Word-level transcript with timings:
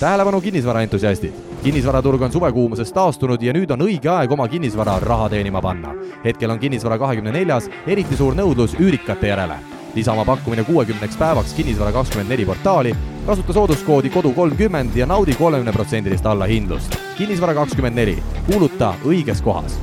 tähelepanu 0.00 0.40
kinnisvaraentusiastid! 0.40 1.32
kinnisvaraturg 1.62 2.22
on 2.22 2.32
suvekuumusest 2.32 2.94
taastunud 2.94 3.42
ja 3.42 3.52
nüüd 3.52 3.70
on 3.74 3.82
õige 3.82 4.10
aeg 4.12 4.30
oma 4.32 4.46
kinnisvara 4.48 4.98
raha 5.02 5.28
teenima 5.28 5.62
panna. 5.62 5.94
hetkel 6.24 6.50
on 6.50 6.58
kinnisvara 6.58 6.98
kahekümne 6.98 7.32
neljas 7.34 7.66
eriti 7.86 8.16
suur 8.16 8.36
nõudlus 8.38 8.76
üürikate 8.78 9.32
järele. 9.32 9.58
lisa 9.94 10.12
oma 10.12 10.24
pakkumine 10.24 10.64
kuuekümneks 10.64 11.16
päevaks 11.16 11.54
Kinnisvara 11.54 11.92
kakskümmend 11.92 12.30
neli 12.30 12.46
portaali, 12.46 12.94
kasuta 13.26 13.52
sooduskoodi 13.52 14.10
kodu 14.10 14.32
kolmkümmend 14.32 14.96
ja 14.96 15.06
naudi 15.06 15.34
kolmekümneprotsendilist 15.34 16.26
allahindlust. 16.26 16.96
kinnisvara 17.18 17.54
kakskümmend 17.54 17.96
neli, 17.96 18.22
kuuluta 18.46 18.94
õiges 19.04 19.42
kohas 19.42 19.80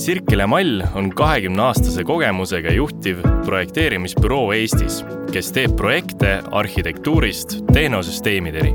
Sirkele 0.00 0.46
Mall 0.46 0.80
on 0.96 1.10
kahekümne 1.12 1.60
aastase 1.62 2.00
kogemusega 2.08 2.72
juhtiv 2.72 3.18
projekteerimisbüroo 3.44 4.46
Eestis, 4.56 5.02
kes 5.28 5.50
teeb 5.52 5.74
projekte 5.76 6.38
arhitektuurist 6.56 7.58
tehnosüsteemideni. 7.72 8.72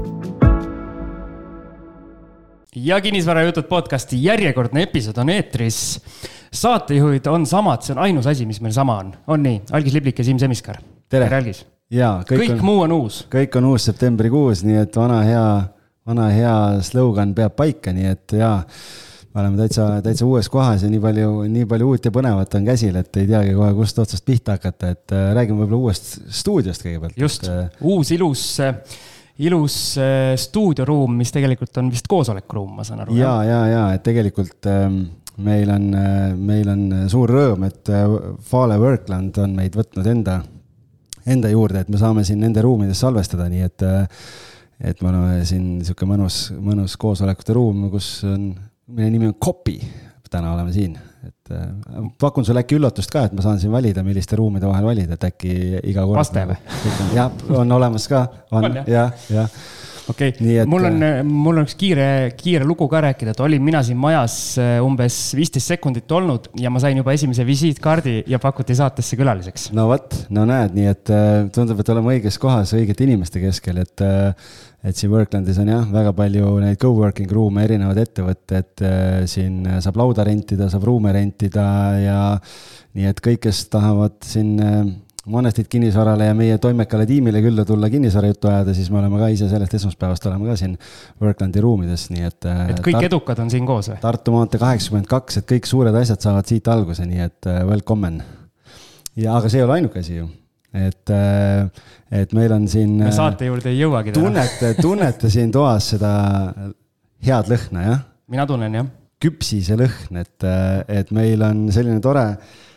ja 2.76 3.02
kinnisvarajutud 3.02 3.64
podcasti 3.64 4.24
järjekordne 4.24 4.84
episood 4.84 5.18
on 5.18 5.30
eetris. 5.30 6.02
saatejuhid 6.54 7.26
on 7.26 7.46
samad, 7.46 7.82
see 7.82 7.96
on 7.96 8.04
ainus 8.04 8.28
asi, 8.28 8.46
mis 8.46 8.62
meil 8.62 8.74
sama 8.74 8.98
on, 8.98 9.12
on 9.28 9.44
nii, 9.44 9.62
Algis 9.72 9.94
Liblik 9.94 10.20
ja 10.20 10.26
Siim 10.26 10.40
Semiskar. 10.40 10.78
tere, 11.10 11.26
tere, 11.26 11.38
Algis. 11.38 11.66
jaa, 11.90 12.22
kõik, 12.22 12.44
kõik 12.44 12.60
on, 12.60 12.66
muu 12.66 12.86
on 12.86 12.92
uus. 12.92 13.24
kõik 13.34 13.58
on 13.58 13.72
uus 13.74 13.90
septembrikuus, 13.90 14.62
nii 14.64 14.78
et 14.78 14.96
vana 14.96 15.24
hea, 15.26 15.50
vana 16.06 16.30
hea 16.30 16.56
slogan 16.82 17.34
peab 17.34 17.58
paika, 17.58 17.94
nii 17.94 18.14
et 18.14 18.38
jaa 18.44 18.62
oleme 19.42 19.60
täitsa, 19.60 19.88
täitsa 20.04 20.28
uues 20.28 20.48
kohas 20.52 20.86
ja 20.86 20.90
nii 20.92 21.02
palju, 21.04 21.32
nii 21.52 21.68
palju 21.70 21.90
uut 21.92 22.08
ja 22.08 22.12
põnevat 22.16 22.56
on 22.56 22.68
käsil, 22.68 22.96
et 23.00 23.20
ei 23.20 23.28
teagi 23.28 23.56
kohe, 23.58 23.74
kust 23.76 24.00
otsast 24.00 24.26
pihta 24.28 24.56
hakata, 24.56 24.94
et 24.96 25.16
äh, 25.16 25.28
räägime 25.36 25.64
võib-olla 25.64 25.90
uuest 25.90 26.16
stuudiost 26.40 26.86
kõigepealt. 26.86 27.20
just, 27.20 27.48
äh, 27.52 27.68
uus 27.84 28.14
ilus, 28.16 28.46
ilus 29.44 29.78
äh, 30.00 30.32
stuudioruum, 30.40 31.20
mis 31.20 31.36
tegelikult 31.36 31.82
on 31.82 31.92
vist 31.92 32.08
koosolekuruum, 32.12 32.80
ma 32.80 32.88
saan 32.88 33.04
aru. 33.04 33.18
ja, 33.20 33.36
ja, 33.48 33.62
ja 33.72 33.86
et 33.98 34.04
tegelikult 34.08 34.70
ähm, 34.72 35.02
meil 35.44 35.72
on, 35.74 35.90
meil 36.40 36.72
on 36.72 36.86
suur 37.12 37.32
rõõm, 37.36 37.66
et 37.68 37.92
Fale 38.48 38.78
Workland 38.80 39.42
on 39.44 39.58
meid 39.58 39.76
võtnud 39.76 40.08
enda, 40.08 40.40
enda 41.28 41.52
juurde, 41.52 41.84
et 41.84 41.92
me 41.92 42.00
saame 42.00 42.24
siin 42.24 42.40
nende 42.40 42.64
ruumides 42.64 43.04
salvestada, 43.04 43.50
nii 43.52 43.68
et 43.68 43.84
et 44.76 45.00
me 45.00 45.08
oleme 45.08 45.44
siin 45.48 45.78
niisugune 45.78 46.10
mõnus, 46.12 46.38
mõnus 46.60 46.98
koosolekute 47.00 47.54
ruum, 47.56 47.86
kus 47.94 48.10
on 48.28 48.50
mille 48.88 49.10
nimi 49.10 49.28
on 49.28 49.36
Copy, 49.42 49.80
täna 50.30 50.52
oleme 50.54 50.74
siin, 50.74 50.98
et 51.26 51.52
äh, 51.56 51.70
pakun 52.20 52.46
sulle 52.46 52.66
äkki 52.66 52.76
üllatust 52.80 53.12
ka, 53.14 53.26
et 53.28 53.34
ma 53.38 53.46
saan 53.46 53.60
siin 53.62 53.72
valida, 53.74 54.04
milliste 54.04 54.38
ruumide 54.40 54.68
vahel 54.68 54.86
valida, 54.90 55.16
et 55.16 55.28
äkki 55.30 55.56
iga 55.92 56.04
kord. 56.04 56.20
vaste 56.20 56.46
või? 56.50 56.58
jah, 57.18 57.32
on 57.56 57.72
olemas 57.78 58.10
ka, 58.12 58.26
on, 58.52 58.70
on 58.72 58.80
jah, 58.92 59.26
jah 59.32 59.50
okei 60.12 60.34
okay., 60.34 60.66
mul 60.70 60.90
on, 60.90 61.00
äh, 61.06 61.22
mul 61.26 61.62
on 61.62 61.68
üks 61.68 61.78
kiire, 61.80 62.08
kiire 62.38 62.68
lugu 62.68 62.88
ka 62.92 63.02
rääkida, 63.08 63.36
et 63.36 63.44
olin 63.46 63.64
mina 63.64 63.82
siin 63.86 64.00
majas 64.02 64.38
äh, 64.62 64.78
umbes 64.84 65.18
viisteist 65.38 65.74
sekundit 65.74 66.12
olnud 66.12 66.52
ja 66.62 66.72
ma 66.74 66.82
sain 66.84 66.98
juba 67.00 67.16
esimese 67.16 67.48
visiitkaardi 67.48 68.22
ja 68.32 68.40
pakuti 68.44 68.78
saatesse 68.78 69.20
külaliseks. 69.20 69.72
no 69.76 69.90
vot, 69.92 70.16
no 70.36 70.46
näed, 70.50 70.78
nii 70.78 70.92
et 70.94 71.16
tundub, 71.56 71.82
et 71.82 71.92
oleme 71.96 72.16
õiges 72.18 72.40
kohas 72.42 72.76
õigete 72.78 73.08
inimeste 73.08 73.44
keskel, 73.44 73.84
et 73.84 74.06
et 74.86 74.98
siin 74.98 75.12
Worklandis 75.14 75.58
on 75.62 75.70
jah, 75.72 75.86
väga 75.90 76.12
palju 76.16 76.52
neid 76.62 76.78
co-working 76.82 77.32
ruume, 77.34 77.64
erinevad 77.66 77.98
ettevõtted, 78.04 78.84
äh, 78.86 79.24
siin 79.30 79.64
saab 79.82 79.98
lauda 80.02 80.26
rentida, 80.28 80.70
saab 80.70 80.86
ruume 80.86 81.14
rentida 81.16 81.66
ja 82.04 82.20
nii 82.96 83.10
et 83.10 83.22
kõik, 83.24 83.42
kes 83.48 83.66
tahavad 83.74 84.20
siin 84.26 84.54
äh, 85.26 85.32
Monestit 85.34 85.68
kinnisvarale 85.72 86.30
ja 86.30 86.38
meie 86.38 86.58
toimekale 86.62 87.06
tiimile 87.10 87.42
külla 87.42 87.66
tulla 87.66 87.90
kinnisvarajuttu 87.90 88.52
ajada, 88.52 88.78
siis 88.78 88.92
me 88.94 89.02
oleme 89.02 89.20
ka 89.24 89.32
ise 89.34 89.50
sellest 89.50 89.74
esmaspäevast 89.80 90.30
oleme 90.30 90.52
ka 90.52 90.56
siin 90.62 90.78
Worklandi 91.22 91.66
ruumides, 91.66 92.08
nii 92.14 92.30
et. 92.30 92.40
Äh, 92.46 92.64
et 92.76 92.82
kõik 92.86 93.00
Tart 93.00 93.10
edukad 93.10 93.44
on 93.44 93.52
siin 93.54 93.68
koos 93.68 93.92
või? 93.92 94.00
Tartu 94.06 94.38
maantee 94.38 94.62
kaheksakümmend 94.62 95.12
kaks, 95.12 95.42
et 95.42 95.50
kõik 95.52 95.70
suured 95.70 96.02
asjad 96.02 96.24
saavad 96.24 96.50
siit 96.50 96.72
alguse, 96.72 97.06
nii 97.10 97.28
et 97.28 97.54
welcome. 97.68 98.16
ja, 99.16 99.38
aga 99.38 99.50
see 99.50 99.62
ei 99.62 99.68
ole 99.68 99.80
ainuke 99.80 100.04
asi 100.06 100.20
ju 100.22 100.30
et, 100.76 101.10
äh, 101.10 101.70
et 102.12 102.34
meil 102.36 102.54
on 102.56 102.68
siin. 102.68 102.98
me 103.00 103.14
saate 103.16 103.48
juurde 103.50 103.72
ei 103.72 103.80
jõuagi 103.80 104.14
tunnete, 104.16 104.74
tunnete 104.82 105.32
siin 105.32 105.54
toas 105.56 105.92
seda 105.96 106.12
head 107.26 107.52
lõhna, 107.52 107.88
jah? 107.90 108.06
mina 108.32 108.48
tunnen, 108.50 108.80
jah. 108.82 108.90
küpsise 109.22 109.78
lõhn, 109.80 110.22
et, 110.22 110.36
äh, 110.44 110.84
et 111.02 111.12
meil 111.16 111.44
on 111.46 111.68
selline 111.74 112.02
tore, 112.04 112.28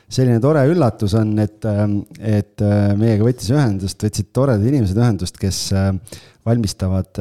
selline 0.09 0.41
tore 0.43 0.65
üllatus 0.71 1.15
on, 1.19 1.33
et, 1.43 1.61
äh, 1.69 1.87
et 2.41 2.67
meiega 2.99 3.27
võttis 3.27 3.53
ühendust, 3.55 4.03
võtsid 4.05 4.33
toredad 4.33 4.67
inimesed 4.67 4.99
ühendust, 4.99 5.41
kes 5.41 5.63
valmistavad, 6.49 7.21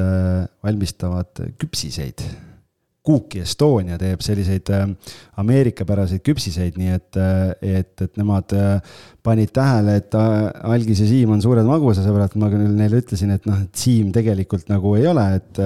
valmistavad 0.64 1.48
küpsiseid. 1.60 2.24
Cooki 3.08 3.42
Estonia 3.46 3.96
teeb 4.00 4.24
selliseid 4.26 4.68
äh, 4.76 4.84
ameerikapäraseid 5.40 6.24
küpsiseid, 6.28 6.76
nii 6.80 6.96
et, 6.96 7.20
äh, 7.22 7.78
et, 7.80 7.94
et 8.04 8.20
nemad 8.20 8.52
äh, 8.58 8.98
panid 9.24 9.54
tähele, 9.56 9.98
et 10.02 10.18
Algis 10.18 11.04
ja 11.04 11.08
Siim 11.08 11.32
on 11.36 11.44
suured 11.44 11.68
magusasõbrad, 11.68 12.36
ma 12.40 12.52
küll 12.52 12.68
neile 12.68 13.00
ütlesin, 13.02 13.32
et 13.36 13.48
noh, 13.48 13.62
et 13.64 13.80
Siim 13.80 14.12
tegelikult 14.16 14.68
nagu 14.72 14.96
ei 15.00 15.08
ole, 15.08 15.24
et, 15.40 15.62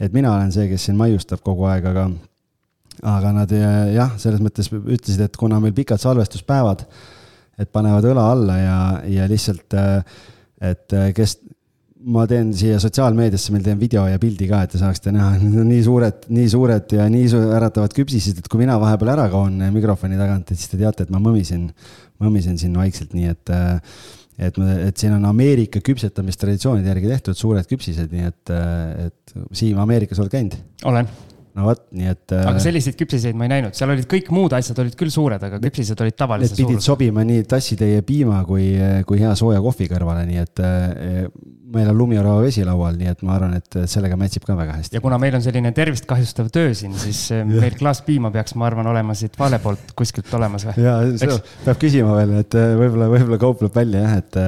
et 0.00 0.16
mina 0.16 0.34
olen 0.34 0.52
see, 0.52 0.68
kes 0.70 0.88
siin 0.88 0.98
maiustab 1.00 1.40
kogu 1.44 1.68
aeg, 1.70 1.88
aga, 1.88 2.08
aga 3.06 3.34
nad 3.36 3.52
jah, 3.52 4.16
selles 4.20 4.42
mõttes 4.44 4.70
ütlesid, 4.72 5.20
et 5.24 5.36
kuna 5.38 5.60
meil 5.62 5.76
pikad 5.76 6.00
salvestuspäevad, 6.02 6.84
et 7.58 7.70
panevad 7.74 8.06
õla 8.06 8.26
alla 8.32 8.58
ja, 8.58 8.80
ja 9.10 9.28
lihtsalt, 9.30 9.76
et 10.64 10.98
kes 11.14 11.38
ma 12.08 12.24
teen 12.30 12.52
siia 12.56 12.78
sotsiaalmeediasse, 12.82 13.52
meil 13.54 13.64
teen 13.66 13.78
video 13.80 14.04
ja 14.06 14.20
pildi 14.22 14.46
ka, 14.50 14.62
et 14.64 14.74
te 14.74 14.80
saaksite 14.80 15.12
näha, 15.14 15.38
need 15.42 15.58
on 15.64 15.66
nii 15.70 15.80
suured, 15.86 16.28
nii 16.34 16.50
suured 16.52 16.94
ja 16.94 17.08
nii 17.10 17.32
äratavad 17.58 17.94
küpsised, 17.96 18.38
et 18.38 18.50
kui 18.50 18.62
mina 18.62 18.78
vahepeal 18.80 19.14
ära 19.16 19.26
kaon 19.32 19.58
mikrofoni 19.74 20.20
tagant, 20.20 20.52
et 20.52 20.60
siis 20.60 20.70
te 20.70 20.78
teate, 20.80 21.06
et 21.06 21.14
ma 21.14 21.20
mõmisen, 21.22 21.66
mõmisen 22.22 22.60
siin 22.60 22.76
vaikselt, 22.78 23.16
nii 23.18 23.34
et 23.34 23.54
et, 24.38 24.58
et 24.86 25.00
siin 25.00 25.16
on 25.16 25.24
Ameerika 25.26 25.80
küpsetamistraditsioonide 25.82 26.92
järgi 26.92 27.10
tehtud 27.10 27.38
suured 27.38 27.66
küpsised, 27.66 28.12
nii 28.14 28.28
et, 28.28 28.52
et 29.08 29.34
Siim, 29.50 29.80
Ameerikas 29.82 30.22
oled 30.22 30.30
käinud? 30.30 30.54
olen 30.86 31.10
no 31.58 31.68
vot, 31.68 31.84
nii 31.98 32.12
et. 32.12 32.36
aga 32.38 32.62
selliseid 32.62 32.96
küpsiseid 32.98 33.38
ma 33.38 33.48
ei 33.48 33.54
näinud, 33.56 33.76
seal 33.78 33.92
olid 33.94 34.08
kõik 34.10 34.32
muud 34.34 34.54
asjad 34.56 34.78
olid 34.84 34.96
küll 34.98 35.12
suured, 35.12 35.42
aga 35.50 35.60
küpsised 35.62 36.00
olid 36.04 36.16
tavalise 36.18 36.54
suurusega. 36.54 36.72
Pidid 36.78 36.86
sobima 36.86 37.26
nii 37.26 37.44
tassitäie 37.50 38.02
piima 38.06 38.40
kui, 38.48 38.70
kui 39.08 39.22
hea 39.22 39.34
sooja 39.38 39.62
kohvi 39.64 39.90
kõrvale, 39.90 40.24
nii 40.28 40.44
et 40.44 40.66
meil 41.72 41.88
on 41.90 41.98
lumiorava 41.98 42.42
vesi 42.42 42.64
laual, 42.64 42.96
nii 42.98 43.10
et 43.10 43.24
ma 43.26 43.34
arvan, 43.36 43.56
et 43.58 43.78
sellega 43.90 44.16
mätsib 44.20 44.46
ka 44.46 44.56
väga 44.56 44.78
hästi. 44.78 44.96
ja 44.96 45.02
kuna 45.04 45.18
meil 45.20 45.36
on 45.36 45.44
selline 45.44 45.72
tervist 45.76 46.06
kahjustav 46.08 46.48
töö 46.54 46.72
siin, 46.76 46.94
siis 46.98 47.26
eh, 47.34 47.44
meil 47.48 47.76
klaas 47.78 48.00
piima 48.06 48.32
peaks, 48.34 48.56
ma 48.58 48.68
arvan, 48.70 48.88
olema 48.88 49.16
siit 49.18 49.36
vale 49.38 49.60
poolt 49.62 49.92
kuskilt 49.98 50.32
olemas 50.38 50.64
või? 50.68 50.78
ja, 50.86 50.96
peab 51.66 51.82
küsima 51.82 52.16
veel, 52.20 52.38
et 52.42 52.56
võib-olla, 52.56 53.10
võib-olla 53.12 53.40
kaupleb 53.42 53.76
välja 53.76 54.06
jah, 54.06 54.16
et 54.22 54.40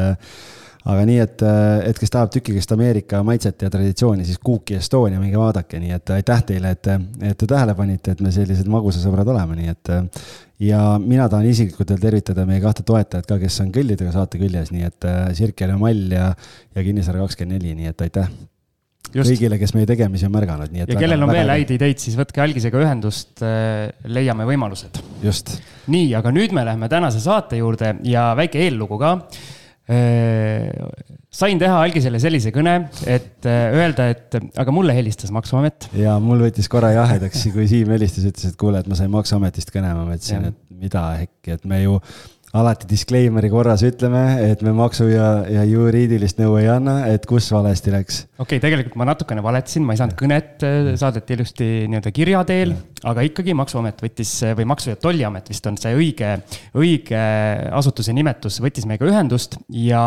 aga 0.89 1.05
nii, 1.05 1.19
et, 1.21 1.43
et 1.91 1.99
kes 2.01 2.13
tahab 2.13 2.31
tükikest 2.33 2.73
Ameerika 2.73 3.21
maitset 3.27 3.67
ja 3.67 3.71
traditsiooni, 3.73 4.25
siis 4.25 4.41
Cooki 4.45 4.79
Estonia, 4.79 5.21
minge 5.21 5.39
vaadake, 5.41 5.81
nii 5.83 5.97
et 5.97 6.13
aitäh 6.17 6.45
teile, 6.53 6.73
et, 6.77 6.93
et 7.33 7.37
te 7.37 7.49
tähele 7.49 7.75
panite, 7.77 8.15
et 8.15 8.23
me 8.25 8.33
sellised 8.35 8.71
magusasõbrad 8.73 9.29
oleme, 9.35 9.59
nii 9.59 9.75
et. 9.75 9.91
ja 10.65 10.85
mina 11.01 11.29
tahan 11.29 11.49
isiklikult 11.51 11.93
veel 11.95 12.05
tervitada 12.07 12.47
meie 12.49 12.63
kahte 12.65 12.85
toetajat 12.87 13.29
ka, 13.29 13.41
kes 13.43 13.61
on 13.65 13.75
kõllidega 13.75 14.15
saate 14.17 14.41
küljes, 14.41 14.73
nii 14.73 14.89
et 14.89 15.11
Sirkel 15.37 15.75
ja 15.75 15.81
Mall 15.81 16.17
ja, 16.17 16.31
ja 16.75 16.87
Kinnisvara 16.87 17.27
kakskümmend 17.27 17.61
neli, 17.61 17.77
nii 17.77 17.93
et 17.93 18.09
aitäh. 18.09 18.33
Just. 19.11 19.27
kõigile, 19.33 19.57
kes 19.59 19.73
meie 19.75 19.89
tegemisi 19.89 20.27
on 20.29 20.31
märganud, 20.31 20.71
nii 20.71 20.85
et. 20.85 20.91
ja 20.93 20.95
väga, 20.95 21.03
kellel 21.03 21.25
on 21.25 21.31
väga 21.33 21.41
veel 21.41 21.51
häid 21.51 21.71
ideid, 21.75 21.99
siis 21.99 22.15
võtke 22.15 22.45
algisega 22.45 22.79
ühendust, 22.79 23.41
leiame 24.07 24.45
võimalused. 24.47 25.01
just. 25.25 25.57
nii, 25.91 26.13
aga 26.15 26.31
nüüd 26.31 26.55
me 26.55 26.63
läheme 26.69 26.89
tänase 26.93 27.19
saate 27.25 27.59
juurde 27.59 27.97
ja 28.07 28.29
väike 28.39 28.61
eellugu 28.69 29.01
ka 29.01 29.17
Äh, 29.19 29.60
sain 29.91 31.61
teha 31.61 31.79
algisele 31.85 32.21
sellise 32.23 32.53
kõne, 32.55 32.77
et 33.11 33.47
äh, 33.49 33.77
öelda, 33.77 34.09
et 34.13 34.37
aga 34.61 34.75
mulle 34.75 34.95
helistas 34.97 35.33
Maksuamet. 35.35 35.89
ja 35.99 36.17
mul 36.23 36.45
võttis 36.47 36.69
korra 36.71 36.93
jahedaks, 36.95 37.47
kui 37.55 37.69
Siim 37.71 37.91
helistas, 37.95 38.27
ütles, 38.31 38.53
et 38.53 38.59
kuule, 38.61 38.83
et 38.83 38.91
ma 38.91 38.99
sain 38.99 39.11
Maksuametist 39.13 39.73
kõne, 39.75 39.93
ma 39.97 40.07
mõtlesin, 40.09 40.51
et 40.51 40.59
mida 40.81 41.05
äkki, 41.25 41.57
et 41.57 41.67
me 41.71 41.83
ju 41.83 41.99
alati 42.57 42.89
disclaimer'i 42.91 43.51
korras 43.53 43.85
ütleme, 43.87 44.23
et 44.43 44.63
me 44.67 44.73
maksu 44.75 45.07
ja, 45.11 45.29
ja 45.47 45.63
juriidilist 45.69 46.41
nõu 46.43 46.57
ei 46.59 46.67
anna, 46.73 46.97
et 47.11 47.27
kus 47.29 47.47
valesti 47.55 47.93
läks. 47.95 48.25
okei 48.33 48.59
okay,, 48.59 48.63
tegelikult 48.65 48.99
ma 48.99 49.07
natukene 49.13 49.45
valetasin, 49.45 49.85
ma 49.87 49.95
ei 49.95 50.01
saanud 50.01 50.17
kõnet, 50.19 50.57
äh, 50.67 50.91
saadeti 51.01 51.37
ilusti 51.39 51.69
nii-öelda 51.91 52.15
kirja 52.15 52.43
teel, 52.49 52.75
aga 53.07 53.27
ikkagi 53.27 53.55
Maksuamet 53.55 54.03
võttis 54.03 54.33
või 54.59 54.67
Maksu- 54.73 54.95
ja 54.95 54.99
Tolliamet 55.01 55.51
vist 55.53 55.67
on 55.71 55.79
see 55.81 55.95
õige, 55.95 56.33
õige 56.75 57.23
asutuse 57.79 58.15
nimetus, 58.17 58.59
võttis 58.65 58.89
meiega 58.91 59.07
ühendust 59.07 59.61
ja, 59.71 60.05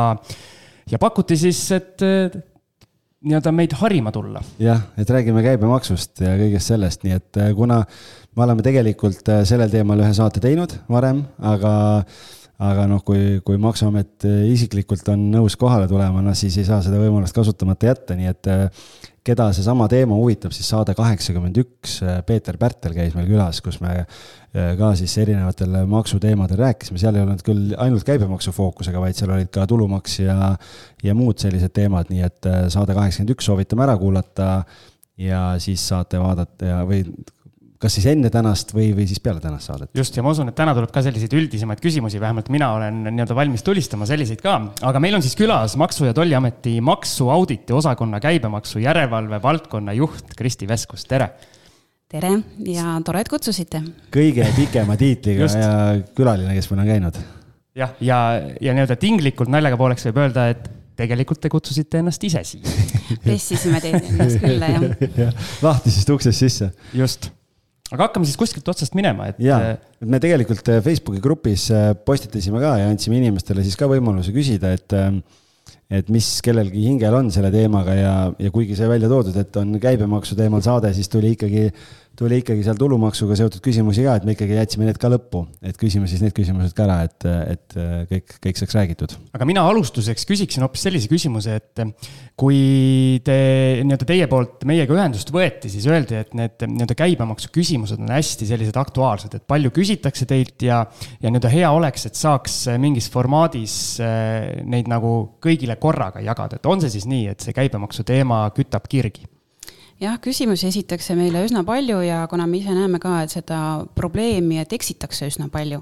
ja 0.91 0.99
pakuti 0.99 1.39
siis, 1.39 1.63
et 1.79 2.03
äh, 2.03 2.41
nii-öelda 3.23 3.53
meid 3.55 3.73
harima 3.79 4.11
tulla. 4.15 4.41
jah, 4.59 4.83
et 4.97 5.09
räägime 5.09 5.43
käibemaksust 5.45 6.23
ja 6.25 6.35
kõigest 6.39 6.73
sellest, 6.73 7.03
nii 7.07 7.17
et 7.17 7.41
äh, 7.41 7.51
kuna 7.57 7.83
me 8.35 8.45
oleme 8.47 8.65
tegelikult 8.65 9.33
sellel 9.47 9.71
teemal 9.73 10.03
ühe 10.03 10.13
saate 10.15 10.43
teinud 10.43 10.77
varem, 10.91 11.23
aga 11.39 11.73
aga 12.63 12.85
noh, 12.87 13.01
kui, 13.03 13.41
kui 13.43 13.57
Maksuamet 13.59 14.23
isiklikult 14.47 15.07
on 15.11 15.25
nõus 15.33 15.57
kohale 15.59 15.87
tulema, 15.89 16.21
no 16.23 16.35
siis 16.37 16.55
ei 16.61 16.67
saa 16.67 16.83
seda 16.85 17.01
võimalust 17.01 17.35
kasutamata 17.35 17.89
jätta, 17.89 18.15
nii 18.15 18.29
et 18.29 18.51
keda 19.23 19.49
seesama 19.55 19.87
teema 19.91 20.15
huvitab, 20.17 20.51
siis 20.55 20.67
saade 20.69 20.95
kaheksakümmend 20.97 21.57
üks, 21.61 21.99
Peeter 22.27 22.57
Pärtel 22.59 22.95
käis 22.95 23.15
meil 23.15 23.29
külas, 23.29 23.61
kus 23.63 23.79
me 23.83 24.03
ka 24.51 24.91
siis 24.99 25.15
erinevatel 25.23 25.77
maksuteemadel 25.89 26.59
rääkisime, 26.59 26.99
seal 27.01 27.15
ei 27.17 27.23
olnud 27.23 27.43
küll 27.45 27.75
ainult 27.81 28.05
käibemaksu 28.07 28.53
fookusega, 28.53 29.01
vaid 29.01 29.17
seal 29.17 29.31
olid 29.33 29.49
ka 29.53 29.65
tulumaks 29.69 30.19
ja, 30.21 30.51
ja 31.03 31.15
muud 31.17 31.39
sellised 31.41 31.73
teemad, 31.73 32.11
nii 32.13 32.25
et 32.27 32.49
saade 32.73 32.97
kaheksakümmend 32.97 33.33
üks 33.37 33.47
soovitame 33.49 33.87
ära 33.87 33.95
kuulata 34.01 34.49
ja 35.17 35.45
siis 35.63 35.87
saate 35.87 36.19
vaadata 36.21 36.69
ja, 36.69 36.83
või 36.89 37.05
kas 37.83 37.97
siis 37.97 38.05
enne 38.13 38.31
tänast 38.31 38.71
või, 38.75 38.91
või 38.95 39.05
siis 39.09 39.19
peale 39.23 39.41
tänast 39.43 39.67
saadet. 39.69 39.91
just, 39.97 40.15
ja 40.15 40.23
ma 40.23 40.31
usun, 40.31 40.51
et 40.51 40.55
täna 40.57 40.75
tuleb 40.77 40.91
ka 40.93 41.03
selliseid 41.03 41.33
üldisemaid 41.35 41.81
küsimusi, 41.83 42.21
vähemalt 42.23 42.51
mina 42.53 42.71
olen 42.77 43.01
nii-öelda 43.09 43.35
valmis 43.35 43.65
tulistama 43.65 44.07
selliseid 44.09 44.43
ka. 44.43 44.55
aga 44.89 45.01
meil 45.03 45.17
on 45.17 45.25
siis 45.25 45.35
külas 45.39 45.75
Maksu- 45.79 46.07
ja 46.07 46.13
Tolliameti 46.15 46.77
maksuauditi 46.81 47.75
osakonna 47.75 48.21
käibemaksu 48.23 48.83
järelevalve 48.83 49.41
valdkonna 49.43 49.95
juht 49.99 50.37
Kristi 50.37 50.67
Veskus, 50.69 51.05
tere 51.09 51.33
tere 52.13 52.31
ja 52.69 52.95
tore, 53.05 53.23
et 53.25 53.31
kutsusite. 53.31 53.81
kõige 54.13 54.47
pikema 54.55 54.97
tiitliga 54.99 55.49
ja 55.49 55.73
külaline, 56.15 56.55
kes 56.55 56.71
meil 56.71 56.85
on 56.85 56.91
käinud. 56.93 57.19
jah, 57.75 57.97
ja, 57.99 58.21
ja, 58.39 58.55
ja 58.69 58.77
nii-öelda 58.77 58.99
tinglikult 59.01 59.51
naljaga 59.51 59.79
pooleks 59.81 60.07
võib 60.07 60.23
öelda, 60.23 60.47
et 60.53 60.69
tegelikult 60.95 61.41
te 61.41 61.49
kutsusite 61.49 62.03
ennast 62.03 62.23
ise 62.23 62.43
siia 62.47 62.81
pressisime 63.25 63.81
teid 63.83 63.97
ennast 63.99 64.39
külla, 64.43 64.75
jah 64.77 65.07
ja, 65.25 65.31
lahtisest 65.65 66.15
uksest 66.15 66.45
sisse. 66.45 66.73
just 66.93 67.33
aga 67.91 68.07
hakkame 68.07 68.27
siis 68.27 68.39
kuskilt 68.39 68.67
otsast 68.71 68.95
minema, 68.97 69.29
et. 69.31 69.39
ja, 69.43 69.59
äh, 69.73 69.95
et 70.01 70.09
me 70.09 70.19
tegelikult 70.23 70.69
äh, 70.71 70.81
Facebooki 70.85 71.21
grupis 71.23 71.67
äh, 71.73 71.91
postitasime 72.07 72.61
ka 72.63 72.77
ja 72.81 72.89
andsime 72.91 73.19
inimestele 73.19 73.65
siis 73.65 73.77
ka 73.79 73.89
võimaluse 73.91 74.33
küsida, 74.35 74.73
et 74.77 74.95
et 75.91 76.07
mis 76.13 76.27
kellelgi 76.45 76.85
hingel 76.87 77.15
on 77.17 77.31
selle 77.33 77.51
teemaga 77.53 77.97
ja, 77.97 78.13
ja 78.39 78.53
kuigi 78.53 78.77
sai 78.77 78.89
välja 78.91 79.09
toodud, 79.11 79.35
et 79.39 79.59
on 79.61 79.75
käibemaksu 79.81 80.37
teemal 80.39 80.63
saade, 80.65 80.93
siis 80.95 81.11
tuli 81.11 81.35
ikkagi 81.37 81.67
tuli 82.17 82.37
ikkagi 82.43 82.61
seal 82.65 82.77
tulumaksuga 82.77 83.35
seotud 83.37 83.61
küsimusi 83.65 84.03
ka, 84.05 84.17
et 84.19 84.25
me 84.27 84.35
ikkagi 84.35 84.53
jätsime 84.53 84.85
need 84.85 84.99
ka 85.01 85.09
lõppu, 85.09 85.43
et 85.65 85.77
küsime 85.81 86.05
siis 86.09 86.21
need 86.21 86.35
küsimused 86.37 86.75
ka 86.77 86.85
ära, 86.85 86.97
et, 87.07 87.25
et 87.25 87.77
kõik, 88.11 88.35
kõik 88.43 88.59
saaks 88.59 88.75
räägitud. 88.77 89.15
aga 89.33 89.47
mina 89.49 89.63
alustuseks 89.65 90.27
küsiksin 90.29 90.65
hoopis 90.65 90.85
sellise 90.85 91.09
küsimuse, 91.09 91.57
et 91.57 91.81
kui 92.37 93.19
te 93.25 93.37
nii-öelda 93.81 94.07
teie 94.09 94.27
poolt 94.29 94.61
meiega 94.69 94.93
ühendust 94.93 95.33
võeti, 95.33 95.71
siis 95.73 95.87
öeldi, 95.89 96.19
et 96.21 96.37
need 96.37 96.67
nii-öelda 96.67 96.97
käibemaksu 97.01 97.49
küsimused 97.53 98.01
on 98.01 98.13
hästi 98.13 98.49
sellised 98.51 98.77
aktuaalsed, 98.77 99.33
et 99.33 99.47
palju 99.49 99.73
küsitakse 99.73 100.29
teilt 100.29 100.67
ja, 100.67 100.83
ja 101.17 101.33
nii-öelda 101.33 101.53
hea 101.53 101.73
oleks, 101.73 102.05
et 102.09 102.19
saaks 102.19 102.59
mingis 102.81 103.09
formaadis 103.13 103.79
eh, 104.05 104.61
neid 104.69 104.91
nagu 104.91 105.15
kõigile 105.41 105.79
korraga 105.83 106.23
jagada, 106.23 106.59
et 106.59 106.71
on 106.71 106.81
see 106.81 106.93
siis 106.93 107.07
nii, 107.11 107.27
et 107.33 107.43
see 107.43 107.55
käibemaksu 107.55 108.05
teema 108.07 108.45
kütab 108.55 108.87
kirgi? 108.91 109.27
Jah, 110.03 110.17
küsimusi 110.23 110.67
esitakse 110.67 111.15
meile 111.17 111.43
üsna 111.45 111.63
palju 111.67 112.01
ja 112.03 112.23
kuna 112.31 112.45
me 112.49 112.59
ise 112.59 112.73
näeme 112.75 112.99
ka, 113.01 113.15
et 113.23 113.33
seda 113.33 113.57
probleemi, 113.95 114.59
et 114.61 114.73
eksitakse 114.75 115.27
üsna 115.31 115.47
palju, 115.53 115.81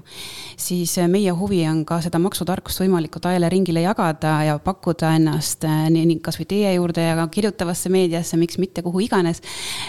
siis 0.60 0.94
meie 1.10 1.32
huvi 1.36 1.62
on 1.68 1.82
ka 1.88 1.98
seda 2.04 2.20
maksutarkust 2.22 2.82
võimalikult 2.84 3.26
ajale 3.30 3.50
ringile 3.52 3.82
jagada 3.84 4.36
ja 4.46 4.58
pakkuda 4.62 5.14
ennast 5.18 5.66
äh, 5.68 5.86
nii, 5.92 6.20
kasvõi 6.24 6.46
teie 6.50 6.74
juurde 6.76 7.06
ja 7.06 7.16
ka 7.18 7.26
kirjutavasse 7.34 7.90
meediasse, 7.92 8.38
miks 8.40 8.60
mitte 8.62 8.84
kuhu 8.86 9.02
iganes, 9.08 9.42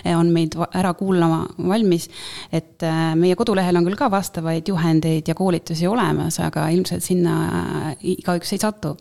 äh, 0.04 0.18
on 0.18 0.32
meid 0.34 0.58
ära 0.72 0.94
kuulama 0.98 1.44
valmis. 1.58 2.10
et 2.52 2.84
meie 3.18 3.36
kodulehel 3.36 3.78
on 3.78 3.86
küll 3.86 3.98
ka 3.98 4.10
vastavaid 4.12 4.68
juhendeid 4.68 5.28
ja 5.30 5.36
koolitusi 5.36 5.88
olemas, 5.88 6.40
aga 6.44 6.68
ilmselt 6.74 7.04
sinna 7.06 7.94
igaüks 8.02 8.54
ei 8.54 8.62
satu. 8.62 8.96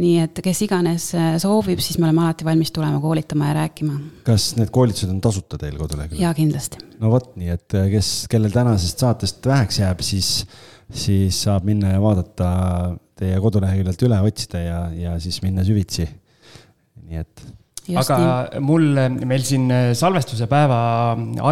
nii 0.00 0.18
et 0.24 0.40
kes 0.42 0.62
iganes 0.66 1.12
soovib, 1.42 1.78
siis 1.78 1.98
me 1.98 2.08
oleme 2.08 2.24
alati 2.24 2.44
valmis 2.44 2.72
tulema 2.74 3.00
koolitama 3.00 3.52
ja 3.52 3.54
rääkima. 3.60 4.00
kas 4.24 4.53
need 4.60 4.70
koolitused 4.74 5.10
on 5.10 5.20
tasuta 5.24 5.58
teil 5.60 5.76
koduleheküljel? 5.80 6.22
jaa, 6.24 6.34
kindlasti. 6.36 6.80
no 7.00 7.10
vot, 7.12 7.32
nii 7.40 7.52
et 7.54 7.76
äh, 7.78 7.88
kes, 7.92 8.12
kellel 8.32 8.54
tänasest 8.54 9.04
saatest 9.04 9.46
väheks 9.48 9.80
jääb, 9.82 10.04
siis, 10.06 10.30
siis 11.04 11.42
saab 11.46 11.66
minna 11.68 11.94
ja 11.94 12.02
vaadata 12.02 12.48
teie 13.18 13.38
koduleheküljelt 13.42 14.06
üle, 14.08 14.22
otsida 14.26 14.62
ja, 14.62 14.80
ja 14.98 15.18
siis 15.22 15.40
minna 15.44 15.64
süvitsi. 15.66 16.08
nii 17.04 17.22
et. 17.22 17.46
aga 18.00 18.18
nii. 18.18 18.64
mul, 18.64 18.90
meil 19.28 19.46
siin 19.46 19.70
äh, 19.74 19.92
salvestuse 19.98 20.48
päeva 20.50 20.80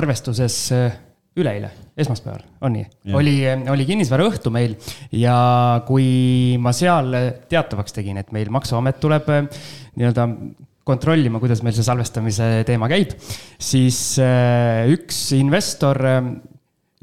arvestuses 0.01 0.59
äh, 0.77 0.99
üleeile, 1.39 1.71
esmaspäeval, 1.97 2.43
on 2.61 2.77
nii? 2.77 2.89
oli, 3.17 3.37
oli 3.73 3.87
kinnisvaraõhtu 3.89 4.53
meil 4.53 4.75
ja 5.17 5.37
kui 5.89 6.59
ma 6.61 6.75
seal 6.77 7.15
teatavaks 7.49 7.97
tegin, 7.97 8.19
et 8.21 8.35
meil 8.37 8.53
maksuamet 8.53 9.01
tuleb 9.01 9.31
nii-öelda 9.33 10.29
kontrollima, 10.89 11.41
kuidas 11.43 11.63
meil 11.63 11.77
see 11.77 11.87
salvestamise 11.87 12.49
teema 12.69 12.89
käib, 12.91 13.15
siis 13.63 14.01
äh, 14.23 14.89
üks 14.93 15.25
investor 15.39 16.01
äh, 16.09 16.21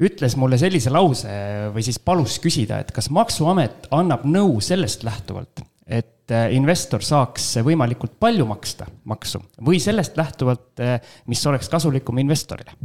ütles 0.00 0.36
mulle 0.40 0.60
sellise 0.60 0.92
lause 0.92 1.32
või 1.74 1.84
siis 1.84 2.00
palus 2.04 2.38
küsida, 2.42 2.80
et 2.80 2.92
kas 2.96 3.10
Maksuamet 3.12 3.90
annab 3.96 4.24
nõu 4.28 4.60
sellest 4.64 5.04
lähtuvalt, 5.06 5.64
et 5.88 6.32
äh, 6.34 6.48
investor 6.56 7.04
saaks 7.04 7.52
võimalikult 7.64 8.18
palju 8.20 8.48
maksta 8.48 8.88
maksu 9.08 9.42
või 9.64 9.80
sellest 9.82 10.16
lähtuvalt, 10.20 10.84
mis 11.28 11.46
oleks 11.48 11.72
kasulikum 11.72 12.20
investorile 12.20 12.76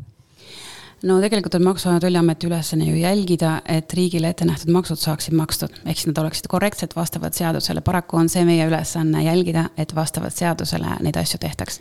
no 1.05 1.19
tegelikult 1.21 1.55
on 1.55 1.63
Maksu- 1.63 1.89
ja 1.89 1.99
Tolliameti 1.99 2.47
ülesanne 2.47 2.85
ju 2.85 2.95
jälgida, 2.95 3.61
et 3.65 3.93
riigile 3.93 4.29
ette 4.29 4.45
nähtud 4.45 4.71
maksud 4.73 4.99
saaksid 4.99 5.35
makstud, 5.37 5.69
ehk 5.85 5.97
siis 5.97 6.09
nad 6.09 6.23
oleksid 6.23 6.49
korrektsed 6.49 6.95
vastavalt 6.95 7.33
seadusele, 7.33 7.81
paraku 7.81 8.17
on 8.17 8.29
see 8.29 8.45
meie 8.45 8.65
ülesanne 8.67 9.23
jälgida, 9.23 9.69
et 9.77 9.95
vastavalt 9.95 10.35
seadusele 10.35 10.97
neid 11.05 11.15
asju 11.21 11.39
tehtaks. 11.39 11.79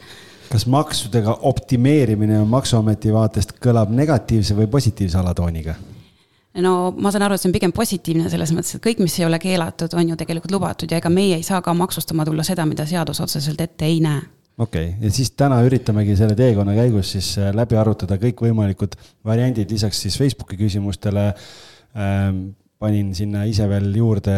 Kas 0.53 0.67
maksudega 0.67 1.39
optimeerimine 1.43 2.45
Maksuameti 2.45 3.13
vaatest 3.13 3.57
kõlab 3.65 3.91
negatiivse 3.91 4.57
või 4.57 4.67
positiivse 4.67 5.19
alatooniga? 5.19 5.75
no 6.63 6.95
ma 6.97 7.11
saan 7.11 7.25
aru, 7.27 7.35
et 7.35 7.43
see 7.43 7.49
on 7.49 7.57
pigem 7.57 7.73
positiivne 7.75 8.31
selles 8.31 8.53
mõttes, 8.55 8.77
et 8.77 8.83
kõik, 8.85 9.01
mis 9.03 9.19
ei 9.19 9.27
ole 9.27 9.41
keelatud, 9.43 9.95
on 9.99 10.13
ju 10.13 10.17
tegelikult 10.17 10.53
lubatud 10.55 10.91
ja 10.91 11.01
ega 11.01 11.11
meie 11.11 11.41
ei 11.41 11.43
saa 11.43 11.59
ka 11.63 11.75
maksustama 11.75 12.25
tulla 12.25 12.45
seda, 12.47 12.67
mida 12.67 12.87
seadus 12.87 13.21
otseselt 13.21 13.61
ette 13.61 13.89
ei 13.89 13.99
näe 14.05 14.23
okei 14.59 14.89
okay., 14.89 15.07
ja 15.07 15.15
siis 15.15 15.33
täna 15.39 15.61
üritamegi 15.67 16.17
selle 16.19 16.37
teekonna 16.39 16.77
käigus 16.77 17.15
siis 17.17 17.33
äh, 17.43 17.51
läbi 17.57 17.79
arutada 17.81 18.19
kõikvõimalikud 18.23 18.99
variandid, 19.27 19.71
lisaks 19.75 20.05
siis 20.07 20.19
Facebooki 20.21 20.59
küsimustele 20.61 21.31
ähm,. 21.97 22.47
panin 22.85 23.15
sinna 23.17 23.45
ise 23.49 23.65
veel 23.71 23.87
juurde, 23.97 24.33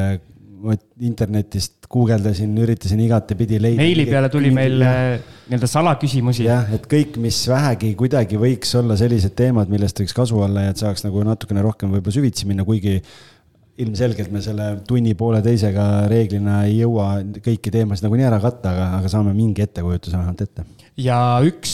internetist 1.03 1.87
guugeldasin, 1.91 2.53
üritasin 2.63 3.01
igatepidi 3.05 3.59
leida. 3.61 3.81
meili 3.81 4.07
peale 4.09 4.29
tuli 4.33 4.51
meil 4.55 4.83
äh, 4.83 5.19
nii-öelda 5.49 5.69
salaküsimusi. 5.71 6.47
jah, 6.49 6.69
et 6.75 6.87
kõik, 6.91 7.19
mis 7.23 7.39
vähegi 7.51 7.93
kuidagi 7.99 8.39
võiks 8.41 8.73
olla 8.79 8.97
sellised 8.99 9.37
teemad, 9.39 9.71
millest 9.73 10.01
võiks 10.01 10.17
kasu 10.17 10.41
olla 10.47 10.67
ja 10.67 10.75
et 10.75 10.83
saaks 10.83 11.05
nagu 11.07 11.23
natukene 11.27 11.65
rohkem 11.65 11.93
võib-olla 11.95 12.17
süvitsi 12.19 12.49
minna, 12.49 12.67
kuigi 12.67 12.99
ilmselgelt 13.79 14.31
me 14.33 14.41
selle 14.45 14.69
tunni-pooleteisega 14.89 15.87
reeglina 16.11 16.63
ei 16.65 16.79
jõua 16.81 17.09
kõiki 17.45 17.73
teemasid 17.75 18.07
nagunii 18.07 18.29
ära 18.29 18.41
katta, 18.41 18.73
aga, 18.73 18.87
aga 19.01 19.13
saame 19.13 19.35
mingi 19.37 19.65
ettekujutuse 19.67 20.17
vähemalt 20.17 20.45
ette. 20.47 20.65
Ja 20.97 21.17
üks, 21.45 21.73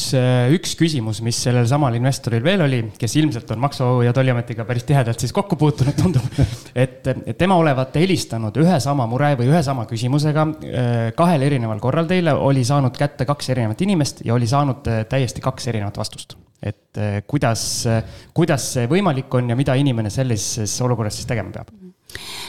üks 0.55 0.75
küsimus, 0.79 1.21
mis 1.23 1.39
sellel 1.45 1.67
samal 1.71 1.95
investoril 1.95 2.43
veel 2.45 2.65
oli, 2.65 2.81
kes 2.99 3.17
ilmselt 3.21 3.51
on 3.55 3.61
Maksu- 3.63 4.03
ja 4.07 4.13
Tolliametiga 4.15 4.67
päris 4.67 4.87
tihedalt 4.89 5.23
siis 5.23 5.35
kokku 5.35 5.57
puutunud, 5.61 5.95
tundub. 5.99 6.41
et, 6.75 7.07
et 7.07 7.39
tema 7.39 7.57
olevat 7.61 7.95
helistanud 8.01 8.57
ühe 8.63 8.79
sama 8.83 9.07
mure 9.11 9.33
või 9.39 9.51
ühe 9.53 9.63
sama 9.63 9.87
küsimusega 9.91 10.47
äh, 10.47 11.03
kahel 11.19 11.47
erineval 11.47 11.83
korral 11.83 12.11
teile, 12.11 12.35
oli 12.35 12.65
saanud 12.67 12.97
kätte 12.99 13.29
kaks 13.29 13.53
erinevat 13.55 13.87
inimest 13.87 14.25
ja 14.27 14.35
oli 14.35 14.51
saanud 14.51 14.91
äh, 14.91 15.05
täiesti 15.11 15.45
kaks 15.45 15.71
erinevat 15.71 16.03
vastust 16.03 16.37
et 16.63 16.99
äh, 16.99 17.21
kuidas, 17.27 17.87
kuidas 18.35 18.69
see 18.77 18.91
võimalik 18.91 19.35
on 19.39 19.55
ja 19.55 19.59
mida 19.59 19.79
inimene 19.79 20.11
sellises 20.11 20.75
olukorras 20.83 21.21
siis 21.21 21.31
tegema 21.31 21.55
peab? 21.55 21.71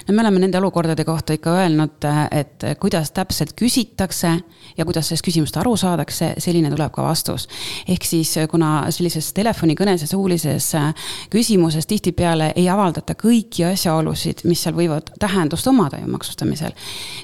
No 0.07 0.13
me 0.13 0.21
oleme 0.21 0.39
nende 0.43 0.57
olukordade 0.57 1.05
kohta 1.05 1.33
ikka 1.33 1.53
öelnud, 1.61 2.07
et 2.31 2.65
kuidas 2.79 3.11
täpselt 3.11 3.53
küsitakse 3.59 4.33
ja 4.77 4.85
kuidas 4.85 5.07
sellest 5.09 5.25
küsimust 5.25 5.57
aru 5.59 5.75
saadakse, 5.79 6.33
selline 6.43 6.71
tuleb 6.73 6.91
ka 6.93 7.03
vastus. 7.03 7.47
ehk 7.87 8.03
siis, 8.05 8.35
kuna 8.51 8.91
sellises 8.91 9.33
telefonikõnes 9.33 10.01
ja 10.01 10.07
suulises 10.07 10.71
küsimuses 11.33 11.87
tihtipeale 11.87 12.51
ei 12.55 12.69
avaldata 12.69 13.15
kõiki 13.19 13.65
asjaolusid, 13.71 14.43
mis 14.49 14.63
seal 14.63 14.75
võivad 14.75 15.13
tähendust 15.19 15.67
omada 15.67 15.99
ju 16.01 16.09
maksustamisel, 16.11 16.73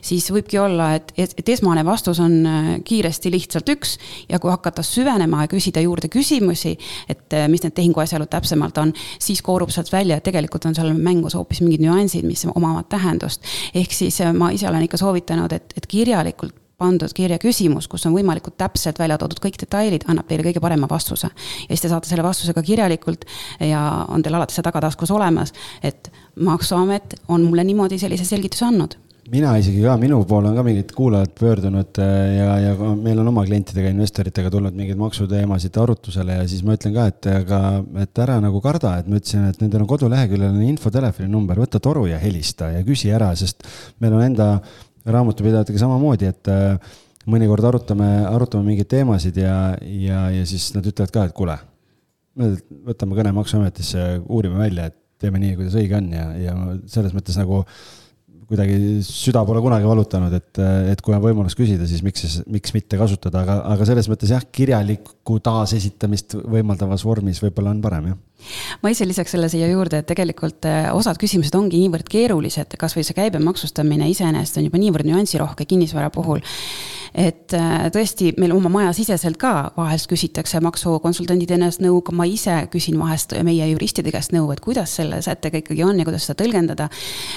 siis 0.01 0.29
võibki 0.31 0.59
olla, 0.61 0.93
et, 0.99 1.13
et 1.17 1.49
esmane 1.49 1.85
vastus 1.85 2.19
on 2.23 2.39
kiiresti 2.85 3.31
lihtsalt 3.31 3.69
üks 3.75 3.97
ja 4.29 4.39
kui 4.39 4.51
hakata 4.51 4.83
süvenema 4.85 5.43
ja 5.43 5.51
küsida 5.51 5.81
juurde 5.83 6.09
küsimusi, 6.11 6.75
et 7.09 7.37
mis 7.47 7.63
need 7.63 7.75
tehingu 7.75 8.03
asjaolud 8.03 8.29
täpsemalt 8.29 8.77
on, 8.81 8.93
siis 9.19 9.41
koorub 9.45 9.71
sealt 9.73 9.91
välja, 9.91 10.19
et 10.19 10.23
tegelikult 10.27 10.65
on 10.69 10.77
seal 10.77 10.93
mängus 10.93 11.35
hoopis 11.37 11.61
mingid 11.65 11.83
nüansid, 11.85 12.25
mis 12.29 12.45
omavad 12.53 12.89
tähendust. 12.89 13.43
ehk 13.73 13.93
siis 13.93 14.21
äh, 14.21 14.33
ma 14.33 14.51
ise 14.55 14.69
olen 14.69 14.85
ikka 14.87 15.01
soovitanud, 15.01 15.53
et, 15.55 15.73
et 15.77 15.87
kirjalikult 15.89 16.55
pandud 16.79 17.11
kirja 17.15 17.35
küsimus, 17.41 17.89
kus 17.91 18.05
on 18.07 18.15
võimalikult 18.15 18.55
täpselt 18.59 18.99
välja 19.01 19.17
toodud 19.19 19.41
kõik 19.43 19.59
detailid, 19.59 20.05
annab 20.07 20.29
teile 20.29 20.45
kõige 20.47 20.61
parema 20.63 20.87
vastuse. 20.89 21.27
ja 21.27 21.67
siis 21.67 21.83
te 21.83 21.91
saate 21.91 22.07
selle 22.07 22.23
vastuse 22.23 22.55
ka 22.55 22.63
kirjalikult 22.63 23.25
ja 23.59 23.83
on 24.07 24.23
teil 24.23 24.39
alati 24.39 24.55
see 24.55 24.63
tagataskus 24.63 25.11
olemas, 25.11 25.53
et 25.83 26.11
maksuamet 26.39 27.19
on 27.27 27.43
mulle 27.49 27.67
niimoodi 27.67 27.99
sellise 27.99 28.25
selgituse 28.25 28.65
andnud 28.71 28.95
mina 29.29 29.51
isegi 29.59 29.81
ka, 29.83 29.95
minu 30.01 30.19
poole 30.27 30.49
on 30.49 30.57
ka 30.57 30.63
mingid 30.65 30.91
kuulajad 30.95 31.31
pöördunud 31.37 31.99
äh, 32.01 32.13
ja, 32.37 32.47
ja 32.63 32.91
meil 32.97 33.19
on 33.21 33.29
oma 33.31 33.43
klientidega, 33.45 33.91
investoritega 33.93 34.51
tulnud 34.53 34.77
mingeid 34.77 34.99
maksuteemasid 34.99 35.77
arutusele 35.81 36.39
ja 36.39 36.47
siis 36.49 36.63
ma 36.65 36.75
ütlen 36.77 36.95
ka, 36.95 37.07
et 37.11 37.29
aga, 37.33 37.59
et 38.03 38.21
ära 38.25 38.39
nagu 38.43 38.61
karda, 38.63 38.95
et 38.99 39.09
ma 39.09 39.19
ütlesin, 39.19 39.45
et 39.51 39.61
nendel 39.61 39.85
on 39.85 39.91
koduleheküljel 39.91 40.49
on 40.49 40.63
infotelefoni 40.65 41.29
number, 41.31 41.61
võta 41.61 41.81
toru 41.83 42.07
ja 42.09 42.19
helista 42.21 42.71
ja 42.73 42.81
küsi 42.87 43.13
ära, 43.13 43.31
sest 43.39 43.65
meil 44.01 44.17
on 44.17 44.25
enda 44.25 44.49
raamatupidajatega 45.09 45.83
samamoodi, 45.83 46.29
et 46.29 46.51
äh, 46.53 46.97
mõnikord 47.29 47.69
arutame, 47.69 48.09
arutame 48.29 48.71
mingeid 48.71 48.89
teemasid 48.95 49.37
ja, 49.37 49.57
ja, 49.79 50.25
ja 50.33 50.47
siis 50.49 50.71
nad 50.75 50.87
ütlevad 50.89 51.13
ka, 51.13 51.27
et 51.29 51.37
kuule, 51.37 51.59
võtame 52.87 53.17
kõne 53.17 53.35
Maksuametisse, 53.35 54.09
uurime 54.25 54.61
välja, 54.61 54.89
et 54.89 54.97
teeme 55.19 55.41
nii, 55.41 55.55
kuidas 55.59 55.75
õige 55.77 55.97
on 55.99 56.13
ja, 56.15 56.29
ja 56.39 56.53
selles 56.89 57.13
mõttes 57.13 57.37
nagu 57.37 57.65
kuidagi 58.49 58.77
süda 59.05 59.43
pole 59.47 59.61
kunagi 59.63 59.85
valutanud, 59.87 60.33
et, 60.33 60.61
et 60.93 61.03
kui 61.05 61.13
on 61.15 61.21
võimalus 61.23 61.57
küsida, 61.57 61.85
siis 61.89 62.01
miks 62.05 62.39
miks 62.49 62.73
mitte 62.75 62.97
kasutada, 62.99 63.43
aga, 63.45 63.59
aga 63.75 63.87
selles 63.87 64.09
mõttes 64.11 64.33
jah, 64.33 64.43
kirjalikku 64.43 65.37
taasesitamist 65.45 66.39
võimaldavas 66.43 67.05
vormis 67.05 67.41
võib-olla 67.43 67.75
on 67.75 67.85
parem, 67.85 68.11
jah 68.13 68.25
ma 68.83 68.93
ise 68.93 69.07
lisaks 69.07 69.35
selle 69.35 69.49
siia 69.51 69.69
juurde, 69.71 70.03
et 70.03 70.09
tegelikult 70.09 70.67
äh, 70.69 70.91
osad 70.95 71.19
küsimused 71.21 71.55
ongi 71.55 71.81
niivõrd 71.83 72.07
keerulised, 72.11 72.77
kasvõi 72.79 73.05
see 73.07 73.17
käibemaksustamine 73.17 74.09
iseenesest 74.13 74.61
on 74.61 74.69
juba 74.69 74.81
niivõrd 74.81 75.09
nüansirohke 75.09 75.67
kinnisvara 75.69 76.09
puhul 76.13 76.43
et 77.15 77.53
äh, 77.57 77.87
tõesti, 77.93 78.33
meil 78.39 78.53
oma 78.53 78.69
majasiseselt 78.71 79.37
ka 79.41 79.53
vahest 79.77 80.09
küsitakse 80.11 80.61
maksukonsultandid 80.63 81.51
ennast 81.55 81.81
nõu, 81.83 82.01
ka 82.05 82.13
ma 82.15 82.27
ise 82.29 82.55
küsin 82.71 82.99
vahest 82.99 83.33
meie 83.45 83.69
juristide 83.71 84.13
käest 84.13 84.33
nõu, 84.35 84.49
et 84.53 84.61
kuidas 84.63 84.93
selle 84.99 85.21
sättega 85.25 85.61
ikkagi 85.61 85.83
on 85.85 85.99
ja 85.99 86.07
kuidas 86.07 86.27
seda 86.27 86.43
tõlgendada. 86.43 86.89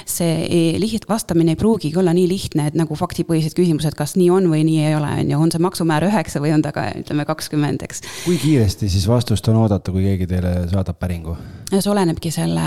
see 0.07 0.77
liht-, 0.81 1.09
vastamine 1.09 1.55
ei 1.55 1.61
pruugigi 1.61 1.99
olla 1.99 2.13
nii 2.17 2.29
lihtne, 2.29 2.69
et 2.71 2.79
nagu 2.79 2.97
faktipõhised 2.99 3.57
küsimused, 3.57 3.97
kas 3.99 4.17
nii 4.17 4.31
on 4.31 4.49
või 4.53 4.65
nii 4.69 4.87
ei 4.87 4.97
ole, 4.97 5.13
on 5.23 5.33
ju, 5.33 5.41
on 5.47 5.55
see 5.55 5.63
maksumäär 5.63 6.07
üheksa 6.09 6.43
või 6.43 6.53
on 6.57 6.65
ta 6.65 6.73
ka 6.75 6.89
ütleme 6.99 7.27
kakskümmend, 7.29 7.85
eks. 7.87 8.05
kui 8.27 8.39
kiiresti 8.43 8.91
siis 8.93 9.09
vastust 9.09 9.49
on 9.49 9.63
oodata, 9.65 9.93
kui 9.95 10.05
keegi 10.07 10.29
teile 10.31 10.55
saadab 10.71 10.92
päringu? 10.99 11.37
see 11.73 11.89
olenebki 11.89 12.31
selle 12.35 12.63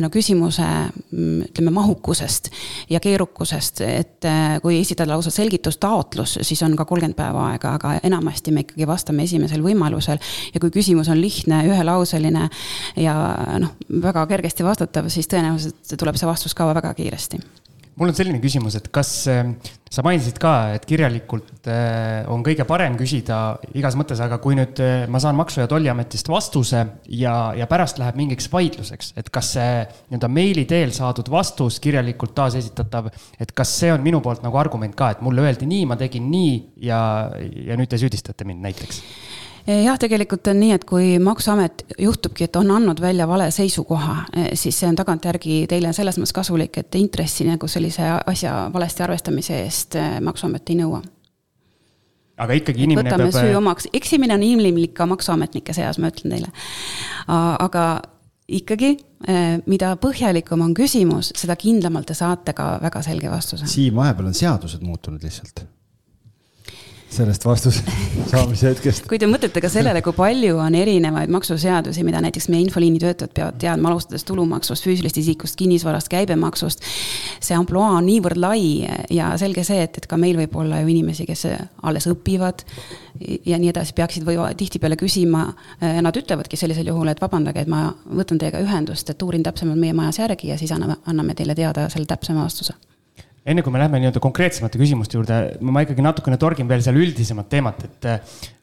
no 0.00 0.08
küsimuse 0.12 0.64
mm, 0.64 1.48
ütleme 1.50 1.72
mahukusest 1.74 2.48
ja 2.90 3.00
keerukusest, 3.02 3.82
et 3.84 4.28
äh, 4.28 4.56
kui 4.64 4.78
esitada 4.80 5.12
lausa 5.12 5.30
selgitustaotlus, 5.34 6.36
taotlus, 6.36 6.48
siis 6.48 6.62
on 6.64 6.76
ka 6.76 6.86
kolmkümmend 6.88 7.16
päeva 7.18 7.48
aega, 7.50 7.74
aga 7.76 7.94
enamasti 8.02 8.54
me 8.54 8.64
ikkagi 8.64 8.86
vastame 8.88 9.26
esimesel 9.28 9.64
võimalusel. 9.64 10.20
ja 10.54 10.60
kui 10.60 10.72
küsimus 10.72 11.10
on 11.12 11.20
lihtne, 11.20 11.64
ühelauseline 11.68 12.48
ja 12.96 13.16
noh, 13.60 13.76
väga 14.02 14.26
kergesti 14.30 14.64
vastatav, 14.64 15.10
siis 15.12 15.28
tõenäoliselt 15.28 15.96
tuleb 15.98 16.16
see 16.16 16.30
vastus 16.30 16.54
ka 16.54 16.68
väga 16.72 16.94
kiiresti 16.94 17.42
mul 17.98 18.10
on 18.10 18.16
selline 18.16 18.40
küsimus, 18.42 18.76
et 18.78 18.88
kas 18.94 19.10
äh, 19.30 19.52
sa 19.92 20.04
mainisid 20.04 20.38
ka, 20.40 20.52
et 20.76 20.84
kirjalikult 20.88 21.68
äh, 21.70 22.22
on 22.32 22.44
kõige 22.46 22.64
parem 22.68 22.96
küsida 22.98 23.58
igas 23.76 23.96
mõttes, 23.98 24.22
aga 24.24 24.38
kui 24.42 24.56
nüüd 24.56 24.80
äh, 24.82 25.04
ma 25.12 25.20
saan 25.22 25.36
Maksu- 25.38 25.60
ja 25.62 25.68
Tolliametist 25.70 26.30
vastuse 26.32 26.84
ja, 27.12 27.34
ja 27.58 27.68
pärast 27.70 28.00
läheb 28.00 28.16
mingiks 28.20 28.48
vaidluseks, 28.52 29.12
et 29.20 29.28
kas 29.34 29.52
see 29.58 29.82
nii-öelda 29.84 30.32
meili 30.32 30.64
teel 30.68 30.94
saadud 30.96 31.28
vastus 31.32 31.80
kirjalikult 31.84 32.34
taasesitatav, 32.38 33.12
et 33.40 33.52
kas 33.56 33.76
see 33.82 33.92
on 33.92 34.04
minu 34.04 34.22
poolt 34.24 34.44
nagu 34.46 34.60
argument 34.60 34.96
ka, 34.96 35.12
et 35.12 35.24
mulle 35.24 35.44
öeldi 35.44 35.68
nii, 35.68 35.84
ma 35.90 36.00
tegin 36.00 36.30
nii 36.32 36.56
ja, 36.88 37.02
ja 37.68 37.78
nüüd 37.78 37.92
te 37.92 38.00
süüdistate 38.00 38.48
mind 38.48 38.64
näiteks? 38.64 39.04
Eh, 39.66 39.84
jah, 39.84 39.98
tegelikult 39.98 40.48
on 40.50 40.58
nii, 40.58 40.72
et 40.74 40.84
kui 40.84 41.18
Maksuamet 41.22 41.84
juhtubki, 42.02 42.48
et 42.48 42.56
on 42.58 42.70
andnud 42.74 42.98
välja 43.00 43.28
vale 43.30 43.46
seisukoha, 43.54 44.16
eh, 44.34 44.48
siis 44.58 44.78
see 44.80 44.88
on 44.90 44.96
tagantjärgi 44.98 45.66
teile 45.70 45.92
selles 45.94 46.18
mõttes 46.18 46.34
kasulik, 46.34 46.78
et 46.82 46.94
intressi 46.98 47.46
nagu 47.46 47.68
sellise 47.70 48.08
asja 48.26 48.54
valesti 48.74 49.04
arvestamise 49.06 49.60
eest 49.62 49.98
eh, 50.00 50.16
Maksuamet 50.20 50.72
ei 50.72 50.80
nõua 50.82 51.02
aga 52.42 52.56
ikkagi 52.58 52.88
inimene 52.88 53.06
võtame 53.06 53.28
peab. 53.28 53.44
süü 53.44 53.54
omaks, 53.54 53.86
eksimine 53.94 54.34
on 54.34 54.42
inimlik 54.42 54.96
ka 54.98 55.06
maksuametnike 55.06 55.74
seas, 55.76 56.00
ma 56.02 56.10
ütlen 56.10 56.32
teile. 56.32 56.48
aga 57.28 57.84
ikkagi, 58.48 58.96
mida 59.70 59.92
põhjalikum 60.00 60.64
on 60.64 60.72
küsimus, 60.74 61.30
seda 61.38 61.54
kindlamalt 61.60 62.08
te 62.10 62.16
saate 62.18 62.56
ka 62.56 62.80
väga 62.82 63.04
selge 63.06 63.30
vastuse. 63.30 63.68
Siim, 63.70 63.94
vahepeal 64.00 64.32
on 64.32 64.34
seadused 64.34 64.82
muutunud 64.82 65.22
lihtsalt 65.22 65.62
sellest 67.12 67.44
vastuse 67.44 67.82
saamise 68.30 68.70
hetkest. 68.70 69.06
kui 69.10 69.18
te 69.20 69.28
mõtlete 69.30 69.62
ka 69.62 69.70
sellele, 69.72 70.02
kui 70.04 70.14
palju 70.16 70.58
on 70.62 70.76
erinevaid 70.78 71.32
maksuseadusi, 71.32 72.04
mida 72.06 72.22
näiteks 72.24 72.48
meie 72.52 72.64
infoliini 72.66 73.00
töötajad 73.02 73.34
peavad 73.36 73.58
teadma, 73.60 73.92
alustades 73.92 74.24
tulumaksust, 74.28 74.86
füüsilisest 74.86 75.20
isikust, 75.22 75.56
kinnisvarast, 75.60 76.10
käibemaksust. 76.12 76.84
see 77.40 77.56
ampluaa 77.58 77.96
on 77.98 78.06
niivõrd 78.08 78.40
lai 78.40 78.88
ja 79.10 79.32
selge 79.40 79.64
see, 79.68 79.82
et, 79.84 79.98
et 79.98 80.08
ka 80.08 80.18
meil 80.20 80.38
võib 80.40 80.56
olla 80.62 80.80
ju 80.82 80.92
inimesi, 80.92 81.26
kes 81.28 81.46
alles 81.82 82.08
õpivad 82.10 82.64
ja 83.46 83.58
nii 83.58 83.72
edasi, 83.72 83.94
peaksid 83.96 84.24
või 84.26 84.38
tihtipeale 84.56 84.96
küsima. 84.96 85.44
Nad 86.02 86.16
ütlevadki 86.16 86.56
sellisel 86.56 86.88
juhul, 86.88 87.10
et 87.12 87.20
vabandage, 87.20 87.64
et 87.64 87.70
ma 87.70 87.84
võtan 88.08 88.40
teiega 88.40 88.62
ühendust, 88.62 89.10
et 89.10 89.22
uurin 89.22 89.44
täpsemalt 89.44 89.80
meie 89.80 89.96
majas 89.96 90.22
järgi 90.22 90.52
ja 90.52 90.58
siis 90.58 90.72
anname, 90.72 90.98
anname 91.06 91.36
teile 91.38 91.54
teada 91.58 91.88
selle 91.92 92.08
täpsema 92.08 92.46
vastuse 92.46 92.78
enne 93.42 93.62
kui 93.64 93.74
me 93.74 93.80
läheme 93.80 93.98
nii-öelda 93.98 94.20
konkreetsemate 94.22 94.78
küsimuste 94.78 95.16
juurde, 95.18 95.38
ma 95.66 95.82
ikkagi 95.82 96.04
natukene 96.04 96.38
torgin 96.40 96.68
veel 96.70 96.82
seal 96.84 96.98
üldisemat 97.00 97.48
teemat, 97.50 97.86
et. 97.88 98.06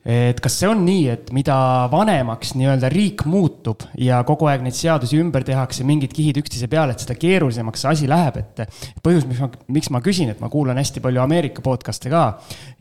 et 0.09 0.39
kas 0.39 0.55
see 0.61 0.69
on 0.69 0.85
nii, 0.85 1.01
et 1.11 1.33
mida 1.35 1.55
vanemaks 1.91 2.53
nii-öelda 2.55 2.87
riik 2.93 3.25
muutub 3.29 3.83
ja 3.99 4.21
kogu 4.27 4.47
aeg 4.47 4.63
neid 4.63 4.77
seadusi 4.77 5.19
ümber 5.19 5.43
tehakse, 5.47 5.83
mingid 5.87 6.15
kihid 6.15 6.39
üksteise 6.39 6.69
peale, 6.71 6.95
et 6.95 7.03
seda 7.03 7.17
keerulisemaks 7.19 7.83
see 7.83 7.91
asi 7.91 8.09
läheb, 8.09 8.39
et. 8.39 8.63
põhjus, 9.03 9.27
miks 9.27 9.43
ma, 9.43 9.51
miks 9.79 9.91
ma 9.91 10.01
küsin, 10.05 10.31
et 10.31 10.39
ma 10.39 10.51
kuulan 10.53 10.79
hästi 10.79 11.03
palju 11.03 11.25
Ameerika 11.25 11.63
podcast'e 11.65 12.11
ka 12.13 12.23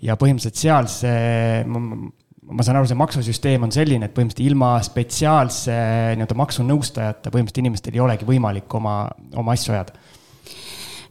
ja 0.07 0.15
põhimõtteliselt 0.21 0.63
seal 0.63 0.91
see 0.93 1.67
ma 2.49 2.65
saan 2.65 2.79
aru, 2.79 2.89
see 2.89 2.97
maksusüsteem 2.97 3.67
on 3.67 3.75
selline, 3.75 4.07
et 4.07 4.15
põhimõtteliselt 4.15 4.55
ilma 4.55 4.71
spetsiaalse 4.87 5.75
nii-öelda 6.17 6.39
maksunõustajata 6.39 7.33
põhimõtteliselt 7.35 7.65
inimestel 7.65 7.99
ei 7.99 8.05
olegi 8.07 8.29
võimalik 8.29 8.79
oma, 8.79 9.03
oma 9.37 9.59
asju 9.59 9.75
ajada 9.75 10.08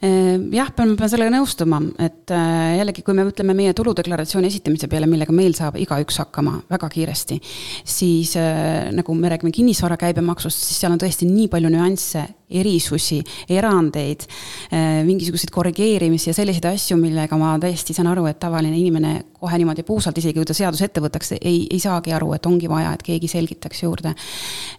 jah, 0.02 0.72
pean, 0.76 0.92
ma 0.92 1.00
pean 1.00 1.12
sellega 1.12 1.34
nõustuma, 1.34 1.80
et 2.06 2.34
äh, 2.36 2.78
jällegi, 2.78 3.04
kui 3.06 3.16
me 3.18 3.26
mõtleme 3.28 3.56
meie 3.58 3.74
tuludeklaratsiooni 3.78 4.50
esitamise 4.52 4.90
peale, 4.92 5.10
millega 5.10 5.34
meil 5.36 5.56
saab 5.58 5.80
igaüks 5.82 6.20
hakkama 6.22 6.60
väga 6.70 6.90
kiiresti, 6.94 7.40
siis 7.88 8.36
äh, 8.38 8.90
nagu 8.94 9.16
me 9.18 9.32
räägime 9.34 9.54
kinnisvara 9.56 9.98
käibemaksust, 10.02 10.68
siis 10.70 10.84
seal 10.84 10.94
on 10.94 11.02
tõesti 11.02 11.30
nii 11.30 11.50
palju 11.54 11.72
nüansse 11.74 12.28
erisusi, 12.48 13.20
erandeid, 13.52 14.28
äh, 14.72 15.02
mingisuguseid 15.08 15.52
korrigeerimisi 15.52 16.32
ja 16.32 16.38
selliseid 16.38 16.70
asju, 16.70 17.00
millega 17.02 17.40
ma 17.40 17.56
täiesti 17.62 17.96
saan 17.98 18.12
aru, 18.14 18.28
et 18.30 18.40
tavaline 18.40 18.78
inimene 18.78 19.18
kohe 19.40 19.58
niimoodi 19.60 19.84
puusalt, 19.88 20.18
isegi 20.18 20.40
kui 20.40 20.48
ta 20.48 20.56
seaduse 20.58 20.88
ette 20.88 21.02
võtaks, 21.04 21.34
ei, 21.38 21.66
ei 21.72 21.80
saagi 21.82 22.14
aru, 22.16 22.32
et 22.38 22.46
ongi 22.50 22.70
vaja, 22.72 22.94
et 22.96 23.04
keegi 23.06 23.30
selgitaks 23.32 23.84
juurde. 23.84 24.14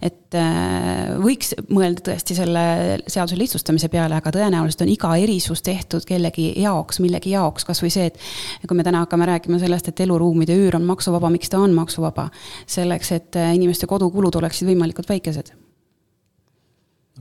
et 0.01 0.37
äh, 0.37 1.13
võiks 1.21 1.53
mõelda 1.69 2.09
tõesti 2.09 2.37
selle 2.37 2.65
seaduse 3.07 3.37
lihtsustamise 3.39 3.89
peale, 3.89 4.17
aga 4.19 4.33
tõenäoliselt 4.35 4.83
on 4.85 4.93
iga 4.93 5.15
erisus 5.19 5.63
tehtud 5.65 6.05
kellegi 6.07 6.51
jaoks, 6.61 6.99
millegi 7.03 7.35
jaoks, 7.35 7.67
kasvõi 7.67 7.93
see, 7.93 8.11
et 8.11 8.67
kui 8.67 8.77
me 8.77 8.85
täna 8.87 9.05
hakkame 9.05 9.29
rääkima 9.29 9.61
sellest, 9.61 9.91
et 9.91 10.03
eluruumide 10.05 10.57
üür 10.57 10.79
on 10.79 10.85
maksuvaba, 10.89 11.31
miks 11.33 11.49
ta 11.49 11.61
on 11.63 11.73
maksuvaba? 11.77 12.29
selleks, 12.69 13.11
et 13.15 13.35
äh, 13.39 13.55
inimeste 13.55 13.87
kodukulud 13.89 14.35
oleksid 14.39 14.67
võimalikult 14.69 15.09
väikesed 15.09 15.51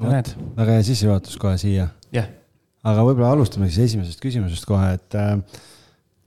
näed. 0.07 0.31
väga 0.57 0.77
hea 0.79 0.85
sissejuhatus 0.87 1.39
kohe 1.41 1.57
siia 1.61 1.89
yeah.. 2.15 2.29
aga 2.87 3.05
võib-olla 3.07 3.33
alustame 3.35 3.69
siis 3.71 3.91
esimesest 3.91 4.23
küsimusest 4.23 4.67
kohe, 4.69 4.93
et, 4.99 5.19
äh, 5.19 5.65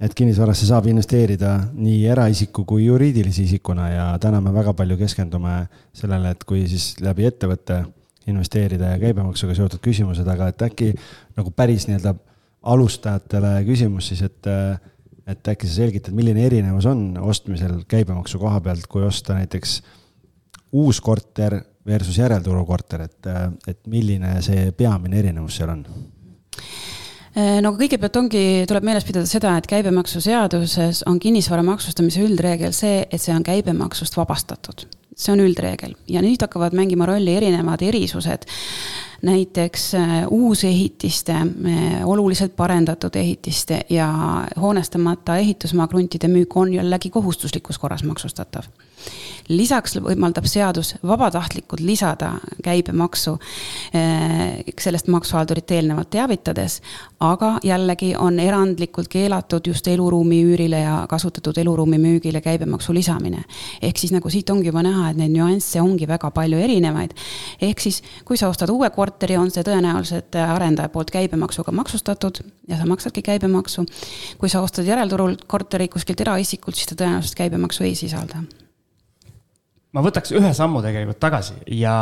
et 0.01 0.13
kinnisvarasse 0.17 0.65
saab 0.65 0.87
investeerida 0.89 1.53
nii 1.77 2.05
eraisiku 2.09 2.65
kui 2.65 2.87
juriidilise 2.87 3.43
isikuna 3.45 3.89
ja 3.91 4.05
täna 4.21 4.41
me 4.41 4.53
väga 4.53 4.73
palju 4.77 4.97
keskendume 4.97 5.67
sellele, 5.93 6.33
et 6.33 6.45
kui 6.49 6.63
siis 6.69 6.95
läbi 7.05 7.27
ettevõtte 7.29 7.83
investeerida 8.31 8.95
ja 8.95 9.01
käibemaksuga 9.01 9.55
seotud 9.57 9.81
küsimused, 9.83 10.27
aga 10.29 10.49
et 10.51 10.65
äkki 10.65 10.91
nagu 11.37 11.53
päris 11.53 11.87
nii-öelda 11.89 12.15
alustajatele 12.73 13.55
küsimus 13.65 14.11
siis, 14.11 14.21
et, 14.25 14.49
et 15.29 15.51
äkki 15.53 15.69
sa 15.69 15.81
selgitad, 15.81 16.15
milline 16.17 16.45
erinevus 16.45 16.85
on 16.89 17.03
ostmisel 17.21 17.81
käibemaksu 17.89 18.41
koha 18.41 18.61
pealt, 18.61 18.87
kui 18.89 19.05
osta 19.05 19.37
näiteks 19.37 19.81
uus 20.77 21.01
korter 21.01 21.59
versus 21.85 22.17
järelturukorter, 22.21 23.05
et, 23.05 23.29
et 23.67 23.79
milline 23.89 24.35
see 24.45 24.69
peamine 24.77 25.21
erinevus 25.21 25.57
seal 25.61 25.73
on? 25.73 25.85
No 27.35 27.73
kõigepealt 27.79 28.17
ongi, 28.19 28.45
tuleb 28.67 28.87
meeles 28.87 29.05
pidada 29.07 29.29
seda, 29.29 29.57
et 29.57 29.69
käibemaksuseaduses 29.71 31.05
on 31.09 31.19
kinnisvara 31.19 31.63
maksustamise 31.63 32.23
üldreegel 32.25 32.73
see, 32.75 33.05
et 33.07 33.21
see 33.21 33.35
on 33.35 33.45
käibemaksust 33.47 34.17
vabastatud 34.19 34.87
see 35.15 35.33
on 35.33 35.43
üldreegel. 35.43 35.95
Ja 36.07 36.21
nüüd 36.23 36.41
hakkavad 36.41 36.75
mängima 36.77 37.05
rolli 37.09 37.35
erinevad 37.35 37.81
erisused. 37.85 38.47
Näiteks 39.21 39.83
äh, 39.95 40.13
uusehitiste, 40.33 41.33
äh, 41.33 42.07
oluliselt 42.09 42.55
parendatud 42.55 43.15
ehitiste 43.15 43.83
ja 43.89 44.07
hoonestamata 44.61 45.37
ehitusmaa 45.37 45.87
kruntide 45.87 46.27
müük 46.27 46.57
on 46.57 46.73
jällegi 46.73 47.09
kohustuslikus 47.09 47.77
korras 47.77 48.03
maksustatav. 48.03 48.65
Lisaks 49.49 49.97
võimaldab 49.99 50.45
seadus 50.47 50.93
vabatahtlikult 51.03 51.81
lisada 51.83 52.31
käibemaksu 52.63 53.33
eh, 53.97 54.61
sellest 54.79 55.09
maksuhaldurit 55.11 55.71
eelnevalt 55.75 56.11
teavitades, 56.13 56.79
aga 57.19 57.55
jällegi 57.65 58.13
on 58.15 58.39
erandlikult 58.39 59.09
keelatud 59.11 59.67
just 59.67 59.87
eluruumi 59.87 60.43
üürile 60.45 60.83
ja 60.85 60.95
kasutatud 61.09 61.57
eluruumi 61.57 61.97
müügile 61.99 62.41
käibemaksu 62.41 62.93
lisamine. 62.93 63.43
ehk 63.81 63.97
siis 63.97 64.11
nagu 64.11 64.29
siit 64.29 64.49
ongi 64.49 64.69
juba 64.69 64.83
näha, 64.83 65.00
et 65.09 65.17
neid 65.17 65.33
nüansse 65.33 65.81
ongi 65.81 66.07
väga 66.07 66.31
palju 66.31 66.59
erinevaid. 66.61 67.13
ehk 67.61 67.79
siis, 67.79 68.01
kui 68.25 68.37
sa 68.37 68.49
ostad 68.49 68.69
uue 68.69 68.89
korteri, 68.93 69.37
on 69.37 69.51
see 69.51 69.65
tõenäoliselt 69.65 70.35
arendaja 70.35 70.89
poolt 70.89 71.11
käibemaksuga 71.11 71.71
maksustatud 71.71 72.43
ja 72.67 72.77
sa 72.77 72.85
maksadki 72.85 73.21
käibemaksu. 73.21 73.85
kui 74.37 74.49
sa 74.49 74.61
ostad 74.61 74.85
järelturul 74.85 75.37
korteri 75.47 75.87
kuskilt 75.87 76.21
eraisikult, 76.21 76.75
siis 76.75 76.91
ta 76.91 76.95
tõenäoliselt 77.03 77.37
käibemaksu 77.37 77.83
ei 77.83 77.95
sisalda 77.95 78.43
ma 79.91 80.03
võtaks 80.03 80.33
ühe 80.37 80.51
sammu 80.55 80.81
tegelikult 80.83 81.19
tagasi 81.21 81.57
ja 81.75 81.93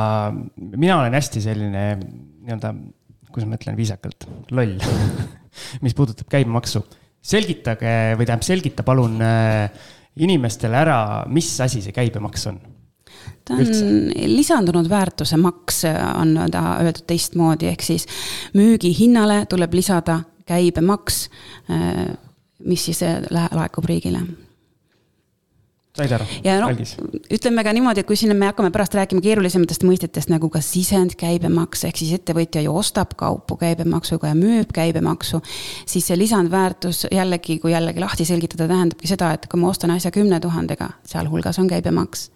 mina 0.56 1.00
olen 1.00 1.16
hästi 1.18 1.42
selline 1.42 1.84
nii-öelda, 2.00 2.74
kuidas 3.30 3.50
ma 3.50 3.58
ütlen 3.60 3.78
viisakalt, 3.78 4.28
loll 4.54 4.78
mis 5.84 5.96
puudutab 5.98 6.30
käibemaksu. 6.32 6.84
selgitage 7.22 8.16
või 8.18 8.26
tähendab, 8.26 8.46
selgita 8.48 8.86
palun 8.88 9.18
äh, 9.22 9.70
inimestele 10.24 10.78
ära, 10.80 11.00
mis 11.28 11.50
asi 11.62 11.82
see 11.84 11.96
käibemaks 11.96 12.48
on 12.52 12.60
ta 13.46 13.56
on 13.56 13.64
Üldse. 13.64 13.86
lisandunud 14.30 14.90
väärtuse 14.90 15.38
maks, 15.38 15.84
on 16.16 16.36
ta 16.52 16.66
öeldud 16.84 17.08
teistmoodi, 17.08 17.72
ehk 17.72 17.86
siis 17.86 18.08
müügihinnale 18.54 19.46
tuleb 19.50 19.74
lisada 19.74 20.22
käibemaks, 20.50 21.30
mis 22.66 22.86
siis 22.86 23.04
äh, 23.04 23.20
laekub 23.32 23.86
riigile 23.86 24.24
said 26.00 26.14
aru? 26.16 26.26
ja 26.44 26.58
noh, 26.62 26.72
ütleme 27.34 27.64
ka 27.66 27.74
niimoodi, 27.76 28.04
et 28.04 28.10
kui 28.10 28.18
siin 28.20 28.36
me 28.38 28.50
hakkame 28.50 28.72
pärast 28.74 28.96
rääkima 28.98 29.24
keerulisematest 29.26 29.86
mõistetest 29.88 30.32
nagu 30.32 30.50
ka 30.54 30.62
sisendkäibemaks, 30.64 31.86
ehk 31.90 32.02
siis 32.02 32.14
ettevõtja 32.20 32.64
ju 32.66 32.76
ostab 32.80 33.16
kaupu 33.20 33.58
käibemaksuga 33.60 34.32
ja 34.32 34.38
müüb 34.38 34.74
käibemaksu. 34.76 35.42
siis 35.86 36.08
see 36.08 36.18
lisandväärtus 36.20 37.06
jällegi, 37.12 37.60
kui 37.60 37.74
jällegi 37.74 38.04
lahti 38.04 38.26
selgitada, 38.26 38.68
tähendabki 38.72 39.10
seda, 39.10 39.34
et 39.36 39.48
kui 39.50 39.60
ma 39.60 39.72
ostan 39.74 39.96
asja 39.96 40.12
kümne 40.12 40.40
tuhandega, 40.40 40.92
sealhulgas 41.08 41.60
on 41.60 41.68
käibemaks 41.72 42.30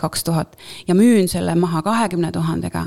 kaks 0.00 0.24
tuhat 0.24 0.56
ja 0.88 0.94
müün 0.94 1.28
selle 1.28 1.54
maha 1.54 1.82
kahekümne 1.82 2.32
tuhandega 2.32 2.86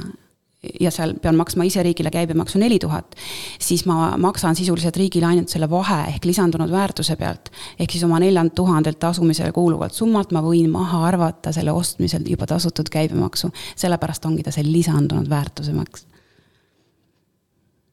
ja 0.81 0.91
seal 0.93 1.13
pean 1.21 1.37
maksma 1.37 1.65
ise 1.67 1.83
riigile 1.85 2.11
käibemaksu 2.13 2.59
neli 2.59 2.79
tuhat, 2.81 3.15
siis 3.61 3.85
ma 3.85 4.15
maksan 4.21 4.57
sisuliselt 4.57 4.97
riigile 4.97 5.29
ainult 5.29 5.53
selle 5.53 5.69
vahe 5.69 5.99
ehk 6.13 6.25
lisandunud 6.25 6.71
väärtuse 6.73 7.15
pealt. 7.19 7.51
ehk 7.79 7.93
siis 7.93 8.03
oma 8.07 8.19
neljand 8.23 8.55
tuhandelt 8.57 8.99
tasumisele 8.99 9.51
kuuluvalt 9.55 9.93
summalt 9.93 10.33
ma 10.33 10.41
võin 10.41 10.69
maha 10.73 11.03
arvata 11.07 11.53
selle 11.53 11.71
ostmisel 11.71 12.25
juba 12.29 12.49
tasutud 12.49 12.89
käibemaksu. 12.89 13.51
sellepärast 13.75 14.25
ongi 14.25 14.43
ta 14.43 14.51
see 14.51 14.65
lisandunud 14.65 15.29
väärtuse 15.29 15.73
maks. 15.77 16.07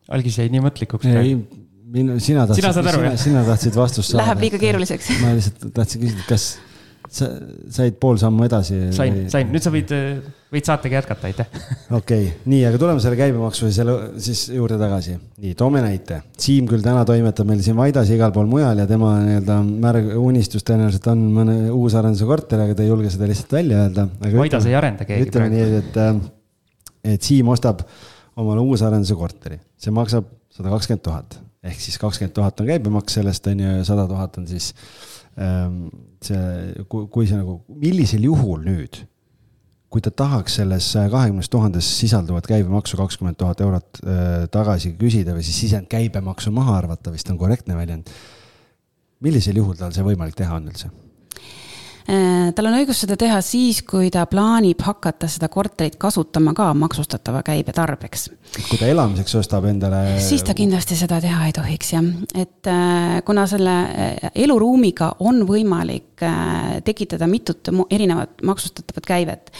algis 0.09 0.39
jäi 0.39 0.49
nii 0.49 0.65
mõtlikuks. 0.65 1.07
ei, 1.21 1.37
minu, 1.85 2.19
sina 2.21 2.47
tahtsid, 2.47 2.65
sina, 2.65 2.93
sina, 2.93 3.17
sina 3.17 3.45
tahtsid 3.45 3.77
vastust 3.77 4.13
saada. 4.13 4.25
Läheb 4.25 4.47
liiga 4.49 4.59
keeruliseks. 4.59 5.19
ma 5.21 5.37
lihtsalt 5.37 5.69
tahtsin 5.75 6.07
küsida, 6.07 6.25
kas 6.29 6.55
sa 7.11 7.29
said 7.73 7.97
pool 8.01 8.17
sammu 8.21 8.47
edasi? 8.47 8.79
sain 8.97 9.25
sain, 9.33 9.51
nüüd 9.53 9.65
sa 9.65 9.73
võid, 9.73 9.93
võid 10.55 10.69
saatega 10.69 10.99
jätkata, 10.99 11.29
aitäh. 11.29 11.51
okei 11.99 11.99
okay., 11.99 12.31
nii, 12.51 12.63
aga 12.69 12.81
tuleme 12.81 13.03
selle 13.05 13.19
käibemaksu 13.19 13.69
ja 13.69 13.77
selle 13.79 13.97
siis 14.25 14.47
juurde 14.55 14.79
tagasi. 14.81 15.17
nii, 15.43 15.53
toome 15.59 15.83
näite. 15.85 16.23
Siim 16.41 16.69
küll 16.71 16.85
täna 16.85 17.05
toimetab 17.09 17.49
meil 17.51 17.63
siin 17.65 17.77
Vaidas 17.79 18.11
ja 18.11 18.19
igal 18.19 18.35
pool 18.35 18.49
mujal 18.51 18.81
ja 18.81 18.89
tema 18.91 19.15
nii-öelda 19.25 19.61
märg, 19.85 20.11
unistus 20.21 20.67
tõenäoliselt 20.67 21.11
on 21.13 21.27
mõne 21.39 21.59
uusarenduse 21.75 22.29
korter, 22.29 22.65
aga 22.65 22.79
ta 22.79 22.87
ei 22.87 22.93
julge 22.93 23.13
seda 23.13 23.29
lihtsalt 23.31 23.57
välja 23.59 23.85
öelda. 23.85 24.09
Vaidas 24.35 24.69
ei 24.71 24.79
arenda 24.79 25.09
keegi 25.09 25.29
ütleme 25.29 25.51
praegu. 25.53 25.73
nii, 25.73 25.83
et, 25.85 26.03
äh, 26.05 27.17
et 27.17 27.33
Siim 27.33 27.53
ostab 27.53 27.85
omale 28.41 28.65
uusarenduse 28.65 29.17
korteri, 29.19 29.61
see 29.79 29.95
maksab 29.95 30.31
sada 30.55 30.73
kakskümmend 30.73 31.05
tuhat 31.05 31.43
ehk 31.65 31.81
siis 31.81 31.97
kakskümmend 32.01 32.35
tuhat 32.37 32.61
on 32.61 32.69
käibemaks, 32.69 33.17
sellest 33.19 33.47
on 33.49 33.61
ju 33.63 33.85
sada 33.89 34.07
tuhat 34.09 34.37
on 34.41 34.47
siis 34.49 34.73
see, 35.35 36.85
kui, 36.89 37.09
kui 37.11 37.27
see 37.29 37.39
nagu, 37.39 37.59
millisel 37.81 38.25
juhul 38.29 38.65
nüüd, 38.67 39.01
kui 39.95 40.03
ta 40.03 40.11
tahaks 40.11 40.59
selles 40.59 40.89
kahekümnes 40.95 41.51
tuhandes 41.53 41.89
sisalduvat 42.01 42.49
käibemaksu 42.51 42.99
kakskümmend 42.99 43.39
tuhat 43.39 43.63
eurot 43.63 44.03
äh, 44.03 44.33
tagasi 44.55 44.95
küsida 44.99 45.37
või 45.37 45.47
siis 45.47 45.61
sisend 45.67 45.91
käibemaksu 45.91 46.51
maha 46.55 46.81
arvata, 46.81 47.15
vist 47.15 47.31
on 47.31 47.39
korrektne 47.39 47.79
väljend. 47.79 48.11
millisel 49.25 49.57
juhul 49.57 49.79
tal 49.79 49.95
see 49.95 50.05
võimalik 50.05 50.35
teha 50.39 50.59
on 50.59 50.71
üldse? 50.73 50.91
Äh, 52.05 52.51
tal 52.53 52.67
on 52.69 52.75
õigus 52.77 52.99
seda 53.01 53.17
teha 53.17 53.39
siis, 53.41 53.79
kui 53.89 54.11
ta 54.13 54.27
plaanib 54.29 54.83
hakata 54.85 55.25
seda 55.31 55.49
korterit 55.49 55.95
kasutama 55.97 56.53
ka 56.53 56.67
maksustatava 56.77 57.41
käibe 57.47 57.73
tarbeks. 57.73 58.27
kui 58.69 58.77
ta 58.77 58.91
elamiseks 58.93 59.35
ostab 59.41 59.65
endale. 59.71 60.19
siis 60.21 60.45
ta 60.45 60.53
kindlasti 60.55 60.99
seda 61.01 61.17
teha 61.25 61.47
ei 61.49 61.55
tohiks 61.57 61.95
jah, 61.95 62.11
et 62.37 62.69
äh, 62.69 63.23
kuna 63.25 63.47
selle 63.49 63.77
äh, 63.89 64.31
eluruumiga 64.35 65.15
on 65.21 65.47
võimalik 65.49 66.03
tekitada 66.85 67.27
mitut 67.27 67.69
erinevat 67.91 68.45
maksustatavat 68.47 69.07
käivet. 69.09 69.51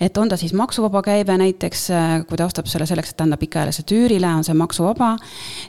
et 0.00 0.16
on 0.18 0.30
ta 0.30 0.38
siis 0.38 0.54
maksuvaba 0.54 1.02
käive 1.02 1.34
näiteks, 1.38 1.88
kui 2.28 2.38
ta 2.38 2.46
ostab 2.46 2.70
selle 2.70 2.86
selleks, 2.86 3.10
et 3.10 3.26
anda 3.26 3.36
pikaajaliselt 3.36 3.92
üürile, 3.92 4.30
on 4.38 4.46
see 4.46 4.54
maksuvaba, 4.54 5.16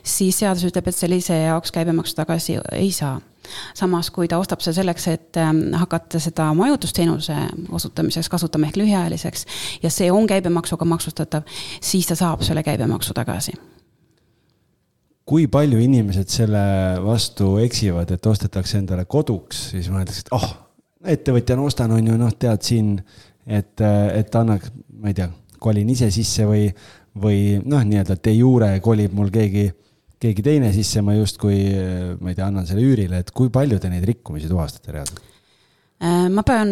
siis 0.02 0.38
seadus 0.38 0.64
ütleb, 0.70 0.88
et 0.88 0.96
sellise 0.96 1.42
jaoks 1.42 1.74
käibemaksu 1.74 2.16
tagasi 2.22 2.56
ei 2.72 2.92
saa 2.94 3.18
samas, 3.74 4.10
kui 4.10 4.28
ta 4.28 4.38
ostab 4.38 4.60
selle 4.60 4.80
selleks, 4.80 5.08
et 5.08 5.36
ähm, 5.40 5.74
hakata 5.76 6.20
seda 6.20 6.50
majutusteenuse 6.54 7.36
osutamiseks 7.70 8.28
kasutama 8.28 8.66
ehk 8.66 8.78
lühiajaliseks 8.80 9.46
ja 9.82 9.90
see 9.90 10.10
on 10.12 10.26
käibemaksuga 10.26 10.84
maksustatav, 10.84 11.42
siis 11.80 12.06
ta 12.06 12.16
saab 12.18 12.42
selle 12.46 12.62
käibemaksu 12.66 13.14
tagasi. 13.14 13.56
Kui 15.30 15.46
palju 15.46 15.78
inimesed 15.78 16.28
selle 16.28 16.62
vastu 17.04 17.56
eksivad, 17.62 18.10
et 18.10 18.26
ostetakse 18.26 18.80
endale 18.80 19.04
koduks, 19.04 19.68
siis 19.70 19.90
mõeldakse, 19.92 20.24
et 20.24 20.32
oh, 20.34 20.48
ettevõtjana 21.06 21.62
ostan, 21.62 21.92
on 21.94 22.08
ju, 22.08 22.16
noh, 22.18 22.32
tead 22.34 22.64
siin, 22.66 22.96
et, 23.46 23.78
et 23.80 24.34
annaks, 24.34 24.72
ma 24.98 25.12
ei 25.12 25.14
tea, 25.20 25.28
kolin 25.62 25.92
ise 25.92 26.10
sisse 26.10 26.48
või, 26.48 26.64
või 27.20 27.60
noh, 27.62 27.84
nii-öelda 27.86 28.18
de 28.24 28.34
jure 28.34 28.72
kolib 28.82 29.14
mul 29.14 29.30
keegi 29.30 29.68
keegi 30.20 30.44
teine 30.44 30.70
sisse, 30.76 31.00
ma 31.04 31.14
justkui, 31.16 31.58
ma 32.20 32.32
ei 32.32 32.36
tea, 32.36 32.50
annan 32.50 32.68
selle 32.68 32.84
üürile, 32.84 33.22
et 33.24 33.32
kui 33.32 33.52
palju 33.52 33.80
te 33.80 33.88
neid 33.92 34.04
rikkumisi 34.08 34.50
tuvastate 34.50 34.92
reaalselt? 34.92 35.29
Äh, 36.00 36.30
ma 36.32 36.40
pean 36.40 36.70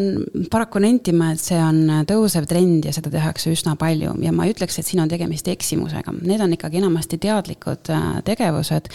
paraku 0.48 0.80
nentima, 0.80 1.34
et 1.34 1.42
see 1.42 1.58
on 1.60 1.82
tõusev 2.08 2.46
trend 2.48 2.86
ja 2.88 2.94
seda 2.96 3.10
tehakse 3.12 3.50
üsna 3.52 3.74
palju. 3.76 4.14
Ja 4.24 4.30
ma 4.32 4.46
ei 4.48 4.54
ütleks, 4.54 4.78
et 4.80 4.88
siin 4.88 5.02
on 5.02 5.10
tegemist 5.10 5.50
eksimusega, 5.52 6.14
need 6.24 6.40
on 6.40 6.54
ikkagi 6.56 6.80
enamasti 6.80 7.18
teadlikud 7.20 7.90
äh, 7.92 8.06
tegevused. 8.24 8.88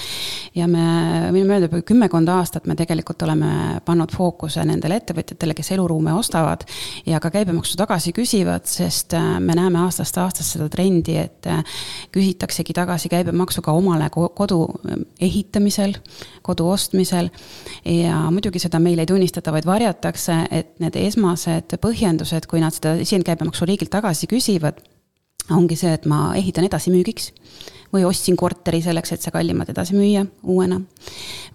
ja 0.58 0.66
me, 0.66 0.86
võime 1.36 1.54
öelda, 1.54 1.68
juba 1.68 1.84
kümmekond 1.86 2.32
aastat 2.34 2.66
me 2.66 2.74
tegelikult 2.80 3.22
oleme 3.28 3.82
pannud 3.86 4.10
fookuse 4.10 4.66
nendele 4.66 4.98
ettevõtjatele, 5.04 5.54
kes 5.54 5.70
eluruume 5.78 6.18
ostavad 6.18 6.66
ja 7.06 7.22
ka 7.22 7.30
käibemaksu 7.30 7.78
tagasi 7.78 8.16
küsivad, 8.18 8.66
sest 8.66 9.14
äh, 9.14 9.38
me 9.38 9.54
näeme 9.54 9.84
aastast 9.86 10.18
aastasse 10.18 10.58
seda 10.58 10.72
trendi, 10.74 11.20
et 11.28 11.46
küsitaksegi 12.10 12.74
tagasi 12.74 13.14
käibemaksu 13.14 13.62
ka 13.62 13.78
omale 13.78 14.10
kodu 14.10 14.64
ehitamisel, 15.22 15.94
kodu 16.42 16.72
ostmisel. 16.74 17.30
Ja 17.86 18.26
muidugi 18.34 18.58
seda 18.64 18.82
meile 18.82 19.06
ei 19.06 19.14
tunnistata, 19.14 19.54
vaid 19.54 19.70
varjatakse 19.70 20.23
öeldakse, 20.24 20.48
et 20.52 20.80
need 20.80 20.96
esmased 20.96 21.76
põhjendused, 21.82 22.48
kui 22.48 22.62
nad 22.62 22.74
seda 22.74 22.96
sisendkäibemaksu 23.02 23.66
riigilt 23.66 23.92
tagasi 23.92 24.28
küsivad, 24.28 24.80
ongi 25.52 25.76
see, 25.76 25.94
et 25.94 26.06
ma 26.06 26.34
ehitan 26.36 26.66
edasimüügiks 26.66 27.32
või 27.94 28.06
ostsin 28.06 28.38
korteri 28.38 28.82
selleks, 28.82 29.12
et 29.14 29.22
see 29.22 29.32
kallimalt 29.32 29.70
edasi 29.70 29.96
müüa 29.96 30.26
uuena. 30.44 30.82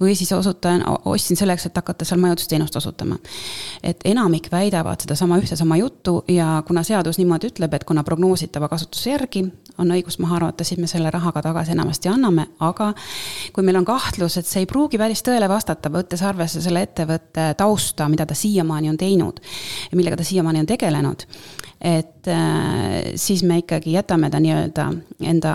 või 0.01 0.15
siis 0.15 0.33
osutan, 0.33 0.85
ostsin 1.05 1.37
selleks, 1.37 1.67
et 1.67 1.77
hakata 1.77 2.05
seal 2.05 2.21
majutusteenust 2.21 2.77
osutama. 2.77 3.19
et 3.83 4.01
enamik 4.05 4.49
väidavad 4.53 5.01
sedasama 5.01 5.39
ühte 5.39 5.57
sama 5.57 5.77
juttu 5.77 6.25
ja 6.29 6.63
kuna 6.67 6.83
seadus 6.83 7.19
niimoodi 7.19 7.47
ütleb, 7.47 7.75
et 7.75 7.85
kuna 7.85 8.05
prognoositava 8.05 8.69
kasutuse 8.69 9.11
järgi 9.11 9.45
on 9.79 9.91
õigus 9.91 10.19
maha 10.19 10.37
arvata, 10.37 10.65
siis 10.65 10.81
me 10.81 10.87
selle 10.87 11.11
raha 11.11 11.33
ka 11.33 11.43
tagasi 11.43 11.73
enamasti 11.73 12.09
anname, 12.09 12.47
aga 12.61 12.93
kui 13.53 13.65
meil 13.65 13.77
on 13.77 13.85
kahtlus, 13.85 14.37
et 14.37 14.47
see 14.47 14.61
ei 14.61 14.67
pruugi 14.67 14.99
päris 14.99 15.23
tõele 15.23 15.49
vastata, 15.49 15.91
võttes 15.91 16.23
arvesse 16.23 16.63
selle 16.63 16.83
ettevõtte 16.83 17.55
tausta, 17.59 18.09
mida 18.09 18.27
ta 18.27 18.35
siiamaani 18.35 18.91
on 18.91 18.97
teinud 18.97 19.41
ja 19.91 19.97
millega 19.97 20.17
ta 20.17 20.25
siiamaani 20.25 20.61
on 20.61 20.67
tegelenud 20.67 21.27
et 21.81 22.27
äh, 22.27 23.13
siis 23.15 23.45
me 23.47 23.61
ikkagi 23.63 23.93
jätame 23.95 24.31
ta 24.31 24.41
nii-öelda 24.43 24.87
enda 25.23 25.53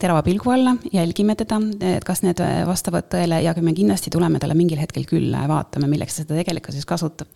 terava 0.00 0.22
pilgu 0.22 0.52
alla, 0.54 0.76
jälgime 0.92 1.34
teda, 1.38 1.58
et 1.94 2.06
kas 2.06 2.22
need 2.22 2.40
vastavad 2.68 3.08
tõele 3.10 3.40
ja 3.42 3.54
me 3.60 3.74
kindlasti 3.74 4.12
tuleme 4.14 4.38
talle 4.42 4.54
mingil 4.58 4.78
hetkel 4.78 5.06
külla 5.10 5.44
ja 5.44 5.50
vaatame, 5.50 5.88
milleks 5.90 6.20
ta 6.20 6.24
seda 6.24 6.38
tegelikkuses 6.38 6.86
kasutab. 6.86 7.28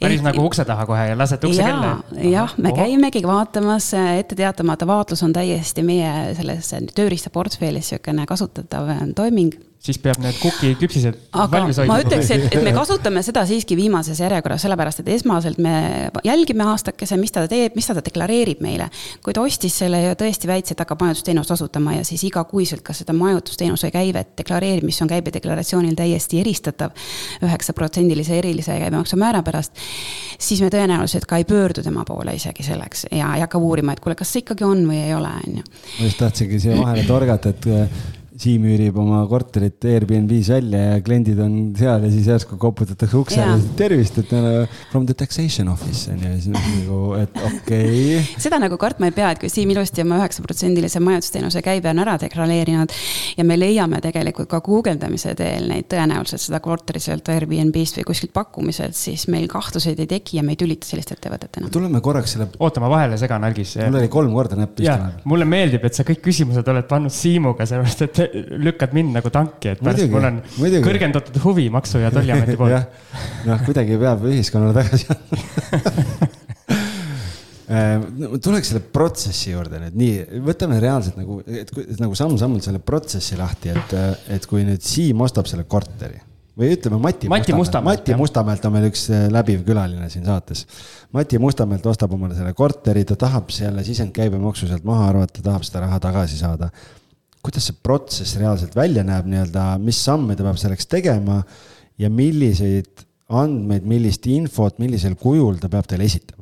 päris 0.00 0.20
Ehk... 0.20 0.26
nagu 0.30 0.46
ukse 0.48 0.64
taha 0.64 0.86
kohe 0.88 1.08
ja 1.10 1.18
lasete 1.18 1.50
ukse 1.50 1.62
kella? 1.62 1.92
jah, 2.24 2.56
me 2.56 2.72
Oho. 2.72 2.80
käimegi 2.82 3.22
vaatamas, 3.26 3.92
ette 4.16 4.38
teatamata 4.38 4.88
vaatlus 4.88 5.22
on 5.26 5.36
täiesti 5.36 5.84
meie 5.86 6.34
selles 6.38 6.72
tööriistaportfellis 6.96 7.92
niisugune 7.92 8.26
kasutatav 8.26 8.88
toiming 9.14 9.54
siis 9.86 9.98
peab 10.02 10.18
need 10.22 10.36
kuki 10.40 10.72
küpsised 10.80 11.16
aga 11.30 11.60
valmis 11.60 11.78
hoidma. 11.80 11.94
ma 11.94 12.02
ütleks, 12.04 12.30
et, 12.34 12.46
et 12.50 12.64
me 12.64 12.72
kasutame 12.76 13.22
seda 13.26 13.44
siiski 13.48 13.76
viimases 13.78 14.20
järjekorras, 14.22 14.64
sellepärast 14.66 15.02
et 15.02 15.10
esmaselt 15.14 15.60
me 15.62 15.74
jälgime 16.26 16.66
aastakese, 16.72 17.18
mis 17.20 17.34
ta 17.34 17.46
teeb, 17.50 17.76
mis 17.78 17.88
ta 17.88 17.96
deklareerib 18.00 18.62
meile. 18.64 18.88
kui 19.24 19.34
ta 19.36 19.44
ostis 19.46 19.78
selle 19.82 20.02
ja 20.02 20.16
tõesti 20.18 20.50
väitis, 20.50 20.74
et 20.74 20.82
hakkab 20.82 21.04
majutusteenust 21.04 21.54
osutama 21.56 21.96
ja 21.98 22.04
siis 22.08 22.24
igakuiselt 22.28 22.82
ka 22.86 22.96
seda 22.96 23.14
majutusteenuse 23.16 23.90
käivet 23.94 24.34
deklareerib, 24.38 24.86
mis 24.88 25.00
on 25.02 25.10
käibedeklaratsioonil 25.12 25.96
täiesti 25.98 26.40
eristatav 26.42 26.94
üheksaprotsendilise 27.46 28.38
erilise 28.38 28.78
käibemaksumäära 28.80 29.42
pärast, 29.46 29.72
siis 30.38 30.62
me 30.64 30.70
tõenäoliselt 30.72 31.28
ka 31.28 31.40
ei 31.40 31.48
pöördu 31.48 31.84
tema 31.86 32.04
poole 32.08 32.36
isegi 32.36 32.66
selleks 32.66 33.06
ja 33.10 33.32
ei 33.36 33.44
hakka 33.44 33.58
uurima, 33.62 33.94
et 33.94 34.04
kuule, 34.04 34.18
kas 34.18 34.32
see 34.32 34.44
ikkagi 34.44 34.66
on 34.66 34.84
või 34.88 35.02
ei 35.04 35.14
ole, 35.14 35.32
on 35.46 35.60
ju. 35.60 35.66
ma 35.98 36.10
just 36.10 36.22
tahtsingi 36.22 36.60
siia 36.62 36.78
vahele 36.80 37.06
torgata, 37.08 37.54
et 37.54 38.15
Siim 38.36 38.64
üürib 38.68 38.96
oma 39.00 39.22
korterit 39.30 39.84
Airbnb-s 39.88 40.50
välja 40.52 40.80
ja 40.82 40.96
kliendid 41.04 41.38
on 41.40 41.54
seal 41.78 42.04
ja 42.04 42.10
siis 42.12 42.26
järsku 42.28 42.58
koputatakse 42.60 43.16
uksele, 43.16 43.56
tervist, 43.78 44.18
et 44.20 44.32
no, 44.34 44.66
from 44.90 45.06
the 45.08 45.16
taxation 45.16 45.70
office 45.72 46.10
on 46.12 46.20
ju, 46.20 46.28
ja 46.28 46.40
siis 46.42 46.52
nagu, 46.52 46.98
et 47.16 47.38
okei 47.40 48.18
okay.. 48.18 48.42
seda 48.42 48.60
nagu 48.60 48.76
kartma 48.80 49.08
ei 49.08 49.14
pea, 49.16 49.30
et 49.32 49.40
kui 49.40 49.50
Siim 49.52 49.72
ilusti 49.72 50.04
oma 50.04 50.18
üheksaprotsendilise 50.20 51.00
majutusteenuse 51.04 51.62
käibe 51.64 51.88
on 51.92 52.02
ära 52.04 52.18
deklareerinud 52.20 52.92
ja 53.38 53.46
me 53.48 53.56
leiame 53.58 54.02
tegelikult 54.04 54.50
ka 54.52 54.60
guugeldamise 54.64 55.32
teel 55.38 55.70
neid 55.70 55.88
tõenäoliselt 55.92 56.44
seda 56.44 56.60
korteri 56.64 57.00
sealt 57.02 57.28
Airbnb-st 57.32 58.02
või 58.02 58.08
kuskilt 58.12 58.34
pakkumiselt, 58.36 58.96
siis 58.98 59.26
meil 59.32 59.48
kahtluseid 59.50 60.04
ei 60.04 60.10
teki 60.12 60.40
ja 60.40 60.44
me 60.46 60.52
ei 60.56 60.60
tülita 60.60 60.88
selliste 60.88 61.16
ettevõtetena. 61.16 61.72
tuleme 61.72 62.04
korraks 62.04 62.36
selle. 62.36 62.50
oota, 62.60 62.84
ma 62.84 62.92
vahele 62.92 63.16
segan, 63.20 63.48
Algis. 63.48 63.76
mul 63.80 64.00
oli 64.02 64.12
kolm 64.12 64.36
korda 64.36 64.60
näpp 64.60 64.84
istunud. 64.84 65.24
mulle 65.24 65.48
meeldib, 65.48 65.88
et 65.88 65.96
sa 65.96 66.04
kõik 66.06 66.20
küsimused 66.28 66.68
oled 66.74 66.88
pannud 66.90 67.14
Siimuga, 67.16 67.66
sellepärast 67.68 68.06
et 68.06 68.25
lükkad 68.66 68.94
mind 68.96 69.16
nagu 69.18 69.32
tanki, 69.32 69.74
et 69.74 69.82
pärast 69.84 70.10
mul 70.12 70.28
on 70.30 70.40
muidugi. 70.56 70.84
kõrgendatud 70.86 71.40
huvi 71.44 71.68
Maksu- 71.72 72.02
ja 72.02 72.12
Tolliameti 72.14 72.56
poolt 72.58 73.00
noh, 73.48 73.64
kuidagi 73.66 73.98
peab 74.00 74.26
ühiskonnale 74.30 74.76
tagasi 74.76 75.10
andma 75.16 76.30
äh, 77.70 78.38
tuleks 78.42 78.72
selle 78.72 78.84
protsessi 78.94 79.52
juurde 79.52 79.80
nüüd 79.82 79.98
nii, 79.98 80.42
võtame 80.46 80.78
reaalselt 80.82 81.18
nagu, 81.20 81.40
et 81.46 81.72
nagu 82.02 82.16
samm-sammult 82.18 82.66
selle 82.66 82.80
protsessi 82.82 83.38
lahti, 83.38 83.74
et, 83.74 83.98
et 84.36 84.48
kui 84.50 84.64
nüüd 84.66 84.84
Siim 84.86 85.20
ostab 85.26 85.48
selle 85.50 85.66
korteri 85.68 86.20
või 86.56 86.72
ütleme 86.72 86.98
Mati, 87.02 87.28
Mati 87.28 87.52
Mustamäelt. 87.52 88.00
Mati 88.00 88.14
Mustamäelt 88.16 88.64
on 88.64 88.72
meil 88.72 88.86
üks 88.88 89.06
äh, 89.12 89.26
läbiv 89.32 89.64
külaline 89.66 90.08
siin 90.12 90.24
saates. 90.24 90.64
Mati 91.12 91.40
Mustamäelt 91.42 91.84
ostab 91.86 92.14
omale 92.16 92.36
selle 92.38 92.54
korteri, 92.56 93.04
ta 93.04 93.18
tahab 93.26 93.50
selle 93.54 93.84
sisendkäibemaksu 93.84 94.70
sealt 94.70 94.86
maha 94.88 95.10
arvata, 95.10 95.44
tahab 95.44 95.66
seda 95.68 95.84
raha 95.84 96.00
tagasi 96.08 96.40
saada 96.40 96.70
kuidas 97.46 97.68
see 97.68 97.78
protsess 97.86 98.36
reaalselt 98.40 98.74
välja 98.76 99.04
näeb 99.06 99.28
nii-öelda, 99.30 99.76
mis 99.82 100.02
samme 100.02 100.34
ta 100.36 100.46
peab 100.46 100.58
selleks 100.60 100.88
tegema 100.90 101.40
ja 102.00 102.10
milliseid 102.12 103.06
andmeid, 103.26 103.86
millist 103.88 104.26
infot, 104.30 104.78
millisel 104.82 105.16
kujul 105.18 105.58
ta 105.62 105.70
peab 105.70 105.88
teile 105.90 106.06
esitama? 106.06 106.35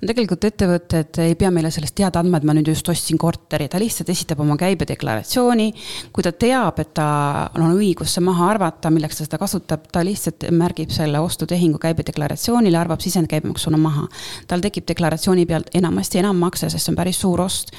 No 0.00 0.08
tegelikult 0.08 0.44
ettevõtted 0.48 1.20
ei 1.22 1.36
pea 1.38 1.50
meile 1.54 1.70
sellest 1.70 1.94
teada 1.98 2.22
andma, 2.22 2.40
et 2.40 2.46
ma 2.48 2.54
nüüd 2.56 2.70
just 2.72 2.88
ostsin 2.90 3.18
korteri, 3.20 3.68
ta 3.70 3.80
lihtsalt 3.80 4.10
esitab 4.12 4.40
oma 4.42 4.56
käibedeklaratsiooni. 4.60 5.68
kui 6.12 6.26
ta 6.26 6.32
teab, 6.32 6.78
et 6.82 6.92
tal 6.94 7.62
on 7.62 7.76
õigus 7.76 8.16
see 8.16 8.24
maha 8.24 8.50
arvata, 8.54 8.90
milleks 8.90 9.20
ta 9.20 9.28
seda 9.28 9.38
kasutab, 9.42 9.86
ta 9.92 10.04
lihtsalt 10.04 10.48
märgib 10.50 10.90
selle 10.94 11.20
ostutehingu 11.22 11.78
käibedeklaratsioonile, 11.82 12.78
arvab 12.78 13.00
sisendkäibemaksuna 13.00 13.78
maha. 13.78 14.08
tal 14.48 14.60
tekib 14.60 14.88
deklaratsiooni 14.88 15.46
pealt 15.46 15.70
enamasti 15.74 16.22
enammakse, 16.22 16.70
sest 16.70 16.86
see 16.86 16.92
on 16.92 16.98
päris 16.98 17.20
suur 17.22 17.40
ost 17.40 17.74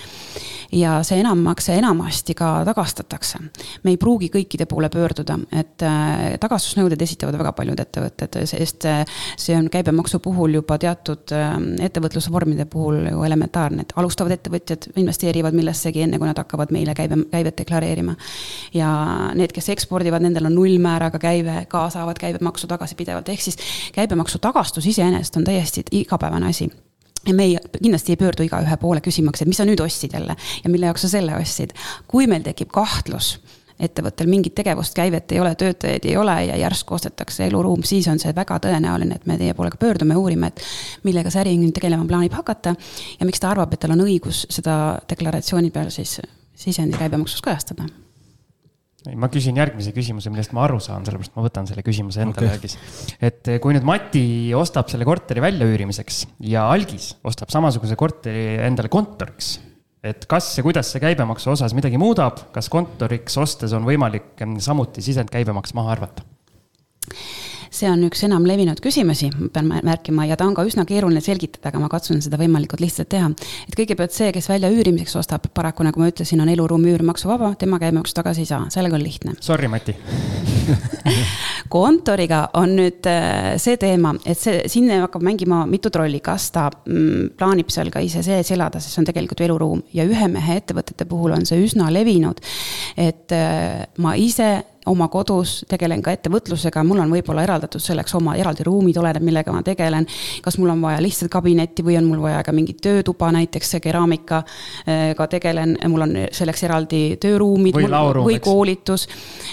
ja 0.74 0.98
see 1.06 1.20
enammakse 1.22 1.76
enamasti 1.78 2.34
ka 2.34 2.64
tagastatakse. 2.66 3.40
me 3.84 3.94
ei 3.94 3.98
pruugi 3.98 4.30
kõikide 4.34 4.66
poole 4.70 4.90
pöörduda, 4.90 5.38
et 5.52 5.84
äh, 5.86 6.38
tagastusnõuded 6.40 7.02
esitavad 7.02 7.38
väga 7.38 7.54
paljud 7.54 7.80
ettevõtted, 7.80 8.40
sest 8.50 8.88
äh, 8.90 9.04
see 9.38 9.58
on 9.58 9.70
käibemaksu 9.74 10.20
puhul 10.24 10.58
juba 10.60 10.78
teatud 10.82 11.34
äh, 11.36 11.58
ettevõtlusvormide 11.84 12.65
puhul 12.69 13.10
ju 13.10 13.23
elementaarne, 13.23 13.86
et 13.86 13.93
alustavad 13.99 14.36
ettevõtjad 14.38 14.89
investeerivad 14.99 15.56
millessegi, 15.58 16.04
enne 16.06 16.19
kui 16.19 16.30
nad 16.30 16.39
hakkavad 16.39 16.73
meile 16.76 16.95
käibe, 16.97 17.23
käivet 17.32 17.58
deklareerima. 17.63 18.15
ja 18.73 18.89
need, 19.36 19.52
kes 19.56 19.69
ekspordivad, 19.69 20.23
nendel 20.23 20.49
on 20.49 20.56
nullmääraga 20.56 21.19
käive, 21.19 21.65
ka 21.69 21.88
saavad 21.89 22.19
käibemaksu 22.19 22.67
tagasi 22.67 22.95
pidevalt, 22.95 23.30
ehk 23.30 23.41
siis 23.41 23.58
käibemaksu 23.93 24.39
tagastus 24.39 24.86
iseenesest 24.86 25.38
on 25.38 25.43
täiesti 25.43 25.84
igapäevane 25.91 26.49
asi 26.49 26.69
ja 27.28 27.34
me 27.34 27.43
ei, 27.43 27.58
kindlasti 27.82 28.12
ei 28.12 28.19
pöördu 28.19 28.43
igaühe 28.43 28.78
poole 28.78 29.02
küsimaks, 29.02 29.41
et 29.41 29.47
mis 29.47 29.60
sa 29.60 29.65
nüüd 29.67 29.82
ostsid 29.84 30.13
jälle 30.13 30.36
ja 30.63 30.69
mille 30.69 30.89
jaoks 30.89 31.06
sa 31.06 31.10
selle 31.10 31.36
ostsid. 31.36 31.71
kui 32.08 32.28
meil 32.28 32.43
tekib 32.43 32.71
kahtlus, 32.73 33.38
ettevõttel 33.84 34.30
mingit 34.32 34.56
tegevust, 34.56 34.96
käivet 34.98 35.32
ei 35.36 35.41
ole, 35.43 35.54
töötajaid 35.60 36.06
ei 36.10 36.17
ole 36.17 36.38
ja 36.48 36.60
järsku 36.63 36.98
ostetakse 36.98 37.48
eluruum, 37.48 37.84
siis 37.88 38.08
on 38.12 38.22
see 38.22 38.34
väga 38.36 38.60
tõenäoline, 38.63 39.19
et 39.19 39.28
me 39.30 39.38
teie 39.41 39.56
poole 39.58 39.74
ka 39.74 39.82
pöördume, 39.82 40.17
uurime, 40.19 40.54
et 40.54 40.63
millega 41.08 41.34
see 41.34 41.43
äriühing 41.43 41.74
tegelema 41.76 42.08
plaanib 42.10 42.36
hakata 42.38 42.76
ja 43.19 43.28
miks 43.28 43.43
ta 43.43 43.52
arvab, 43.54 43.74
et 43.74 43.84
tal 43.84 43.96
on 43.98 44.06
õigus 44.06 44.46
seda 44.54 44.78
deklaratsiooni 45.10 45.74
peal 45.74 45.91
siis 45.93 46.19
sisendi 46.63 46.98
käibemaksus 46.98 47.43
kajastada 47.43 47.89
ma 49.19 49.28
küsin 49.32 49.58
järgmise 49.60 49.91
küsimuse, 49.96 50.32
millest 50.32 50.54
ma 50.56 50.63
aru 50.63 50.80
saan, 50.84 51.04
sellepärast 51.04 51.36
ma 51.36 51.43
võtan 51.43 51.67
selle 51.67 51.84
küsimuse 51.86 52.24
endale 52.24 52.48
okay. 52.48 52.60
Algis. 52.60 52.78
et 53.19 53.52
eh, 53.52 53.60
kui 53.63 53.76
nüüd 53.76 53.84
Mati 53.88 54.24
ostab 54.56 54.91
selle 54.91 55.08
korteri 55.08 55.43
väljaüürimiseks 55.43 56.24
ja 56.48 56.69
Algis 56.72 57.12
ostab 57.28 57.52
samasuguse 57.54 57.98
korteri 58.00 58.46
endale 58.63 58.91
kontoriks, 58.93 59.58
et 60.04 60.26
kas 60.30 60.50
ja 60.58 60.63
kuidas 60.66 60.92
see 60.92 61.02
käibemaksu 61.04 61.54
osas 61.54 61.74
midagi 61.78 62.00
muudab, 62.02 62.42
kas 62.56 62.70
kontoriks 62.72 63.38
ostes 63.39 63.74
on 63.76 63.88
võimalik 63.88 64.36
mm, 64.39 64.60
samuti 64.63 65.04
sisendkäibemaks 65.06 65.76
maha 65.78 65.96
arvata? 65.96 66.26
See 67.74 67.90
on 67.90 68.06
üks 68.08 68.24
enam 68.28 68.46
levinud 68.48 68.80
küsimusi, 68.84 69.32
ma 69.38 69.50
pean 69.54 69.72
märkima, 69.74 70.28
ja 70.30 70.38
ta 70.40 70.48
on 70.48 70.56
ka 70.58 70.66
üsna 70.68 70.86
keeruline 70.90 71.22
selgitada, 71.24 71.72
aga 71.72 71.82
ma 71.82 71.90
katsun 71.92 72.22
seda 72.24 72.40
võimalikult 72.42 72.84
lihtsalt 72.84 73.10
teha. 73.14 73.32
et 73.68 73.78
kõigepealt 73.78 74.16
see, 74.16 74.32
kes 74.36 74.50
välja 74.52 74.72
üürimiseks 74.74 75.18
ostab, 75.24 75.50
paraku 75.54 75.86
nagu 75.88 76.02
ma 76.02 76.12
ütlesin, 76.12 76.42
on 76.44 76.52
eluruum 76.54 76.86
üür 76.90 77.04
maksuvaba, 77.06 77.54
tema 77.60 77.82
käibemaksu 77.82 78.18
tagasi 78.20 78.46
ei 78.46 78.52
saa, 78.54 78.68
sellega 78.74 79.00
on 79.00 79.04
lihtne. 79.06 79.38
Sorry, 79.42 79.68
Mati 79.72 79.98
kontoriga 81.74 82.48
on 82.60 82.76
nüüd 82.78 83.08
äh, 83.10 83.56
see 83.62 83.78
teema, 83.82 84.14
et 84.26 84.40
see, 84.40 84.64
siin 84.72 84.90
hakkab 84.94 85.24
mängima 85.26 85.64
mitut 85.70 85.96
rolli, 86.00 86.20
kas 86.24 86.50
ta 86.56 86.68
mm, 86.70 87.34
plaanib 87.40 87.72
seal 87.74 87.92
ka 87.94 88.04
ise 88.04 88.24
sees 88.26 88.52
elada, 88.56 88.82
sest 88.82 88.96
see 88.96 89.04
on 89.04 89.10
tegelikult 89.10 89.42
ju 89.42 89.48
eluruum 89.50 89.84
ja 89.96 90.06
ühe 90.08 90.30
mehe 90.32 90.60
ettevõtete 90.62 91.08
puhul 91.10 91.36
on 91.38 91.48
see 91.50 91.62
üsna 91.64 91.90
levinud. 91.94 92.42
et 92.98 93.34
äh, 93.36 93.86
ma 93.98 94.16
ise 94.20 94.52
oma 94.91 95.08
kodus, 95.12 95.63
tegelen 95.69 96.02
ka 96.04 96.13
ettevõtlusega, 96.15 96.84
mul 96.88 97.04
on 97.04 97.13
võib-olla 97.13 97.46
eraldatud 97.46 97.84
selleks 97.84 98.15
oma 98.19 98.36
eraldi 98.39 98.65
ruumid, 98.67 98.98
oleneb, 99.00 99.24
millega 99.24 99.54
ma 99.54 99.63
tegelen. 99.63 100.08
kas 100.43 100.58
mul 100.58 100.74
on 100.74 100.82
vaja 100.82 101.02
lihtsalt 101.04 101.32
kabinetti 101.32 101.86
või 101.86 101.98
on 101.98 102.10
mul 102.10 102.22
vaja 102.24 102.43
ka 102.43 102.52
mingit 102.52 102.82
töötuba, 102.82 103.32
näiteks 103.32 103.78
keraamikaga 103.84 105.28
tegelen, 105.30 105.78
mul 105.88 106.08
on 106.08 106.17
selleks 106.32 106.63
eraldi 106.63 107.04
tööruumid. 107.22 107.76
või 107.76 107.89
laoruum, 107.89 108.28
või 108.28 108.39
koolitus 108.43 109.08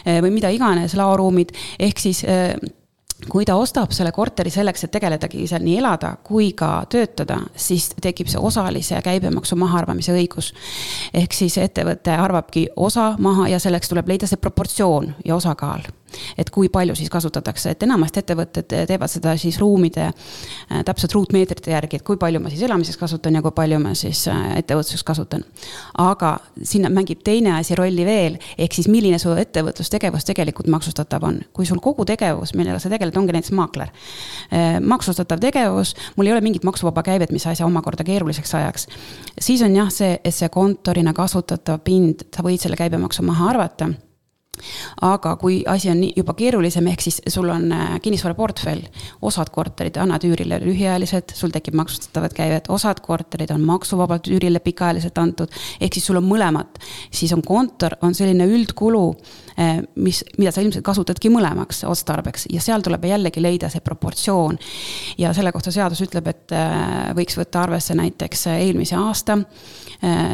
või 0.05 0.31
mida 0.35 0.51
iganes, 0.51 0.95
laoruumid, 0.99 1.55
ehk 1.79 1.99
siis 1.99 2.25
kui 3.29 3.45
ta 3.45 3.57
ostab 3.57 3.93
selle 3.93 4.13
korteri 4.13 4.51
selleks, 4.51 4.85
et 4.85 4.93
tegeledagi 4.95 5.47
seal 5.51 5.65
nii 5.65 5.79
elada 5.79 6.15
kui 6.25 6.53
ka 6.57 6.85
töötada, 6.91 7.41
siis 7.57 7.91
tekib 8.01 8.31
see 8.31 8.41
osalise 8.41 9.03
käibemaksu 9.05 9.57
mahaarvamise 9.61 10.15
õigus. 10.17 10.53
ehk 11.15 11.33
siis 11.33 11.59
ettevõte 11.59 12.17
arvabki 12.17 12.69
osa 12.77 13.15
maha 13.19 13.49
ja 13.49 13.59
selleks 13.59 13.89
tuleb 13.89 14.09
leida 14.09 14.27
see 14.27 14.41
proportsioon 14.41 15.15
ja 15.25 15.37
osakaal 15.37 15.83
et 16.39 16.51
kui 16.51 16.69
palju 16.73 16.95
siis 16.99 17.11
kasutatakse, 17.11 17.75
et 17.75 17.83
enamasti 17.87 18.23
ettevõtted 18.23 18.69
teevad 18.89 19.11
seda 19.11 19.35
siis 19.41 19.59
ruumide 19.61 20.09
äh, 20.11 20.83
täpselt 20.87 21.15
ruutmeetrite 21.17 21.75
järgi, 21.75 22.01
et 22.01 22.07
kui 22.07 22.19
palju 22.21 22.41
ma 22.43 22.53
siis 22.53 22.63
elamiseks 22.67 22.99
kasutan 23.01 23.39
ja 23.39 23.43
kui 23.45 23.55
palju 23.57 23.81
ma 23.83 23.95
siis 23.99 24.27
äh, 24.31 24.59
ettevõtluseks 24.61 25.05
kasutan. 25.07 25.45
aga 25.99 26.37
sinna 26.63 26.91
mängib 26.93 27.23
teine 27.25 27.57
asi 27.59 27.75
rolli 27.79 28.05
veel, 28.07 28.39
ehk 28.59 28.77
siis 28.77 28.89
milline 28.89 29.19
su 29.19 29.33
ettevõtlustegevus 29.37 30.27
tegelikult 30.29 30.71
maksustatav 30.73 31.25
on. 31.25 31.41
kui 31.53 31.67
sul 31.67 31.81
kogu 31.81 32.05
tegevus, 32.05 32.55
millega 32.55 32.79
sa 32.79 32.91
tegeled, 32.93 33.17
ongi 33.17 33.33
näiteks 33.37 33.53
maakler. 33.57 33.91
Maksustatav 34.81 35.41
tegevus, 35.41 35.95
mul 36.17 36.27
ei 36.27 36.33
ole 36.33 36.45
mingit 36.45 36.65
maksuvaba 36.65 37.03
käivet, 37.07 37.33
mis 37.33 37.47
asja 37.47 37.67
omakorda 37.67 38.05
keeruliseks 38.05 38.55
ajaks. 38.55 38.87
siis 39.41 39.63
on 39.63 39.77
jah 39.77 39.91
see, 39.93 40.19
see 40.31 40.49
kontorina 40.49 41.13
kasutatav 41.17 41.81
pind, 41.85 42.27
sa 42.35 42.45
võid 42.47 42.63
selle 42.63 42.79
käibemaksu 42.81 43.23
maha 43.27 43.51
arvata 43.55 43.91
aga 45.01 45.35
kui 45.41 45.61
asi 45.69 45.91
on 45.91 46.03
juba 46.17 46.35
keerulisem, 46.39 46.87
ehk 46.93 47.05
siis 47.05 47.21
sul 47.29 47.49
on 47.53 47.71
äh, 47.73 47.95
kinnisvaraportfell, 48.03 48.83
osad 49.27 49.51
korterid 49.55 49.99
annad 50.01 50.25
üürile 50.27 50.61
lühiajaliselt, 50.63 51.35
sul 51.37 51.53
tekib 51.55 51.77
maksustatavat 51.81 52.35
käivet, 52.37 52.71
osad 52.73 53.01
korterid 53.05 53.53
on 53.55 53.65
maksuvabalt 53.67 54.29
üürile 54.31 54.63
pikaajaliselt 54.65 55.19
antud, 55.19 55.61
ehk 55.81 55.97
siis 55.97 56.09
sul 56.11 56.21
on 56.21 56.29
mõlemat. 56.29 56.81
siis 57.11 57.33
on 57.33 57.43
kontor, 57.43 57.97
on 58.03 58.15
selline 58.15 58.47
üldkulu, 58.47 59.05
äh, 59.59 59.81
mis, 59.95 60.25
mida 60.39 60.53
sa 60.53 60.65
ilmselt 60.65 60.85
kasutadki 60.85 61.31
mõlemaks 61.33 61.85
otstarbeks 61.89 62.47
ja 62.53 62.61
seal 62.61 62.83
tuleb 62.83 63.05
jällegi 63.05 63.43
leida 63.43 63.69
see 63.69 63.81
proportsioon. 63.81 64.59
ja 65.19 65.33
selle 65.35 65.53
kohta 65.53 65.73
seadus 65.73 66.01
ütleb, 66.07 66.29
et 66.29 66.53
äh, 66.53 67.15
võiks 67.17 67.39
võtta 67.39 67.65
arvesse 67.65 67.95
näiteks 67.95 68.47
eelmise 68.57 68.97
aasta 68.97 69.39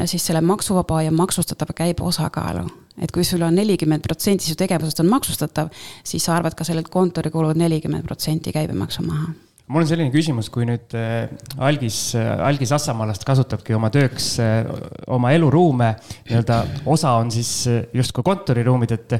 siis 0.07 0.23
selle 0.27 0.41
maksuvaba 0.47 1.01
ja 1.03 1.11
maksustatava 1.11 1.75
käibe 1.75 2.05
osakaalu 2.07 2.69
et 3.03 3.13
kui 3.13 3.25
sul 3.25 3.43
on 3.47 3.57
nelikümmend 3.57 4.05
protsenti 4.05 4.49
su 4.49 4.57
tegevusest 4.59 5.03
on 5.05 5.11
maksustatav, 5.11 5.73
siis 6.05 6.25
sa 6.25 6.37
arvad 6.37 6.57
ka 6.57 6.65
sellelt 6.65 6.89
kontorikulud 6.93 7.59
nelikümmend 7.59 8.07
protsenti 8.07 8.55
käibemaksu 8.55 9.05
maha. 9.07 9.35
Mul 9.67 9.83
on 9.83 9.89
selline 9.91 10.13
küsimus, 10.15 10.47
kui 10.55 10.63
nüüd 10.69 10.95
äh, 10.95 11.27
algis, 11.59 11.99
äh, 12.15 12.29
algis 12.47 12.71
Assamaalast 12.77 13.25
kasutabki 13.27 13.75
oma 13.75 13.91
tööks 13.91 14.37
äh, 14.39 14.61
oma 15.11 15.33
eluruume, 15.35 15.89
nii-öelda 16.29 16.61
osa 16.95 17.17
on 17.19 17.33
siis 17.35 17.51
justkui 17.91 18.23
kontoriruumid, 18.27 18.95
et 18.95 19.17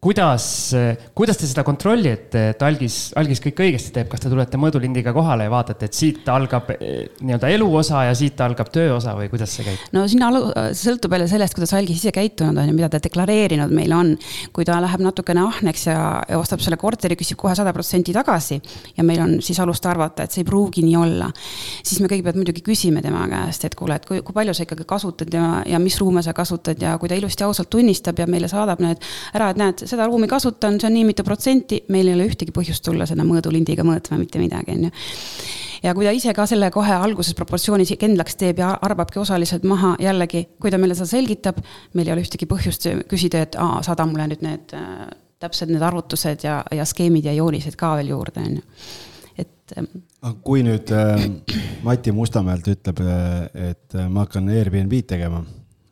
kuidas, 0.00 0.74
kuidas 1.14 1.38
te 1.40 1.46
seda 1.48 1.64
kontrollite, 1.66 2.42
et 2.52 2.60
algis, 2.62 2.96
algis 3.18 3.40
kõik 3.42 3.62
õigesti 3.64 3.90
teeb, 3.96 4.06
kas 4.10 4.22
te 4.22 4.30
tulete 4.30 4.58
mõõdulindiga 4.60 5.10
kohale 5.14 5.48
ja 5.48 5.50
vaatate, 5.50 5.88
et 5.88 5.96
siit 5.98 6.28
algab 6.30 6.70
eh, 6.76 7.08
nii-öelda 7.18 7.50
eluosa 7.50 8.04
ja 8.06 8.12
siit 8.14 8.38
algab 8.44 8.70
tööosa 8.70 9.16
või 9.18 9.26
kuidas 9.32 9.56
see 9.56 9.66
käib? 9.66 9.88
no 9.96 10.04
siin 10.10 10.22
alu-, 10.22 10.52
sõltub 10.78 11.16
jälle 11.16 11.26
sellest, 11.30 11.56
kuidas 11.58 11.74
algis 11.74 11.98
ise 11.98 12.12
käitunud 12.14 12.62
on 12.62 12.70
ja 12.70 12.76
mida 12.76 12.90
ta 12.92 13.00
deklareerinud 13.02 13.74
meile 13.74 13.96
on. 13.96 14.12
kui 14.54 14.66
ta 14.68 14.78
läheb 14.82 15.02
natukene 15.02 15.42
ahneks 15.42 15.88
ja, 15.90 15.98
ja 16.30 16.38
ostab 16.38 16.62
selle 16.62 16.78
korteri, 16.78 17.18
küsib 17.18 17.40
kohe 17.42 17.56
sada 17.58 17.74
protsenti 17.74 18.14
tagasi 18.14 18.60
ja 18.96 19.06
meil 19.06 19.24
on 19.24 19.34
siis 19.42 19.58
alust 19.64 19.86
arvata, 19.90 20.28
et 20.28 20.34
see 20.34 20.44
ei 20.44 20.48
pruugi 20.48 20.86
nii 20.86 20.96
olla, 21.00 21.26
siis 21.82 21.98
me 21.98 22.06
kõigepealt 22.06 22.38
muidugi 22.38 22.62
küsime 22.62 23.02
tema 23.02 23.26
käest, 23.30 23.66
et 23.66 23.74
kuule, 23.74 23.98
et 23.98 24.06
kui, 24.06 24.22
kui 24.22 24.36
palju 24.36 24.54
sa 24.54 24.62
ikkagi 24.62 24.86
kasutad 24.86 25.34
ja, 25.34 25.50
ja 25.66 25.82
mis 25.82 25.98
ruume 25.98 26.22
sa 26.22 26.36
kasutad 26.38 26.78
ja 26.86 26.94
kui 27.02 27.10
ta 27.10 27.18
ilusti 27.18 27.46
ausalt 27.46 27.70
tunnistab 27.74 28.22
ja 28.22 28.30
meile 28.30 28.46
saadab 28.50 28.78
need 28.84 29.02
ära, 29.34 29.50
et 29.50 29.58
näed, 29.58 29.87
seda 29.90 30.06
ruumi 30.08 30.28
kasutan, 30.30 30.78
see 30.80 30.88
on 30.90 30.96
nii 30.98 31.06
mitu 31.10 31.24
protsenti, 31.26 31.82
meil 31.94 32.10
ei 32.10 32.16
ole 32.18 32.28
ühtegi 32.30 32.54
põhjust 32.54 32.84
tulla 32.86 33.06
seda 33.08 33.26
mõõdulindiga 33.26 33.86
mõõtma 33.86 34.20
mitte 34.20 34.42
midagi, 34.42 34.76
on 34.76 34.88
ju. 34.88 34.92
Ja 35.82 35.92
kui 35.94 36.08
ta 36.08 36.10
ise 36.14 36.32
ka 36.34 36.42
selle 36.50 36.72
kohe 36.74 36.94
alguses 36.96 37.36
proportsioonis 37.38 37.92
kindlaks 38.00 38.34
teeb 38.38 38.58
ja 38.58 38.72
arvabki 38.82 39.20
osaliselt 39.22 39.62
maha, 39.68 39.92
jällegi, 40.02 40.48
kui 40.58 40.72
ta 40.74 40.80
meile 40.80 40.96
seda 40.98 41.06
selgitab, 41.12 41.60
meil 41.94 42.08
ei 42.08 42.16
ole 42.16 42.24
ühtegi 42.26 42.48
põhjust 42.50 42.88
küsida, 43.10 43.44
et 43.46 43.58
aa, 43.62 43.78
saada 43.86 44.06
mulle 44.08 44.26
nüüd 44.32 44.42
need 44.42 44.74
äh, 44.74 45.06
täpsed 45.38 45.70
need 45.70 45.84
arvutused 45.86 46.42
ja, 46.44 46.60
ja 46.74 46.86
skeemid 46.88 47.28
ja 47.28 47.36
joonised 47.36 47.78
ka 47.78 47.94
veel 48.00 48.10
juurde, 48.12 48.42
on 48.42 48.58
ju, 48.58 48.64
et 49.44 49.76
ähm, 49.78 49.92
kui 50.42 50.64
nüüd 50.66 50.90
äh, 50.94 51.28
Mati 51.86 52.12
Mustamäelt 52.14 52.66
ütleb, 52.74 53.04
äh, 53.04 53.70
et 53.70 53.94
äh, 53.94 54.08
ma 54.10 54.26
hakkan 54.26 54.50
Airbnb-d 54.50 55.06
tegema 55.14 55.44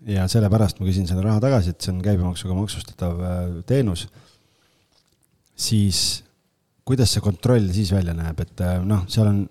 ja 0.07 0.27
sellepärast 0.31 0.79
ma 0.81 0.87
küsin 0.87 1.09
selle 1.09 1.25
raha 1.25 1.41
tagasi, 1.43 1.75
et 1.75 1.83
see 1.83 1.93
on 1.95 2.01
käibemaksuga 2.05 2.57
maksustatav 2.57 3.21
äh, 3.21 3.43
teenus. 3.67 4.07
siis 5.57 6.23
kuidas 6.87 7.15
see 7.15 7.25
kontroll 7.25 7.71
siis 7.75 7.91
välja 7.95 8.15
näeb, 8.15 8.41
et 8.45 8.63
äh, 8.63 8.79
noh, 8.87 9.07
seal 9.11 9.31
on, 9.31 9.45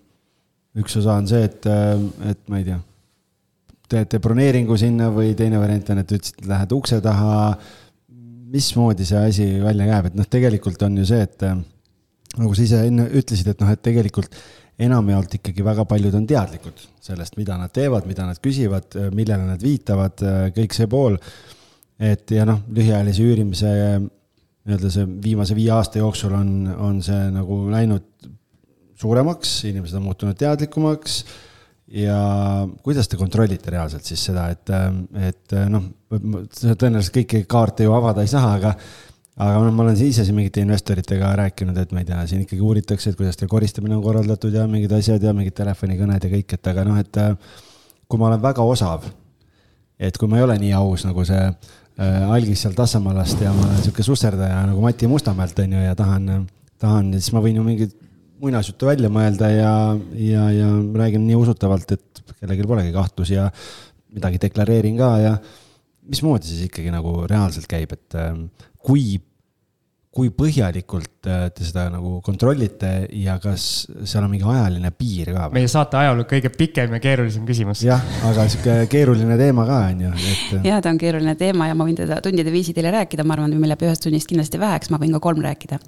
üks 0.80 1.00
osa 1.02 1.18
on 1.20 1.28
see, 1.28 1.44
et, 1.48 1.68
äh, 1.68 1.96
et 2.32 2.44
ma 2.52 2.62
ei 2.62 2.68
tea, 2.70 2.80
teete 3.92 4.20
broneeringu 4.24 4.78
sinna 4.80 5.12
või 5.14 5.34
teine 5.38 5.60
variant 5.62 5.92
on, 5.94 6.02
et 6.02 6.16
ütlesid, 6.18 6.46
lähed 6.50 6.78
ukse 6.78 7.02
taha. 7.04 7.58
mismoodi 8.56 9.04
see 9.04 9.20
asi 9.20 9.46
välja 9.60 9.88
näeb, 9.90 10.06
et 10.08 10.16
noh, 10.16 10.28
tegelikult 10.32 10.82
on 10.88 10.96
ju 11.02 11.06
see, 11.10 11.24
et 11.26 11.44
nagu 12.40 12.54
sa 12.56 12.64
ise 12.64 12.86
enne 12.88 13.10
ütlesid, 13.12 13.50
et 13.52 13.60
noh, 13.60 13.72
et 13.74 13.82
tegelikult 13.84 14.32
enamjaolt 14.80 15.38
ikkagi 15.40 15.64
väga 15.64 15.86
paljud 15.88 16.16
on 16.18 16.26
teadlikud 16.28 16.82
sellest, 17.04 17.38
mida 17.40 17.56
nad 17.60 17.72
teevad, 17.74 18.08
mida 18.10 18.26
nad 18.28 18.40
küsivad, 18.44 18.98
millele 19.16 19.48
nad 19.48 19.62
viitavad, 19.64 20.24
kõik 20.56 20.76
see 20.76 20.90
pool. 20.92 21.18
et 22.00 22.32
ja 22.32 22.44
noh, 22.44 22.60
lühiajalise 22.76 23.24
üürimise 23.24 23.70
nii-öelda 24.66 24.92
see 24.92 25.06
viimase 25.24 25.56
viie 25.56 25.72
aasta 25.72 26.02
jooksul 26.02 26.34
on, 26.36 26.52
on 26.76 27.02
see 27.06 27.30
nagu 27.32 27.60
läinud 27.72 28.30
suuremaks, 29.00 29.58
inimesed 29.70 30.00
on 30.00 30.08
muutunud 30.10 30.38
teadlikumaks. 30.40 31.24
ja 31.96 32.18
kuidas 32.84 33.08
te 33.08 33.18
kontrollite 33.18 33.72
reaalselt 33.72 34.08
siis 34.10 34.24
seda, 34.26 34.48
et, 34.50 34.72
et 35.22 35.54
noh, 35.70 35.84
tõenäoliselt 36.10 37.14
kõiki 37.14 37.44
kaarte 37.48 37.86
ju 37.86 37.94
avada 37.94 38.26
ei 38.26 38.32
saa, 38.32 38.56
aga 38.58 38.74
aga 39.36 39.60
noh, 39.60 39.74
ma 39.76 39.84
olen 39.84 39.98
ise 40.00 40.24
siin 40.24 40.38
mingite 40.38 40.64
investoritega 40.64 41.34
rääkinud, 41.42 41.78
et 41.82 41.92
ma 41.92 42.02
ei 42.02 42.08
tea, 42.08 42.22
siin 42.30 42.44
ikkagi 42.46 42.64
uuritakse, 42.64 43.12
et 43.12 43.20
kuidas 43.20 43.40
teil 43.40 43.52
koristamine 43.52 43.98
on 43.98 44.04
korraldatud 44.04 44.54
ja 44.56 44.64
mingid 44.72 44.94
asjad 44.96 45.24
ja 45.24 45.34
mingid 45.36 45.58
telefonikõned 45.58 46.24
ja 46.24 46.32
kõik, 46.32 46.56
et 46.56 46.70
aga 46.72 46.86
noh, 46.88 47.00
et 47.02 47.20
äh, 47.20 47.34
kui 48.08 48.22
ma 48.22 48.30
olen 48.30 48.44
väga 48.44 48.64
osav, 48.64 49.10
et 50.00 50.18
kui 50.20 50.32
ma 50.32 50.40
ei 50.40 50.46
ole 50.46 50.56
nii 50.62 50.72
aus 50.78 51.04
nagu 51.08 51.26
see 51.28 51.42
äh, 51.44 52.32
algis 52.32 52.64
sealt 52.64 52.80
Assamaalast 52.86 53.44
ja 53.44 53.52
ma 53.56 53.68
olen 53.68 53.84
sihuke 53.84 54.06
susserdaja 54.08 54.62
nagu 54.70 54.84
Mati 54.84 55.10
Mustamäelt 55.12 55.60
on 55.66 55.76
ju 55.78 55.84
ja 55.84 55.96
tahan, 56.00 56.48
tahan, 56.80 57.12
siis 57.18 57.34
ma 57.36 57.44
võin 57.44 57.60
ju 57.60 57.66
mingit 57.68 57.98
muinasjuttu 58.40 58.88
välja 58.88 59.12
mõelda 59.12 59.50
ja, 59.52 59.74
ja, 60.20 60.48
ja 60.52 60.72
räägin 60.96 61.24
nii 61.28 61.38
usutavalt, 61.40 61.92
et 61.96 62.24
kellelgi 62.40 62.68
polegi 62.68 62.96
kahtlusi 62.96 63.36
ja 63.36 63.50
midagi 64.16 64.40
deklareerin 64.44 64.96
ka 65.00 65.12
ja 65.20 65.36
mismoodi 66.06 66.48
siis 66.48 66.70
ikkagi 66.70 66.92
nagu 66.94 67.24
reaalselt 67.30 67.68
käib, 67.68 67.96
et 67.96 68.18
äh, 68.20 68.32
kui, 68.86 69.16
kui 70.16 70.30
põhjalikult 70.32 71.28
äh, 71.28 71.48
te 71.56 71.66
seda 71.68 71.88
nagu 71.94 72.20
kontrollite 72.26 72.92
ja 73.20 73.38
kas 73.44 73.86
seal 74.08 74.24
on 74.24 74.32
mingi 74.32 74.48
ajaline 74.48 74.92
piir 74.96 75.34
ka? 75.36 75.50
meie 75.56 75.70
saate 75.72 76.00
ajaloo 76.00 76.28
kõige 76.30 76.54
pikem 76.56 76.96
ja 76.96 77.02
keerulisem 77.04 77.46
küsimus. 77.48 77.84
jah, 77.88 78.04
aga 78.30 78.48
sihuke 78.52 78.78
keeruline 78.92 79.38
teema 79.42 79.68
ka 79.68 79.82
on 79.90 80.06
ju, 80.08 80.16
et. 80.32 80.58
Ja 80.70 80.82
ta 80.82 80.94
on 80.94 81.02
keeruline 81.02 81.36
teema 81.40 81.70
ja 81.72 81.78
ma 81.78 81.88
võin 81.88 81.98
teda 82.00 82.22
tundide 82.24 82.54
viisi 82.54 82.76
teile 82.78 82.94
rääkida, 82.96 83.28
ma 83.28 83.38
arvan, 83.38 83.54
et 83.54 83.64
meil 83.64 83.76
jääb 83.76 83.88
ühest 83.90 84.06
tunnist 84.08 84.32
kindlasti 84.32 84.62
väheks, 84.62 84.94
ma 84.94 85.02
võin 85.02 85.18
ka 85.18 85.24
kolm 85.28 85.44
rääkida 85.46 85.82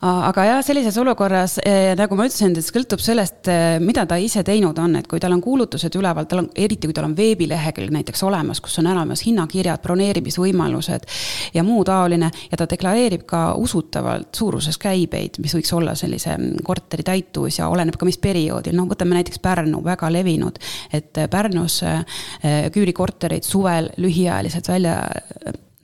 aga 0.00 0.44
jah, 0.46 0.60
sellises 0.62 0.96
olukorras 1.00 1.56
eh, 1.66 1.92
nagu 1.98 2.14
ma 2.18 2.28
ütlesin, 2.28 2.52
et 2.54 2.66
sõltub 2.66 3.02
sellest, 3.02 3.48
eh, 3.50 3.78
mida 3.82 4.04
ta 4.06 4.18
ise 4.22 4.44
teinud 4.46 4.78
on, 4.78 4.94
et 5.00 5.08
kui 5.10 5.18
tal 5.18 5.34
on 5.34 5.42
kuulutused 5.42 5.94
üleval, 5.98 6.28
tal 6.30 6.44
on, 6.44 6.50
eriti 6.54 6.86
kui 6.86 6.94
tal 6.94 7.08
on 7.08 7.16
veebilehekülg 7.18 7.90
näiteks 7.96 8.22
olemas, 8.28 8.62
kus 8.62 8.78
on 8.78 8.90
olemas 8.92 9.24
hinnakirjad, 9.26 9.82
broneerimisvõimalused 9.82 11.08
ja 11.56 11.66
muu 11.66 11.82
taoline 11.88 12.30
ja 12.50 12.60
ta 12.60 12.68
deklareerib 12.70 13.26
ka 13.28 13.42
usutavalt 13.58 14.30
suuruses 14.38 14.78
käibeid, 14.78 15.40
mis 15.42 15.56
võiks 15.58 15.74
olla 15.74 15.96
sellise 15.98 16.36
mm, 16.36 16.64
korteri 16.66 17.06
täituvus 17.06 17.58
ja 17.58 17.70
oleneb 17.72 17.98
ka, 17.98 18.06
mis 18.06 18.22
perioodil, 18.22 18.78
noh, 18.78 18.86
võtame 18.90 19.18
näiteks 19.18 19.42
Pärnu, 19.42 19.82
väga 19.84 20.12
levinud, 20.14 20.62
et 20.94 21.26
Pärnus 21.30 21.82
eh, 21.82 22.68
küürikorterid 22.74 23.46
suvel 23.46 23.90
lühiajaliselt 23.98 24.70
välja 24.70 25.00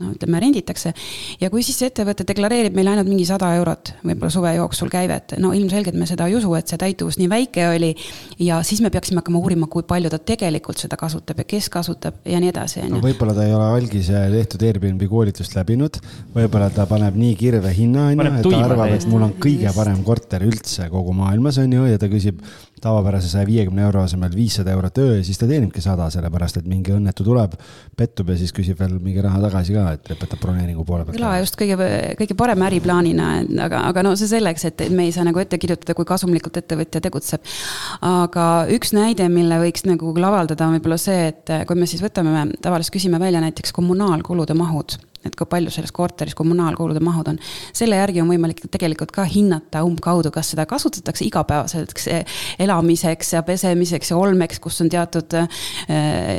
no 0.03 0.11
ütleme, 0.11 0.41
renditakse. 0.43 0.91
ja 1.41 1.49
kui 1.53 1.63
siis 1.63 1.77
see 1.79 1.91
ettevõte 1.91 2.27
deklareerib 2.27 2.75
meile 2.75 2.91
ainult 2.95 3.07
mingi 3.07 3.27
sada 3.29 3.53
eurot 3.61 3.93
võib-olla 4.03 4.33
suve 4.35 4.51
jooksul 4.57 4.91
käivet, 4.91 5.37
no 5.39 5.53
ilmselgelt 5.55 5.95
me 5.99 6.09
seda 6.11 6.27
ei 6.27 6.35
usu, 6.35 6.51
et 6.59 6.71
see 6.71 6.81
täituvus 6.81 7.19
nii 7.21 7.29
väike 7.31 7.69
oli. 7.77 7.93
ja 8.43 8.59
siis 8.67 8.83
me 8.83 8.91
peaksime 8.95 9.23
hakkama 9.23 9.39
uurima, 9.39 9.69
kui 9.71 9.87
palju 9.87 10.11
ta 10.11 10.19
tegelikult 10.19 10.83
seda 10.83 10.99
kasutab 10.99 11.45
ja 11.45 11.47
kes 11.55 11.71
kasutab 11.71 12.19
ja 12.27 12.43
nii 12.43 12.51
edasi, 12.51 12.83
on 12.83 12.99
ju. 12.99 13.05
võib-olla 13.07 13.37
ta 13.39 13.47
ei 13.47 13.55
ole 13.55 13.71
algise 13.79 14.27
tehtud 14.35 14.67
Airbnb 14.67 15.07
koolitust 15.11 15.55
läbinud, 15.55 16.01
võib-olla 16.35 16.73
ta 16.75 16.89
paneb 16.91 17.15
nii 17.21 17.39
kirve 17.39 17.71
hinna, 17.77 18.11
on 18.11 18.19
ju, 18.19 18.31
et 18.33 18.51
ta 18.51 18.65
arvab, 18.67 18.97
et 18.99 19.09
mul 19.13 19.29
on 19.29 19.39
kõige 19.47 19.71
parem 19.79 20.03
korter 20.07 20.43
üldse 20.47 20.91
kogu 20.91 21.15
maailmas, 21.15 21.63
on 21.63 21.79
ju, 21.79 21.87
ja 21.93 22.03
ta 22.03 22.11
küsib 22.11 22.43
tavapärase 22.85 23.31
saja 23.33 23.47
viiekümne 23.49 23.85
euro 23.87 24.03
asemel 24.05 24.35
viissada 24.37 24.73
eurot 24.75 24.99
öö 25.01 25.17
ja 25.19 25.25
siis 25.25 25.41
ta 25.41 25.49
teenibki 25.49 25.83
sada, 25.85 26.09
sellepärast 26.13 26.61
et 26.61 26.69
mingi 26.69 26.93
õnnetu 26.95 27.27
tuleb, 27.27 27.57
pettub 27.97 28.33
ja 28.33 28.37
siis 28.41 28.53
küsib 28.57 28.81
veel 28.81 28.99
mingi 29.03 29.25
raha 29.25 29.41
tagasi 29.47 29.77
ka, 29.77 29.87
et 29.97 30.13
lõpetab 30.13 30.43
broneeringu 30.43 30.85
poole 30.89 31.07
pealt. 31.07 31.19
kõla 31.19 31.39
just 31.43 31.59
kõige, 31.61 31.79
kõige 32.21 32.37
parema 32.39 32.69
äriplaanina, 32.69 33.31
aga, 33.67 33.85
aga 33.91 34.05
no 34.07 34.15
see 34.21 34.31
selleks, 34.31 34.69
et 34.71 34.87
me 34.95 35.09
ei 35.09 35.15
saa 35.17 35.27
nagu 35.29 35.41
ette 35.43 35.59
kirjutada, 35.61 35.97
kui 35.97 36.09
kasumlikult 36.09 36.61
ettevõtja 36.61 37.03
tegutseb. 37.05 37.49
aga 38.05 38.51
üks 38.75 38.95
näide, 38.97 39.29
mille 39.33 39.61
võiks 39.65 39.89
nagu 39.89 40.13
lavaldada, 40.19 40.69
on 40.69 40.79
võib-olla 40.79 41.01
see, 41.01 41.33
et 41.33 41.57
kui 41.69 41.81
me 41.81 41.89
siis 41.91 42.05
võtame, 42.05 42.47
tavaliselt 42.63 42.99
küsime 42.99 43.21
välja 43.23 43.43
näiteks 43.45 43.73
kommunaalkulude 43.75 44.57
mahud 44.59 44.99
et 45.25 45.37
kui 45.37 45.49
palju 45.51 45.73
selles 45.75 45.93
korteris 45.95 46.35
kommunaalkulude 46.35 47.01
mahud 47.05 47.33
on. 47.33 47.39
selle 47.73 47.97
järgi 48.01 48.23
on 48.23 48.31
võimalik 48.31 48.65
tegelikult 48.71 49.13
ka 49.15 49.25
hinnata 49.29 49.85
umbkaudu, 49.87 50.31
kas 50.35 50.53
seda 50.55 50.67
kasutatakse 50.69 51.25
igapäevaseks 51.29 52.09
elamiseks 52.59 53.33
ja 53.37 53.43
pesemiseks 53.47 54.11
ja 54.11 54.19
olmeks, 54.19 54.61
kus 54.63 54.81
on 54.85 54.91
teatud 54.93 55.37
äh, 55.39 55.49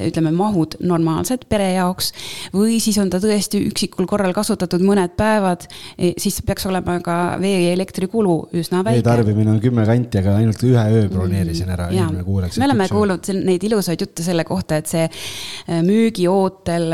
ütleme, 0.07 0.31
mahud 0.35 0.77
normaalsed 0.83 1.47
pere 1.49 1.71
jaoks. 1.75 2.11
või 2.53 2.79
siis 2.83 2.97
on 3.01 3.09
ta 3.09 3.19
tõesti 3.23 3.61
üksikul 3.69 4.07
korral 4.09 4.33
kasutatud 4.35 4.83
mõned 4.85 5.15
päevad, 5.17 5.65
e, 5.97 6.13
siis 6.21 6.41
peaks 6.45 6.65
olema 6.69 6.97
ka 7.03 7.17
vee 7.41 7.67
ja 7.67 7.73
elektrikulu 7.75 8.35
üsna 8.53 8.83
väike. 8.83 9.01
vee 9.01 9.07
tarbimine 9.07 9.51
on 9.55 9.59
kümme 9.63 9.85
kanti, 9.87 10.21
aga 10.21 10.37
ainult 10.41 10.63
ühe 10.65 10.85
öö 10.99 11.09
broneerisin 11.11 11.71
ära 11.75 11.89
mm,. 11.91 12.23
me 12.59 12.67
oleme 12.69 12.89
kuulnud 12.91 13.31
neid 13.45 13.63
ilusaid 13.63 14.01
jutte 14.01 14.23
selle 14.25 14.45
kohta, 14.47 14.79
et 14.81 14.91
see 14.91 15.05
äh, 15.05 15.81
müügiootel 15.85 16.93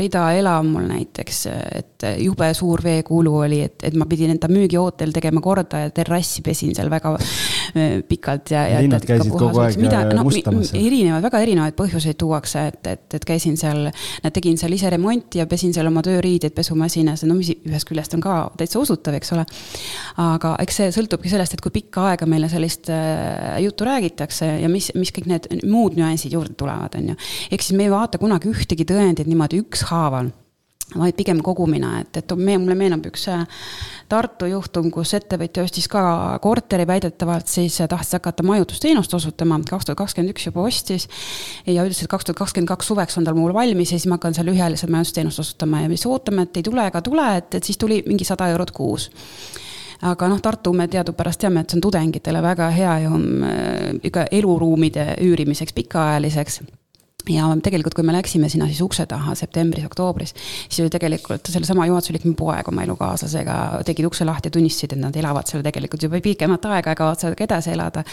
rida 0.00 0.28
elamul 0.38 0.86
näiteks 0.88 1.31
näiteks, 1.32 1.78
et 1.78 2.04
jube 2.22 2.48
suur 2.54 2.82
veekuulu 2.82 3.32
oli, 3.44 3.60
et, 3.62 3.76
et 3.82 3.94
ma 3.98 4.06
pidin 4.06 4.32
enda 4.34 4.48
müügiootel 4.50 5.12
tegema 5.12 5.40
korda 5.40 5.84
ja 5.84 5.90
terrassi 5.90 6.42
pesin 6.42 6.74
seal 6.74 6.90
väga 6.90 7.14
äh, 7.16 8.02
pikalt 8.08 8.50
ja, 8.50 8.66
ja. 8.68 8.80
linnad 8.82 9.04
käisid 9.06 9.32
kogu 9.32 9.62
aeg 9.62 9.78
mida, 9.80 10.04
no, 10.12 10.24
mustamas. 10.26 10.72
erinevaid, 10.76 11.22
väga 11.24 11.42
erinevaid 11.44 11.76
põhjuseid 11.78 12.18
tuuakse, 12.20 12.66
et, 12.72 12.86
et, 12.86 13.06
et 13.18 13.24
käisin 13.26 13.56
seal, 13.60 13.88
tegin 14.32 14.58
seal 14.60 14.74
ise 14.76 14.90
remonti 14.92 15.40
ja 15.40 15.46
pesin 15.50 15.74
seal 15.74 15.88
oma 15.90 16.02
tööriideid 16.04 16.54
pesumasinas, 16.56 17.24
no 17.28 17.36
mis 17.38 17.52
ühest 17.54 17.88
küljest 17.88 18.16
on 18.16 18.24
ka 18.24 18.36
täitsa 18.58 18.82
usutav, 18.82 19.16
eks 19.18 19.32
ole. 19.36 19.46
aga 20.22 20.56
eks 20.62 20.80
see 20.80 20.92
sõltubki 20.94 21.32
sellest, 21.32 21.56
et 21.56 21.64
kui 21.64 21.74
pikka 21.74 22.10
aega 22.12 22.28
meile 22.28 22.50
sellist 22.52 22.90
äh, 22.92 23.58
juttu 23.64 23.88
räägitakse 23.88 24.52
ja 24.62 24.70
mis, 24.72 24.92
mis 24.98 25.14
kõik 25.14 25.30
need 25.30 25.50
muud 25.68 25.96
nüansid 25.98 26.34
juurde 26.34 26.56
tulevad, 26.58 26.98
on 26.98 27.12
ju. 27.12 27.18
ehk 27.50 27.64
siis 27.64 27.78
me 27.78 27.88
ei 27.88 27.92
vaata 27.92 28.20
kunagi 28.22 28.50
ühtegi 28.52 28.86
tõendit 28.88 29.28
niimoodi 29.30 29.62
ükshaaval 29.62 30.32
vaid 30.98 31.16
pigem 31.16 31.40
kogumina, 31.44 31.94
et, 32.02 32.16
et 32.20 32.34
me, 32.36 32.56
mulle 32.60 32.76
meenub 32.78 33.06
üks 33.08 33.26
äh, 33.32 33.44
Tartu 34.12 34.44
juhtum, 34.50 34.90
kus 34.92 35.14
ettevõtja 35.16 35.64
ostis 35.64 35.86
ka 35.88 36.02
korteri 36.44 36.84
väidetavalt, 36.88 37.48
siis 37.48 37.78
tahtis 37.80 38.12
hakata 38.18 38.44
majutusteenust 38.44 39.14
osutama, 39.16 39.56
kaks 39.68 39.88
tuhat 39.88 40.02
kakskümmend 40.02 40.34
üks 40.34 40.46
juba 40.50 40.66
ostis. 40.66 41.08
ja 41.66 41.86
ütles, 41.86 42.02
et 42.02 42.12
kaks 42.12 42.28
tuhat 42.28 42.42
kakskümmend 42.42 42.68
kaks 42.68 42.92
suveks 42.92 43.16
on 43.18 43.24
tal 43.24 43.38
mul 43.38 43.54
valmis 43.56 43.94
ja 43.94 43.98
siis 43.98 44.10
ma 44.10 44.18
hakkan 44.18 44.36
seal 44.36 44.50
lühiajaliselt 44.50 44.92
majutusteenust 44.92 45.44
osutama 45.46 45.80
ja 45.84 45.88
siis 45.94 46.06
ootame, 46.10 46.44
et 46.44 46.60
ei 46.60 46.68
tule 46.68 46.86
ega 46.86 47.02
tule, 47.02 47.26
et, 47.38 47.54
et 47.54 47.64
siis 47.64 47.80
tuli 47.80 48.02
mingi 48.06 48.28
sada 48.28 48.50
eurot 48.52 48.74
kuus 48.76 49.08
aga 50.02 50.28
noh, 50.28 50.40
Tartu 50.42 50.74
me 50.76 50.88
teadupärast 50.90 51.40
teame, 51.44 51.62
et 51.62 51.70
see 51.70 51.78
on 51.78 51.86
tudengitele 51.86 52.42
väga 52.42 52.68
hea 52.74 52.98
ju 53.06 53.16
äh, 53.16 53.88
ikka 54.02 54.26
eluruumide 54.34 55.14
üürimiseks 55.24 55.72
pikaajaliseks 55.78 56.60
ja 57.30 57.48
tegelikult, 57.62 57.94
kui 57.94 58.06
me 58.06 58.14
läksime 58.16 58.48
sinna 58.52 58.66
siis 58.70 58.80
ukse 58.84 59.06
taha 59.06 59.34
septembris-oktoobris, 59.38 60.34
siis 60.68 60.80
oli 60.84 60.92
tegelikult 60.92 61.50
sellesama 61.52 61.86
juhatuse 61.90 62.16
liikme 62.16 62.34
poeg 62.38 62.68
oma 62.68 62.86
elukaaslasega, 62.86 63.58
tegid 63.86 64.08
ukse 64.08 64.26
lahti 64.28 64.50
ja 64.50 64.56
tunnistasid, 64.58 64.96
et 64.96 65.02
nad 65.02 65.16
elavad 65.16 65.50
seal 65.50 65.64
tegelikult 65.64 66.08
juba 66.08 66.22
pikemat 66.24 66.70
aega 66.72 66.96
ja 66.96 67.02
kavatsevad 67.02 67.38
ka 67.38 67.46
edasi 67.48 67.76
elada. 67.76 68.04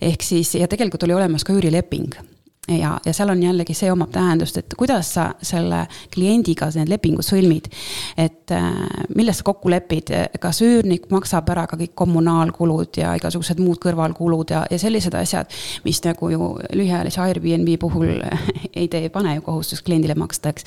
ehk 0.00 0.22
siis, 0.22 0.54
ja 0.54 0.68
tegelikult 0.68 1.02
oli 1.04 1.16
olemas 1.18 1.44
ka 1.44 1.52
üürileping 1.52 2.33
ja, 2.68 3.00
ja 3.06 3.12
seal 3.12 3.28
on 3.28 3.42
jällegi 3.42 3.74
see 3.76 3.90
omab 3.92 4.10
tähendust, 4.14 4.56
et 4.60 4.74
kuidas 4.78 5.12
sa 5.16 5.26
selle 5.42 5.84
kliendiga 6.14 6.70
need 6.74 6.90
lepingud 6.92 7.26
sõlmid. 7.26 7.68
et 8.16 8.52
äh, 8.54 8.70
milles 9.14 9.40
sa 9.40 9.46
kokku 9.46 9.70
lepid, 9.72 10.12
kas 10.40 10.62
üürnik 10.64 11.08
maksab 11.12 11.48
ära 11.52 11.66
ka 11.70 11.78
kõik 11.80 11.94
kommunaalkulud 11.94 13.00
ja 13.00 13.14
igasugused 13.18 13.60
muud 13.60 13.80
kõrvalkulud 13.82 14.54
ja, 14.54 14.64
ja 14.70 14.78
sellised 14.78 15.14
asjad, 15.14 15.50
mis 15.84 16.00
nagu 16.04 16.30
ju 16.30 16.50
lühiajalise 16.72 17.20
Airbnb 17.24 17.76
puhul 17.80 18.14
ei 18.78 18.88
tee, 18.88 19.06
ei 19.06 19.12
pane 19.12 19.36
ju 19.36 19.46
kohustust 19.46 19.84
kliendile 19.84 20.16
maksta, 20.18 20.54
eks. 20.54 20.64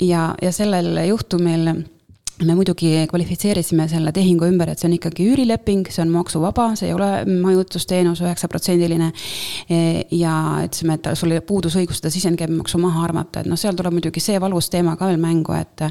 ja, 0.00 0.34
ja 0.42 0.52
sellel 0.52 1.06
juhtumil 1.06 1.70
me 2.44 2.54
muidugi 2.54 2.90
kvalifitseerisime 3.10 3.86
selle 3.88 4.12
tehingu 4.12 4.44
ümber, 4.44 4.70
et 4.70 4.80
see 4.80 4.88
on 4.90 4.96
ikkagi 4.96 5.24
üürileping, 5.30 5.88
see 5.92 6.02
on 6.04 6.12
maksuvaba, 6.12 6.68
see 6.76 6.90
ei 6.90 6.94
ole 6.96 7.08
majutusteenus 7.42 8.20
üheksaprotsendiline. 8.24 9.12
ja 10.10 10.34
ütlesime, 10.64 10.98
et 10.98 11.08
sul 11.16 11.32
puudus 11.46 11.76
õigus 11.80 12.02
seda 12.02 12.12
sisendkäibemaksu 12.12 12.80
maha 12.82 13.04
arvata, 13.08 13.40
et 13.40 13.50
noh, 13.50 13.60
seal 13.60 13.76
tuleb 13.76 13.96
muidugi 13.96 14.20
see 14.20 14.40
valus 14.40 14.70
teema 14.70 14.96
ka 14.96 15.08
veel 15.10 15.20
mängu, 15.22 15.56
et 15.56 15.86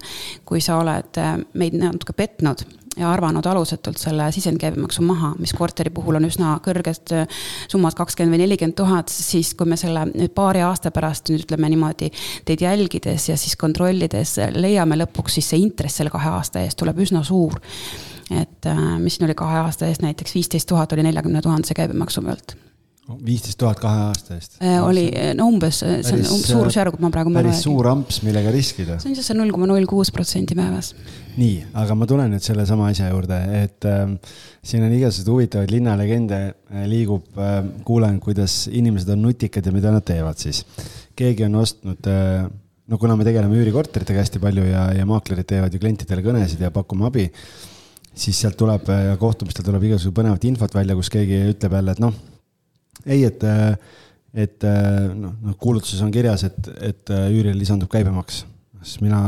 kui 0.46 0.62
sa 0.62 0.80
oled 0.82 1.22
meid 1.58 1.78
natuke 1.82 2.14
petnud 2.14 2.66
ja 2.98 3.12
arvanud 3.12 3.46
alusetult 3.46 4.00
selle 4.00 4.28
sisendkäibemaksu 4.32 5.04
maha, 5.06 5.34
mis 5.40 5.54
korteri 5.54 5.92
puhul 5.94 6.20
on 6.20 6.28
üsna 6.28 6.56
kõrgest 6.66 7.14
äh, 7.16 7.28
summast 7.72 7.98
kakskümmend 8.00 8.36
või 8.36 8.44
nelikümmend 8.46 8.78
tuhat, 8.80 9.12
siis 9.12 9.54
kui 9.58 9.70
me 9.70 9.78
selle 9.80 10.08
nüüd 10.12 10.34
paari 10.36 10.64
aasta 10.66 10.92
pärast 10.96 11.32
nüüd 11.32 11.46
ütleme 11.46 11.70
niimoodi 11.74 12.12
teid 12.46 12.66
jälgides 12.66 13.30
ja 13.30 13.38
siis 13.40 13.58
kontrollides 13.60 14.38
leiame 14.56 15.00
lõpuks, 15.04 15.40
siis 15.40 15.54
see 15.54 15.64
intress 15.64 16.02
selle 16.02 16.14
kahe 16.14 16.32
aasta 16.38 16.64
eest 16.64 16.80
tuleb 16.82 17.00
üsna 17.06 17.24
suur. 17.24 17.60
et 18.32 18.66
äh, 18.66 18.86
mis 19.00 19.18
siin 19.18 19.28
oli 19.28 19.36
kahe 19.38 19.60
aasta 19.66 19.90
eest 19.90 20.02
näiteks 20.02 20.36
viisteist 20.36 20.70
tuhat 20.70 20.94
oli 20.94 21.04
neljakümne 21.06 21.42
tuhandese 21.46 21.78
käibemaksu 21.78 22.22
pealt 22.26 22.56
viisteist 23.06 23.58
tuhat 23.62 23.78
kahe 23.82 24.00
aasta 24.08 24.34
eest. 24.34 24.56
Äh, 24.66 24.80
oli 24.82 25.04
no 25.38 25.46
umbes, 25.52 25.82
see 25.84 26.16
on 26.18 26.24
suurusjärgud, 26.26 27.02
ma 27.04 27.12
praegu. 27.14 27.34
päris 27.36 27.62
suur 27.66 27.86
amps, 27.92 28.24
millega 28.26 28.50
riskida. 28.54 28.98
see 29.02 29.12
on 29.12 29.18
siis 29.18 29.30
see 29.30 29.38
null 29.38 29.54
koma 29.54 29.70
null 29.70 29.86
kuus 29.90 30.10
protsenti 30.16 30.58
päevas. 30.58 30.94
nii, 31.38 31.60
aga 31.84 31.98
ma 32.00 32.10
tulen 32.10 32.34
nüüd 32.34 32.46
sellesama 32.46 32.90
asja 32.90 33.12
juurde, 33.12 33.38
et 33.62 33.86
äh, 33.90 34.04
siin 34.66 34.88
on 34.88 34.98
igasuguseid 34.98 35.32
huvitavaid 35.36 35.76
linnalegende 35.76 36.42
äh, 36.50 36.86
liigub 36.90 37.38
äh,, 37.38 37.62
kuulen, 37.86 38.18
kuidas 38.24 38.66
inimesed 38.74 39.14
on 39.14 39.26
nutikad 39.28 39.66
ja 39.66 39.76
mida 39.76 39.94
nad 39.94 40.06
teevad 40.06 40.42
siis. 40.42 40.66
keegi 41.16 41.46
on 41.46 41.62
ostnud 41.62 42.10
äh, 42.10 42.50
no 42.90 43.02
kuna 43.02 43.18
me 43.20 43.26
tegeleme 43.28 43.62
üürikorteritega 43.62 44.26
hästi 44.26 44.42
palju 44.42 44.66
ja, 44.72 44.90
ja 44.98 45.06
maaklerid 45.10 45.46
teevad 45.50 45.74
ju 45.74 45.82
klientidele 45.82 46.26
kõnesid 46.26 46.66
ja 46.66 46.74
pakume 46.74 47.06
abi, 47.06 47.30
siis 48.18 48.42
sealt 48.42 48.58
tuleb 48.58 48.90
ja 48.90 49.14
kohtumistel 49.22 49.66
tuleb 49.68 49.92
igasugust 49.92 50.18
põnevat 50.18 50.50
infot 50.50 50.74
välja, 50.74 50.98
kus 50.98 51.14
keegi 51.14 51.46
ütleb 51.54 51.78
jälle, 51.78 51.94
et 51.94 52.02
noh 52.02 52.24
ei, 53.04 53.24
et, 53.28 53.44
et 54.46 54.68
noh, 55.16 55.36
noh 55.44 55.56
kuulutuses 55.60 56.02
on 56.06 56.12
kirjas, 56.16 56.48
et, 56.48 56.70
et 56.94 57.16
üürile 57.30 57.58
lisandub 57.60 57.92
käibemaks 57.92 58.46
siis 58.86 59.02
mina, 59.02 59.20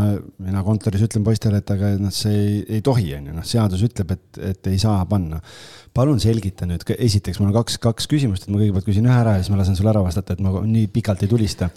mina 0.41 0.62
kontoris 0.65 1.01
ütlen 1.06 1.25
poistele, 1.25 1.62
et 1.62 1.71
aga 1.73 1.91
noh, 2.01 2.13
see 2.13 2.34
ei, 2.38 2.58
ei 2.77 2.84
tohi, 2.86 3.10
on 3.17 3.30
ju, 3.30 3.36
noh, 3.38 3.47
seadus 3.47 3.84
ütleb, 3.88 4.13
et, 4.13 4.41
et 4.51 4.69
ei 4.71 4.77
saa 4.82 5.06
panna. 5.10 5.41
palun 5.97 6.19
selgita 6.21 6.67
nüüd, 6.69 6.84
esiteks 6.97 7.39
mul 7.41 7.49
on 7.49 7.56
kaks, 7.56 7.80
kaks 7.82 8.10
küsimust, 8.12 8.45
et 8.45 8.53
ma 8.53 8.62
kõigepealt 8.62 8.86
küsin 8.86 9.08
ühe 9.10 9.17
ära 9.17 9.38
ja 9.38 9.41
siis 9.41 9.49
ma 9.53 9.62
lasen 9.62 9.77
sulle 9.80 9.91
ära 9.93 10.03
vastata, 10.06 10.36
et 10.36 10.43
ma 10.45 10.53
nii 10.62 10.91
pikalt 10.93 11.25
ei 11.25 11.32
tulista. 11.32 11.71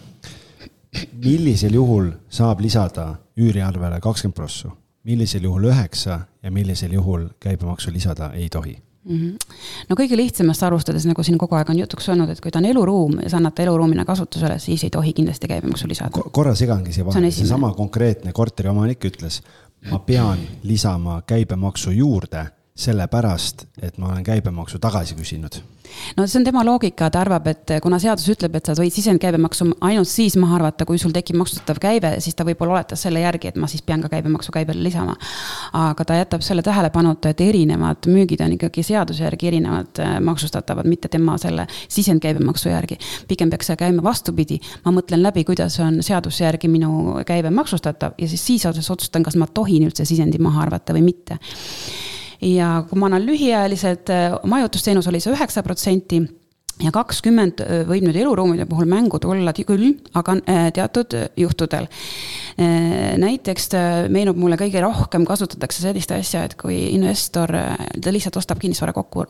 millisel 1.24 1.74
juhul 1.74 2.11
saab 2.29 2.61
lisada 2.61 3.14
üüriarvele 3.38 4.00
kakskümmend 4.03 4.37
prossu, 4.37 4.72
millisel 5.07 5.44
juhul 5.48 5.70
üheksa 5.70 6.20
ja 6.42 6.50
millisel 6.50 6.92
juhul 6.92 7.29
käibemaksu 7.40 7.92
lisada 7.92 8.33
ei 8.35 8.48
tohi 8.48 8.76
mm. 9.05 9.17
-hmm. 9.17 9.57
no 9.89 9.97
kõige 9.97 10.17
lihtsamast 10.17 10.63
arvustades, 10.63 11.07
nagu 11.07 11.23
siin 11.23 11.39
kogu 11.39 11.55
aeg 11.55 11.71
on 11.71 11.79
jutuks 11.79 12.09
olnud, 12.09 12.31
et 12.31 12.41
kui 12.41 12.51
ta 12.51 12.59
on 12.59 12.69
eluruum 12.71 13.19
ja 13.23 13.31
sa 13.31 13.37
annad 13.41 13.55
ta 13.55 13.63
eluruumina 13.63 14.05
kasutusele, 14.05 14.59
siis 14.59 14.85
ei 14.85 14.91
tohi 14.91 15.13
kindlasti 15.13 15.49
käibemaksu 15.49 15.89
lisada 15.89 16.11
Ko. 16.11 16.29
korra 16.31 16.55
segangi 16.55 16.93
siia 16.93 17.07
vahele, 17.07 17.31
seesama 17.31 17.73
konkreetne 17.75 18.33
korteriomanik 18.33 19.05
ütles, 19.05 19.43
ma 19.91 19.99
pean 19.99 20.39
lisama 20.63 21.23
käibemaksu 21.27 21.91
juurde 21.91 22.47
sellepärast, 22.81 23.66
et 23.83 23.99
ma 23.99 24.12
olen 24.12 24.25
käibemaksu 24.25 24.81
tagasi 24.83 25.19
küsinud 25.19 25.61
no 26.16 26.27
see 26.27 26.38
on 26.40 26.45
tema 26.45 26.62
loogika, 26.64 27.09
ta 27.11 27.21
arvab, 27.25 27.47
et 27.51 27.73
kuna 27.83 27.99
seadus 28.03 28.29
ütleb, 28.33 28.57
et 28.59 28.69
sa 28.69 28.75
võid 28.79 28.95
sisendkäibemaksu 28.95 29.66
ainult 29.87 30.09
siis 30.11 30.37
maha 30.40 30.59
arvata, 30.61 30.87
kui 30.88 30.99
sul 31.01 31.14
tekib 31.14 31.38
maksustatav 31.40 31.81
käive, 31.83 32.12
siis 32.25 32.37
ta 32.38 32.47
võib-olla 32.47 32.79
oletas 32.79 33.05
selle 33.07 33.23
järgi, 33.25 33.51
et 33.51 33.59
ma 33.61 33.69
siis 33.71 33.83
pean 33.87 34.03
ka 34.05 34.11
käibemaksu 34.12 34.55
käibele 34.55 34.83
lisama. 34.85 35.16
aga 35.77 36.05
ta 36.05 36.19
jätab 36.19 36.45
selle 36.47 36.62
tähelepanuta, 36.66 37.31
et 37.31 37.40
erinevad 37.40 38.09
müügid 38.11 38.43
on 38.45 38.55
ikkagi 38.57 38.85
seaduse 38.87 39.25
järgi 39.25 39.51
erinevad 39.51 40.03
äh, 40.03 40.16
maksustatavad, 40.25 40.88
mitte 40.88 41.09
tema 41.09 41.38
selle 41.38 41.66
sisendkäibemaksu 41.88 42.69
järgi. 42.69 42.99
pigem 43.29 43.51
peaks 43.51 43.71
see 43.71 43.77
käima 43.77 44.03
vastupidi, 44.03 44.61
ma 44.85 44.95
mõtlen 44.95 45.23
läbi, 45.23 45.45
kuidas 45.45 45.79
on 45.81 46.03
seaduse 46.03 46.45
järgi 46.45 46.69
minu 46.69 47.21
käive 47.27 47.51
maksustatav 47.51 48.19
ja 48.19 48.29
siis 48.29 48.47
siis 48.47 48.66
otsustan, 48.66 49.23
kas 49.23 49.37
ma 49.37 49.47
tohin 49.47 49.88
üldse 49.88 50.05
sisendi 50.05 50.38
maha 50.38 50.62
arvata 50.69 50.95
või 50.97 51.11
mitte 51.12 51.38
ja 52.42 52.85
kui 52.88 52.98
ma 52.98 53.11
annan 53.11 53.26
lühiajalised, 53.26 54.12
äh, 54.12 54.37
majutusteenus 54.44 55.09
oli 55.11 55.20
see 55.20 55.35
üheksa 55.35 55.62
protsenti 55.66 56.22
ja 56.85 56.93
kakskümmend 56.95 57.62
võib 57.88 58.07
nüüd 58.07 58.19
eluruumide 58.23 58.66
puhul 58.71 58.88
mängu 58.90 59.21
tulla 59.23 59.53
küll, 59.53 59.93
aga 60.16 60.37
teatud 60.75 61.16
juhtudel. 61.37 61.87
näiteks 63.21 63.69
meenub 64.09 64.38
mulle 64.40 64.57
kõige 64.61 64.81
rohkem 64.83 65.25
kasutatakse 65.29 65.83
sellist 65.83 66.12
asja, 66.12 66.45
et 66.45 66.57
kui 66.61 66.79
investor, 66.95 67.53
ta 68.01 68.12
lihtsalt 68.12 68.40
ostab 68.40 68.61
kinnisvara 68.62 68.93
kokku 68.97 69.27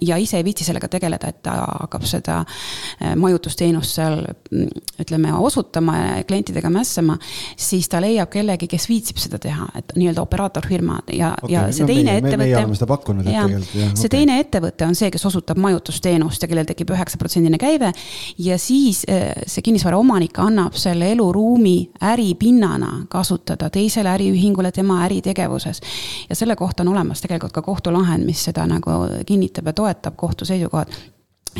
ja 0.00 0.16
ise 0.16 0.36
ei 0.36 0.44
viitsi 0.44 0.64
sellega 0.64 0.88
tegeleda, 0.88 1.28
et 1.30 1.40
ta 1.42 1.54
hakkab 1.82 2.04
seda 2.08 2.40
majutusteenust 3.18 3.98
seal 3.98 4.20
mm, 4.24 4.82
ütleme, 5.02 5.32
osutama 5.34 5.96
ja 5.98 6.24
klientidega 6.28 6.70
mässama, 6.72 7.16
siis 7.56 7.88
ta 7.90 8.00
leiab 8.02 8.30
kellegi, 8.32 8.68
kes 8.70 8.88
viitsib 8.88 9.20
seda 9.22 9.40
teha, 9.42 9.66
et 9.78 9.94
nii-öelda 9.98 10.22
operaatorfirma 10.24 11.00
ja 11.12 11.32
okay,, 11.34 11.54
ja 11.54 11.66
see 11.72 11.86
no, 11.86 11.90
teine 11.90 12.10
meie, 12.10 12.22
ettevõte. 12.22 12.42
meie 12.44 12.58
oleme 12.60 12.78
seda 12.78 12.90
pakkunud, 12.90 13.26
et 13.26 13.32
tegelikult, 13.32 13.74
jah. 13.74 13.92
see 13.94 14.08
okay. 14.08 14.14
teine 14.16 14.38
ettevõte 14.42 14.88
on 14.88 14.98
see, 14.98 15.10
kes 15.14 15.26
osutab 15.30 15.60
majutusteenust 15.64 16.44
ja 16.46 16.50
kellel 16.50 16.68
tekib 16.68 16.83
üheksaprotsendine 16.90 17.58
käive. 17.58 17.92
ja 18.38 18.58
siis 18.58 19.04
äh, 19.08 19.32
see 19.46 19.62
kinnisvara 19.62 19.98
omanik 19.98 20.38
annab 20.38 20.74
selle 20.74 21.12
eluruumi 21.12 21.90
äripinnana 22.02 23.06
kasutada 23.08 23.70
teisele 23.70 24.08
äriühingule 24.08 24.72
tema 24.72 25.02
äritegevuses. 25.04 25.80
ja 26.28 26.36
selle 26.36 26.56
kohta 26.56 26.82
on 26.82 26.88
olemas 26.88 27.20
tegelikult 27.20 27.52
ka 27.52 27.62
kohtulahend, 27.62 28.24
mis 28.24 28.44
seda 28.44 28.66
nagu 28.66 28.90
kinnitab 29.26 29.66
ja 29.66 29.72
toetab 29.72 30.16
kohtu 30.16 30.44
seisukohad 30.44 30.92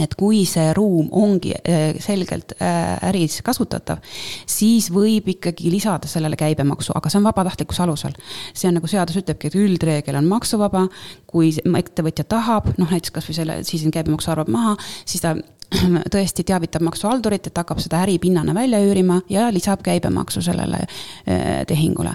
et 0.02 0.14
kui 0.18 0.42
see 0.48 0.72
ruum 0.76 1.08
ongi 1.12 1.54
äh, 1.54 1.94
selgelt 2.02 2.56
äh, 2.58 2.96
äris 3.10 3.40
kasutatav, 3.46 4.02
siis 4.46 4.90
võib 4.94 5.28
ikkagi 5.34 5.70
lisada 5.72 6.10
sellele 6.10 6.38
käibemaksu, 6.40 6.94
aga 6.96 7.10
see 7.12 7.20
on 7.20 7.28
vabatahtlikkuse 7.28 7.84
alusel. 7.86 8.16
see 8.54 8.68
on 8.70 8.78
nagu 8.80 8.90
seadus 8.90 9.18
ütlebki, 9.20 9.50
et 9.50 9.58
üldreegel 9.58 10.18
on 10.18 10.30
maksuvaba, 10.30 10.86
kui 11.30 11.52
ettevõtja 11.54 12.26
tahab, 12.28 12.72
noh 12.78 12.90
näiteks 12.90 13.14
kasvõi 13.14 13.36
selle, 13.36 13.58
siis 13.66 13.84
käibemaksu 13.92 14.32
arvab 14.34 14.50
maha, 14.52 14.76
siis 15.04 15.22
ta 15.24 15.34
tõesti 16.14 16.44
teavitab 16.46 16.84
maksuhaldurit, 16.86 17.48
et 17.48 17.58
hakkab 17.58 17.80
seda 17.82 18.02
äripinnana 18.04 18.54
välja 18.56 18.80
üürima 18.84 19.20
ja 19.30 19.48
lisab 19.54 19.82
käibemaksu 19.84 20.42
sellele 20.44 20.82
äh, 20.84 21.62
tehingule. 21.68 22.14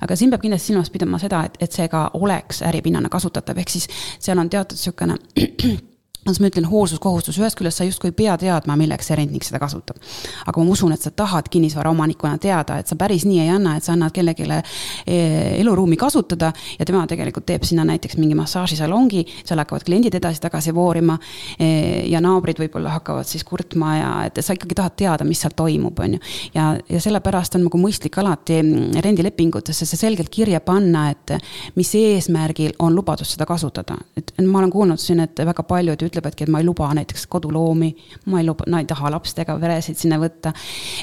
aga 0.00 0.16
siin 0.16 0.30
peab 0.32 0.44
kindlasti 0.44 0.72
silmas 0.72 0.92
pidama 0.94 1.18
seda, 1.22 1.44
et, 1.48 1.58
et 1.60 1.72
see 1.72 1.88
ka 1.88 2.08
oleks 2.20 2.62
äripinnana 2.66 3.10
kasutatav, 3.12 3.58
ehk 3.58 3.74
siis 3.76 3.88
seal 4.18 4.38
on 4.38 4.50
teatud 4.50 4.78
niisugune 4.78 5.18
kuidas 6.24 6.40
ma 6.40 6.48
ütlen, 6.48 6.64
hoolsuskohustus, 6.68 7.36
ühest 7.38 7.58
küljest 7.58 7.80
sa 7.80 7.84
justkui 7.84 8.08
ei 8.08 8.16
pea 8.16 8.34
teadma, 8.40 8.76
milleks 8.80 9.10
see 9.10 9.18
rentnik 9.18 9.44
seda 9.44 9.60
kasutab. 9.60 9.98
aga 10.46 10.62
ma 10.62 10.72
usun, 10.72 10.92
et 10.92 11.02
sa 11.02 11.10
tahad 11.10 11.50
kinnisvaraomanikuna 11.52 12.38
teada, 12.40 12.78
et 12.80 12.88
sa 12.88 12.96
päris 12.96 13.26
nii 13.28 13.40
ei 13.42 13.50
anna, 13.52 13.76
et 13.76 13.84
sa 13.84 13.92
annad 13.92 14.12
kellelegi 14.14 14.46
eh, 14.48 15.60
eluruumi 15.60 15.96
kasutada 16.00 16.52
ja 16.78 16.84
tema 16.84 17.04
tegelikult 17.06 17.44
teeb 17.46 17.64
sinna 17.68 17.84
näiteks 17.84 18.16
mingi 18.16 18.34
massaažisalongi, 18.38 19.24
seal 19.44 19.60
hakkavad 19.60 19.84
kliendid 19.84 20.14
edasi-tagasi 20.16 20.74
voorima. 20.74 21.18
Eh, 21.58 22.08
ja 22.08 22.20
naabrid 22.24 22.58
võib-olla 22.62 22.94
hakkavad 22.96 23.28
siis 23.28 23.44
kurtma 23.44 23.96
ja 23.98 24.10
et 24.28 24.40
sa 24.40 24.56
ikkagi 24.56 24.78
tahad 24.78 24.96
teada, 24.96 25.28
mis 25.28 25.44
seal 25.44 25.52
toimub, 25.56 26.00
on 26.00 26.16
ju. 26.16 26.22
ja, 26.54 26.70
ja 26.88 27.00
sellepärast 27.04 27.58
on 27.58 27.66
nagu 27.68 27.80
mõistlik 27.80 28.16
alati 28.22 28.62
mm, 28.62 29.00
rendilepingutesse 29.04 29.84
see 29.84 30.00
selgelt 30.00 30.32
kirja 30.32 30.62
panna, 30.64 31.10
et 31.12 31.36
mis 31.76 31.92
eesmärgil 32.00 32.72
on 32.78 32.96
lubadus 32.96 33.34
seda 33.36 33.46
kasutada. 33.46 33.98
et 34.16 34.32
ma 34.40 34.62
olen 34.62 34.72
kuulnud 34.72 35.00
siin, 35.00 35.20
et 35.20 35.44
väga 35.44 35.62
paljud 35.68 36.02
ütlevadki, 36.14 36.46
et 36.46 36.52
ma 36.52 36.62
ei 36.62 36.66
luba 36.66 36.88
näiteks 36.94 37.26
koduloomi, 37.30 37.90
ma 38.30 38.40
ei 38.40 38.46
luba, 38.46 38.66
no 38.70 38.78
ei 38.78 38.88
taha 38.88 39.10
lastega 39.14 39.56
peresid 39.60 39.98
sinna 40.00 40.18
võtta. 40.22 40.54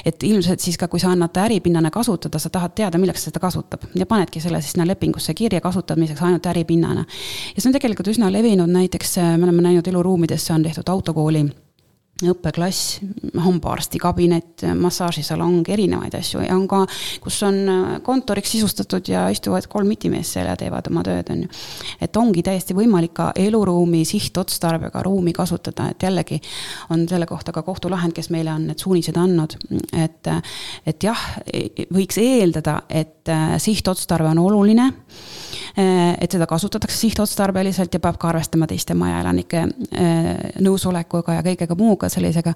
et 0.04 0.22
ilmselt 0.22 0.60
siis 0.60 0.78
ka, 0.78 0.88
kui 0.88 1.00
sa 1.00 1.12
annad 1.12 1.36
äripinnana 1.44 1.90
kasutada, 1.90 2.38
sa 2.38 2.50
tahad 2.50 2.74
teada, 2.74 2.98
milleks 2.98 3.28
seda 3.28 3.40
kasutab 3.40 3.88
ja 3.94 4.06
panedki 4.06 4.40
selle 4.40 4.60
siis 4.60 4.76
sinna 4.76 4.86
lepingusse 4.86 5.34
kirja 5.34 5.60
kasutamiseks 5.60 6.22
ainult 6.22 6.46
äripinnana. 6.46 7.04
ja 7.54 7.60
see 7.62 7.68
on 7.68 7.76
tegelikult 7.76 8.08
üsna 8.08 8.32
levinud, 8.32 8.70
näiteks 8.70 9.18
me 9.36 9.44
oleme 9.44 9.62
näinud 9.62 9.86
eluruumidesse 9.88 10.52
on 10.52 10.62
tehtud 10.62 10.88
autokooli 10.88 11.46
õppeklass, 12.22 13.00
hambaarsti 13.42 13.98
kabinet, 13.98 14.64
massaažisalong, 14.78 15.66
erinevaid 15.74 16.14
asju. 16.14 16.42
Ja 16.46 16.54
on 16.54 16.66
ka, 16.70 16.82
kus 17.22 17.40
on 17.46 17.58
äh, 17.68 17.96
kontoriks 18.04 18.52
sisustatud 18.54 19.08
ja 19.10 19.24
istuvad 19.32 19.66
kolm 19.70 19.90
itimeest 19.94 20.36
seal 20.36 20.50
ja 20.50 20.56
teevad 20.58 20.90
oma 20.90 21.02
tööd, 21.06 21.32
on 21.34 21.44
ju. 21.44 21.50
et 22.02 22.16
ongi 22.20 22.44
täiesti 22.46 22.76
võimalik 22.78 23.14
ka 23.16 23.30
eluruumi 23.38 24.04
sihtotstarbega 24.08 25.02
ruumi 25.02 25.34
kasutada, 25.34 25.88
et 25.90 26.02
jällegi 26.02 26.38
on 26.94 27.06
selle 27.10 27.26
kohta 27.26 27.54
ka 27.54 27.64
kohtulahend, 27.66 28.14
kes 28.14 28.30
meile 28.34 28.54
on 28.54 28.68
need 28.70 28.82
suunised 28.82 29.18
andnud, 29.18 29.56
et, 29.92 30.32
et 30.86 31.08
jah, 31.08 31.26
võiks 31.92 32.20
eeldada, 32.22 32.82
et 32.88 33.32
äh, 33.32 33.56
sihtotstarve 33.62 34.30
on 34.30 34.42
oluline 34.44 34.86
äh, 34.92 36.14
et 36.20 36.30
seda 36.30 36.46
kasutatakse 36.46 37.00
sihtotstarbeliselt 37.02 37.94
ja 37.94 38.02
peab 38.02 38.20
ka 38.20 38.30
arvestama 38.30 38.68
teiste 38.70 38.94
majaelanike 38.98 39.64
nõusolekuga 40.62 41.38
ja 41.38 41.44
kõigega 41.46 41.76
muuga 41.78 42.11
sellisega. 42.12 42.54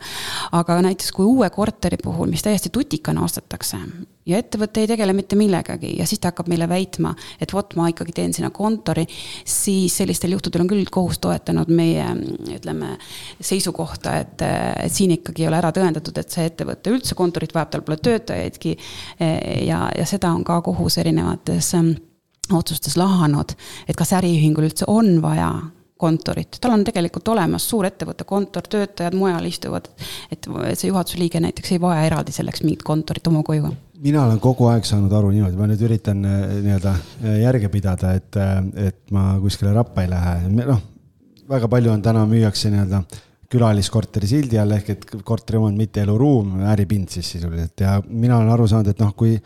aga 0.52 0.80
näiteks 0.84 1.12
kui 1.16 1.26
uue 1.26 1.50
korteri 1.50 1.98
puhul, 2.02 2.30
mis 2.30 2.44
täiesti 2.44 2.70
tutikana 2.72 3.24
ostetakse 3.24 3.80
ja 4.26 4.40
ettevõte 4.40 4.82
ei 4.82 4.90
tegele 4.90 5.14
mitte 5.16 5.38
millegagi 5.38 5.92
ja 5.98 6.07
siis 6.07 6.20
ta 6.20 6.32
hakkab 6.32 6.48
meile 6.50 6.68
väitma, 6.70 7.12
et 7.40 7.52
vot 7.54 7.76
ma 7.78 7.88
ikkagi 7.92 8.14
teen 8.16 8.34
sinna 8.34 8.50
kontori, 8.54 9.07
siis 9.46 9.96
sellistel 10.00 10.34
juhtudel 10.34 10.64
on 10.64 10.70
küll 10.72 10.90
kohus 10.92 11.20
toetanud 11.22 11.70
meie 11.70 12.09
ütleme 12.57 12.96
seisukohta, 13.40 14.16
et, 14.24 14.42
et 14.82 14.92
siin 14.92 15.14
ikkagi 15.16 15.44
ei 15.44 15.50
ole 15.50 15.61
ära 15.61 15.72
tõendatud, 15.74 16.18
et 16.18 16.32
see 16.32 16.48
ettevõte 16.50 16.92
üldse 16.94 17.18
kontorit 17.18 17.54
vajab, 17.54 17.72
tal 17.72 17.86
pole 17.86 18.00
töötajaidki. 18.02 18.76
ja, 19.66 19.86
ja 19.96 20.07
seda 20.09 20.32
on 20.34 20.44
ka 20.46 20.61
kohus 20.66 20.98
erinevates 21.02 21.72
otsustes 22.52 22.96
lahanud, 22.98 23.54
et 23.88 23.96
kas 23.98 24.12
äriühingul 24.18 24.68
üldse 24.68 24.86
on 24.90 25.20
vaja 25.22 25.50
kontorit, 25.97 26.59
tal 26.61 26.74
on 26.76 26.84
tegelikult 26.84 27.28
olemas 27.32 27.64
suurettevõtte 27.70 28.26
kontor, 28.28 28.66
töötajad 28.68 29.16
mujal 29.16 29.44
istuvad. 29.49 29.88
et 30.30 30.49
see 30.74 30.90
juhatuse 30.90 31.18
liige 31.18 31.40
näiteks 31.40 31.72
ei 31.72 31.80
vaja 31.80 32.05
eraldi 32.07 32.32
selleks 32.32 32.62
mingit 32.64 32.82
kontorit 32.82 33.26
oma 33.26 33.42
koju. 33.42 33.70
mina 34.05 34.24
olen 34.24 34.40
kogu 34.40 34.68
aeg 34.68 34.84
saanud 34.84 35.12
aru 35.12 35.30
niimoodi, 35.30 35.57
ma 35.57 35.68
nüüd 35.70 35.86
üritan 35.88 36.24
äh, 36.24 36.42
nii-öelda 36.66 36.92
äh, 36.92 37.38
järge 37.42 37.68
pidada, 37.72 38.12
et, 38.12 38.36
äh, 38.36 38.88
et 38.88 39.01
ma 39.11 39.38
kuskile 39.40 39.72
rappa 39.72 40.05
ei 40.05 40.11
lähe, 40.12 40.36
noh. 40.66 40.82
väga 41.49 41.68
palju 41.68 41.92
on 41.92 42.03
täna 42.03 42.26
müüakse 42.28 42.70
nii-öelda 42.74 43.03
külaliskorteri 43.49 44.28
sildi 44.28 44.59
all 44.59 44.74
ehk 44.76 44.90
et 44.90 45.05
korteriomand, 45.24 45.78
mitte 45.78 46.03
eluruum, 46.03 46.59
äripind 46.66 47.09
siis 47.09 47.30
sisuliselt 47.36 47.80
ja 47.80 48.01
mina 48.09 48.36
olen 48.40 48.53
aru 48.53 48.66
saanud, 48.68 48.90
et 48.90 49.01
noh, 49.01 49.14
kui 49.16 49.38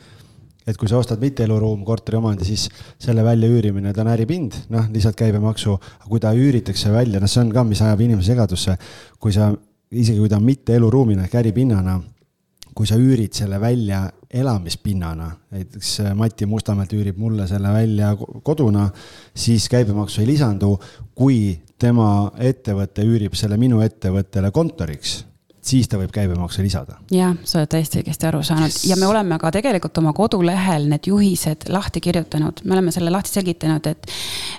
et 0.71 0.79
kui 0.79 0.91
sa 0.91 1.01
ostad 1.01 1.21
mitteeluruum 1.23 1.83
korteriomandi, 1.87 2.47
siis 2.47 2.68
selle 3.01 3.25
väljaüürimine, 3.27 3.93
ta 3.95 4.05
on 4.05 4.12
äripind, 4.12 4.57
noh, 4.73 4.87
lisad 4.95 5.16
käibemaksu, 5.18 5.75
aga 5.75 6.09
kui 6.09 6.23
ta 6.23 6.33
üüritakse 6.37 6.93
välja, 6.95 7.21
noh, 7.21 7.31
see 7.31 7.43
on 7.45 7.53
ka, 7.55 7.64
mis 7.66 7.83
ajab 7.85 8.07
inimese 8.07 8.33
segadusse. 8.33 8.77
kui 9.21 9.35
sa, 9.35 9.51
isegi 9.91 10.18
kui 10.18 10.31
ta 10.31 10.39
on 10.39 10.47
mitteeluruumina 10.47 11.27
ehk 11.27 11.37
äripinnana, 11.43 11.99
kui 12.75 12.87
sa 12.87 12.97
üürid 12.97 13.35
selle 13.37 13.59
välja 13.61 14.05
elamispinnana, 14.31 15.31
näiteks 15.51 15.97
Mati 16.14 16.47
Mustamäelt 16.47 16.93
üürib 16.95 17.18
mulle 17.18 17.49
selle 17.51 17.73
välja 17.75 18.14
koduna, 18.47 18.87
siis 19.35 19.68
käibemaksu 19.68 20.23
ei 20.23 20.31
lisandu. 20.31 20.79
kui 21.14 21.59
tema 21.79 22.31
ettevõte 22.39 23.05
üürib 23.05 23.35
selle 23.37 23.59
minu 23.61 23.81
ettevõttele 23.85 24.51
kontoriks 24.51 25.18
siis 25.71 25.89
ta 25.89 25.99
võib 26.01 26.12
käibemaksu 26.14 26.62
lisada. 26.64 26.99
jah, 27.14 27.35
sa 27.45 27.61
oled 27.61 27.71
täiesti 27.71 28.01
õigesti 28.01 28.29
aru 28.29 28.43
saanud 28.47 28.77
ja 28.89 28.97
me 29.01 29.07
oleme 29.07 29.39
ka 29.41 29.53
tegelikult 29.55 29.99
oma 30.03 30.12
kodulehel 30.16 30.89
need 30.91 31.07
juhised 31.11 31.68
lahti 31.73 32.03
kirjutanud, 32.05 32.62
me 32.64 32.77
oleme 32.77 32.95
selle 32.95 33.12
lahti 33.12 33.39
selgitanud, 33.39 33.87
et. 33.91 34.11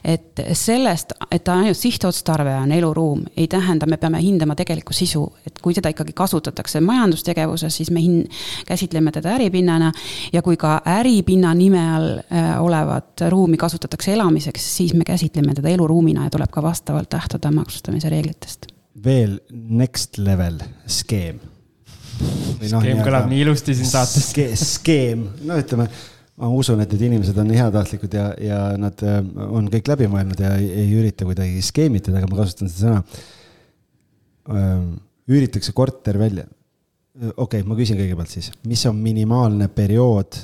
et 0.04 0.44
sellest, 0.58 1.14
et 1.32 1.44
ta 1.46 1.54
ainult 1.60 1.78
sihtotstarve 1.78 2.54
on 2.64 2.72
eluruum, 2.74 3.22
ei 3.38 3.48
tähenda, 3.52 3.86
me 3.90 3.98
peame 4.02 4.22
hindama 4.24 4.56
tegelikku 4.58 4.94
sisu, 4.96 5.24
et 5.48 5.60
kui 5.62 5.76
teda 5.78 5.92
ikkagi 5.94 6.16
kasutatakse 6.18 6.82
majandustegevuses, 6.82 7.78
siis 7.82 7.92
me 7.92 8.02
hin-, 8.02 8.26
käsitleme 8.68 9.12
teda 9.12 9.36
äripinnana. 9.38 9.92
ja 10.34 10.42
kui 10.42 10.58
ka 10.58 10.82
äripinna 10.88 11.54
nime 11.54 11.86
all 11.96 12.18
äh, 12.18 12.52
olevat 12.64 13.28
ruumi 13.30 13.58
kasutatakse 13.58 14.14
elamiseks, 14.14 14.68
siis 14.78 14.94
me 14.94 15.04
käsitleme 15.04 15.54
teda 15.54 15.70
eluruumina 15.70 16.24
ja 16.24 16.30
tuleb 16.30 16.52
ka 16.52 16.64
vastavalt 16.64 17.14
lähtuda 17.14 17.52
maksustamise 17.52 18.10
reeglitest 18.10 18.72
veel 19.00 19.38
next 19.52 20.18
level 20.22 20.60
skeem. 20.90 21.40
No, 22.22 22.80
skeem 22.82 23.02
kõlab 23.02 23.30
nii 23.32 23.42
ilusti 23.46 23.74
siin 23.78 23.90
saates 23.90 24.30
ske,. 24.30 24.50
skeem, 24.60 25.24
no 25.48 25.58
ütleme, 25.58 25.88
ma 26.42 26.50
usun, 26.54 26.82
et 26.84 26.92
need 26.94 27.08
inimesed 27.08 27.38
on 27.42 27.54
heatahtlikud 27.56 28.18
ja, 28.18 28.28
ja 28.42 28.60
nad 28.80 29.02
äh, 29.08 29.22
on 29.48 29.70
kõik 29.74 29.90
läbi 29.90 30.10
mõelnud 30.12 30.44
ja 30.44 30.54
ei, 30.60 30.70
ei 30.84 30.92
ürita 31.00 31.26
kuidagi 31.28 31.64
skeemitada, 31.66 32.20
aga 32.20 32.30
ma 32.30 32.42
kasutan 32.44 32.72
seda 32.72 33.00
sõna. 33.02 33.02
üüritakse 35.32 35.74
korter 35.78 36.18
välja. 36.20 36.46
okei 37.36 37.62
okay,, 37.62 37.68
ma 37.68 37.78
küsin 37.80 38.00
kõigepealt 38.00 38.32
siis, 38.34 38.52
mis 38.68 38.86
on 38.90 38.98
minimaalne 39.02 39.68
periood, 39.74 40.38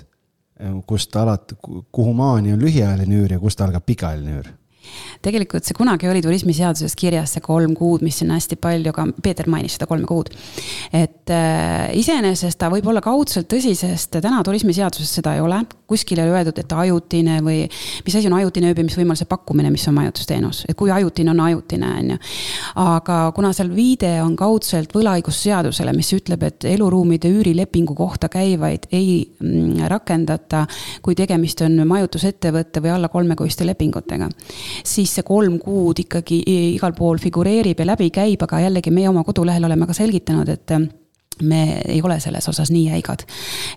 kust 0.89 1.15
alat-, 1.15 1.53
kuhu 1.61 2.13
maani 2.17 2.53
on 2.55 2.63
lühiajaline 2.63 3.21
üür 3.21 3.35
ja 3.35 3.39
kust 3.39 3.61
algab 3.61 3.85
pikaajaline 3.85 4.39
üür? 4.39 4.49
Tegelikult 5.25 5.65
see 5.67 5.77
kunagi 5.77 6.09
oli 6.09 6.21
turismiseaduses 6.23 6.95
kirjas, 6.97 7.35
see 7.35 7.43
kolm 7.45 7.73
kuud, 7.77 8.03
mis 8.05 8.19
siin 8.21 8.31
hästi 8.33 8.57
palju 8.61 8.93
ka, 8.95 9.07
Peeter 9.23 9.49
mainis 9.49 9.77
seda 9.77 9.87
kolme 9.89 10.07
kuud. 10.09 10.31
et 10.93 11.31
äh, 11.33 11.89
iseenesest 11.97 12.59
ta 12.59 12.69
võib 12.73 12.87
olla 12.87 13.01
kaudselt 13.03 13.49
tõsi, 13.51 13.73
sest 13.77 14.19
täna 14.21 14.41
turismiseaduses 14.45 15.17
seda 15.19 15.35
ei 15.37 15.41
ole, 15.43 15.61
kuskil 15.87 16.19
ei 16.21 16.27
ole 16.27 16.39
öeldud, 16.39 16.59
et 16.61 16.73
ajutine 16.73 17.39
või 17.45 17.63
mis 18.05 18.15
asi 18.15 18.29
on 18.29 18.37
ajutine 18.37 18.71
ööbimisvõimaluse 18.73 19.27
pakkumine, 19.29 19.71
mis 19.73 19.87
on 19.89 19.97
majutusteenus, 19.97 20.63
et 20.67 20.77
kui 20.77 20.91
ajutine 20.93 21.31
on 21.33 21.41
ajutine, 21.47 21.91
on 22.01 22.13
ju. 22.13 22.19
aga 22.83 23.19
kuna 23.35 23.53
seal 23.55 23.71
viide 23.75 24.11
on 24.23 24.35
kaudselt 24.39 24.93
võlaõigusseadusele, 24.95 25.93
mis 25.97 26.11
ütleb, 26.17 26.43
et 26.47 26.67
eluruumide 26.69 27.31
üürilepingu 27.31 27.95
kohta 27.97 28.29
käivaid 28.31 28.89
ei 28.91 29.21
mm, 29.39 29.87
rakendata, 29.91 30.65
kui 31.01 31.15
tegemist 31.17 31.61
on 31.65 31.79
majutusettevõtte 31.87 32.83
või 32.83 32.93
alla 32.95 33.11
kolmekuiste 33.11 33.65
lepingutega 33.67 34.29
siis 34.83 35.15
see 35.17 35.25
kolm 35.27 35.57
kuud 35.59 35.99
ikkagi 36.05 36.41
igal 36.75 36.93
pool 36.97 37.19
figureerib 37.21 37.79
ja 37.79 37.89
läbi 37.93 38.09
käib, 38.13 38.43
aga 38.43 38.63
jällegi 38.67 38.93
meie 38.93 39.09
oma 39.09 39.23
kodulehel 39.27 39.65
oleme 39.65 39.87
ka 39.87 39.95
selgitanud, 39.97 40.49
et 40.49 40.77
me 41.41 41.81
ei 41.87 42.01
ole 42.03 42.19
selles 42.19 42.47
osas 42.49 42.71
nii 42.71 42.87
jäigad. 42.89 43.25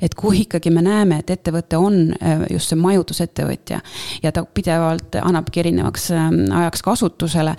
et 0.01 0.15
kui 0.15 0.41
ikkagi 0.45 0.71
me 0.71 0.83
näeme, 0.83 1.21
et 1.21 1.31
ettevõte 1.31 1.77
on 1.77 2.15
äh, 2.23 2.47
just 2.51 2.73
see 2.73 2.81
majutusettevõtja 2.81 3.81
ja 4.23 4.33
ta 4.33 4.45
pidevalt 4.45 5.21
annabki 5.23 5.61
erinevaks 5.65 6.11
ähm, 6.17 6.41
ajaks 6.63 6.83
kasutusele, 6.83 7.55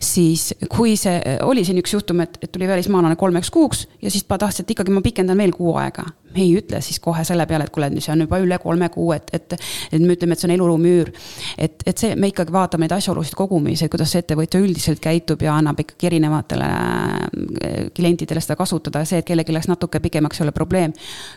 siis 0.00 0.52
kui 0.68 0.96
see, 1.00 1.20
oli 1.42 1.64
siin 1.64 1.80
üks 1.82 1.96
juhtum, 1.96 2.20
et, 2.24 2.38
et 2.42 2.52
tuli 2.52 2.68
välismaalane 2.68 3.16
kolmeks 3.16 3.50
kuuks 3.50 3.86
ja 4.02 4.10
siis 4.10 4.24
ta 4.24 4.38
tahtis, 4.38 4.64
et 4.64 4.76
ikkagi 4.76 4.94
ma 4.94 5.04
pikendan 5.04 5.38
veel 5.38 5.54
kuu 5.56 5.76
aega 5.80 6.06
me 6.36 6.44
ei 6.44 6.54
ütle 6.58 6.80
siis 6.84 7.00
kohe 7.02 7.24
selle 7.26 7.46
peale, 7.48 7.66
et 7.66 7.72
kuule, 7.74 7.88
see 8.02 8.12
on 8.12 8.24
juba 8.26 8.38
üle 8.42 8.58
kolme 8.62 8.88
kuu, 8.92 9.10
et, 9.16 9.30
et, 9.36 9.56
et 9.56 10.02
me 10.02 10.16
ütleme, 10.16 10.36
et 10.36 10.42
see 10.42 10.48
on 10.50 10.54
eluruumi 10.56 10.92
üür. 10.98 11.12
et, 11.58 11.82
et 11.86 11.98
see, 11.98 12.14
me 12.18 12.30
ikkagi 12.32 12.54
vaatame 12.54 12.86
neid 12.86 12.96
asjaolusid 12.98 13.36
kogumis, 13.38 13.82
et 13.82 13.92
kuidas 13.92 14.12
see 14.12 14.22
ettevõtja 14.24 14.60
üldiselt 14.62 15.02
käitub 15.02 15.42
ja 15.46 15.56
annab 15.56 15.80
ikkagi 15.82 16.10
erinevatele 16.10 16.68
äh, 16.68 17.78
klientidele 17.96 18.42
seda 18.44 18.58
kasutada 18.58 19.02
ja 19.02 19.10
see, 19.10 19.22
et 19.22 19.28
kellelgi 19.28 19.45
läks 19.54 19.68
natuke 19.70 20.00
pikemaks, 20.00 20.40
ei 20.40 20.48
ole 20.48 20.54
probleem. 20.56 20.94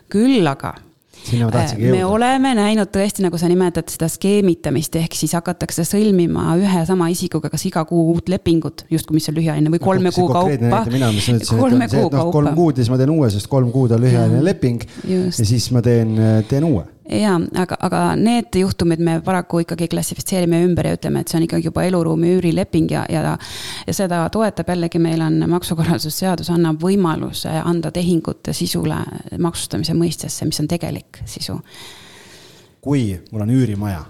küll 0.09 0.47
aga 0.47 0.75
sinna 1.25 1.47
ma 1.47 1.53
tahtsingi 1.53 1.89
me 1.89 1.99
jõuda. 2.01 2.11
oleme 2.15 2.51
näinud 2.57 2.91
tõesti, 2.93 3.23
nagu 3.25 3.39
sa 3.39 3.49
nimetad, 3.51 3.89
seda 3.91 4.09
skeemitamist, 4.11 4.95
ehk 4.99 5.17
siis 5.17 5.33
hakatakse 5.37 5.85
sõlmima 5.87 6.53
ühe 6.59 6.83
sama 6.87 7.09
isikuga 7.13 7.51
kas 7.51 7.65
iga 7.69 7.83
kuu 7.89 8.13
uut 8.13 8.29
lepingut, 8.31 8.85
justkui 8.91 9.19
mis 9.19 9.27
on 9.31 9.37
lühiajaline 9.39 9.73
või 9.73 9.83
kolme 9.83 10.13
kuu 10.15 10.29
kaupa. 10.31 10.83
mina, 10.91 11.11
mis 11.15 11.27
ma 11.27 11.39
ütlesin, 11.39 11.41
et 11.41 11.51
on 11.55 11.75
see, 11.81 12.05
et 12.05 12.15
noh, 12.19 12.31
kolm 12.35 12.53
kuud 12.55 12.77
ja 12.77 12.85
siis 12.85 12.93
ma 12.93 13.01
teen 13.01 13.13
uue, 13.15 13.31
sest 13.33 13.51
kolm 13.51 13.73
kuud 13.75 13.95
on 13.95 14.05
lühiajaline 14.05 14.45
leping. 14.45 14.87
ja 15.09 15.27
siis 15.33 15.69
ma 15.75 15.83
teen, 15.85 16.15
teen 16.49 16.69
uue 16.69 16.87
ja, 17.09 17.35
aga, 17.61 17.77
aga 17.79 18.01
need 18.19 18.55
juhtumid 18.61 19.01
me 19.03 19.17
paraku 19.25 19.63
ikkagi 19.63 19.87
klassifitseerime 19.91 20.61
ümber 20.65 20.89
ja 20.89 20.97
ütleme, 20.97 21.23
et 21.23 21.31
see 21.31 21.39
on 21.39 21.45
ikkagi 21.47 21.69
juba 21.69 21.83
eluruumi 21.87 22.35
üürileping 22.37 22.91
ja, 22.93 23.05
ja. 23.09 23.35
ja 23.87 23.95
seda 23.95 24.21
toetab 24.33 24.69
jällegi, 24.73 25.01
meil 25.01 25.21
on 25.25 25.41
maksukorraldusseadus 25.49 26.51
annab 26.53 26.81
võimaluse 26.83 27.53
anda 27.63 27.91
tehingute 27.95 28.53
sisule 28.53 28.99
maksustamise 29.41 29.95
mõistesse, 29.97 30.47
mis 30.49 30.61
on 30.61 30.69
tegelik 30.69 31.21
sisu. 31.29 31.57
kui 32.81 33.11
mul 33.31 33.43
on 33.43 33.49
üürimaja, 33.51 34.03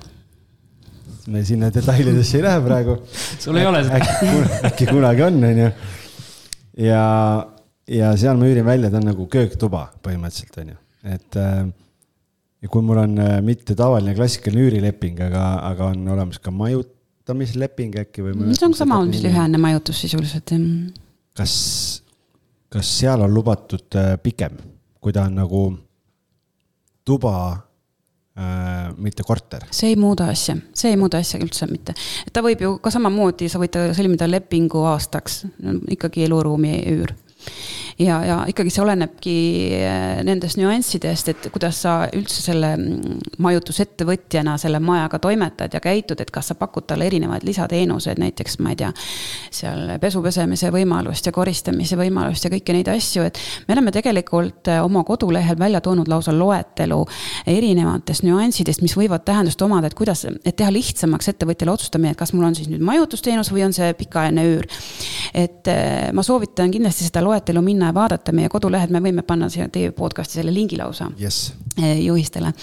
me 1.27 1.43
sinna 1.45 1.71
detailidesse 1.73 2.37
ei 2.37 2.43
lähe 2.43 2.61
praegu. 2.65 2.99
sul 3.39 3.57
ei 3.57 3.65
ole 3.65 3.83
seda. 3.83 4.01
äkki 4.69 4.89
kunagi 4.91 5.23
on, 5.23 5.43
on 5.43 5.63
ju. 5.63 5.71
ja, 6.85 7.03
ja 7.87 8.15
seal 8.17 8.37
ma 8.37 8.49
üürin 8.49 8.65
välja, 8.65 8.91
ta 8.91 8.99
on 8.99 9.11
nagu 9.13 9.27
kööktuba 9.31 9.87
põhimõtteliselt, 10.03 10.59
on 10.61 10.73
ju, 10.75 10.81
et 11.15 11.39
äh, 11.39 11.69
ja 12.61 12.69
kui 12.71 12.83
mul 12.85 12.99
on 13.01 13.19
äh, 13.23 13.37
mitte 13.45 13.75
tavaline 13.77 14.15
klassikaline 14.17 14.67
üürileping, 14.67 15.19
aga, 15.29 15.43
aga 15.69 15.91
on 15.93 16.07
olemas 16.15 16.41
ka 16.43 16.51
majutamisleping 16.51 17.99
äkki 18.03 18.25
või? 18.25 18.35
see 18.57 18.67
on 18.67 18.75
sama, 18.77 18.99
mis 19.07 19.23
lühiajaline 19.23 19.61
majutus 19.61 20.01
sisuliselt, 20.03 20.51
jah. 20.55 20.67
kas, 21.39 21.53
kas 22.73 22.91
seal 22.99 23.23
on 23.25 23.33
lubatud 23.33 23.99
äh, 23.99 24.13
pikem, 24.23 24.59
kui 24.99 25.15
ta 25.15 25.29
on 25.29 25.39
nagu 25.39 25.63
tuba 27.07 27.35
äh,, 28.37 28.91
mitte 28.99 29.23
korter? 29.23 29.69
see 29.71 29.93
ei 29.93 29.99
muuda 29.99 30.29
asja, 30.33 30.57
see 30.75 30.91
ei 30.93 30.99
muuda 30.99 31.23
asja 31.23 31.39
üldse 31.41 31.69
mitte. 31.71 31.95
ta 32.33 32.43
võib 32.45 32.65
ju 32.65 32.75
ka 32.83 32.91
samamoodi, 32.93 33.49
sa 33.49 33.61
võid 33.61 33.79
sõlmida 33.97 34.27
lepingu 34.29 34.83
aastaks, 34.91 35.45
ikkagi 35.95 36.27
eluruumi 36.27 36.75
üür 36.91 37.15
ja, 37.99 38.19
ja 38.25 38.37
ikkagi 38.47 38.71
see 38.71 38.83
olenebki 38.83 39.35
äh, 39.83 40.21
nendest 40.27 40.59
nüanssidest, 40.59 41.31
et 41.33 41.47
kuidas 41.51 41.81
sa 41.83 41.95
üldse 42.15 42.41
selle 42.43 42.71
mm, 42.77 43.33
majutusettevõtjana 43.43 44.55
selle 44.61 44.79
majaga 44.83 45.19
toimetad 45.23 45.75
ja 45.75 45.81
käitud, 45.83 46.19
et 46.23 46.31
kas 46.31 46.51
sa 46.51 46.57
pakud 46.59 46.87
talle 46.87 47.09
erinevaid 47.09 47.43
lisateenuseid, 47.47 48.21
näiteks 48.21 48.59
ma 48.63 48.73
ei 48.73 48.79
tea, 48.79 48.91
seal 49.51 49.95
pesu 50.01 50.23
pesemise 50.23 50.71
võimalust 50.73 51.27
ja 51.27 51.33
koristamise 51.35 51.99
võimalust 51.99 52.47
ja 52.47 52.53
kõiki 52.53 52.77
neid 52.77 52.91
asju, 52.93 53.25
et 53.27 53.41
me 53.67 53.75
oleme 53.75 53.93
tegelikult 53.95 54.71
äh, 54.71 54.81
oma 54.85 55.03
kodulehel 55.07 55.59
välja 55.59 55.83
toonud 55.83 56.07
lausa 56.11 56.33
loetelu 56.35 57.01
erinevatest 57.51 58.23
nüanssidest, 58.27 58.83
mis 58.85 58.95
võivad 58.97 59.27
tähendust 59.27 59.61
omada, 59.65 59.91
et 59.91 59.97
kuidas, 59.97 60.23
et 60.29 60.55
teha 60.55 60.71
lihtsamaks 60.71 61.33
ettevõtjale 61.33 61.75
otsustamine, 61.75 62.15
et 62.15 62.21
kas 62.21 62.33
mul 62.35 62.47
on 62.47 62.55
siis 62.55 62.71
nüüd 62.71 62.83
majutusteenus 62.85 63.51
või 63.51 63.67
on 63.67 63.75
see 63.75 63.91
pikaajaline 63.99 64.47
üür. 64.53 64.67
et 65.33 65.67
äh, 65.67 66.09
ma 66.15 66.23
soovitan 66.23 66.71
kindlasti 66.71 67.09
seda 67.09 67.21
loetelu 67.25 67.61
minna 67.63 67.88
ja 67.89 67.93
vaadata 67.93 68.33
meie 68.35 68.49
kodulehel, 68.51 68.91
me 68.93 69.01
võime 69.03 69.23
panna 69.25 69.49
siia 69.49 69.67
teie 69.73 69.91
podcast'i 69.95 70.39
selle 70.39 70.53
lingi 70.53 70.77
lausa 70.77 71.09
yes. 71.19 71.53
juhistele. 72.05 72.53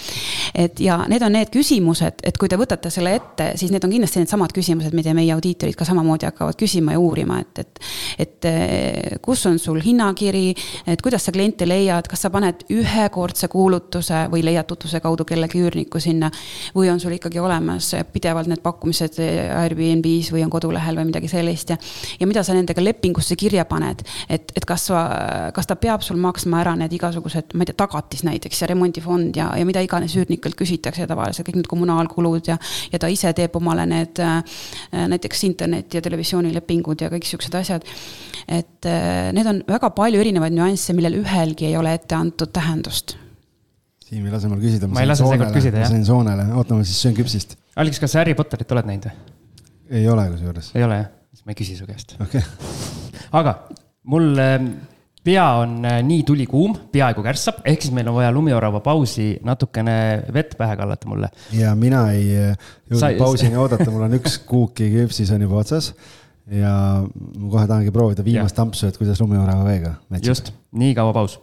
et 0.55 0.79
ja 0.79 0.97
need 1.09 1.23
on 1.25 1.35
need 1.35 1.51
küsimused, 1.53 2.21
et 2.23 2.37
kui 2.39 2.49
te 2.49 2.59
võtate 2.59 2.91
selle 2.93 3.15
ette, 3.17 3.51
siis 3.59 3.73
need 3.73 3.83
on 3.83 3.93
kindlasti 3.93 4.23
needsamad 4.23 4.53
küsimused, 4.55 4.95
mida 4.95 5.13
meie 5.17 5.33
audiitorid 5.35 5.75
ka 5.77 5.85
samamoodi 5.87 6.29
hakkavad 6.29 6.57
küsima 6.59 6.95
ja 6.95 7.01
uurima, 7.03 7.39
et, 7.43 7.63
et. 7.63 7.81
et 8.25 8.47
eh, 8.49 9.17
kus 9.23 9.45
on 9.49 9.59
sul 9.59 9.81
hinnakiri, 9.83 10.45
et 10.87 11.01
kuidas 11.03 11.27
sa 11.27 11.33
kliente 11.35 11.67
leiad, 11.67 12.07
kas 12.07 12.23
sa 12.25 12.31
paned 12.33 12.63
ühekordse 12.73 13.49
kuulutuse 13.51 14.25
või 14.31 14.45
leiad 14.47 14.67
tutvuse 14.69 15.01
kaudu 15.03 15.25
kellegi 15.27 15.61
üürniku 15.63 15.99
sinna. 16.03 16.31
või 16.75 16.91
on 16.91 16.99
sul 16.99 17.17
ikkagi 17.17 17.39
olemas 17.39 17.91
pidevalt 18.13 18.47
need 18.47 18.61
pakkumised 18.63 19.19
Airbnb-s 19.19 20.31
või 20.31 20.43
on 20.45 20.53
kodulehel 20.53 20.99
või 20.99 21.09
midagi 21.11 21.27
sellist 21.31 21.73
ja. 21.73 21.77
ja 22.19 22.27
mida 22.27 22.43
sa 22.43 22.55
nendega 22.55 22.83
lepingusse 22.83 23.35
kirja 23.35 23.65
paned, 23.65 24.03
et, 24.29 24.51
et 24.55 24.65
kas 24.65 24.87
sa 24.89 25.03
kas 25.55 25.69
ta 25.69 25.77
peab 25.79 26.03
sul 26.05 26.19
maksma 26.21 26.61
ära 26.63 26.75
need 26.79 26.93
igasugused, 26.97 27.53
ma 27.57 27.65
ei 27.65 27.69
tea, 27.71 27.77
tagatis 27.83 28.23
näiteks 28.27 28.63
ja 28.63 28.71
remondifond 28.71 29.37
ja, 29.39 29.49
ja 29.57 29.67
mida 29.67 29.83
iganes 29.85 30.15
üürnikelt 30.19 30.57
küsitakse 30.59 31.07
tavaliselt, 31.09 31.47
kõik 31.47 31.61
need 31.61 31.69
kommunaalkulud 31.71 32.51
ja. 32.51 32.57
ja 32.91 33.01
ta 33.01 33.11
ise 33.11 33.33
teeb 33.37 33.55
omale 33.59 33.85
need 33.89 34.23
äh, 34.23 34.41
näiteks 35.13 35.45
interneti 35.49 35.99
ja 35.99 36.05
televisioonilepingud 36.05 37.05
ja 37.05 37.11
kõik 37.13 37.27
siuksed 37.29 37.55
asjad. 37.59 37.87
et 38.47 38.89
äh, 38.89 39.29
need 39.35 39.47
on 39.49 39.63
väga 39.67 39.91
palju 39.95 40.23
erinevaid 40.23 40.55
nüansse, 40.55 40.95
millel 40.97 41.21
ühelgi 41.21 41.71
ei 41.71 41.79
ole 41.79 41.95
ette 41.97 42.17
antud 42.17 42.53
tähendust 42.53 43.17
Siim 44.07 44.23
ei 44.23 44.31
lase 44.31 44.47
mul 44.47 44.61
küsida. 44.63 44.87
ma 44.87 45.01
ei 45.03 45.09
lase 45.09 45.25
seekord 45.27 45.51
küsida, 45.51 45.81
jah. 45.81 45.89
ma 45.89 45.97
sain 45.97 46.05
soonele, 46.07 46.45
oota, 46.55 46.77
ma 46.77 46.85
siis 46.87 47.01
söön 47.03 47.15
küpsist. 47.17 47.57
Algis, 47.75 47.99
kas 47.99 48.13
sa 48.15 48.21
Harry 48.21 48.37
Potterit 48.39 48.71
oled 48.71 48.87
näinud 48.87 49.09
või? 49.09 49.33
ei 49.99 50.07
ole 50.09 50.29
kusjuures. 50.31 50.69
ei 50.75 50.83
ole 50.83 50.99
jah, 51.01 51.09
siis 51.31 51.45
ma 51.45 51.53
ei 51.53 51.59
küsi 51.59 51.75
su 51.75 51.87
käest. 51.87 52.15
okei 52.23 52.39
okay. 52.39 53.25
aga 53.39 53.57
mul 54.11 54.39
ähm, 54.43 54.69
pea 55.27 55.45
on 55.61 55.81
äh, 55.85 55.99
nii 56.07 56.23
tulikuum, 56.27 56.75
peaaegu 56.91 57.23
kärssab, 57.25 57.59
ehk 57.67 57.83
siis 57.83 57.93
meil 57.95 58.07
on 58.07 58.15
vaja 58.15 58.31
lumiorava 58.31 58.79
pausi 58.83 59.33
natukene 59.45 59.97
vett 60.33 60.55
pähe 60.59 60.77
kallata 60.79 61.09
mulle. 61.09 61.31
ja 61.55 61.73
mina 61.75 62.05
ei 62.15 62.29
äh, 62.37 62.69
jõudnud 62.87 63.01
Sa... 63.01 63.11
pausini 63.19 63.59
oodata, 63.59 63.89
mul 63.91 64.07
on 64.07 64.15
üks 64.19 64.39
kuuki 64.47 64.87
küpsis 64.93 65.33
on 65.35 65.43
juba 65.43 65.59
otsas. 65.63 65.91
ja 66.47 66.71
ma 67.03 67.51
kohe 67.51 67.65
tahangi 67.67 67.91
proovida 67.91 68.23
viimast 68.23 68.59
ampsu, 68.63 68.87
et 68.87 68.97
kuidas 68.99 69.19
lumiorava 69.23 69.67
veega. 69.67 69.97
just, 70.23 70.53
nii 70.71 70.95
kaua 70.95 71.13
paus 71.17 71.39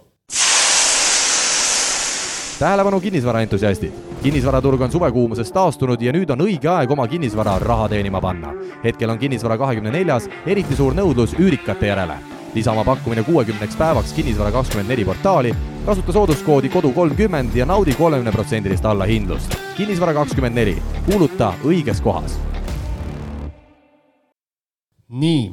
tähelepanu 2.59 3.01
kinnisvaraentusiastid! 3.01 3.93
kinnisvaraturg 4.22 4.80
on 4.80 4.93
suvekuumusest 4.93 5.53
taastunud 5.53 6.01
ja 6.01 6.14
nüüd 6.16 6.30
on 6.32 6.47
õige 6.47 6.70
aeg 6.72 6.91
oma 6.91 7.05
kinnisvara 7.11 7.59
raha 7.61 7.91
teenima 7.93 8.22
panna. 8.24 8.55
hetkel 8.85 9.12
on 9.12 9.18
kinnisvara 9.18 9.59
kahekümne 9.61 9.93
neljas 9.93 10.30
eriti 10.47 10.76
suur 10.76 10.97
nõudlus 10.97 11.37
üürikate 11.37 11.93
järele. 11.93 12.16
Lisa 12.55 12.72
oma 12.72 12.84
pakkumine 12.84 13.22
kuuekümneks 13.22 13.76
päevaks 13.76 14.12
Kinnisvara 14.12 14.52
kakskümmend 14.52 14.88
neli 14.88 15.05
portaali, 15.05 15.55
kasuta 15.86 16.12
sooduskoodi 16.12 16.68
kodu 16.68 16.92
kolmkümmend 16.92 17.55
ja 17.55 17.66
naudi 17.66 17.94
kolmekümneprotsendilist 17.98 18.84
allahindlust. 18.84 19.59
kinnisvara 19.76 20.14
kakskümmend 20.14 20.55
neli, 20.55 20.78
kuuluta 21.11 21.55
õiges 21.64 22.02
kohas. 22.02 22.38
nii 25.09 25.52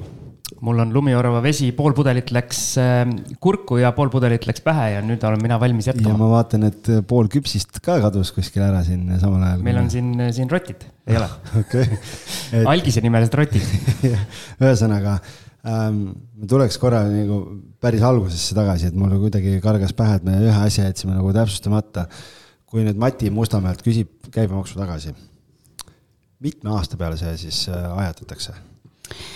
mul 0.62 0.80
on 0.84 0.93
lumiorava 0.93 1.41
vesi, 1.43 1.72
pool 1.76 1.93
pudelit 1.97 2.32
läks 2.36 2.60
ähm, 2.82 3.16
kurku 3.41 3.80
ja 3.82 3.91
pool 3.97 4.12
pudelit 4.14 4.45
läks 4.49 4.64
pähe 4.66 4.91
ja 4.95 5.02
nüüd 5.06 5.24
olen 5.26 5.41
mina 5.41 5.58
valmis 5.62 5.89
jätkama. 5.89 6.14
ja 6.14 6.20
ma 6.20 6.30
vaatan, 6.36 6.68
et 6.70 6.89
äh, 6.91 7.02
pool 7.08 7.30
küpsist 7.32 7.82
ka 7.84 7.97
kadus 8.04 8.34
kuskil 8.36 8.64
ära 8.66 8.84
siin 8.86 9.08
samal 9.22 9.41
ajal. 9.47 9.64
meil 9.66 9.82
on 9.82 9.89
siin, 9.93 10.14
äh, 10.20 10.30
siin 10.36 10.52
rotid, 10.52 10.86
ei 11.10 11.18
ole 11.18 11.30
okei 11.64 11.88
et.... 11.97 12.66
algise 12.66 13.04
nimelised 13.06 13.38
rotid 13.41 13.66
ühesõnaga 14.62 15.18
ma 15.64 16.47
tuleks 16.49 16.78
korra 16.82 17.03
nagu 17.05 17.41
päris 17.82 18.01
algusesse 18.05 18.55
tagasi, 18.57 18.89
et 18.89 18.97
mul 18.97 19.14
kuidagi 19.22 19.59
kargas 19.64 19.93
pähe, 19.97 20.18
et 20.18 20.26
me 20.26 20.38
ühe 20.41 20.57
asja 20.57 20.88
jätsime 20.88 21.18
nagu 21.18 21.34
täpsustamata. 21.36 22.07
kui 22.72 22.86
nüüd 22.86 22.95
Mati 22.95 23.28
Mustamäelt 23.30 23.82
küsib 23.84 24.30
käibemaksu 24.32 24.78
tagasi, 24.80 25.12
mitme 26.39 26.72
aasta 26.72 26.95
peale 26.97 27.18
see 27.20 27.34
siis 27.38 27.66
äh, 27.68 27.89
ajatatakse? 27.99 28.53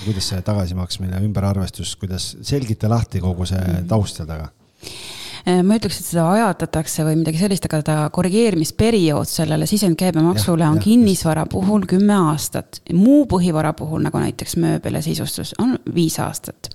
kuidas 0.05 0.29
see 0.31 0.39
tagasimaksmine, 0.41 1.19
ümberarvestus, 1.27 1.97
kuidas, 1.99 2.37
selgita 2.47 2.87
lahti 2.87 3.19
kogu 3.19 3.43
see 3.49 3.81
taust 3.89 4.15
seal 4.21 4.29
taga 4.29 4.47
ma 5.45 5.75
ütleks, 5.77 5.99
et 6.01 6.07
seda 6.09 6.23
ajatatakse 6.33 7.03
või 7.05 7.19
midagi 7.19 7.37
sellist, 7.37 7.67
aga 7.67 7.79
ta 7.85 7.95
korrigeerimisperiood 8.13 9.29
sellele 9.29 9.67
sisendkäibemaksule 9.69 10.65
on 10.65 10.79
ja, 10.79 10.81
kinnisvara 10.81 11.43
puhul 11.49 11.85
kümme 11.89 12.15
aastat. 12.31 12.79
muu 12.93 13.25
põhivara 13.29 13.75
puhul, 13.77 14.01
nagu 14.07 14.17
näiteks 14.21 14.57
mööbel 14.61 14.97
ja 14.97 15.01
sisustus, 15.05 15.53
on 15.61 15.75
viis 15.93 16.17
aastat. 16.19 16.71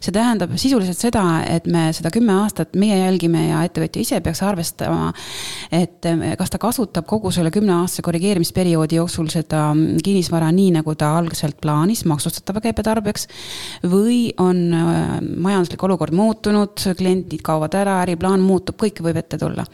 see 0.00 0.12
tähendab 0.12 0.54
sisuliselt 0.56 0.98
seda, 0.98 1.24
et 1.44 1.66
me 1.66 1.90
seda 1.92 2.10
kümme 2.14 2.32
aastat 2.44 2.72
meie 2.80 2.96
jälgime 3.02 3.48
ja 3.50 3.60
ettevõtja 3.68 4.00
ise 4.00 4.20
peaks 4.24 4.42
arvestama, 4.42 5.12
et 5.72 6.08
äh, 6.08 6.24
kas 6.40 6.54
ta 6.54 6.62
kasutab 6.62 7.04
kogu 7.10 7.30
selle 7.34 7.52
kümneaastase 7.52 8.06
korrigeerimisperioodi 8.08 9.02
jooksul 9.02 9.28
seda 9.32 9.66
kinnisvara 10.04 10.48
nii, 10.54 10.70
nagu 10.78 10.96
ta 10.96 11.12
algselt 11.18 11.60
plaanis, 11.60 12.06
maksustatava 12.08 12.64
käibe 12.64 12.82
tarbeks. 12.82 13.28
või 13.84 14.32
on 14.40 14.64
äh, 14.72 15.20
majanduslik 15.20 15.82
olukord 15.84 16.16
muutunud, 16.16 16.80
kliendid 16.96 17.44
kaovad 17.44 17.76
ära, 17.76 18.00
äri 18.02 18.13
äriplaan 18.14 18.42
muutub, 18.44 18.78
kõike 18.80 19.04
võib 19.04 19.18
ette 19.18 19.38
tulla. 19.38 19.64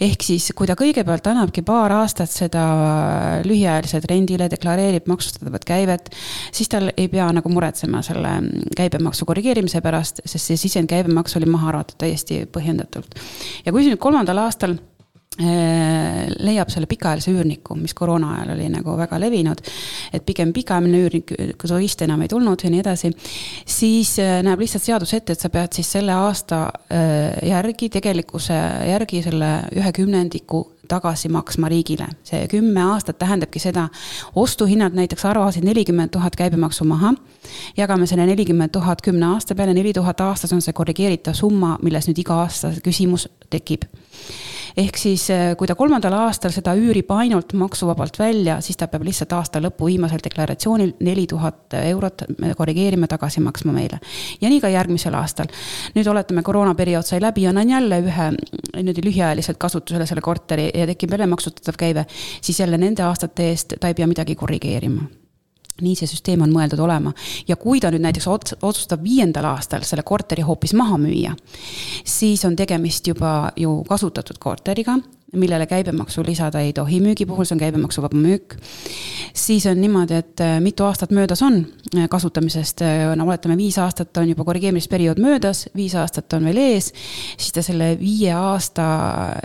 ehk 0.00 0.22
siis, 0.22 0.50
kui 0.56 0.66
ta 0.66 0.74
kõigepealt 0.78 1.26
annabki 1.30 1.62
paar 1.66 1.92
aastat 2.00 2.30
seda 2.30 2.64
lühiajaliselt 3.46 4.08
rendile, 4.10 4.50
deklareerib 4.50 5.06
maksustatavat 5.06 5.64
käivet, 5.64 6.10
siis 6.52 6.68
tal 6.68 6.90
ei 6.96 7.08
pea 7.08 7.28
nagu 7.32 7.52
muretsema 7.52 8.02
selle 8.02 8.40
käibemaksu 8.76 9.26
korrigeerimise 9.28 9.80
pärast, 9.84 10.20
sest 10.24 10.52
see 10.52 10.60
sisendkäibemaks 10.66 11.38
oli 11.38 11.48
maha 11.50 11.72
arvatud 11.74 11.98
täiesti 12.02 12.44
põhjendatult. 12.52 13.16
ja 13.64 13.72
kui 13.72 13.86
nüüd 13.86 14.02
kolmandal 14.02 14.44
aastal 14.46 14.76
Äh, 14.76 14.95
leiab 15.36 16.70
selle 16.72 16.88
pikaajalise 16.88 17.32
üürniku, 17.34 17.76
mis 17.76 17.92
koroona 17.94 18.32
ajal 18.36 18.54
oli 18.54 18.68
nagu 18.72 18.96
väga 18.96 19.18
levinud. 19.20 19.60
et 20.12 20.24
pigem 20.24 20.52
pikaajaline 20.52 21.00
üürnik, 21.04 21.32
turiste 21.60 22.04
enam 22.04 22.22
ei 22.22 22.28
tulnud 22.28 22.62
ja 22.62 22.70
nii 22.70 22.80
edasi. 22.80 23.10
siis 23.66 24.18
äh, 24.18 24.40
näeb 24.42 24.60
lihtsalt 24.60 24.82
seadus 24.82 25.12
ette, 25.14 25.32
et 25.32 25.40
sa 25.40 25.50
pead 25.50 25.72
siis 25.76 25.92
selle 25.92 26.12
aasta 26.12 26.62
äh, 26.92 27.48
järgi, 27.48 27.88
tegelikkuse 27.88 28.56
järgi 28.88 29.22
selle 29.22 29.50
ühe 29.76 29.92
kümnendiku 29.92 30.64
tagasi 30.88 31.28
maksma 31.28 31.68
riigile. 31.68 32.08
see 32.24 32.48
kümme 32.48 32.82
aastat 32.82 33.18
tähendabki 33.18 33.58
seda, 33.58 33.88
ostuhinnad 34.34 34.96
näiteks 34.96 35.24
arvasid 35.24 35.64
nelikümmend 35.64 36.10
tuhat 36.16 36.36
käibemaksu 36.36 36.84
maha. 36.84 37.14
jagame 37.76 38.06
selle 38.06 38.26
nelikümmend 38.26 38.72
tuhat 38.72 39.02
kümne 39.02 39.26
aasta 39.26 39.54
peale, 39.54 39.74
neli 39.74 39.92
tuhat 39.92 40.20
aastas 40.20 40.52
on 40.52 40.62
see 40.62 40.72
korrigeeritav 40.72 41.34
summa, 41.34 41.76
milles 41.82 42.08
nüüd 42.08 42.24
iga 42.24 42.40
aasta 42.46 42.72
küsimus 42.82 43.28
tekib 43.50 43.84
ehk 44.76 44.98
siis, 45.00 45.24
äh, 45.30 45.56
kui 45.56 45.68
ta 45.68 45.74
kolmandal 45.74 46.14
aastal 46.18 46.52
seda 46.54 46.74
üürib 46.76 47.10
ainult 47.16 47.54
maksuvabalt 47.56 48.18
välja, 48.20 48.58
siis 48.60 48.76
ta 48.76 48.88
peab 48.92 49.06
lihtsalt 49.06 49.32
aasta 49.32 49.60
lõpu 49.62 49.88
viimasel 49.90 50.22
deklaratsioonil 50.24 50.94
neli 51.06 51.26
tuhat 51.26 51.76
eurot 51.80 52.26
korrigeerima, 52.58 53.08
tagasi 53.10 53.40
maksma 53.44 53.72
meile. 53.72 54.00
ja 54.40 54.48
nii 54.52 54.60
ka 54.60 54.68
järgmisel 54.68 55.14
aastal. 55.14 55.46
nüüd 55.94 56.06
oletame, 56.06 56.42
koroonaperiood 56.42 57.06
sai 57.06 57.20
läbi, 57.20 57.46
annan 57.46 57.70
jälle 57.70 58.00
ühe 58.04 58.30
niimoodi 58.76 59.04
lühiajaliselt 59.04 59.58
kasutusele 59.58 60.06
selle 60.06 60.20
korteri 60.20 60.70
ja 60.74 60.86
tekib 60.86 61.10
jälle 61.10 61.26
maksustatav 61.26 61.78
käive, 61.78 62.06
siis 62.40 62.60
jälle 62.60 62.78
nende 62.78 63.02
aastate 63.02 63.50
eest 63.50 63.78
ta 63.80 63.88
ei 63.88 63.94
pea 63.94 64.06
midagi 64.06 64.34
korrigeerima 64.34 65.25
nii 65.82 65.96
see 65.98 66.08
süsteem 66.10 66.44
on 66.44 66.52
mõeldud 66.54 66.80
olema. 66.82 67.12
Ja 67.48 67.58
kui 67.60 67.80
ta 67.82 67.90
nüüd 67.92 68.04
näiteks 68.04 68.28
otsustab 68.30 69.02
viiendal 69.04 69.50
aastal 69.52 69.84
selle 69.86 70.04
korteri 70.06 70.44
hoopis 70.46 70.74
maha 70.78 70.98
müüa, 71.00 71.34
siis 72.04 72.44
on 72.48 72.56
tegemist 72.56 73.06
juba 73.06 73.52
ju 73.56 73.82
kasutatud 73.88 74.40
korteriga, 74.42 74.98
millele 75.32 75.66
käibemaksu 75.66 76.22
lisada 76.26 76.60
ei 76.60 76.72
tohi. 76.72 77.00
Müügi 77.00 77.26
puhul, 77.26 77.44
see 77.44 77.56
on 77.56 77.60
käibemaksuvaba 77.60 78.16
müük. 78.16 78.56
siis 79.34 79.66
on 79.66 79.80
niimoodi, 79.80 80.14
et 80.14 80.40
äh, 80.40 80.60
mitu 80.60 80.84
aastat 80.84 81.10
möödas 81.10 81.42
on 81.42 81.66
äh, 81.96 82.08
kasutamisest, 82.08 82.82
äh, 82.82 83.16
no 83.16 83.26
oletame, 83.26 83.56
viis 83.56 83.78
aastat 83.78 84.16
on 84.16 84.28
juba 84.28 84.44
korrigeerimisperiood 84.44 85.18
möödas, 85.20 85.66
viis 85.76 85.94
aastat 85.94 86.32
on 86.32 86.44
veel 86.44 86.56
ees, 86.56 86.92
siis 87.36 87.52
ta 87.52 87.62
selle 87.62 87.96
viie 88.00 88.32
aasta 88.32 88.86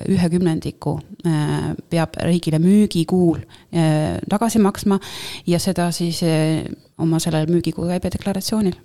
ühe 0.09 0.29
kümnendiku 0.29 0.99
peab 1.89 2.15
riigile 2.25 2.57
müügikuul 2.59 3.43
tagasi 4.29 4.59
maksma 4.59 4.97
ja 5.47 5.59
seda 5.59 5.91
siis 5.93 6.23
oma 6.97 7.19
sellel 7.21 7.45
müügikuu 7.51 7.85
käibe 7.91 8.09
deklaratsioonil 8.13 8.79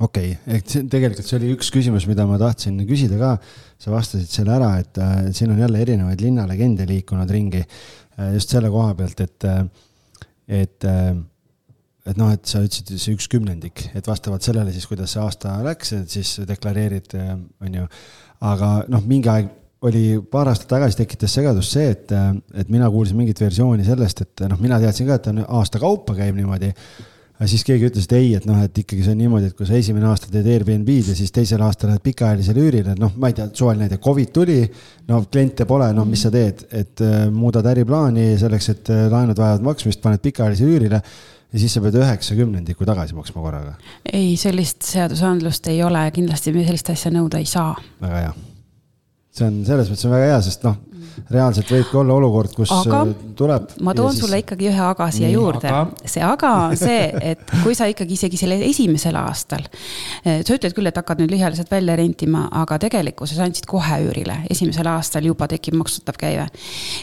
okei 0.00 0.34
okay., 0.34 0.58
et 0.58 0.76
tegelikult 0.90 1.26
see 1.26 1.38
oli 1.40 1.54
üks 1.56 1.72
küsimus, 1.74 2.06
mida 2.10 2.26
ma 2.28 2.38
tahtsin 2.40 2.78
küsida 2.88 3.18
ka. 3.20 3.32
sa 3.78 3.94
vastasid 3.94 4.30
selle 4.30 4.54
ära, 4.56 4.74
et 4.82 4.98
äh, 5.02 5.16
siin 5.36 5.54
on 5.54 5.58
jälle 5.62 5.82
erinevaid 5.84 6.22
linnalegende 6.22 6.86
liikunud 6.88 7.30
ringi 7.30 7.62
äh, 7.62 8.32
just 8.34 8.54
selle 8.54 8.70
koha 8.74 8.94
pealt, 8.98 9.20
et 9.26 9.48
äh,, 9.48 9.66
et 10.48 10.84
äh, 10.84 11.12
et 12.08 12.16
noh, 12.16 12.30
et 12.32 12.48
sa 12.48 12.62
ütlesid, 12.64 12.94
see 12.96 13.14
üks 13.16 13.28
kümnendik, 13.30 13.82
et 13.96 14.06
vastavalt 14.08 14.44
sellele 14.46 14.72
siis, 14.72 14.86
kuidas 14.88 15.12
see 15.12 15.20
aasta 15.20 15.58
läks, 15.64 15.92
et 15.98 16.18
siis 16.18 16.38
deklareerid, 16.48 17.14
äh, 17.18 17.34
on 17.64 17.80
ju. 17.82 17.86
aga 18.48 18.68
noh, 18.88 19.02
mingi 19.04 19.30
aeg 19.32 19.54
oli 19.88 20.18
paar 20.30 20.50
aastat 20.50 20.70
tagasi 20.72 20.98
tekitas 20.98 21.34
segadust 21.36 21.74
see, 21.74 21.92
et, 21.94 22.14
äh, 22.14 22.32
et 22.62 22.72
mina 22.72 22.88
kuulsin 22.90 23.18
mingit 23.18 23.40
versiooni 23.40 23.86
sellest, 23.86 24.24
et 24.24 24.46
noh, 24.50 24.60
mina 24.62 24.80
teadsin 24.82 25.08
ka, 25.08 25.18
et 25.18 25.26
ta 25.26 25.34
on 25.34 25.44
aasta 25.60 25.82
kaupa 25.82 26.16
käib 26.18 26.38
niimoodi 26.38 26.72
aga 27.38 27.46
siis 27.46 27.62
keegi 27.66 27.86
ütles, 27.86 28.08
et 28.08 28.14
ei, 28.18 28.32
et 28.34 28.46
noh, 28.48 28.58
et 28.66 28.80
ikkagi 28.82 29.04
see 29.06 29.14
on 29.14 29.20
niimoodi, 29.20 29.52
et 29.52 29.56
kui 29.56 29.66
sa 29.68 29.76
esimene 29.78 30.08
aasta 30.10 30.30
teed 30.32 30.46
Airbnb-d 30.50 31.12
ja 31.12 31.14
siis 31.14 31.30
teisel 31.34 31.62
aastal 31.62 31.92
lähed 31.92 32.02
pikaajalisele 32.02 32.64
üürile, 32.66 32.96
noh, 32.98 33.14
ma 33.14 33.30
ei 33.30 33.36
tea, 33.38 33.46
suvaline 33.54 33.86
näide, 33.86 34.00
Covid 34.02 34.32
tuli, 34.34 34.58
no 35.06 35.20
kliente 35.30 35.66
pole, 35.70 35.92
noh, 35.94 36.06
mis 36.08 36.24
sa 36.26 36.32
teed, 36.34 36.66
et 36.74 37.04
äh, 37.06 37.28
muudad 37.30 37.66
äriplaani 37.70 38.32
selleks, 38.42 38.70
et 38.74 38.90
äh, 38.94 39.04
laenud 39.12 39.38
vajavad 39.38 39.66
maksmist, 39.70 40.02
paned 40.02 40.24
pikaajalisele 40.24 40.74
üürile 40.74 41.00
ja 41.00 41.62
siis 41.62 41.78
sa 41.78 41.84
pead 41.84 41.96
üheksa 42.00 42.34
kümnendikku 42.36 42.86
tagasi 42.88 43.14
maksma 43.16 43.44
korraga. 43.44 43.76
ei, 44.10 44.34
sellist 44.40 44.82
seadusandlust 44.90 45.70
ei 45.70 45.78
ole, 45.86 46.02
kindlasti 46.14 46.52
me 46.56 46.66
sellist 46.66 46.90
asja 46.92 47.14
nõuda 47.14 47.38
ei 47.38 47.46
saa. 47.48 47.70
väga 48.02 48.26
hea. 48.26 48.34
see 49.38 49.46
on 49.46 49.62
selles 49.68 49.94
mõttes 49.94 50.10
on 50.10 50.16
väga 50.16 50.32
hea, 50.32 50.42
sest 50.50 50.66
noh 50.66 50.82
reaalselt 51.30 51.70
võibki 51.72 51.98
olla 52.00 52.14
olukord, 52.16 52.52
kus 52.56 52.70
aga 52.72 53.00
äh, 53.04 53.12
tuleb. 53.36 53.72
ma 53.84 53.94
toon 53.96 54.14
siis... 54.14 54.22
sulle 54.24 54.40
ikkagi 54.42 54.68
ühe 54.70 54.84
aga 54.84 55.08
siia 55.14 55.28
Nii, 55.28 55.36
juurde 55.36 55.68
aga... 55.70 56.08
see 56.08 56.22
aga 56.24 56.52
on 56.68 56.76
see, 56.80 57.02
et 57.32 57.52
kui 57.62 57.76
sa 57.76 57.88
ikkagi 57.90 58.16
isegi 58.16 58.40
selle 58.40 58.58
esimesel 58.64 59.18
aastal. 59.20 59.66
Äh, 60.22 60.40
sa 60.46 60.56
ütled 60.56 60.76
küll, 60.76 60.88
et 60.88 60.98
hakkad 60.98 61.20
nüüd 61.22 61.32
lühiajaliselt 61.34 61.70
välja 61.72 61.96
rentima, 61.98 62.46
aga 62.62 62.78
tegelikkuses 62.86 63.40
andsid 63.44 63.68
kohe 63.68 64.00
üürile, 64.06 64.40
esimesel 64.50 64.88
aastal 64.90 65.26
juba 65.28 65.48
tekib 65.50 65.76
maksustatav 65.80 66.18
käive. 66.20 66.48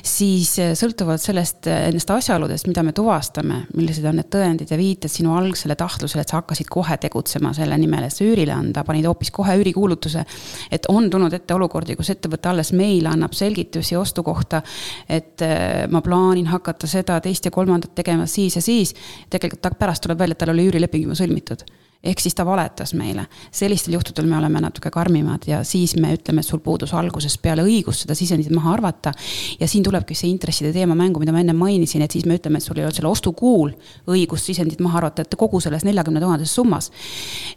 siis 0.02 0.56
äh, 0.64 0.74
sõltuvalt 0.78 1.24
sellest, 1.24 1.70
nendest 1.70 2.12
asjaoludest, 2.16 2.70
mida 2.72 2.84
me 2.86 2.96
tuvastame, 2.96 3.64
millised 3.78 4.06
on 4.10 4.20
need 4.22 4.32
tõendid 4.34 4.72
ja 4.72 4.80
viited 4.80 5.12
sinu 5.12 5.36
algsele 5.38 5.78
tahtlusele, 5.80 6.26
et 6.26 6.34
sa 6.34 6.42
hakkasid 6.42 6.70
kohe 6.72 6.98
tegutsema 7.02 7.54
selle 7.58 7.78
nimel, 7.82 8.08
et 8.08 8.16
see 8.16 8.28
üürile 8.32 8.56
anda, 8.56 8.84
panid 8.88 9.06
hoopis 9.10 9.32
kohe 9.36 9.58
üürikuulutuse. 9.60 10.26
et 10.72 10.90
on 10.90 11.10
tulnud 11.10 11.34
ette 11.34 11.54
olukordi, 11.54 11.96
kus 11.96 12.10
ettevõte 12.14 12.50
alles 12.50 12.72
meile 12.74 13.12
annab 13.12 13.34
selgitusi 13.38 13.85
ostu 13.94 14.24
kohta. 14.24 14.62
et 15.10 15.42
äh, 15.42 15.86
ma 15.90 16.02
plaanin 16.02 16.48
hakata 16.48 16.88
seda, 16.88 17.20
teist 17.22 17.46
ja 17.46 17.52
kolmandat 17.52 17.96
tegema 17.96 18.26
siis 18.26 18.56
ja 18.56 18.62
siis. 18.62 18.96
tegelikult 19.30 19.62
ta 19.62 19.72
pärast 19.72 20.04
tuleb 20.04 20.20
välja, 20.20 20.34
et 20.34 20.38
tal 20.38 20.54
oli 20.56 20.68
üürileping 20.70 21.04
juba 21.06 21.16
sõlmitud 21.16 21.66
ehk 22.06 22.22
siis 22.22 22.36
ta 22.36 22.46
valetas 22.46 22.94
meile. 22.94 23.26
sellistel 23.52 23.94
juhtudel 23.94 24.28
me 24.30 24.38
oleme 24.38 24.62
natuke 24.62 24.92
karmimad 24.92 25.48
ja 25.48 25.64
siis 25.64 25.96
me 25.96 26.14
ütleme, 26.14 26.42
et 26.42 26.48
sul 26.48 26.60
puudus 26.60 26.94
algusest 26.94 27.42
peale 27.42 27.66
õigus 27.66 28.04
seda 28.04 28.16
sisendit 28.16 28.52
maha 28.54 28.74
arvata. 28.74 29.12
ja 29.60 29.68
siin 29.68 29.84
tulebki 29.84 30.16
see 30.16 30.30
intresside 30.30 30.74
teema 30.74 30.96
mängu, 30.96 31.20
mida 31.20 31.34
ma 31.34 31.42
enne 31.42 31.54
mainisin, 31.54 32.02
et 32.02 32.12
siis 32.12 32.26
me 32.26 32.38
ütleme, 32.38 32.62
et 32.62 32.64
sul 32.64 32.78
ei 32.78 32.86
olnud 32.86 33.00
selle 33.00 33.10
ostukuul 33.10 33.74
õigust 34.08 34.52
sisendit 34.52 34.80
maha 34.80 35.02
arvata, 35.04 35.26
et 35.26 35.36
kogu 35.38 35.60
selles 35.60 35.86
neljakümne 35.86 36.22
tuhandeses 36.22 36.56
summas. 36.56 36.92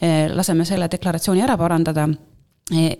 Äh, 0.02 0.28
laseme 0.34 0.64
selle 0.64 0.88
deklaratsiooni 0.90 1.44
ära 1.44 1.56
parandada 1.60 2.08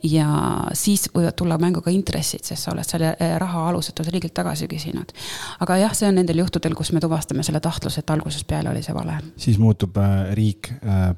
ja 0.02 0.28
siis 0.72 1.08
võivad 1.14 1.36
tulla 1.36 1.58
mängu 1.60 1.82
ka 1.84 1.92
intressid, 1.92 2.44
sest 2.46 2.64
sa 2.64 2.72
oled 2.72 2.88
selle 2.88 3.14
eh, 3.20 3.34
raha 3.40 3.66
alusetult 3.68 4.08
riigilt 4.12 4.34
tagasi 4.34 4.68
küsinud. 4.70 5.12
aga 5.60 5.76
jah, 5.82 5.94
see 5.96 6.08
on 6.08 6.16
nendel 6.20 6.40
juhtudel, 6.42 6.76
kus 6.78 6.92
me 6.96 7.02
tuvastame 7.04 7.44
selle 7.46 7.60
tahtluse, 7.60 8.00
et 8.00 8.10
algusest 8.14 8.46
peale 8.48 8.72
oli 8.72 8.82
see 8.82 8.96
vale. 8.96 9.18
siis 9.36 9.58
muutub 9.58 9.96
äh, 10.00 10.32
riik 10.38 10.72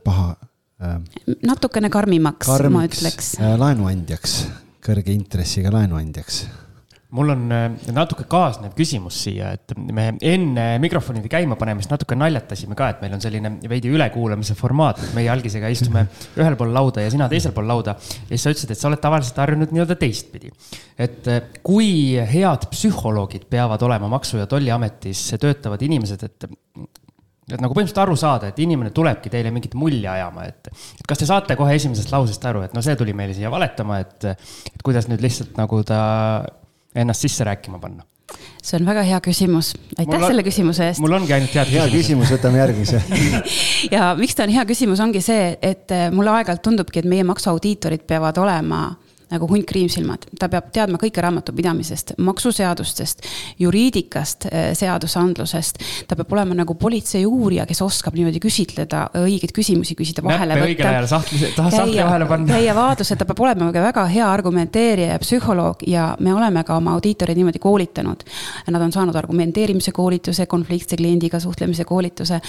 paha 0.04 0.34
natukene 1.44 1.90
karmimaks, 1.92 2.48
ma 2.72 2.86
ütleks 2.88 3.34
laenuandjaks, 3.38 4.36
kõrge 4.84 5.12
intressiga 5.12 5.72
laenuandjaks 5.74 6.44
mul 7.16 7.32
on 7.34 7.44
äh, 7.54 7.66
natuke 7.94 8.24
kaasnev 8.30 8.74
küsimus 8.78 9.18
siia, 9.24 9.50
et 9.56 9.74
me 9.78 10.06
enne 10.22 10.66
mikrofonide 10.82 11.30
käima 11.30 11.56
panemist 11.58 11.90
natuke 11.90 12.18
naljatasime 12.18 12.76
ka, 12.78 12.90
et 12.92 13.02
meil 13.02 13.16
on 13.16 13.22
selline 13.22 13.52
veidi 13.70 13.90
ülekuulamise 13.90 14.54
formaat, 14.58 15.02
et 15.02 15.16
meie 15.16 15.30
algisega 15.32 15.70
istume 15.72 16.06
ühel 16.40 16.58
pool 16.60 16.72
lauda 16.74 17.04
ja 17.04 17.10
sina 17.12 17.28
teisel 17.30 17.54
pool 17.56 17.68
lauda. 17.70 17.96
ja 17.98 18.30
siis 18.30 18.46
sa 18.46 18.54
ütlesid, 18.54 18.74
et 18.74 18.80
sa 18.80 18.88
oled 18.90 19.02
tavaliselt 19.02 19.42
harjunud 19.42 19.74
nii-öelda 19.74 19.98
teistpidi. 20.00 20.52
et 20.98 21.28
äh, 21.30 21.42
kui 21.66 21.90
head 22.14 22.70
psühholoogid 22.70 23.50
peavad 23.50 23.82
olema 23.82 24.10
Maksu- 24.10 24.38
ja 24.38 24.46
Tolliametis 24.50 25.26
töötavad 25.40 25.82
inimesed, 25.82 26.26
et 26.26 26.50
et 27.50 27.58
nagu 27.58 27.74
põhimõtteliselt 27.74 28.04
aru 28.04 28.14
saada, 28.14 28.50
et 28.52 28.58
inimene 28.62 28.92
tulebki 28.94 29.30
teile 29.32 29.50
mingit 29.50 29.74
mulje 29.74 30.06
ajama, 30.06 30.44
et, 30.46 30.70
et 30.70 31.06
kas 31.08 31.18
te 31.18 31.26
saate 31.26 31.56
kohe 31.58 31.74
esimesest 31.74 32.12
lausest 32.14 32.44
aru, 32.46 32.62
et 32.62 32.76
no 32.76 32.82
see 32.84 32.94
tuli 32.94 33.10
meile 33.16 33.34
siia 33.34 33.50
valetama, 33.50 33.98
et, 34.04 34.28
et 34.70 34.84
kuidas 34.86 35.08
nüüd 35.10 35.24
lihtsalt 35.24 35.58
nagu 35.58 35.82
ta 35.82 35.98
ennast 36.94 37.26
sisse 37.26 37.44
rääkima 37.44 37.78
panna? 37.82 38.06
see 38.62 38.78
on 38.78 38.86
väga 38.86 39.02
hea 39.02 39.18
küsimus, 39.24 39.72
aitäh 39.96 40.12
mul 40.12 40.26
selle 40.28 40.44
küsimuse 40.46 40.84
eest. 40.90 41.02
mul 41.02 41.16
ongi 41.16 41.34
ainult 41.34 41.54
head 41.56 41.70
hea 41.72 41.86
küsimus, 41.90 42.30
võtame 42.30 42.60
järgmise 42.60 43.00
ja 43.96 44.12
miks 44.18 44.36
ta 44.38 44.46
on 44.46 44.54
hea 44.54 44.64
küsimus, 44.68 45.02
ongi 45.02 45.22
see, 45.24 45.54
et 45.62 45.94
mulle 46.14 46.34
aeg-ajalt 46.36 46.62
tundubki, 46.68 47.02
et 47.02 47.08
meie 47.10 47.26
maksuaudiitorid 47.26 48.06
peavad 48.06 48.38
olema 48.38 48.84
nagu 49.30 49.46
hunt 49.50 49.66
kriimsilmad, 49.68 50.26
ta 50.38 50.48
peab 50.50 50.70
teadma 50.74 50.98
kõike 51.00 51.22
raamatupidamisest, 51.22 52.16
maksuseadustest, 52.18 53.22
juriidikast, 53.62 54.46
eh, 54.50 54.70
seadusandlusest. 54.74 55.78
ta 56.08 56.16
peab 56.16 56.32
olema 56.32 56.54
nagu 56.54 56.74
politsei 56.74 57.24
uurija, 57.26 57.66
kes 57.66 57.82
oskab 57.82 58.14
niimoodi 58.14 58.40
küsitleda, 58.42 59.04
õigeid 59.14 59.52
küsimusi 59.54 59.94
küsida, 59.94 60.22
vahele 60.24 60.54
Näppe 60.54 60.66
võtta. 60.66 60.74
õigel 60.74 60.90
ajal 60.90 61.06
sahtli, 61.06 61.52
sahtli 61.56 62.02
vahele 62.02 62.26
panna. 62.26 62.54
käia 62.54 62.74
vaadlusel, 62.74 63.16
ta 63.16 63.24
peab 63.24 63.40
olema 63.40 63.72
ka 63.72 63.84
väga 63.84 64.06
hea 64.06 64.32
argumenteerija 64.32 65.12
ja 65.12 65.18
psühholoog 65.18 65.86
ja 65.86 66.16
me 66.20 66.34
oleme 66.34 66.64
ka 66.64 66.76
oma 66.76 66.94
auditoreid 66.98 67.36
niimoodi 67.36 67.58
koolitanud. 67.58 68.24
Nad 68.70 68.82
on 68.82 68.92
saanud 68.92 69.14
argumenteerimise 69.14 69.92
koolituse, 69.92 70.46
konfliktse 70.46 70.96
kliendiga 70.96 71.40
suhtlemise 71.40 71.84
koolituse. 71.84 72.40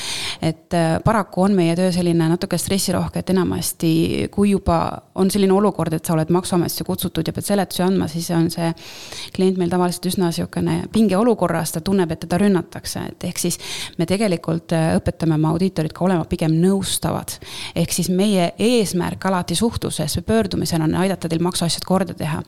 et 0.42 0.74
eh, 0.74 1.00
paraku 1.04 1.42
on 1.42 1.54
meie 1.54 1.76
töö 1.76 1.92
selline 1.92 2.30
natuke 2.30 2.58
stressirohke, 2.58 3.20
et 3.20 3.30
enamasti, 3.30 4.28
kui 4.32 4.50
juba 4.52 5.02
on 5.16 5.32
selline 5.32 5.54
olukord, 5.54 5.94
et 5.94 6.06
sa 6.06 6.14
oled 6.14 6.30
maksuametis 6.30 6.71
asju 6.72 6.88
kutsutud 6.88 7.28
ja 7.28 7.36
pead 7.36 7.48
seletusi 7.48 7.84
andma, 7.86 8.08
siis 8.12 8.30
on 8.36 8.50
see 8.54 8.72
klient 9.36 9.60
meil 9.60 9.72
tavaliselt 9.72 10.08
üsna 10.12 10.32
niisugune 10.32 10.78
pingeolukorras, 10.94 11.76
ta 11.76 11.82
tunneb, 11.86 12.12
et 12.14 12.24
teda 12.24 12.40
rünnatakse, 12.42 13.04
et 13.12 13.26
ehk 13.28 13.42
siis 13.42 13.60
me 14.00 14.08
tegelikult 14.10 14.74
äh, 14.78 14.96
õpetame 15.00 15.36
oma 15.38 15.52
audiitorid 15.56 15.94
ka 15.96 16.06
olema 16.08 16.26
pigem 16.30 16.56
nõustavad. 16.62 17.38
ehk 17.76 17.94
siis 17.94 18.10
meie 18.10 18.52
eesmärk 18.60 19.26
alati 19.26 19.56
suhtluses 19.56 20.18
või 20.20 20.28
pöördumisel 20.28 20.82
on 20.82 20.96
aidata 21.04 21.30
teil 21.30 21.44
maksuasjad 21.44 21.86
korda 21.86 22.14
teha. 22.18 22.42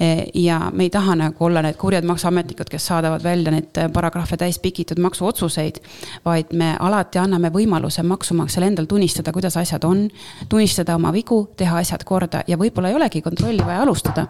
E, 0.00 0.30
ja 0.34 0.70
me 0.72 0.86
ei 0.86 0.90
taha 0.90 1.16
nagu 1.18 1.44
olla 1.44 1.62
need 1.62 1.76
kurjad 1.80 2.06
maksuametnikud, 2.08 2.70
kes 2.70 2.86
saadavad 2.86 3.24
välja 3.24 3.52
neid 3.52 3.80
paragrahve 3.92 4.36
täis 4.40 4.58
pikitud 4.58 5.00
maksuotsuseid, 5.02 5.80
vaid 6.24 6.54
me 6.56 6.74
alati 6.80 7.20
anname 7.20 7.50
võimaluse 7.54 8.02
maksumaksjal 8.06 8.68
endal 8.68 8.88
tunnistada, 8.90 9.32
kuidas 9.32 9.56
asjad 9.60 9.84
on, 9.84 10.06
tunnistada 10.48 10.96
oma 10.96 11.12
vigu, 11.12 11.42
teha 11.56 11.80
asjad 11.82 12.04
korda 12.04 12.44
ja 12.48 12.58
võib-olla 12.60 12.90
ei 12.90 12.98
olegi 12.98 13.22
kontrolli 13.22 13.49
vaja 13.58 13.82
alustada. 13.82 14.26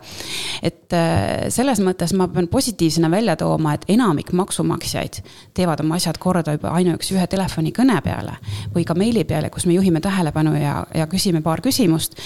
et 0.62 0.92
äh, 0.92 1.48
selles 1.48 1.80
mõttes 1.80 2.14
ma 2.16 2.28
pean 2.28 2.48
positiivsena 2.48 3.10
välja 3.10 3.36
tooma, 3.36 3.74
et 3.74 3.84
enamik 3.88 4.32
maksumaksjaid 4.32 5.20
teevad 5.54 5.80
oma 5.80 5.96
asjad 6.00 6.18
korda 6.18 6.52
juba 6.56 6.74
ainuüksi 6.78 7.14
ühe 7.14 7.26
telefonikõne 7.26 8.00
peale 8.02 8.36
või 8.74 8.84
ka 8.84 8.94
meili 8.94 9.24
peale, 9.24 9.50
kus 9.50 9.66
me 9.66 9.74
juhime 9.74 10.00
tähelepanu 10.00 10.54
ja, 10.56 10.86
ja 10.94 11.06
küsime 11.06 11.42
paar 11.42 11.60
küsimust. 11.60 12.16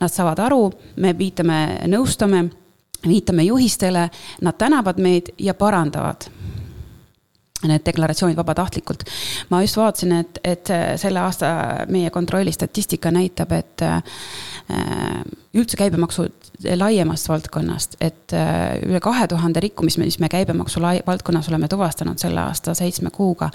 Nad 0.00 0.12
saavad 0.12 0.38
aru, 0.38 0.72
me 0.96 1.14
viitame, 1.18 1.86
nõustame 1.90 2.48
viitame 3.06 3.44
juhistele, 3.44 4.08
nad 4.40 4.56
tänavad 4.58 4.98
meid 4.98 5.34
ja 5.38 5.54
parandavad 5.54 6.28
need 7.68 7.84
deklaratsioonid 7.86 8.36
vabatahtlikult. 8.36 9.04
ma 9.50 9.62
just 9.62 9.76
vaatasin, 9.76 10.12
et, 10.12 10.38
et 10.44 10.72
selle 11.00 11.20
aasta 11.20 11.46
meie 11.88 12.10
kontrolli 12.10 12.52
statistika 12.52 13.10
näitab, 13.14 13.52
et 13.52 13.82
äh, 13.82 14.02
üldse 15.54 15.76
käibemaksu 15.76 16.26
laiemast 16.76 17.28
valdkonnast, 17.28 17.96
et 18.00 18.32
äh, 18.32 18.78
üle 18.86 19.00
kahe 19.00 19.26
tuhande 19.28 19.60
rikkumist, 19.60 19.98
mis 20.00 20.18
me 20.22 20.28
käibemaksu 20.32 20.82
lai, 20.82 21.00
valdkonnas 21.06 21.48
oleme 21.52 21.68
tuvastanud 21.68 22.18
selle 22.18 22.40
aasta 22.40 22.74
seitsme 22.74 23.10
kuuga, 23.14 23.50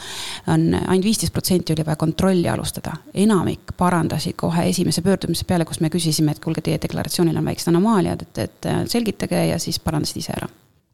on 0.48 0.70
ainult 0.76 1.08
viisteist 1.08 1.34
protsenti 1.34 1.74
oli 1.74 1.86
vaja 1.86 2.00
kontrolli 2.00 2.50
alustada. 2.50 2.94
enamik 3.14 3.76
parandasid 3.78 4.36
kohe 4.36 4.70
esimese 4.70 5.02
pöördumise 5.02 5.46
peale, 5.46 5.66
kus 5.66 5.80
me 5.80 5.90
küsisime, 5.90 6.32
et 6.32 6.44
kuulge, 6.44 6.62
teie 6.62 6.80
deklaratsioonil 6.82 7.38
on 7.38 7.46
väiksed 7.46 7.74
anomaaliad, 7.74 8.22
et, 8.22 8.38
et 8.38 8.72
selgitage 8.88 9.46
ja 9.46 9.60
siis 9.60 9.80
parandasid 9.80 10.24
ise 10.24 10.36
ära 10.38 10.50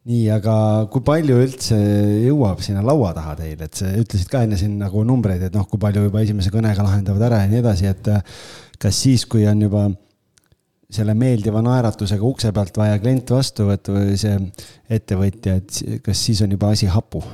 nii, 0.06 0.26
aga 0.30 0.54
kui 0.92 1.02
palju 1.06 1.40
üldse 1.42 1.76
jõuab 2.26 2.62
sinna 2.64 2.84
laua 2.86 3.12
taha 3.16 3.34
teil, 3.40 3.58
et 3.64 3.78
sa 3.78 3.90
ütlesid 3.90 4.30
ka 4.30 4.44
enne 4.46 4.58
siin 4.60 4.76
nagu 4.78 5.02
numbreid, 5.06 5.42
et 5.48 5.56
noh, 5.56 5.66
kui 5.66 5.82
palju 5.82 6.06
juba 6.06 6.22
esimese 6.22 6.52
kõnega 6.54 6.86
lahendavad 6.86 7.26
ära 7.26 7.42
ja 7.42 7.50
nii 7.50 7.62
edasi, 7.64 7.90
et 7.90 8.10
kas 8.82 9.02
siis, 9.02 9.26
kui 9.30 9.46
on 9.50 9.66
juba 9.66 9.88
selle 10.96 11.16
meeldiva 11.18 11.58
naeratusega 11.66 12.22
ukse 12.22 12.52
pealt 12.54 12.78
vaja 12.78 13.00
klient 13.02 13.30
vastu 13.34 13.66
võtta 13.66 13.96
või 13.96 14.14
see 14.20 14.38
ettevõtja, 14.94 15.58
et 15.58 16.02
kas 16.06 16.22
siis 16.28 16.44
on 16.46 16.54
juba 16.54 16.70
asi 16.76 16.90
hapu? 16.90 17.24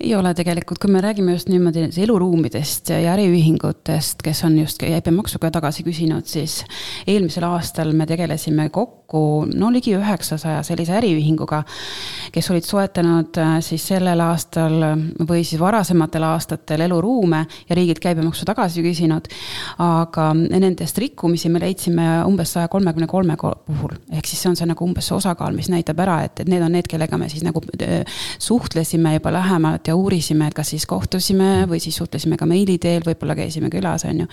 ei 0.00 0.14
ole 0.16 0.30
tegelikult, 0.34 0.78
kui 0.80 0.88
me 0.88 1.02
räägime 1.04 1.34
just 1.34 1.50
niimoodi 1.52 1.82
eluruumidest 2.00 2.88
ja 2.94 3.12
äriühingutest, 3.12 4.22
kes 4.24 4.40
on 4.48 4.56
just 4.62 4.80
käibemaksuga 4.80 5.50
tagasi 5.52 5.84
küsinud, 5.84 6.24
siis 6.24 6.62
eelmisel 7.04 7.44
aastal 7.50 7.92
me 7.92 8.06
tegelesime 8.08 8.70
kokku 8.72 8.99
no 9.54 9.70
ligi 9.72 9.94
üheksasaja 9.96 10.62
sellise 10.66 10.94
äriühinguga, 10.98 11.62
kes 12.32 12.50
olid 12.52 12.66
soetanud 12.66 13.40
äh, 13.40 13.56
siis 13.64 13.86
sellel 13.92 14.20
aastal 14.24 14.76
või 15.28 15.42
siis 15.44 15.60
varasematel 15.60 16.26
aastatel 16.30 16.86
eluruume 16.86 17.44
ja 17.68 17.76
riigilt 17.76 18.00
käibemaksu 18.02 18.46
tagasi 18.48 18.84
küsinud. 18.84 19.28
aga 19.78 20.30
nendest 20.34 20.98
rikkumisi 20.98 21.48
me 21.48 21.60
leidsime 21.60 22.06
umbes 22.26 22.52
saja 22.52 22.68
kolmekümne 22.68 23.06
kolme 23.06 23.36
puhul, 23.36 23.96
ehk 24.12 24.26
siis 24.26 24.42
see 24.42 24.50
on 24.50 24.56
see 24.58 24.68
nagu 24.68 24.84
umbes 24.84 25.10
see 25.10 25.16
osakaal, 25.16 25.54
mis 25.56 25.70
näitab 25.72 26.00
ära, 26.04 26.20
et, 26.26 26.40
et 26.44 26.50
need 26.50 26.62
on 26.62 26.72
need, 26.76 26.88
kellega 26.90 27.18
me 27.18 27.28
siis 27.32 27.44
nagu 27.46 27.62
äh, 27.82 28.04
suhtlesime 28.38 29.14
juba 29.16 29.32
lähemalt 29.34 29.90
ja 29.90 29.96
uurisime, 29.96 30.50
et 30.50 30.56
kas 30.56 30.72
siis 30.74 30.86
kohtusime 30.90 31.66
või 31.70 31.82
siis 31.82 31.98
suhtlesime 32.00 32.38
ka 32.40 32.48
meili 32.50 32.78
teel, 32.78 33.04
võib-olla 33.06 33.36
käisime 33.38 33.70
külas, 33.72 34.06
on 34.08 34.24
ju. 34.24 34.30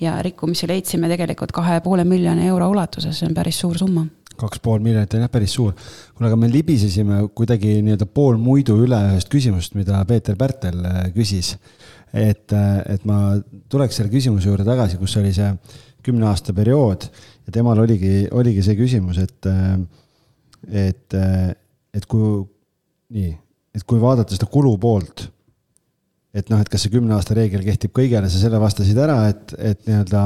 ja 0.00 0.18
rikkumisi 0.22 0.68
leidsime 0.70 1.08
tegelikult 1.12 1.52
kahe 1.52 1.80
poole 1.84 2.04
miljoni 2.08 2.48
euro 2.48 2.70
ulatuses, 2.70 3.18
see 3.18 3.30
on 3.30 3.34
päris 3.36 3.60
suur 3.64 3.78
summa 3.78 4.06
kaks 4.38 4.60
pool 4.62 4.82
miljonit 4.82 5.14
on 5.14 5.24
jah 5.24 5.30
päris 5.32 5.54
suur. 5.54 5.74
kuule, 6.14 6.28
aga 6.28 6.38
me 6.38 6.50
libisesime 6.50 7.20
kuidagi 7.36 7.78
nii-öelda 7.86 8.06
pool 8.10 8.38
muidu 8.40 8.76
üle 8.84 8.98
ühest 9.12 9.30
küsimusest, 9.32 9.76
mida 9.78 10.00
Peeter 10.08 10.38
Pärtel 10.38 10.80
äh, 10.88 11.02
küsis. 11.14 11.54
et, 12.12 12.52
äh, 12.52 12.80
et 12.94 13.04
ma 13.08 13.36
tuleks 13.70 14.00
selle 14.00 14.12
küsimuse 14.12 14.50
juurde 14.50 14.66
tagasi, 14.66 14.98
kus 14.98 15.16
oli 15.20 15.32
see 15.34 15.50
kümne 16.04 16.28
aasta 16.28 16.54
periood 16.54 17.06
ja 17.46 17.54
temal 17.54 17.78
oligi, 17.80 18.26
oligi 18.32 18.64
see 18.66 18.76
küsimus, 18.78 19.20
et, 19.22 19.48
äh, 19.50 19.78
et, 20.88 21.16
et 21.94 22.10
kui 22.10 22.42
nii, 23.14 23.30
et 23.74 23.86
kui 23.86 24.02
vaadata 24.02 24.34
seda 24.34 24.50
kulu 24.50 24.74
poolt, 24.82 25.28
et 26.34 26.48
noh, 26.50 26.58
et 26.58 26.68
kas 26.70 26.82
see 26.82 26.92
kümne 26.92 27.14
aasta 27.14 27.36
reegel 27.38 27.62
kehtib 27.62 27.94
kõigele, 27.94 28.28
sa 28.30 28.40
selle 28.40 28.58
vastasid 28.62 28.98
ära, 28.98 29.20
et, 29.30 29.54
et 29.58 29.84
nii-öelda 29.86 30.22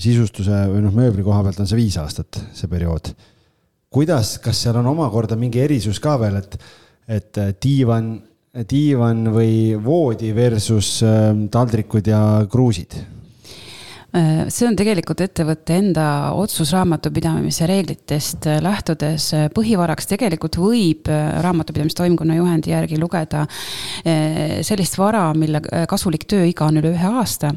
sisustuse 0.00 0.64
või 0.70 0.82
noh, 0.84 0.94
mööbli 0.94 1.24
koha 1.26 1.42
pealt 1.46 1.60
on 1.62 1.68
see 1.70 1.78
viis 1.78 1.96
aastat, 2.00 2.40
see 2.56 2.70
periood. 2.70 3.12
kuidas, 3.94 4.38
kas 4.42 4.64
seal 4.64 4.80
on 4.80 4.90
omakorda 4.90 5.36
mingi 5.38 5.60
erisus 5.62 6.00
ka 6.02 6.16
veel, 6.18 6.40
et, 6.40 6.56
et 7.06 7.38
äh, 7.38 7.52
diivan, 7.62 8.16
diivan 8.70 9.28
või 9.34 9.74
voodi 9.82 10.32
versus 10.34 10.96
äh, 11.06 11.30
taldrikud 11.50 12.10
ja 12.10 12.22
kruusid? 12.50 12.98
Äh, 14.14 14.44
see 14.46 14.68
on 14.68 14.76
tegelikult 14.78 15.18
ettevõtte 15.24 15.74
enda 15.74 16.04
otsus 16.38 16.70
raamatupidamise 16.70 17.66
reeglitest 17.66 18.46
äh, 18.46 18.60
lähtudes. 18.62 19.26
Äh, 19.34 19.48
põhivaraks 19.50 20.06
tegelikult 20.06 20.54
võib 20.60 21.10
raamatupidamistoimkonna 21.42 22.36
juhendi 22.38 22.70
järgi 22.70 22.98
lugeda 23.00 23.42
sellist 24.04 24.96
vara, 24.98 25.22
mille 25.36 25.60
kasulik 25.88 26.26
tööiga 26.30 26.68
on 26.68 26.78
üle 26.78 26.92
ühe 26.94 27.10
aasta 27.18 27.50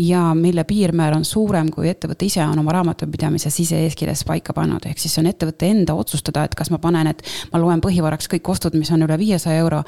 ja 0.00 0.22
mille 0.36 0.64
piirmäär 0.68 1.14
on 1.16 1.24
suurem, 1.28 1.68
kui 1.72 1.90
ettevõte 1.90 2.26
ise 2.26 2.42
on 2.44 2.58
oma 2.62 2.72
raamatupidamise 2.74 3.50
sise-eeskirjas 3.52 4.24
paika 4.28 4.54
pannud. 4.56 4.86
ehk 4.88 4.98
siis 4.98 5.14
see 5.14 5.22
on 5.22 5.30
ettevõtte 5.30 5.68
enda 5.68 5.94
otsustada, 5.98 6.44
et 6.48 6.56
kas 6.58 6.70
ma 6.72 6.80
panen, 6.82 7.10
et 7.12 7.22
ma 7.52 7.60
loen 7.60 7.82
põhivaraks 7.84 8.30
kõik 8.32 8.50
ostud, 8.52 8.76
mis 8.78 8.90
on 8.94 9.04
üle 9.06 9.18
viiesaja 9.20 9.60
euro 9.60 9.82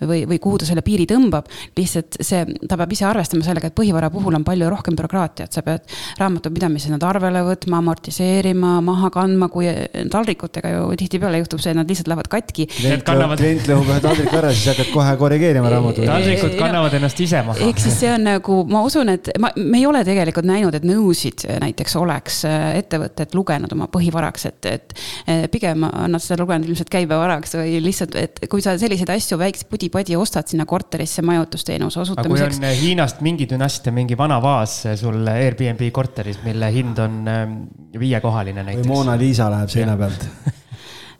või, 0.00 0.24
või 0.30 0.38
kuhu 0.42 0.62
ta 0.62 0.70
selle 0.70 0.84
piiri 0.86 1.08
tõmbab. 1.10 1.50
lihtsalt 1.76 2.20
see, 2.20 2.44
ta 2.68 2.76
peab 2.76 2.92
ise 2.92 3.08
arvestama 3.08 3.44
sellega, 3.46 3.72
et 3.72 3.78
põhivara 3.78 4.10
puhul 4.14 4.38
on 4.38 4.46
palju 4.46 4.70
rohkem 4.70 4.96
bürokraatiat 4.96 5.25
bürokraatiat, 5.26 5.52
sa 5.52 5.62
pead 5.62 5.86
raamatupidamise 6.20 6.90
nad 6.92 7.02
arvele 7.06 7.42
võtma, 7.46 7.80
amortiseerima, 7.82 8.80
maha 8.84 9.10
kandma, 9.14 9.48
kui 9.52 9.68
taldrikutega 10.12 10.72
ju 10.72 10.96
tihtipeale 10.98 11.40
juhtub 11.42 11.62
see, 11.62 11.72
et 11.72 11.78
nad 11.78 11.88
lihtsalt 11.88 12.10
lähevad 12.10 12.28
katki. 12.30 12.66
klient 12.70 13.04
kannavad... 13.06 13.40
klient 13.40 13.68
lõhub 13.70 13.90
ühe 13.90 14.00
taldriku 14.04 14.38
ära, 14.38 14.52
siis 14.54 14.70
hakkad 14.72 14.92
kohe 14.94 15.16
korrigeerima 15.20 15.70
raamatut. 15.72 16.06
taldrikud 16.06 16.56
kannavad 16.58 16.96
ennast 16.98 17.20
ise 17.20 17.42
maha. 17.46 17.60
ehk 17.66 17.82
siis 17.82 17.98
see 18.02 18.12
on 18.12 18.26
nagu, 18.26 18.58
ma 18.70 18.82
usun, 18.86 19.12
et 19.16 19.30
ma, 19.42 19.52
me 19.56 19.80
ei 19.80 19.86
ole 19.88 20.02
tegelikult 20.06 20.48
näinud, 20.48 20.76
et 20.78 20.86
nõusid 20.86 21.46
näiteks 21.62 21.96
oleks 22.00 22.42
äh, 22.48 22.68
ettevõtted 22.82 23.34
lugenud 23.36 23.72
oma 23.76 23.90
põhivaraks, 23.92 24.48
et, 24.50 24.70
et 24.70 25.50
pigem 25.52 25.86
on 25.88 26.16
nad 26.16 26.22
seda 26.22 26.42
lugenud 26.42 26.68
ilmselt 26.68 26.92
käibevaraks 26.92 27.56
või 27.58 27.80
lihtsalt, 27.84 28.16
et 28.20 28.40
kui 28.50 28.64
sa 28.64 28.76
selliseid 28.78 29.10
asju 29.16 29.38
väikse 29.40 29.68
pudi-padi 29.70 30.16
ostad 30.18 30.48
sinna 30.50 30.66
korterisse 30.68 31.24
majutusteenuse 31.26 32.00
osutamiseks. 32.04 32.60
kui 32.60 32.68
on 32.68 32.80
Hiinast 32.80 33.22
mingi 33.24 33.48
dünastia 33.48 33.94
mingi 33.94 34.16
vana 34.18 34.38
vaas 34.42 34.78
sul 35.00 35.15
sul 35.16 35.32
Airbnb 35.32 35.88
korteris, 35.92 36.38
mille 36.44 36.70
hind 36.74 37.00
on 37.02 37.18
ähm, 37.30 37.56
viiekohaline 37.98 38.62
näiteks. 38.62 38.86
või 38.86 38.94
Mona 38.94 39.16
Lisa 39.18 39.48
läheb 39.52 39.72
seina 39.72 39.96
pealt 39.98 40.28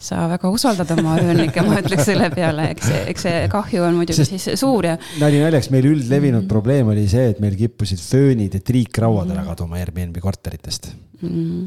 sa 0.07 0.26
väga 0.28 0.51
usaldad 0.53 0.90
oma 0.97 1.16
üürnikke, 1.22 1.64
ma 1.64 1.80
ütleks 1.80 2.05
selle 2.11 2.28
peale, 2.34 2.68
eks 2.74 2.90
see, 2.90 3.01
eks 3.12 3.26
see 3.26 3.47
kahju 3.53 3.86
on 3.86 3.97
muidugi 3.97 4.18
Sest 4.20 4.36
siis 4.36 4.61
suur 4.61 4.90
ja. 4.90 4.99
nali 5.22 5.40
naljaks, 5.40 5.70
meil 5.72 5.88
üldlevinud 5.88 6.42
mm 6.42 6.44
-hmm. 6.44 6.53
probleem 6.53 6.92
oli 6.92 7.09
see, 7.09 7.30
et 7.32 7.40
meil 7.40 7.57
kippusid 7.57 8.03
föönid 8.03 8.55
ja 8.55 8.61
triikrauad 8.61 9.32
ära 9.32 9.47
kaduma 9.49 9.80
Airbnb 9.80 10.20
korteritest 10.20 10.92
mm. 11.22 11.28
-hmm 11.28 11.66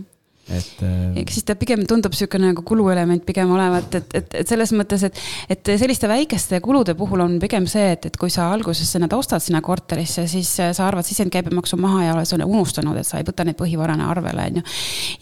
et. 0.54 0.84
Äh, 0.84 1.20
ehk 1.22 1.32
siis 1.34 1.46
ta 1.48 1.56
pigem 1.60 1.86
tundub 1.90 2.14
niisugune 2.14 2.52
nagu 2.52 2.64
kuluelement 2.68 3.24
pigem 3.28 3.52
olevat, 3.54 3.96
et, 4.00 4.16
et, 4.18 4.38
et 4.42 4.52
selles 4.52 4.74
mõttes, 4.76 5.04
et, 5.08 5.22
et 5.56 5.72
selliste 5.82 6.10
väikeste 6.10 6.60
kulude 6.66 6.96
puhul 7.00 7.24
on 7.26 7.38
pigem 7.42 7.68
see, 7.70 7.94
et, 7.96 8.10
et 8.10 8.20
kui 8.20 8.32
sa 8.34 8.50
alguses 8.54 8.92
nad 9.02 9.14
ostad 9.18 9.44
sinna 9.44 9.62
korterisse, 9.66 10.26
siis 10.32 10.52
sa 10.60 10.88
arvad 10.88 11.08
sisendkäibemaksu 11.08 11.80
maha 11.80 12.06
ja 12.08 12.16
oled 12.18 12.46
unustanud, 12.46 13.00
et 13.00 13.08
sa 13.08 13.20
ei 13.20 13.28
võta 13.28 13.46
neid 13.48 13.60
põhivarana 13.60 14.10
arvele, 14.12 14.48
on 14.52 14.62
ju. 14.62 14.68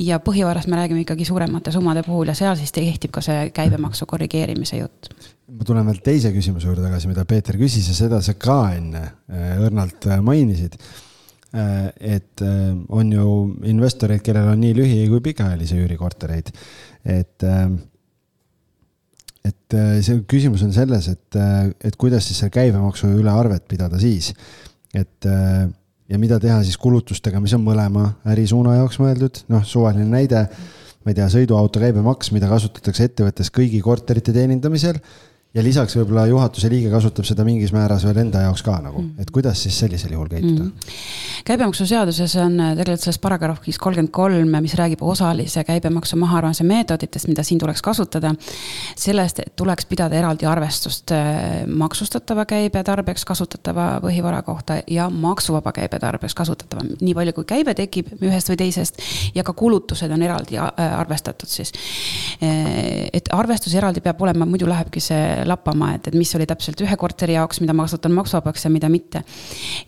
ja 0.10 0.22
põhivarast 0.24 0.72
me 0.72 0.80
räägime 0.82 1.04
ikkagi 1.06 1.28
suuremate 1.28 1.74
summade 1.76 2.06
puhul 2.08 2.32
ja 2.32 2.38
seal 2.38 2.56
siis 2.60 2.74
kehtib 2.76 3.14
ka 3.16 3.24
see 3.26 3.50
käibemaksu 3.56 4.08
korrigeerimise 4.10 4.82
jutt 4.82 5.12
ma 5.48 5.64
tulen 5.64 5.86
veel 5.88 6.00
teise 6.04 6.32
küsimuse 6.36 6.68
juurde 6.68 6.84
tagasi, 6.84 7.08
mida 7.08 7.24
Peeter 7.26 7.56
küsis 7.60 7.88
ja 7.88 7.96
seda 7.96 8.20
sa 8.24 8.36
ka 8.40 8.60
enne 8.76 9.04
äh, 9.32 9.54
õrnalt 9.64 10.10
äh, 10.12 10.20
mainisid 10.24 10.76
Äh, 10.76 11.06
et 11.54 12.44
äh, 12.44 12.72
on 12.90 13.12
ju 13.14 13.28
investoreid, 13.72 14.24
kellel 14.26 14.52
on 14.52 14.60
nii 14.62 14.74
lühi- 14.78 15.06
kui 15.12 15.22
pikaajalisi 15.30 15.80
üürikortereid, 15.84 16.52
et 17.06 17.48
äh, 17.48 17.70
et 19.48 19.76
see 20.04 20.18
küsimus 20.28 20.60
on 20.66 20.74
selles, 20.76 21.06
et, 21.08 21.36
et 21.88 21.96
kuidas 21.96 22.26
siis 22.28 22.42
selle 22.42 22.52
käibemaksu 22.52 23.08
üle 23.16 23.32
arvet 23.32 23.64
pidada 23.72 23.96
siis, 24.02 24.34
et 24.92 25.24
ja 25.24 26.20
mida 26.20 26.40
teha 26.42 26.58
siis 26.66 26.76
kulutustega, 26.82 27.40
mis 27.44 27.54
on 27.56 27.64
mõlema 27.64 28.10
ärisuuna 28.28 28.78
jaoks 28.78 29.00
mõeldud, 29.00 29.40
noh, 29.52 29.64
suvaline 29.68 30.08
näide, 30.10 30.44
ma 31.04 31.14
ei 31.14 31.18
tea, 31.20 31.30
sõiduauto 31.32 31.80
käibemaks, 31.84 32.34
mida 32.36 32.50
kasutatakse 32.52 33.08
ettevõttes 33.08 33.52
kõigi 33.56 33.80
korterite 33.84 34.36
teenindamisel 34.36 35.00
ja 35.56 35.64
lisaks 35.64 35.96
võib-olla 35.96 36.26
juhatuse 36.28 36.70
liige 36.72 36.90
kasutab 36.92 37.26
seda 37.28 37.46
mingis 37.48 37.72
määras 37.76 38.04
veel 38.06 38.20
enda 38.26 38.44
jaoks 38.44 38.64
ka 38.66 38.78
nagu, 38.84 39.02
mm. 39.02 39.24
et 39.24 39.32
kuidas 39.34 39.62
siis 39.64 39.78
sellisel 39.80 40.14
juhul 40.14 40.28
käituda 40.32 40.66
mm.? 40.66 40.96
käibemaksuseaduses 41.48 42.36
on 42.44 42.60
äh, 42.60 42.74
tegelikult 42.76 43.06
selles 43.06 43.20
paragrahvis 43.24 43.80
kolmkümmend 43.80 44.12
kolm, 44.14 44.52
mis 44.62 44.76
räägib 44.78 45.02
osalise 45.06 45.64
käibemaksu 45.68 46.20
mahaarvamise 46.20 46.66
meetoditest, 46.68 47.30
mida 47.32 47.46
siin 47.48 47.62
tuleks 47.62 47.82
kasutada. 47.82 48.34
sellest 48.96 49.40
tuleks 49.56 49.86
pidada 49.86 50.20
eraldi 50.20 50.46
arvestust 50.46 51.12
äh, 51.16 51.64
maksustatava 51.68 52.46
käibe 52.46 52.84
tarbeks 52.84 53.26
kasutatava 53.26 53.88
põhivara 54.04 54.42
kohta 54.44 54.82
ja 54.88 55.10
maksuvaba 55.10 55.72
käibe 55.72 56.00
tarbeks 56.00 56.36
kasutatava, 56.36 56.84
nii 57.02 57.16
palju 57.16 57.34
kui 57.40 57.48
käibe 57.56 57.74
tekib 57.78 58.12
ühest 58.20 58.52
või 58.52 58.60
teisest 58.66 59.02
ja 59.36 59.48
ka 59.48 59.56
kulutused 59.56 60.12
on 60.12 60.28
eraldi 60.28 60.60
äh, 60.60 61.00
arvestatud 61.00 61.48
siis. 61.48 61.72
et 62.42 63.30
arvestus 63.32 63.74
eraldi 63.76 64.02
peab 64.02 64.22
olema, 64.22 64.46
muidu 64.46 64.68
lähebki 64.68 65.00
see 65.02 65.47
lappama, 65.48 65.94
et, 65.96 66.08
et 66.08 66.16
mis 66.18 66.34
oli 66.36 66.46
täpselt 66.50 66.82
ühe 66.84 66.98
korteri 67.00 67.38
jaoks, 67.38 67.62
mida 67.64 67.74
ma 67.74 67.88
kasutan 67.88 68.14
maksuvabaks 68.18 68.66
ja 68.66 68.72
mida 68.74 68.90
mitte. 68.90 69.24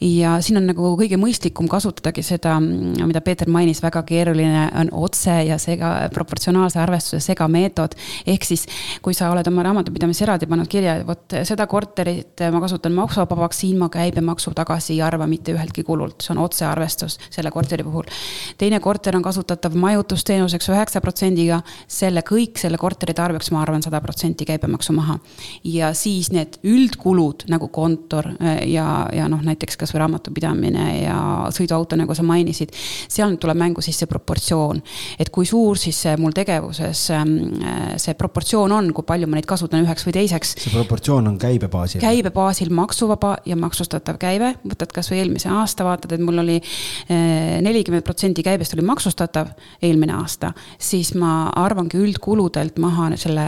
ja 0.02 0.38
siin 0.44 0.58
on 0.62 0.68
nagu 0.70 0.94
kõige 1.00 1.18
mõistlikum 1.20 1.70
kasutadagi 1.72 2.24
seda, 2.26 2.58
mida 2.60 3.22
Peeter 3.22 3.50
mainis, 3.50 3.82
väga 3.84 4.04
keeruline 4.08 4.68
on 4.82 4.92
otse 5.06 5.36
ja 5.48 5.58
sega, 5.62 6.10
proportsionaalse 6.14 6.80
arvestuse 6.80 7.20
segameetod. 7.20 7.96
ehk 8.28 8.46
siis, 8.46 8.66
kui 9.02 9.14
sa 9.14 9.32
oled 9.32 9.48
oma 9.48 9.64
raamatupidamise 9.68 10.26
eraldi 10.26 10.50
pannud 10.50 10.70
kirja, 10.72 11.00
vot 11.08 11.38
seda 11.44 11.68
korterit 11.68 12.44
ma 12.52 12.62
kasutan 12.64 12.96
maksuvabaks, 12.98 13.64
siin 13.64 13.78
ma 13.80 13.90
käibemaksu 13.90 14.54
tagasi 14.56 14.94
ei 14.94 15.02
arva 15.06 15.28
mitte 15.28 15.54
üheltki 15.54 15.84
kulult, 15.84 16.22
see 16.24 16.34
on 16.36 16.44
otsearvestus 16.46 17.20
selle 17.30 17.52
korteri 17.52 17.84
puhul. 17.84 18.10
teine 18.58 18.80
korter 18.80 19.16
on 19.16 19.24
kasutatav 19.24 19.76
majutusteenuseks 19.76 20.70
üheksa 20.74 21.02
protsendiga, 21.02 21.62
selle 21.88 22.24
kõik 22.26 22.60
selle 22.62 22.78
korteri 22.78 23.14
tarbeks 23.14 23.52
ma 23.52 23.62
arvan 23.62 23.84
sada 23.84 24.02
protsenti 24.02 24.46
käibemaksu 24.46 24.94
maha 24.94 25.20
ja 25.64 25.94
siis 25.98 26.32
need 26.36 26.60
üldkulud 26.68 27.46
nagu 27.52 27.70
kontor 27.74 28.32
äh, 28.40 28.64
ja, 28.70 29.08
ja 29.14 29.28
noh, 29.32 29.42
näiteks 29.46 29.78
kasvõi 29.80 30.04
raamatupidamine 30.04 30.86
ja 31.04 31.18
sõiduauto, 31.56 31.98
nagu 32.00 32.16
sa 32.16 32.26
mainisid. 32.26 32.74
seal 33.10 33.36
tuleb 33.42 33.60
mängu 33.60 33.84
siis 33.86 34.00
see 34.00 34.10
proportsioon, 34.10 34.82
et 35.20 35.32
kui 35.34 35.48
suur 35.50 35.78
siis 35.80 36.02
mul 36.20 36.36
tegevuses 36.36 37.06
ähm, 37.16 37.36
äh, 37.64 37.96
see 38.02 38.16
proportsioon 38.20 38.72
on, 38.76 38.92
kui 38.96 39.08
palju 39.08 39.30
ma 39.30 39.40
neid 39.40 39.48
kasutan 39.50 39.86
üheks 39.86 40.06
või 40.08 40.16
teiseks. 40.20 40.56
see 40.66 40.74
proportsioon 40.74 41.32
on 41.32 41.40
käibe 41.42 41.70
baasil? 41.72 42.02
käibe 42.04 42.34
baasil 42.36 42.74
maksuvaba 42.74 43.38
ja 43.50 43.58
maksustatav 43.60 44.20
käive, 44.22 44.54
võtad 44.66 44.94
kasvõi 44.96 45.22
eelmise 45.24 45.52
aasta, 45.54 45.88
vaatad, 45.88 46.16
et 46.16 46.24
mul 46.24 46.44
oli 46.44 46.60
äh, 46.60 47.60
nelikümmend 47.66 48.06
protsenti 48.08 48.46
käibest 48.46 48.76
oli 48.78 48.86
maksustatav 48.88 49.54
eelmine 49.82 50.16
aasta, 50.20 50.54
siis 50.78 51.14
ma 51.18 51.50
arvangi 51.60 52.00
üldkuludelt 52.00 52.80
maha 52.82 53.10
selle 53.20 53.46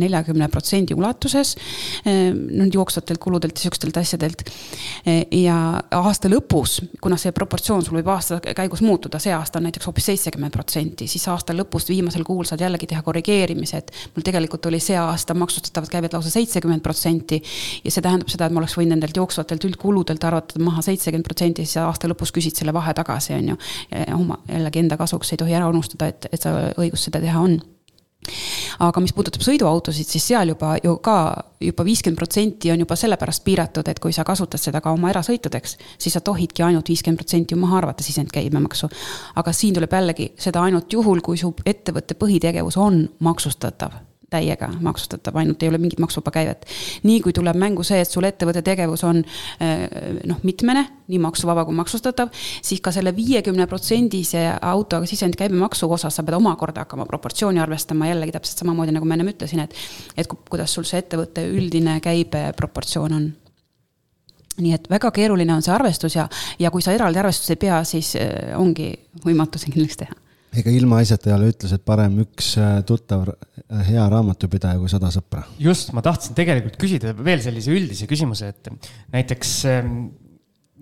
neljakümne 0.00 0.48
protsendi 0.52 0.94
ulatuses 0.94 1.29
ulatuses. 1.30 1.56
noh, 2.50 2.68
jooksvatelt 2.72 3.18
kuludelt 3.18 3.56
ja 3.56 3.60
sihukestelt 3.60 3.96
asjadelt. 3.96 4.42
ja 5.30 5.80
aasta 5.90 6.28
lõpus, 6.28 6.80
kuna 7.00 7.16
see 7.16 7.32
proportsioon 7.32 7.84
sul 7.84 7.98
võib 7.98 8.10
aasta 8.12 8.40
käigus 8.40 8.82
muutuda, 8.82 9.18
see 9.18 9.32
aasta 9.34 9.58
on 9.58 9.68
näiteks 9.68 9.86
hoopis 9.86 10.10
seitsekümmend 10.10 10.52
protsenti, 10.52 11.06
siis 11.06 11.26
aasta 11.28 11.54
lõpust 11.54 11.88
viimasel 11.88 12.24
kuul 12.24 12.44
saad 12.48 12.60
jällegi 12.60 12.86
teha 12.90 13.02
korrigeerimise, 13.02 13.78
et 13.78 13.92
mul 14.14 14.26
tegelikult 14.26 14.66
oli 14.66 14.80
see 14.80 14.98
aasta 14.98 15.34
maksustatavat 15.34 15.90
käivet 15.90 16.12
lausa 16.16 16.30
seitsekümmend 16.30 16.82
protsenti. 16.82 17.42
ja 17.84 17.90
see 17.90 18.02
tähendab 18.02 18.28
seda, 18.28 18.46
et 18.46 18.52
ma 18.52 18.62
oleks 18.62 18.76
võinud 18.78 18.96
nendelt 18.96 19.16
jooksvatelt 19.16 19.64
üldkuludelt 19.64 20.24
arvata 20.24 20.60
maha 20.62 20.82
seitsekümmend 20.82 21.26
protsenti, 21.26 21.66
siis 21.66 21.80
aasta 21.84 22.08
lõpus 22.10 22.34
küsid 22.34 22.56
selle 22.58 22.74
vahe 22.74 22.94
tagasi, 22.94 23.34
on 23.34 23.52
ju. 23.54 23.58
oma 24.14 24.40
jällegi 24.48 24.82
enda 24.82 24.96
kasuks 25.00 25.32
ei 25.32 25.40
tohi 25.40 25.54
ära 25.54 25.68
unustada, 25.70 26.10
et, 26.10 26.26
et 26.32 26.42
sa 26.42 26.72
õigus 26.78 27.06
seda 27.06 27.20
teha 27.22 27.40
on 27.40 27.60
aga 28.78 29.00
mis 29.02 29.14
puudutab 29.16 29.42
sõiduautosid, 29.44 30.08
siis 30.08 30.26
seal 30.32 30.52
juba 30.52 30.74
ju 30.84 30.96
ka 31.04 31.16
juba 31.60 31.84
viiskümmend 31.84 32.18
protsenti 32.18 32.72
on 32.72 32.84
juba 32.84 32.96
sellepärast 32.96 33.44
piiratud, 33.44 33.88
et 33.88 34.00
kui 34.00 34.12
sa 34.16 34.24
kasutad 34.24 34.60
seda 34.60 34.80
ka 34.80 34.92
oma 34.96 35.10
erasõitudeks, 35.12 35.76
siis 35.98 36.16
sa 36.16 36.20
tohidki 36.24 36.64
ainult 36.66 36.88
viiskümmend 36.88 37.20
protsenti 37.20 37.56
ju 37.56 37.60
maha 37.60 37.80
arvata 37.82 38.04
sisendkäibemaksu. 38.04 38.88
aga 39.36 39.52
siin 39.52 39.74
tuleb 39.74 39.92
jällegi 39.92 40.32
seda 40.38 40.62
ainult 40.62 40.92
juhul, 40.92 41.20
kui 41.20 41.36
su 41.40 41.54
ettevõtte 41.66 42.14
põhitegevus 42.14 42.78
on 42.80 43.08
maksustatav 43.18 44.09
täiega 44.30 44.68
maksustatav, 44.80 45.36
ainult 45.40 45.62
ei 45.62 45.68
ole 45.68 45.78
mingit 45.78 46.00
maksuvaba 46.00 46.30
käivet. 46.34 46.66
nii 47.02 47.20
kui 47.24 47.32
tuleb 47.36 47.56
mängu 47.58 47.84
see, 47.86 48.00
et 48.00 48.10
sul 48.10 48.26
ettevõtte 48.28 48.62
tegevus 48.66 49.02
on 49.04 49.22
eh, 49.22 49.86
noh, 50.28 50.38
mitmene, 50.46 50.86
nii 51.10 51.18
maksuvaba 51.22 51.64
kui 51.68 51.74
maksustatav, 51.74 52.30
siis 52.62 52.80
ka 52.80 52.92
selle 52.94 53.14
viiekümne 53.16 53.66
protsendise 53.70 54.46
auto 54.62 55.02
sisendkäibemaksu 55.06 55.90
osas 55.90 56.16
sa 56.16 56.24
pead 56.26 56.38
omakorda 56.38 56.86
hakkama 56.86 57.06
proportsiooni 57.10 57.60
arvestama 57.60 58.08
jällegi 58.10 58.36
täpselt 58.38 58.64
samamoodi, 58.64 58.94
nagu 58.94 59.08
ma 59.08 59.18
ennem 59.18 59.34
ütlesin, 59.34 59.66
et 59.66 59.74
et 60.16 60.30
kuidas 60.30 60.74
sul 60.74 60.86
see 60.86 61.02
ettevõtte 61.02 61.44
üldine 61.50 61.98
käibe 62.04 62.50
proportsioon 62.56 63.16
on 63.16 63.30
nii 64.60 64.74
et 64.76 64.90
väga 64.90 65.10
keeruline 65.14 65.54
on 65.54 65.62
see 65.64 65.72
arvestus 65.74 66.16
ja, 66.16 66.26
ja 66.58 66.70
kui 66.70 66.82
sa 66.84 66.92
eraldi 66.92 67.18
arvestust 67.18 67.54
ei 67.54 67.60
pea, 67.60 67.82
siis 67.88 68.14
eh, 68.20 68.52
ongi 68.58 68.92
võimatu 69.24 69.58
see 69.58 69.72
kindlaks 69.74 70.04
teha 70.04 70.29
ega 70.56 70.72
ilmaasjata 70.74 71.30
ei 71.30 71.36
ole, 71.36 71.50
ütles, 71.52 71.74
et 71.76 71.84
parem 71.86 72.18
üks 72.24 72.54
äh, 72.60 72.80
tuttav 72.86 73.28
äh, 73.28 73.84
hea 73.90 74.06
raamatupidaja 74.12 74.80
kui 74.80 74.90
sada 74.92 75.12
sõpra. 75.14 75.44
just, 75.62 75.92
ma 75.96 76.02
tahtsin 76.04 76.36
tegelikult 76.38 76.78
küsida 76.80 77.14
veel 77.16 77.42
sellise 77.44 77.74
üldise 77.74 78.08
küsimuse, 78.10 78.50
et 78.54 78.70
näiteks 79.14 79.54
ähm, 79.70 79.96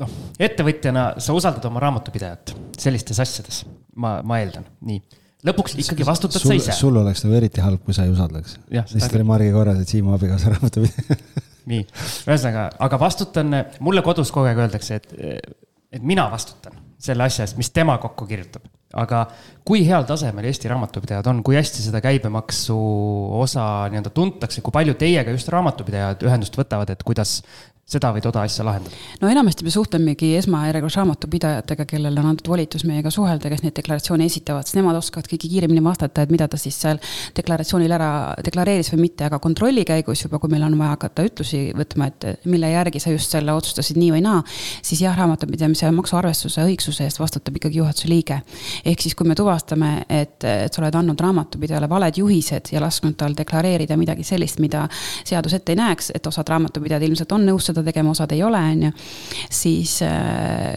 noh, 0.01 0.19
ettevõtjana 0.41 1.11
sa 1.23 1.37
usaldad 1.37 1.69
oma 1.69 1.83
raamatupidajat 1.85 2.55
sellistes 2.81 3.21
asjades, 3.25 3.65
ma, 3.97 4.19
ma 4.27 4.41
eeldan, 4.43 4.69
nii 4.89 5.03
lõpuks 5.47 5.77
ikkagi 5.79 6.07
vastutad 6.07 6.43
sul, 6.43 6.51
sa 6.51 6.57
ise. 6.59 6.75
sul 6.75 6.97
oleks 6.99 7.23
nagu 7.23 7.37
eriti 7.39 7.63
halb, 7.63 7.85
kui 7.87 7.95
sa 7.95 8.09
ei 8.09 8.11
usaldaks. 8.11 8.57
lihtsalt 8.73 9.15
oli 9.15 9.27
Margi 9.29 9.53
korras, 9.55 9.79
et 9.83 9.93
Siimu 9.93 10.17
abikaasa 10.17 10.57
raamatupidaja 10.57 11.19
nii, 11.71 11.85
ühesõnaga, 12.27 12.65
aga 12.89 13.01
vastutan, 13.01 13.61
mulle 13.85 14.03
kodus 14.07 14.33
kogu 14.35 14.49
aeg 14.51 14.61
öeldakse, 14.65 14.99
et, 14.99 15.13
et 15.93 16.05
mina 16.05 16.27
vastutan 16.33 16.75
selle 16.99 17.27
asja 17.29 17.47
eest, 17.47 17.59
mis 17.61 17.71
tema 17.75 17.97
kokku 18.03 18.27
kirjutab. 18.27 18.65
Aga 18.97 19.25
kui 19.69 19.83
heal 19.85 20.07
tasemel 20.09 20.47
Eesti 20.49 20.71
raamatupidajad 20.71 21.27
on, 21.29 21.43
kui 21.45 21.59
hästi 21.59 21.83
seda 21.85 22.01
käibemaksu 22.05 22.77
osa 23.41 23.65
nii-öelda 23.93 24.13
tuntakse, 24.17 24.63
kui 24.65 24.73
palju 24.73 24.97
teiega 25.01 25.35
just 25.35 25.51
raamatupidajad 25.53 26.25
ühendust 26.25 26.57
võtavad, 26.57 26.95
et 26.95 27.05
kuidas 27.05 27.43
seda 27.89 28.11
või 28.13 28.21
toda 28.21 28.43
asja 28.45 28.65
lahendada? 28.67 28.97
no 29.23 29.31
enamasti 29.33 29.65
me 29.65 29.73
suhtlemegi 29.73 30.35
esmajärjekorras 30.37 30.97
raamatupidajatega, 31.01 31.87
kellele 31.89 32.21
on 32.21 32.31
antud 32.35 32.51
volitus 32.53 32.85
meiega 32.89 33.11
suhelda, 33.13 33.49
kes 33.49 33.63
neid 33.65 33.75
deklaratsioone 33.79 34.27
esitavad, 34.29 34.69
sest 34.69 34.77
nemad 34.77 34.99
oskavad 34.99 35.29
kõige 35.31 35.49
kiiremini 35.49 35.81
vastata, 35.85 36.25
et 36.25 36.33
mida 36.33 36.49
ta 36.53 36.61
siis 36.61 36.77
seal 36.83 37.01
deklaratsioonil 37.37 37.95
ära 37.97 38.11
deklareeris 38.45 38.93
või 38.93 39.07
mitte, 39.07 39.25
aga 39.29 39.41
kontrolli 39.41 39.87
käigus 39.89 40.27
juba, 40.27 40.41
kui 40.43 40.53
meil 40.53 40.67
on 40.69 40.77
vaja 40.81 40.99
hakata 40.99 41.25
ütlusi 41.31 41.63
võtma, 41.79 42.11
et 42.13 42.45
mille 42.45 42.69
järgi 42.75 43.01
sa 43.01 43.15
just 43.15 43.33
selle 43.33 43.57
otsustasid 43.57 43.97
nii 44.01 44.11
või 44.19 44.25
naa, 44.27 44.43
siis 44.85 45.01
jah, 45.07 45.17
raamatupidamise 45.17 45.89
maksuarvestuse 45.97 46.69
õigsuse 46.69 47.09
eest 47.09 47.23
vastutab 47.23 47.57
ikkagi 47.57 47.81
juhatuse 47.81 48.13
liige. 48.13 48.43
Ehk 48.85 49.03
siis, 49.03 49.15
kui 49.19 49.29
me 49.29 49.37
tuvastame, 49.39 50.05
et, 50.09 50.45
et 50.45 50.75
sa 50.75 50.83
oled 50.83 50.99
andnud 51.01 51.21
raamatupidajale 51.21 51.89
valed 51.91 52.21
juhised 52.21 52.73
ja 52.73 52.83
lasknud 52.83 53.17
tal 53.19 53.37
deklareerida 53.39 53.97
midagi 53.99 54.27
sellist, 54.27 54.61
mida 54.63 54.87
seadus 55.25 55.57
ette 55.59 55.75
ei 55.75 55.81
näeks, 55.81 56.13
et 56.17 56.27
osad 56.27 56.49
raamatupidajad 56.53 57.07
ilmselt 57.09 57.33
on 57.37 57.47
nõus 57.49 57.69
seda 57.71 57.85
tegema, 57.87 58.13
osad 58.15 58.33
ei 58.37 58.43
ole, 58.47 58.61
on 58.73 58.87
ju. 58.89 58.93
siis 59.61 59.99
äh, 60.07 60.75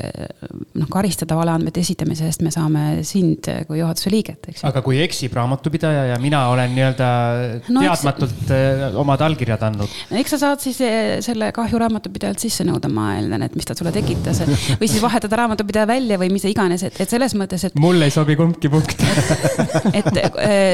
noh, 0.80 0.90
karistada 0.92 1.38
valeandmete 1.40 1.84
esitamise 1.84 2.28
eest 2.30 2.46
me 2.46 2.54
saame 2.54 2.86
sind 3.08 3.50
kui 3.68 3.80
juhatuse 3.80 4.12
liiget, 4.14 4.52
eks 4.52 4.64
ju. 4.64 4.70
aga 4.70 4.84
kui 4.86 5.02
eksib 5.04 5.36
raamatupidaja 5.38 6.06
ja 6.12 6.20
mina 6.22 6.46
olen 6.52 6.76
nii-öelda 6.76 7.10
no, 7.70 7.84
teadmatult 7.84 8.44
eks... 8.46 8.54
Äh, 8.56 9.00
omad 9.02 9.24
allkirjad 9.26 9.66
andnud? 9.70 10.00
eks 10.22 10.36
sa 10.36 10.42
saad 10.46 10.64
siis 10.64 10.82
äh, 10.86 11.20
selle 11.24 11.52
kahju 11.56 11.80
raamatupidajalt 11.82 12.42
sisse 12.44 12.66
nõuda, 12.68 12.92
ma 12.92 13.16
eeldan, 13.18 13.46
et 13.48 13.58
mis 13.58 13.68
ta 13.68 13.76
sulle 13.78 13.94
tekitas. 13.96 14.44
või 14.80 14.90
siis 14.90 15.02
vahetada 15.04 15.42
raamatupidaja 15.44 15.88
välja 15.90 16.20
või 16.22 16.32
mis 16.34 16.46
iganes, 16.50 16.86
et, 16.88 17.00
et 17.04 17.12
selles 17.12 17.36
mõttes, 17.38 17.68
et. 17.68 17.78
Mulle 17.92 18.08
ei 18.08 18.14
sobi 18.16 18.38
kumbki 18.40 18.72
punkt 18.72 19.04
et 20.00 20.12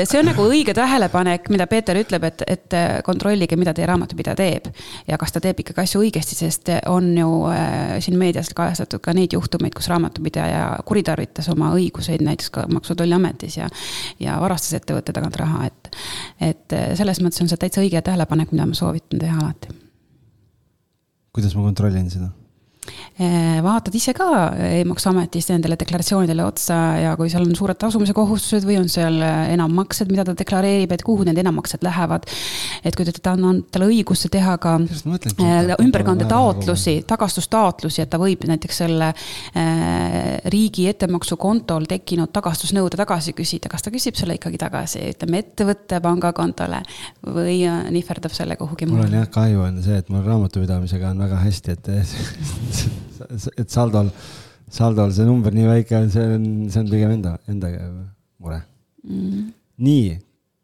see 0.08 0.20
on 0.22 0.30
nagu 0.30 0.46
õige 0.46 0.76
tähelepanek, 0.78 1.50
mida 1.54 1.66
Peeter 1.68 1.98
ütleb, 1.98 2.30
et, 2.30 2.44
et 2.48 2.78
kontrollige, 3.06 3.58
mida 3.60 3.74
teie 3.74 3.88
raamatupidaja 3.90 4.38
teeb. 4.38 4.70
ja 5.10 5.18
kas 5.18 5.34
ta 5.34 5.42
teeb 5.44 5.64
ikkagi 5.64 5.84
asju 5.84 6.04
õigesti 6.06 6.38
sest 6.38 6.72
on 6.92 7.10
ju 7.18 7.30
äh, 7.52 7.98
siin 8.04 8.18
meedias 8.20 8.52
kajastatud 8.58 9.02
ka 9.04 9.14
neid 9.18 9.34
juhtumeid, 9.34 9.74
kus 9.76 9.90
raamatupidaja 9.92 10.64
kuritarvitas 10.88 11.50
oma 11.54 11.72
õiguseid 11.78 12.24
näiteks 12.26 12.54
ka 12.54 12.68
Maksu- 12.72 12.94
ja 12.94 13.02
Tolliametis 13.02 13.58
ja, 13.58 13.70
ja 14.22 14.38
varastas 14.42 14.78
ettevõtte 14.78 15.16
tagant 15.16 15.38
raha, 15.42 15.68
et, 15.72 15.94
et 16.54 16.78
äh, 16.78 16.90
selles 17.00 17.22
mõttes 17.24 17.42
on 17.44 17.52
see 17.52 17.62
täitsa 17.62 17.84
õige 17.84 18.02
tähelepanek, 18.02 18.54
mida 18.54 18.70
ma 18.70 18.78
soovitan 18.78 19.24
teha 19.24 19.40
alati. 19.42 19.74
kuidas 21.34 21.56
ma 21.58 21.66
kontrollin 21.70 22.12
seda? 22.14 22.32
Eh, 23.18 23.58
vaatad 23.66 23.96
ise 23.98 24.14
ka 24.14 24.28
e-maksuametis 24.62 25.48
nendele 25.50 25.74
deklaratsioonidele 25.80 26.44
otsa 26.46 26.76
ja 27.02 27.16
kui 27.18 27.32
seal 27.34 27.48
on 27.48 27.56
suured 27.58 27.78
tasumise 27.82 28.14
kohustused 28.14 28.66
või 28.68 28.76
on 28.78 28.90
seal 28.94 29.18
enammaksed, 29.24 30.12
mida 30.14 30.26
ta 30.28 30.36
deklareerib, 30.38 30.92
et 30.94 31.02
kuhu 31.06 31.26
need 31.26 31.40
enammaksed 31.42 31.82
lähevad. 31.86 32.28
et 32.86 32.96
kui 32.96 33.06
ta 33.10 33.34
on 33.34 33.64
talle 33.72 33.88
õiguse 33.90 34.30
teha 34.30 34.58
ka 34.62 34.76
äh, 34.78 35.72
ümberkandetaotlusi, 35.82 37.00
tagastustaotlusi, 37.10 38.04
et 38.04 38.12
ta 38.14 38.20
võib 38.22 38.46
näiteks 38.46 38.84
selle 38.84 39.10
äh, 39.10 40.38
riigi 40.54 40.86
ettemaksukontol 40.92 41.90
tekkinud 41.90 42.30
tagastusnõude 42.36 43.02
tagasi 43.02 43.34
küsida, 43.38 43.72
kas 43.74 43.82
ta 43.82 43.94
küsib 43.94 44.20
selle 44.20 44.38
ikkagi 44.38 44.62
tagasi, 44.62 45.02
ütleme 45.16 45.42
ettevõtte 45.42 46.04
pangakontole 46.06 46.84
või 47.26 47.64
nihverdab 47.66 48.38
selle 48.38 48.60
kuhugi 48.62 48.86
mujale. 48.86 49.08
mul 49.08 49.18
on 49.18 49.20
jah 49.24 49.34
kahju 49.40 49.66
on 49.66 49.82
see, 49.82 49.98
et 50.04 50.14
mul 50.14 50.26
raamatupidamisega 50.28 51.16
on 51.16 51.26
väga 51.26 51.42
hästi, 51.48 51.78
et 51.80 52.77
et 53.58 53.74
saldol, 53.74 54.12
saldol 54.70 55.14
see 55.16 55.28
number 55.28 55.56
nii 55.56 55.68
väike 55.70 55.98
on, 56.00 56.10
see 56.14 56.30
on, 56.38 56.48
see 56.72 56.84
on 56.84 56.92
pigem 56.92 57.18
enda, 57.18 57.36
enda 57.52 57.74
mure. 58.44 58.62
Mm.. 59.08 59.52
nii, 59.84 60.16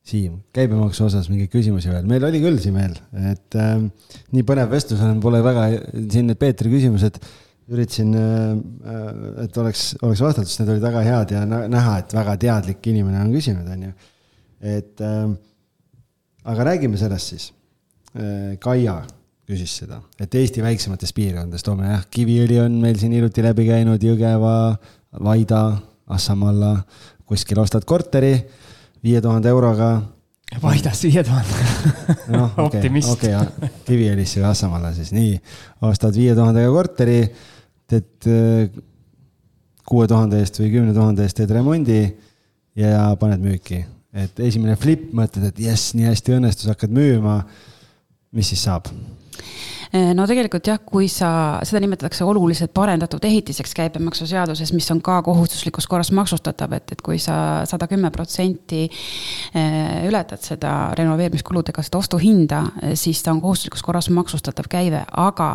Siim, 0.03 0.41
käibemaksu 0.51 1.05
osas 1.05 1.29
mingeid 1.31 1.47
küsimusi 1.47 1.87
veel, 1.87 2.03
meil 2.09 2.25
oli 2.27 2.41
küll 2.43 2.57
siin 2.59 2.75
veel, 2.75 2.97
et 3.31 3.55
äh, 3.55 3.77
nii 4.35 4.43
põnev 4.43 4.73
vestlus 4.73 4.99
on, 4.99 5.21
pole 5.23 5.39
väga 5.45 5.69
siin 6.11 6.27
need 6.27 6.39
Peetri 6.41 6.71
küsimused. 6.73 7.21
Üritasin, 7.71 8.09
äh, 8.11 9.45
et 9.45 9.55
oleks, 9.61 9.93
oleks 10.03 10.19
vastatud, 10.19 10.49
sest 10.51 10.59
need 10.59 10.73
olid 10.73 10.83
väga 10.83 11.05
head 11.07 11.31
ja 11.31 11.45
näha, 11.47 11.93
et 12.01 12.11
väga 12.11 12.35
teadlik 12.41 12.91
inimene 12.91 13.21
on 13.23 13.31
küsinud, 13.31 13.69
on 13.71 13.85
ju. 13.87 13.93
et 14.73 15.03
äh, 15.07 15.21
aga 16.51 16.67
räägime 16.67 16.99
sellest 16.99 17.31
siis. 17.31 17.47
Äh, 18.11 18.57
Kaia 18.59 18.99
küsis 19.49 19.73
seda, 19.81 19.99
et 20.21 20.35
Eesti 20.39 20.63
väiksemates 20.63 21.11
piirkondades 21.15 21.65
toome 21.65 21.89
jah, 21.89 22.03
Kiviõli 22.11 22.59
on 22.63 22.77
meil 22.81 22.99
siin 22.99 23.11
hiljuti 23.15 23.43
läbi 23.43 23.67
käinud, 23.67 24.03
Jõgeva, 24.03 24.55
Vaida, 25.23 25.63
Assamalla, 26.13 26.77
kuskil 27.27 27.59
ostad 27.59 27.85
korteri 27.87 28.33
viie 29.03 29.21
tuhande 29.23 29.51
euroga. 29.51 29.95
Vaidas 30.61 31.01
viie 31.03 31.23
tuhande 31.25 31.65
noh, 32.31 32.53
optimist. 32.67 33.09
okei, 33.15 33.33
okei, 33.35 33.71
Kiviõlisse 33.87 34.39
või 34.39 34.49
Assamaale 34.51 34.93
siis, 34.95 35.11
nii, 35.15 35.33
ostad 35.89 36.15
viie 36.15 36.35
tuhandega 36.37 36.69
korteri, 36.71 37.17
teed 37.89 38.29
äh, 38.29 38.83
kuue 39.89 40.05
tuhande 40.07 40.39
eest 40.39 40.61
või 40.61 40.69
kümne 40.75 40.93
tuhande 40.95 41.25
eest 41.25 41.39
teed 41.41 41.51
remondi 41.51 41.99
ja 42.79 43.09
paned 43.19 43.43
müüki. 43.43 43.81
et 44.13 44.39
esimene 44.45 44.77
flip, 44.77 45.09
mõtled, 45.11 45.49
et 45.49 45.59
jess, 45.65 45.95
nii 45.97 46.07
hästi 46.11 46.37
õnnestus, 46.37 46.69
hakkad 46.69 46.93
müüma. 46.93 47.41
mis 48.31 48.53
siis 48.53 48.63
saab? 48.63 48.87
Eh, 49.93 50.09
no 50.17 50.25
tegelikult 50.25 50.65
jah, 50.65 50.79
kui 50.81 51.05
sa, 51.11 51.59
seda 51.61 51.77
nimetatakse 51.83 52.25
oluliselt 52.25 52.71
parendatud 52.73 53.21
ehitiseks 53.29 53.75
käibemaksuseaduses, 53.77 54.71
mis 54.73 54.89
on 54.89 55.03
ka 55.05 55.19
kohustuslikus 55.25 55.85
korras 55.89 56.09
maksustatav, 56.17 56.73
et, 56.79 56.95
et 56.95 57.03
kui 57.05 57.19
sa 57.21 57.35
sada 57.69 57.85
kümme 57.91 58.09
protsenti 58.13 58.87
eh, 58.87 60.07
ületad 60.09 60.41
seda 60.41 60.73
renoveerimiskuludega 60.97 61.85
seda 61.85 62.01
ostuhinda, 62.01 62.63
eh, 62.81 62.95
siis 62.97 63.21
ta 63.21 63.35
on 63.35 63.43
kohustuslikus 63.43 63.85
korras 63.85 64.09
maksustatav 64.09 64.71
käive, 64.71 65.05
aga 65.11 65.53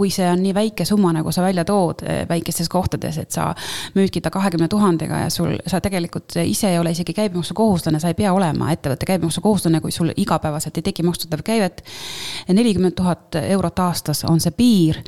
kui 0.00 0.08
see 0.12 0.24
on 0.30 0.40
nii 0.40 0.54
väike 0.56 0.86
summa, 0.88 1.12
nagu 1.12 1.32
sa 1.34 1.44
välja 1.44 1.66
tood 1.68 2.00
eh, 2.08 2.22
väikestes 2.28 2.70
kohtades, 2.72 3.18
et 3.20 3.34
sa 3.36 3.50
müüdki 3.96 4.22
ta 4.24 4.32
kahekümne 4.32 4.68
tuhandega 4.72 5.24
ja 5.26 5.30
sul, 5.32 5.58
sa 5.68 5.80
tegelikult 5.84 6.38
ise 6.40 6.70
ei 6.72 6.78
ole 6.80 6.94
isegi 6.94 7.12
käibemaksukohuslane, 7.18 8.00
sa 8.00 8.08
ei 8.08 8.16
pea 8.16 8.32
olema 8.32 8.70
ettevõtte 8.72 9.08
käibemaksukohuslane, 9.10 9.82
kui 9.84 9.92
sul 9.92 10.14
igapäevaselt 10.16 10.80
ei 10.80 10.86
teki 10.88 11.04
maksustatav 11.04 11.44
käivet. 11.44 11.82
nelikümmend 12.48 12.96
tuhat 12.96 13.36
eurot 13.42 13.78
aastas 13.84 14.24
on 14.24 14.40
see 14.40 14.54
piir, 14.56 15.02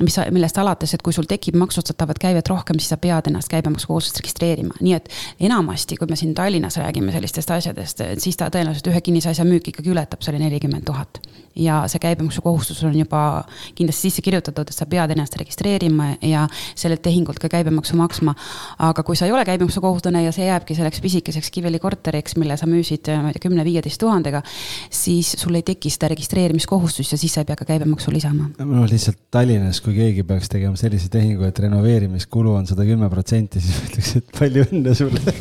mis, 0.00 0.16
millest 0.32 0.58
alates, 0.58 0.94
et 0.94 1.04
kui 1.04 1.12
sul 1.12 1.28
tekib 1.28 1.58
maksustatavat 1.60 2.18
käivet 2.18 2.48
rohkem, 2.48 2.80
siis 2.80 2.94
sa 2.94 2.96
pead 2.96 3.28
ennast 3.28 3.52
käibemaksukohustusest 3.52 4.22
registreerima, 4.22 4.78
nii 4.80 4.96
et 4.96 5.12
enamasti, 5.50 6.00
kui 6.00 6.08
me 6.08 6.16
siin 6.16 6.34
Tallinnas 6.34 6.80
räägime 6.80 7.12
sellistest 7.12 7.50
asjadest, 7.50 8.00
siis 8.18 8.40
ta 8.40 8.48
tõenäoliselt 8.54 8.88
ühe 8.92 9.04
kinnisasja 9.04 9.44
müük 9.48 9.68
ikkagi 9.72 9.92
ületab 9.92 10.24
selle 10.24 10.40
nelikümmend 10.40 10.88
tuhat. 10.88 11.20
ja 11.58 11.82
see 11.90 11.98
käibemaksukohustus 11.98 12.84
on 12.86 12.94
juba 12.94 13.44
kindlasti 13.74 14.08
sisse 14.08 14.22
kirjutatud 14.22 14.37
kirjutatud, 14.38 14.70
et 14.70 14.76
sa 14.76 14.86
pead 14.86 15.12
ennast 15.14 15.36
registreerima 15.38 16.12
ja 16.22 16.46
sellelt 16.78 17.02
tehingult 17.02 17.38
ka 17.42 17.48
käibemaksu 17.50 17.96
maksma. 17.96 18.34
aga 18.78 19.02
kui 19.02 19.16
sa 19.16 19.26
ei 19.26 19.32
ole 19.32 19.44
käibemaksukohuslane 19.44 20.22
ja 20.24 20.32
see 20.32 20.46
jääbki 20.46 20.74
selleks 20.74 21.00
pisikeseks 21.00 21.50
Kiveli 21.50 21.78
korteriks, 21.78 22.36
mille 22.36 22.56
sa 22.56 22.66
müüsid, 22.66 23.08
ma 23.22 23.32
ei 23.32 23.36
tea, 23.36 23.48
kümne-viieteist 23.48 24.00
tuhandega, 24.00 24.42
siis 24.90 25.34
sul 25.38 25.54
ei 25.58 25.62
teki 25.66 25.90
seda 25.90 26.12
registreerimiskohustust 26.12 27.12
ja 27.12 27.18
siis 27.18 27.34
sa 27.34 27.42
ei 27.42 27.48
pea 27.48 27.56
ka 27.58 27.66
käibemaksu 27.68 28.12
lisama. 28.14 28.50
no 28.58 28.86
lihtsalt 28.86 29.18
Tallinnas, 29.30 29.80
kui 29.80 29.96
keegi 29.96 30.24
peaks 30.28 30.48
tegema 30.52 30.76
sellise 30.76 31.10
tehingu, 31.12 31.44
et 31.48 31.58
renoveerimiskulu 31.58 32.54
on 32.54 32.66
sada 32.66 32.86
kümme 32.88 33.10
protsenti, 33.10 33.60
siis 33.60 33.76
ma 33.76 33.90
ütleks, 33.90 34.16
et 34.20 34.32
palju 34.38 34.68
õnne 34.68 34.94
sulle 34.98 35.36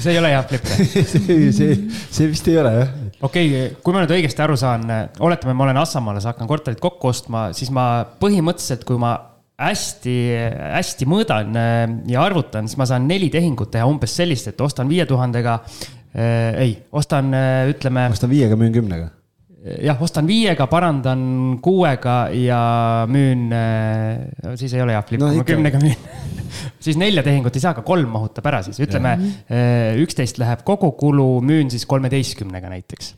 see 0.00 0.12
ei 0.12 0.18
ole 0.18 0.30
hea 0.30 0.42
flip 0.48 0.68
see, 0.74 1.52
see, 1.52 1.74
see 1.90 2.28
vist 2.30 2.48
ei 2.48 2.58
ole 2.60 2.72
jah. 2.78 2.92
Okei 3.20 3.48
okay,, 3.50 3.76
kui 3.82 3.94
ma 3.94 4.02
nüüd 4.02 4.16
õigesti 4.16 4.42
aru 4.44 4.56
saan, 4.60 4.88
oletame, 5.20 5.54
ma 5.54 5.68
olen 5.68 5.80
Assamaalas, 5.82 6.26
hakkan 6.30 6.50
korterit 6.50 6.82
kokku 6.82 7.12
ostma, 7.12 7.48
siis 7.56 7.70
ma 7.74 8.04
põhimõtteliselt, 8.20 8.84
kui 8.88 8.98
ma 9.00 9.14
hästi, 9.60 10.14
hästi 10.74 11.08
mõõdan 11.08 11.58
äh, 11.58 11.82
ja 12.10 12.24
arvutan, 12.26 12.68
siis 12.68 12.80
ma 12.80 12.88
saan 12.90 13.06
neli 13.10 13.30
tehingut 13.32 13.70
teha 13.74 13.86
umbes 13.88 14.16
sellist, 14.18 14.50
et 14.50 14.64
ostan 14.64 14.90
viie 14.90 15.06
tuhandega 15.06 15.60
äh,. 15.62 16.62
ei, 16.64 16.78
ostan, 16.92 17.30
äh, 17.34 17.68
ütleme. 17.70 18.08
ostan 18.14 18.32
viiega, 18.32 18.58
müün 18.58 18.74
kümnega 18.74 19.12
jah, 19.64 20.00
ostan 20.04 20.28
viiega, 20.28 20.66
parandan 20.70 21.24
kuuega 21.64 22.16
ja 22.36 22.60
müün, 23.10 23.48
äh, 23.54 24.54
siis 24.60 24.74
ei 24.76 24.84
ole 24.84 24.96
jah, 24.96 25.04
flip 25.08 25.22
no,, 25.22 25.32
ma 25.38 25.46
kümnega 25.48 25.80
müün. 25.82 25.98
Siis 26.84 26.94
nelja 27.00 27.24
tehingut 27.26 27.56
ei 27.56 27.62
saa, 27.64 27.72
aga 27.74 27.82
kolm 27.82 28.12
mahutab 28.14 28.46
ära 28.46 28.60
siis, 28.62 28.76
ütleme 28.84 29.16
äh, 29.16 29.96
üksteist 30.04 30.38
läheb 30.38 30.62
kogukulu, 30.68 31.40
müün 31.42 31.72
siis 31.72 31.82
kolmeteistkümnega 31.90 32.70
näiteks. 32.70 33.14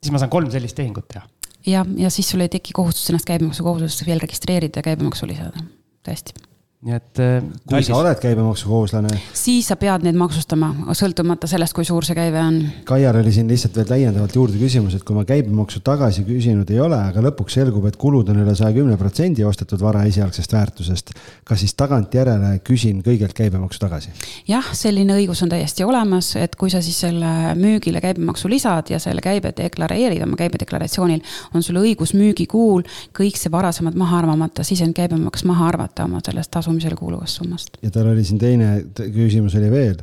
siis 0.00 0.10
ma 0.10 0.18
saan 0.18 0.32
kolm 0.32 0.50
sellist 0.50 0.74
tehingut 0.80 1.06
teha. 1.12 1.22
jah, 1.68 1.86
ja 2.00 2.10
siis 2.10 2.32
sul 2.32 2.42
ei 2.42 2.50
teki 2.50 2.74
kohustust 2.74 3.12
ennast 3.12 3.28
käibemaksukohustuseks 3.30 4.08
veel 4.08 4.24
registreerida 4.24 4.82
ja 4.82 4.88
käibemaksu 4.90 5.28
lisada, 5.30 5.62
tõesti 6.08 6.34
nii 6.80 6.94
et. 6.96 7.18
Äh, 7.20 7.42
kui 7.68 7.76
algis... 7.76 7.90
sa 7.90 7.96
oled 7.98 8.20
käibemaksukohuslane. 8.22 9.10
siis 9.36 9.66
sa 9.68 9.76
pead 9.76 10.06
neid 10.06 10.16
maksustama, 10.16 10.70
sõltumata 10.96 11.48
sellest, 11.50 11.74
kui 11.76 11.84
suur 11.84 12.06
see 12.08 12.16
käive 12.16 12.40
on. 12.40 12.56
Kaiar 12.88 13.18
oli 13.20 13.32
siin 13.36 13.50
lihtsalt 13.52 13.76
veel 13.76 13.88
täiendavalt 13.90 14.36
juurde 14.38 14.56
küsimus, 14.56 14.96
et 14.96 15.04
kui 15.04 15.18
ma 15.18 15.26
käibemaksu 15.28 15.82
tagasi 15.84 16.24
küsinud 16.24 16.72
ei 16.72 16.80
ole, 16.80 16.96
aga 16.96 17.20
lõpuks 17.26 17.58
selgub, 17.58 17.84
et 17.90 17.98
kulud 18.00 18.32
on 18.32 18.40
üle 18.46 18.54
saja 18.56 18.72
kümne 18.72 18.96
protsendi 19.00 19.44
ostetud 19.44 19.82
vara 19.84 20.06
esialgsest 20.08 20.56
väärtusest. 20.56 21.12
kas 21.44 21.60
siis 21.60 21.76
tagantjärele 21.76 22.54
küsin 22.64 23.04
kõigelt 23.04 23.36
käibemaksu 23.36 23.84
tagasi? 23.84 24.14
jah, 24.48 24.72
selline 24.72 25.18
õigus 25.20 25.44
on 25.44 25.52
täiesti 25.52 25.84
olemas, 25.84 26.32
et 26.40 26.56
kui 26.56 26.72
sa 26.72 26.80
siis 26.80 26.96
selle 27.04 27.52
müügile 27.60 28.00
käibemaksu 28.00 28.48
lisad 28.48 28.88
ja 28.88 29.02
selle 29.02 29.20
käibe 29.20 29.52
deklareerid 29.56 30.24
oma 30.24 30.40
käibedeklaratsioonil, 30.40 31.20
on 31.52 31.66
sul 31.66 31.82
õigus 31.84 32.16
müügikuul 32.16 32.88
kõik 33.12 33.36
see 33.36 33.52
varasemalt 33.52 34.00
maha 34.00 34.24
arvamata, 34.24 34.64
siis 34.64 34.80
on 34.80 34.96
käibemaks 34.96 35.44
maha 35.44 35.68
arvata 35.68 36.08
oma 36.08 36.24
sellest 36.24 36.48
tasust 36.48 36.69
tasumisele 36.70 36.96
kuuluvast 36.96 37.40
summast. 37.40 37.76
ja 37.82 37.90
tal 37.90 38.12
oli 38.12 38.24
siin 38.24 38.38
teine 38.38 38.70
küsimus 38.94 39.56
oli 39.58 39.70
veel, 39.70 39.98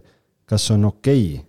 kas 0.46 0.70
on 0.76 0.86
okei 0.86 1.24
okay, 1.38 1.46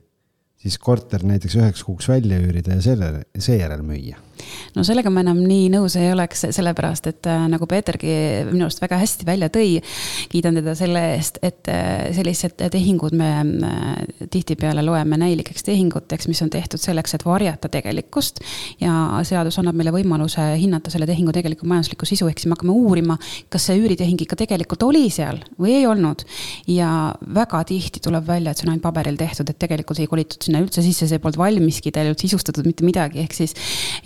siis 0.62 0.78
korter 0.78 1.24
näiteks 1.26 1.58
üheks 1.58 1.84
kuuks 1.86 2.08
välja 2.08 2.38
üürida 2.38 2.78
ja 2.78 2.82
selle, 2.82 3.10
seejärel 3.38 3.82
müüa 3.82 4.27
no 4.76 4.84
sellega 4.86 5.10
ma 5.12 5.22
enam 5.24 5.40
nii 5.42 5.68
nõus 5.72 5.96
ei 6.00 6.10
oleks, 6.12 6.46
sellepärast 6.54 7.08
et 7.10 7.28
äh, 7.30 7.46
nagu 7.50 7.66
Peetergi 7.70 8.12
minu 8.50 8.66
arust 8.66 8.82
väga 8.82 8.98
hästi 9.00 9.26
välja 9.28 9.48
tõi, 9.52 9.78
kiidan 10.32 10.58
teda 10.60 10.74
selle 10.78 11.02
eest, 11.14 11.40
et 11.46 11.68
äh, 11.72 12.08
sellised 12.16 12.58
tehingud 12.72 13.16
me 13.18 13.30
äh, 13.40 14.28
tihtipeale 14.32 14.84
loeme 14.86 15.18
näilikeks 15.20 15.66
tehinguteks, 15.66 16.28
mis 16.30 16.42
on 16.44 16.52
tehtud 16.52 16.82
selleks, 16.82 17.16
et 17.16 17.26
varjata 17.26 17.70
tegelikkust. 17.72 18.42
ja 18.80 18.94
seadus 19.26 19.58
annab 19.60 19.76
meile 19.78 19.92
võimaluse 19.94 20.44
hinnata 20.60 20.90
selle 20.92 21.06
tehingu 21.08 21.32
tegelikku 21.34 21.66
majanduslikku 21.68 22.08
sisu, 22.08 22.28
ehk 22.30 22.40
siis 22.40 22.50
me 22.50 22.56
hakkame 22.56 22.74
uurima, 22.74 23.18
kas 23.52 23.68
see 23.68 23.78
üüritehing 23.80 24.20
ikka 24.24 24.38
tegelikult 24.38 24.84
oli 24.86 25.08
seal 25.12 25.40
või 25.60 25.78
ei 25.80 25.86
olnud. 25.88 26.24
ja 26.70 27.14
väga 27.34 27.62
tihti 27.68 28.02
tuleb 28.04 28.26
välja, 28.28 28.52
et 28.52 28.60
see 28.60 28.68
on 28.68 28.74
ainult 28.74 28.86
paberil 28.86 29.18
tehtud, 29.18 29.50
et 29.50 29.58
tegelikult 29.58 30.00
ei 30.02 30.10
kolitud 30.10 30.44
sinna 30.44 30.62
üldse 30.62 30.84
sisse, 30.84 31.08
see 31.10 31.22
polnud 31.22 31.40
valmiski, 31.40 31.92
ta 31.92 32.02
ei 32.02 32.10
olnud 32.10 32.22
sisustatud 32.22 32.66
mitte 32.68 32.86
midagi, 32.86 33.22
ehk 33.24 33.36
siis 33.36 33.54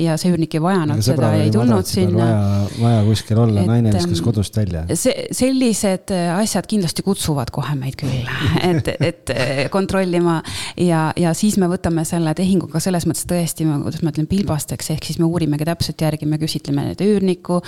ja 0.01 0.16
see 0.23 0.33
üürnik 0.33 0.57
ei 0.57 0.62
vajanud 0.62 1.03
seda, 1.05 1.33
ei 1.39 1.51
tulnud 1.53 1.89
sinna. 1.89 2.27
vaja, 2.27 2.66
vaja 2.81 3.03
kuskil 3.07 3.41
olla, 3.43 3.64
naine 3.68 3.93
viskas 3.95 4.23
kodust 4.25 4.57
välja. 4.57 4.85
see, 4.99 5.27
sellised 5.35 6.12
äh, 6.14 6.31
asjad 6.37 6.68
kindlasti 6.70 7.05
kutsuvad 7.07 7.53
kohe 7.55 7.75
meid 7.79 7.99
küll, 8.01 8.29
et, 8.70 8.91
et 8.99 9.35
äh, 9.35 9.53
kontrollima 9.73 10.39
ja, 10.81 11.05
ja 11.18 11.35
siis 11.37 11.59
me 11.61 11.68
võtame 11.70 12.05
selle 12.09 12.35
tehinguga 12.39 12.81
selles 12.83 13.07
mõttes 13.09 13.27
tõesti, 13.29 13.66
kuidas 13.66 14.03
ma 14.05 14.12
ütlen, 14.14 14.29
pilbasteks, 14.31 14.93
ehk 14.95 15.11
siis 15.11 15.20
me 15.23 15.29
uurimegi 15.29 15.66
täpselt 15.68 16.07
järgi, 16.07 16.29
me 16.29 16.41
küsitleme 16.43 16.87
nüüd 16.91 17.05
üürnikku. 17.07 17.61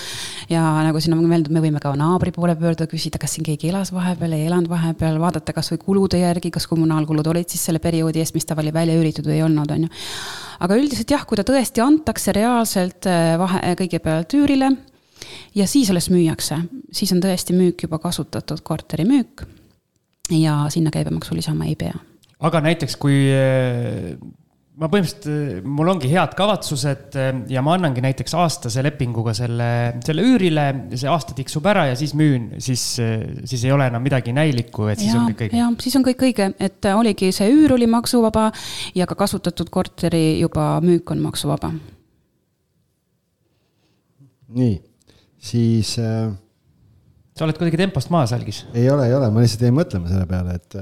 ja 0.53 0.65
nagu 0.87 1.03
siin 1.03 1.17
on 1.17 1.25
mõeldud, 1.25 1.53
me 1.55 1.63
võime 1.65 1.83
ka 1.83 1.95
naabri 1.99 2.35
poole 2.35 2.57
pöörduda, 2.59 2.89
küsida, 2.91 3.21
kas 3.23 3.37
siin 3.37 3.47
keegi 3.47 3.73
elas 3.73 3.93
vahepeal, 3.95 4.37
ei 4.37 4.49
elanud 4.49 4.71
vahepeal, 4.71 5.19
vaadata 5.23 5.55
kasvõi 5.57 5.81
kulude 5.83 6.21
järgi, 6.23 6.53
kas 6.55 6.69
kommunaalkulud 6.71 7.27
olid 7.35 7.53
siis 7.53 7.65
selle 7.69 7.83
perioodi 7.83 8.23
eest, 8.23 8.37
mis 8.37 8.47
ta 8.49 8.57
oli 8.59 8.73
välja 8.75 8.97
üüritud 8.99 9.27
või 9.29 9.39
ei 9.39 9.47
olnud, 9.47 9.71
on 9.75 9.87
ju 9.87 9.93
aga 10.65 10.79
üldiselt 10.81 11.11
jah, 11.13 11.25
kui 11.29 11.39
ta 11.39 11.45
tõesti 11.47 11.83
antakse 11.85 12.33
reaalselt 12.37 13.09
äh, 13.11 13.35
vahe, 13.41 13.61
kõigepealt 13.81 14.37
üürile 14.39 14.71
ja 15.55 15.67
siis 15.71 15.91
alles 15.93 16.09
müüakse, 16.13 16.59
siis 16.95 17.13
on 17.15 17.23
tõesti 17.25 17.57
müük 17.57 17.87
juba 17.87 18.01
kasutatud 18.03 18.63
korteri 18.67 19.07
müük 19.09 19.45
ja 20.33 20.65
sinna 20.73 20.93
käibemaksu 20.95 21.37
lisama 21.37 21.69
ei 21.69 21.77
pea. 21.77 21.95
aga 22.41 22.61
näiteks, 22.65 22.97
kui 23.01 23.17
eh, 23.33 24.17
ma 24.75 24.89
põhimõtteliselt, 24.91 25.67
mul 25.71 25.91
ongi 25.93 26.09
head 26.11 26.35
kavatsused 26.39 27.17
eh, 27.21 27.31
ja 27.55 27.63
ma 27.63 27.77
annangi 27.77 28.03
näiteks 28.03 28.35
aastase 28.41 28.83
lepinguga 28.83 29.35
selle, 29.37 29.69
selle 30.05 30.25
üürile, 30.27 30.67
see 30.99 31.11
aasta 31.11 31.37
tiksub 31.37 31.67
ära 31.71 31.87
ja 31.93 31.97
siis 31.99 32.15
müün, 32.19 32.51
siis, 32.65 32.83
eh, 33.03 33.23
siis 33.47 33.67
ei 33.69 33.75
ole 33.75 33.87
enam 33.93 34.03
midagi 34.03 34.35
näilikku, 34.35 34.89
et 34.91 35.03
siis 35.03 35.15
ja, 35.15 35.23
on 35.23 35.31
kõik 35.31 35.47
õige. 35.47 35.63
ja 35.63 35.71
siis 35.85 35.99
on 35.99 36.07
kõik 36.07 36.27
õige, 36.27 36.51
et 36.67 36.91
oligi 36.91 37.31
see 37.37 37.51
üür 37.55 37.77
oli 37.79 37.89
maksuvaba 37.91 38.49
ja 38.99 39.07
ka 39.11 39.19
kasutatud 39.25 39.71
korteri 39.75 40.41
juba 40.41 40.73
müük 40.85 41.15
on 41.15 41.23
maksuvaba. 41.23 41.71
nii, 44.55 44.79
siis 45.53 45.99
äh 46.03 46.33
sa 47.35 47.47
oled 47.47 47.59
kuidagi 47.59 47.81
tempost 47.81 48.13
maas, 48.15 48.33
Algis? 48.37 48.63
ei 48.77 48.87
ole, 48.91 49.09
ei 49.09 49.15
ole, 49.17 49.29
ma 49.35 49.43
lihtsalt 49.43 49.67
jäin 49.67 49.75
mõtlema 49.75 50.11
selle 50.11 50.27
peale, 50.31 50.57
et, 50.61 50.79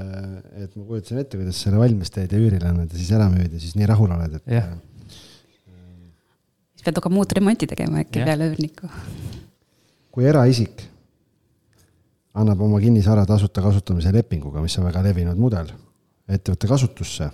et 0.65 0.75
ma 0.77 0.85
kujutasin 0.85 1.21
ette, 1.23 1.39
kuidas 1.39 1.61
selle 1.65 1.81
valmis 1.81 2.13
teed 2.13 2.33
ja 2.33 2.41
üürile 2.41 2.69
annad 2.69 2.93
ja 2.93 2.99
siis 2.99 3.11
ära 3.17 3.27
müüd 3.33 3.55
ja 3.55 3.61
siis 3.61 3.75
nii 3.79 3.89
rahul 3.89 4.13
oled, 4.13 4.37
et. 4.37 4.47
siis 6.77 6.85
pead 6.85 7.01
ka 7.03 7.13
muud 7.13 7.33
remonti 7.39 7.69
tegema 7.69 8.03
äkki 8.05 8.21
peale 8.21 8.51
üürniku. 8.51 8.91
kui 10.13 10.29
eraisik 10.29 10.85
annab 12.37 12.61
oma 12.65 12.79
kinnisvara 12.81 13.25
tasuta 13.29 13.61
kasutamise 13.65 14.13
lepinguga, 14.13 14.61
mis 14.61 14.77
on 14.77 14.87
väga 14.89 15.01
levinud 15.05 15.39
mudel, 15.41 15.69
ettevõtte 16.29 16.69
kasutusse 16.69 17.29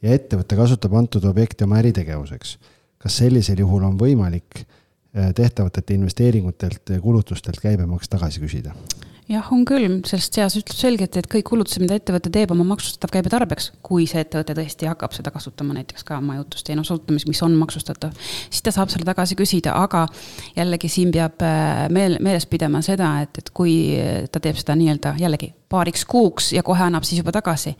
ja 0.00 0.14
ettevõte 0.14 0.58
kasutab 0.58 0.94
antud 0.98 1.26
objekti 1.26 1.66
oma 1.66 1.78
äritegevuseks, 1.82 2.56
kas 3.00 3.18
sellisel 3.22 3.62
juhul 3.62 3.84
on 3.86 3.98
võimalik 3.98 4.64
tehtavatelt 5.12 5.90
investeeringutelt 5.90 6.92
kulutustelt 7.02 7.58
käibemaks 7.62 8.08
tagasi 8.08 8.42
küsida? 8.42 8.74
jah, 9.30 9.46
on 9.54 9.62
küll, 9.68 10.00
sest 10.08 10.34
seadus 10.36 10.58
ütleb 10.60 10.76
selgelt, 10.76 11.18
et 11.18 11.28
kõik 11.30 11.46
kulutused, 11.52 11.82
mida 11.82 11.96
ettevõte 11.98 12.32
teeb 12.34 12.50
oma 12.54 12.66
maksustatav 12.72 13.12
käibe 13.14 13.30
tarbeks, 13.32 13.70
kui 13.86 14.08
see 14.10 14.24
ettevõte 14.24 14.56
tõesti 14.58 14.88
hakkab 14.90 15.14
seda 15.14 15.32
kasutama 15.34 15.76
näiteks 15.76 16.06
ka 16.08 16.18
majutusteenuse 16.24 16.96
osutamiseks, 16.96 17.30
mis 17.30 17.42
on 17.46 17.54
maksustatav, 17.60 18.16
siis 18.48 18.66
ta 18.66 18.74
saab 18.74 18.90
selle 18.92 19.06
tagasi 19.08 19.38
küsida, 19.38 19.76
aga 19.78 20.06
jällegi 20.58 20.90
siin 20.90 21.14
peab 21.14 21.46
äh, 21.46 21.86
meel, 21.94 22.18
meeles 22.24 22.48
pidama 22.50 22.82
seda, 22.86 23.16
et, 23.24 23.38
et 23.38 23.54
kui 23.54 23.74
ta 24.32 24.42
teeb 24.42 24.58
seda 24.58 24.78
nii-öelda 24.80 25.14
jällegi 25.22 25.54
paariks 25.70 26.04
kuuks 26.08 26.52
ja 26.52 26.62
kohe 26.66 26.82
annab 26.82 27.06
siis 27.06 27.20
juba 27.20 27.32
tagasi, 27.34 27.72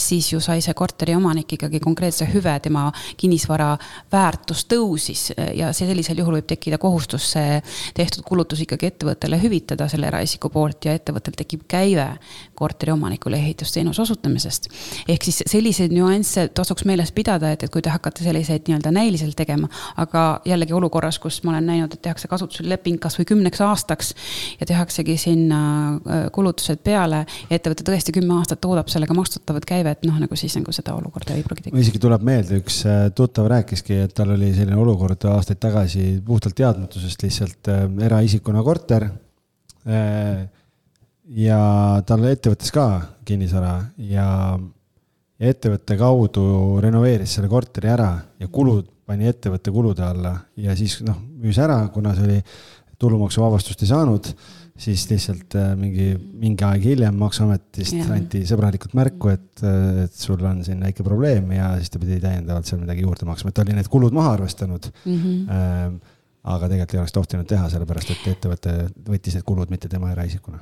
siis 0.00 0.30
ju 0.32 0.40
sai 0.40 0.62
see 0.64 0.74
korteriomanik 0.76 1.56
ikkagi 1.58 1.80
konkreetse 1.84 2.28
hüve, 2.32 2.54
tema 2.64 2.86
kinnisvara 3.20 3.74
väärtus 4.12 4.64
tõusis 4.70 5.26
ja 5.56 5.72
sellisel 5.76 6.22
juhul 6.22 6.38
võib 6.38 6.48
tekkida 6.54 6.78
kohustus 6.80 7.30
see 7.34 7.60
tehtud 7.94 8.24
kulutus 8.26 8.64
ikkagi 8.64 8.88
ettevõttele 8.92 9.40
hüvitada 9.42 9.88
selle 9.92 10.08
eraisiku 10.08 10.50
poolt 10.54 10.88
ja 10.88 10.96
ettevõttel 10.96 11.36
tekib 11.36 11.66
käive 11.68 12.08
korteriomanikule 12.54 13.36
ehitusteenuse 13.36 14.02
osutamisest. 14.02 14.68
ehk 15.08 15.22
siis 15.22 15.42
selliseid 15.46 15.92
nüansse 15.92 16.48
tasuks 16.54 16.84
meeles 16.84 17.12
pidada, 17.12 17.52
et, 17.52 17.62
et 17.62 17.72
kui 17.72 17.82
te 17.82 17.90
hakkate 17.92 18.24
selliseid 18.24 18.68
nii-öelda 18.68 18.92
näiliselt 18.94 19.36
tegema, 19.36 19.68
aga 19.96 20.24
jällegi 20.44 20.72
olukorras, 20.72 21.18
kus 21.18 21.42
ma 21.44 21.54
olen 21.54 21.66
näinud, 21.66 21.94
et 21.94 22.02
tehakse 22.02 22.28
kasutusleping 22.28 23.00
kasvõi 23.02 23.26
kümneks 23.28 23.60
aastaks 23.64 24.14
ja 24.60 24.66
tehaksegi 24.66 25.16
sinna 25.20 25.60
äh, 25.94 26.24
kulutused 26.32 26.82
peale 26.84 27.24
ja 27.50 27.58
ettevõte 27.58 27.86
tõesti 27.86 28.14
kümme 28.14 28.38
aastat 28.38 28.62
toodab 28.64 28.90
sellega 28.92 29.14
maksustatavat 29.16 29.66
käivet, 29.68 30.04
noh 30.08 30.18
nagu 30.22 30.36
siis 30.38 30.56
nagu 30.58 30.72
seda 30.74 30.96
olukorda 30.96 31.36
ei 31.36 31.44
pruugi 31.46 31.66
tekkida. 31.66 31.82
isegi 31.84 32.02
tuleb 32.02 32.24
meelde, 32.26 32.60
üks 32.62 32.82
äh, 32.88 33.06
tuttav 33.16 33.48
rääkiski, 33.52 33.98
et 34.06 34.14
tal 34.16 34.34
oli 34.36 34.52
selline 34.54 34.78
olukord 34.80 35.28
aastaid 35.30 35.60
tagasi 35.62 36.20
puhtalt 36.26 36.56
teadmatusest 36.58 37.22
lihtsalt 37.26 37.72
äh, 37.72 37.86
eraisikuna 38.06 38.62
korter 38.66 39.08
äh, 39.08 40.44
ja 41.32 41.58
tal 42.06 42.24
ettevõttes 42.28 42.72
ka 42.74 42.86
kinnisvara 43.24 43.76
ja, 44.10 44.26
ja 45.40 45.52
ettevõtte 45.52 45.96
kaudu 46.00 46.80
renoveeris 46.84 47.38
selle 47.38 47.48
korteri 47.52 47.92
ära 47.92 48.10
ja 48.40 48.48
kulud 48.52 48.90
pani 49.04 49.28
ettevõtte 49.28 49.72
kulude 49.72 50.04
alla 50.04 50.34
ja 50.56 50.76
siis 50.76 51.00
noh, 51.04 51.16
müüs 51.40 51.58
ära, 51.60 51.82
kuna 51.92 52.14
see 52.16 52.28
oli 52.28 52.38
tulumaksuvabastust 53.00 53.82
ei 53.84 53.90
saanud 53.90 54.28
siis 54.84 55.04
lihtsalt 55.10 55.54
äh, 55.58 55.72
mingi, 55.78 56.08
mingi 56.40 56.64
aeg 56.66 56.82
hiljem 56.88 57.16
Maksuametist 57.20 57.94
ja. 57.94 58.08
anti 58.16 58.42
sõbralikult 58.48 58.96
märku, 58.98 59.30
et, 59.30 59.62
et 60.04 60.16
sul 60.18 60.40
on 60.42 60.64
siin 60.66 60.82
väike 60.82 61.06
probleem 61.06 61.52
ja 61.54 61.74
siis 61.78 61.92
ta 61.94 62.00
pidi 62.02 62.18
täiendavalt 62.22 62.66
seal 62.66 62.82
midagi 62.82 63.04
juurde 63.06 63.28
maksma, 63.28 63.52
et 63.52 63.58
ta 63.58 63.62
oli 63.62 63.76
need 63.76 63.90
kulud 63.92 64.16
maha 64.16 64.34
arvestanud 64.40 64.90
mm. 65.04 65.22
-hmm 65.22 66.02
aga 66.44 66.66
tegelikult 66.68 66.92
ei 66.92 67.00
oleks 67.00 67.14
tohtinud 67.16 67.46
teha, 67.48 67.68
sellepärast 67.72 68.10
et 68.12 68.24
ettevõte 68.34 68.72
võttis 69.08 69.38
need 69.38 69.44
kulud, 69.48 69.70
mitte 69.72 69.88
tema 69.88 70.10
eraisikuna. 70.12 70.58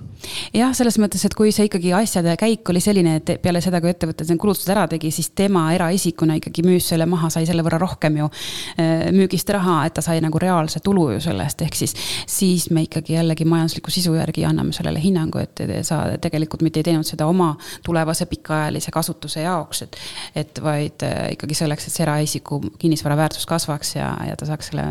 jah, 0.54 0.70
selles 0.78 0.94
mõttes, 1.02 1.24
et 1.26 1.34
kui 1.34 1.50
see 1.54 1.66
ikkagi 1.66 1.90
asjade 1.98 2.36
käik 2.38 2.68
oli 2.70 2.82
selline, 2.84 3.16
et 3.18 3.32
peale 3.42 3.58
seda, 3.64 3.80
kui 3.82 3.90
ettevõte 3.90 4.22
need 4.28 4.38
kulutused 4.38 4.70
ära 4.70 4.84
tegi, 4.90 5.10
siis 5.10 5.32
tema 5.34 5.64
eraisikuna 5.74 6.36
ikkagi 6.38 6.62
müüs 6.66 6.86
selle 6.92 7.08
maha, 7.10 7.32
sai 7.34 7.48
selle 7.48 7.64
võrra 7.66 7.80
rohkem 7.82 8.20
ju 8.20 8.28
äh, 8.30 9.08
müügist 9.14 9.50
raha, 9.56 9.80
et 9.88 9.96
ta 9.98 10.04
sai 10.06 10.22
nagu 10.22 10.38
reaalse 10.38 10.78
tulu 10.86 11.08
ju 11.16 11.24
sellest, 11.26 11.66
ehk 11.66 11.80
siis. 11.80 11.96
siis 12.30 12.68
me 12.70 12.86
ikkagi 12.86 13.16
jällegi 13.16 13.48
majandusliku 13.50 13.90
sisu 13.90 14.14
järgi 14.14 14.46
anname 14.46 14.70
sellele 14.76 15.02
hinnangu, 15.02 15.42
et 15.42 15.64
sa 15.82 16.04
tegelikult 16.22 16.62
mitte 16.62 16.78
ei 16.78 16.86
teinud 16.92 17.10
seda 17.10 17.26
oma 17.26 17.56
tulevase 17.82 18.28
pikaajalise 18.30 18.94
kasutuse 18.94 19.42
jaoks, 19.42 19.82
et. 19.88 20.00
et 20.44 20.62
vaid 20.62 21.02
äh, 21.10 21.32
ikkagi 21.34 21.58
selleks, 21.58 21.90
et 21.90 21.98
see 21.98 22.06
eraisiku 22.06 22.62
kinnisvara 22.78 23.18
väärtus 23.18 23.50
kasvaks 23.50 23.96
ja, 23.96 24.14
ja 24.30 24.38
ta 24.38 24.46
saaks 24.46 24.70
selle 24.70 24.86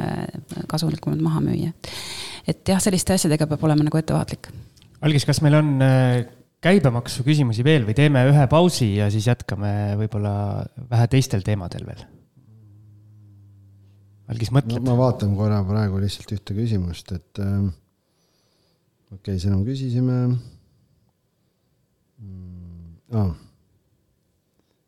kasutuse 0.68 0.81
kasulikumad 0.82 1.22
maha 1.22 1.42
müüa. 1.46 1.72
et 2.48 2.68
jah, 2.68 2.82
selliste 2.82 3.14
asjadega 3.14 3.48
peab 3.48 3.64
olema 3.70 3.86
nagu 3.86 4.00
ettevaatlik. 4.00 4.50
Algis, 5.06 5.26
kas 5.26 5.42
meil 5.46 5.58
on 5.58 5.76
äh, 5.86 6.24
käibemaksu 6.62 7.26
küsimusi 7.26 7.66
veel 7.66 7.86
või 7.88 7.96
teeme 7.98 8.24
ühe 8.30 8.48
pausi 8.50 8.96
ja 9.00 9.10
siis 9.14 9.28
jätkame 9.30 9.96
võib-olla 10.02 10.34
vähe 10.90 11.08
teistel 11.12 11.46
teemadel 11.46 11.86
veel? 11.90 12.02
Algis 14.32 14.52
mõtleb 14.54 14.82
no,. 14.82 14.94
ma 14.94 15.00
vaatan 15.08 15.36
korra 15.36 15.60
praegu 15.68 16.00
lihtsalt 16.02 16.32
ühte 16.38 16.56
küsimust, 16.56 17.12
et 17.18 17.42
äh, 17.42 17.66
okei 19.12 19.36
okay,, 19.36 19.42
seda 19.42 19.58
me 19.58 19.66
küsisime 19.68 20.18
mm,. 22.22 22.88
Ah. 23.12 23.34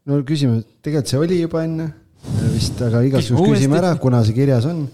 no 0.07 0.21
küsime, 0.23 0.61
tegelikult 0.79 1.11
see 1.11 1.19
oli 1.19 1.41
juba 1.41 1.65
enne 1.67 1.89
vist, 2.53 2.79
aga 2.85 3.01
igaks 3.03 3.31
juhuks 3.31 3.57
küsime 3.57 3.79
ära, 3.81 3.91
kuna 3.99 4.21
see 4.23 4.35
kirjas 4.37 4.65
on 4.69 4.85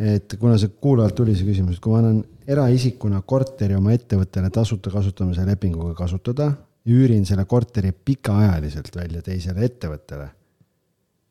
et 0.00 0.36
kuna 0.40 0.56
see 0.58 0.72
kuulajalt 0.80 1.14
tuli 1.18 1.36
see 1.36 1.46
küsimus, 1.48 1.76
et 1.76 1.84
kui 1.84 1.92
ma 1.92 2.00
annan 2.00 2.20
eraisikuna 2.50 3.20
korteri 3.28 3.76
oma 3.76 3.92
ettevõttele 3.94 4.50
tasuta 4.52 4.92
kasutamise 4.92 5.44
lepinguga 5.46 5.92
kasutada, 5.98 6.50
üürin 6.88 7.26
selle 7.28 7.44
korteri 7.48 7.92
pikaajaliselt 7.92 8.94
välja 8.96 9.22
teisele 9.22 9.66
ettevõttele. 9.68 10.30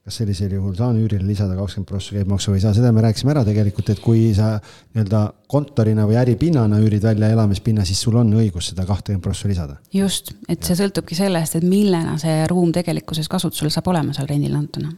kas 0.10 0.16
sellisel 0.22 0.54
juhul 0.56 0.74
saan 0.74 0.98
üürile 0.98 1.28
lisada 1.28 1.54
kakskümmend 1.54 1.86
prossa 1.90 2.16
käibemaksu 2.16 2.50
või 2.50 2.58
ei 2.58 2.62
saa, 2.64 2.72
seda 2.74 2.90
me 2.96 3.02
rääkisime 3.04 3.30
ära 3.34 3.44
tegelikult, 3.46 3.92
et 3.94 4.00
kui 4.02 4.32
sa 4.34 4.56
nii-öelda 4.96 5.20
kontorina 5.52 6.08
või 6.10 6.18
äripinnana 6.18 6.80
üürid 6.82 7.04
välja 7.04 7.30
elamispinna, 7.30 7.86
siis 7.86 8.02
sul 8.02 8.18
on 8.18 8.32
õigus 8.40 8.72
seda 8.72 8.88
kahtekümmet 8.90 9.22
prossa 9.28 9.52
lisada. 9.52 9.76
just, 9.94 10.32
et 10.48 10.64
see 10.66 10.78
sõltubki 10.80 11.18
sellest, 11.20 11.60
et 11.60 11.68
millena 11.68 12.18
see 12.22 12.48
ruum 12.50 12.72
tegelikkuses 12.74 13.30
kasutusel 13.30 13.70
saab 13.76 13.92
olema 13.94 14.16
seal 14.18 14.30
rendile 14.30 14.58
antuna. 14.58 14.96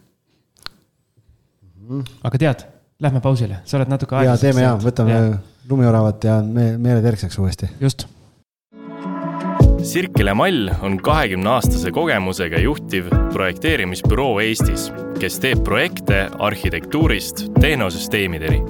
aga 2.24 2.38
tead 2.46 2.71
Lähme 3.02 3.18
pausile, 3.18 3.56
sa 3.66 3.80
oled 3.80 3.90
natuke 3.90 4.20
ja 4.22 4.36
teeme 4.38 4.62
ja, 4.62 4.76
võtame 4.78 5.14
ja. 5.16 5.38
lumioravat 5.70 6.26
ja 6.28 6.36
me, 6.46 6.76
meele 6.78 7.02
terkseks 7.02 7.40
uuesti. 7.42 7.70
just. 7.82 8.06
Sirkele 9.82 10.36
Mall 10.38 10.70
on 10.86 11.00
kahekümne 11.02 11.50
aastase 11.56 11.90
kogemusega 11.96 12.60
juhtiv 12.62 13.08
projekteerimisbüroo 13.34 14.36
Eestis, 14.44 14.92
kes 15.18 15.40
teeb 15.42 15.64
projekte 15.66 16.28
arhitektuurist 16.38 17.48
tehnosüsteemideni. 17.58 18.62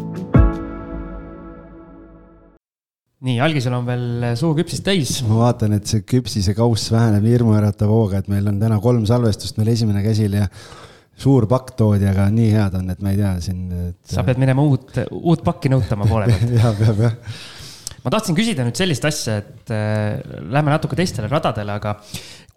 nii, 3.27 3.35
algisel 3.43 3.75
on 3.75 3.83
veel 3.85 4.29
suu 4.39 4.53
küpsist 4.55 4.85
täis. 4.87 5.17
ma 5.27 5.41
vaatan, 5.41 5.75
et 5.75 5.91
see 5.91 6.05
küpsise 6.07 6.55
kauss 6.55 6.87
väheneb 6.93 7.27
hirmuäratava 7.33 7.99
hooga, 7.99 8.23
et 8.23 8.31
meil 8.31 8.47
on 8.47 8.63
täna 8.63 8.79
kolm 8.79 9.03
salvestust 9.11 9.59
meil 9.59 9.73
esimene 9.75 10.05
käsil 10.07 10.39
ja 10.39 10.47
suur 11.21 11.47
pakk 11.49 11.73
toodi, 11.79 12.07
aga 12.09 12.27
nii 12.33 12.51
head 12.55 12.77
on, 12.79 12.91
et 12.93 13.01
ma 13.03 13.13
ei 13.13 13.19
tea 13.19 13.31
siin 13.43 13.65
et.... 13.91 13.97
sa 14.09 14.25
pead 14.27 14.41
minema 14.41 14.63
uut, 14.65 14.93
uut 15.17 15.43
pakki 15.45 15.71
nõutama 15.73 16.07
poole 16.09 16.29
pealt 16.31 16.55
ja, 16.59 16.71
peab 16.77 17.03
jah. 17.05 17.17
ma 18.05 18.13
tahtsin 18.15 18.37
küsida 18.37 18.65
nüüd 18.67 18.79
sellist 18.79 19.05
asja, 19.07 19.39
et 19.43 19.73
äh, 19.75 20.21
lähme 20.51 20.73
natuke 20.73 20.97
teistele 20.99 21.29
radadele, 21.31 21.77
aga 21.77 21.97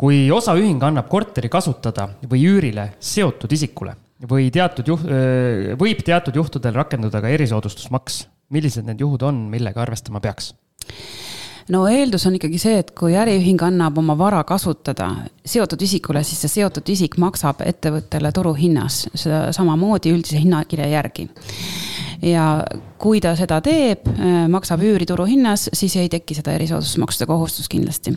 kui 0.00 0.24
osaühing 0.34 0.82
annab 0.86 1.10
korteri 1.12 1.50
kasutada 1.52 2.08
või 2.30 2.46
üürile 2.48 2.92
seotud 3.02 3.52
isikule 3.54 3.96
või 4.30 4.48
teatud 4.54 4.88
juht, 4.88 5.04
äh, 5.08 5.74
võib 5.80 6.00
teatud 6.06 6.36
juhtudel 6.40 6.76
rakenduda 6.76 7.22
ka 7.24 7.32
erisoodustusmaks, 7.34 8.24
millised 8.54 8.88
need 8.88 9.04
juhud 9.04 9.24
on, 9.26 9.46
millega 9.52 9.84
arvestama 9.84 10.22
peaks? 10.24 10.54
No 11.72 11.84
eeldus 11.88 12.26
on 12.28 12.38
ikkagi 12.38 12.58
see, 12.60 12.78
et 12.82 12.90
kui 12.98 13.16
äriühing 13.18 13.62
annab 13.64 13.98
oma 14.02 14.16
vara 14.18 14.42
kasutada 14.44 15.10
seotud 15.46 15.82
isikule, 15.82 16.24
siis 16.24 16.44
see 16.44 16.60
seotud 16.60 16.88
isik 16.92 17.18
maksab 17.22 17.62
ettevõttele 17.64 18.32
turuhinnas, 18.34 19.04
seda 19.14 19.46
samamoodi 19.56 20.12
üldise 20.14 20.40
hinnakirja 20.42 20.90
järgi 20.96 21.28
ja 22.24 22.48
kui 22.98 23.20
ta 23.20 23.34
seda 23.36 23.60
teeb, 23.64 24.06
maksab 24.48 24.82
üüri 24.84 25.06
turuhinnas, 25.08 25.68
siis 25.72 25.96
ei 26.00 26.10
teki 26.12 26.36
seda 26.38 26.54
erisoodustusmaksude 26.56 27.28
kohustust 27.28 27.72
kindlasti. 27.72 28.14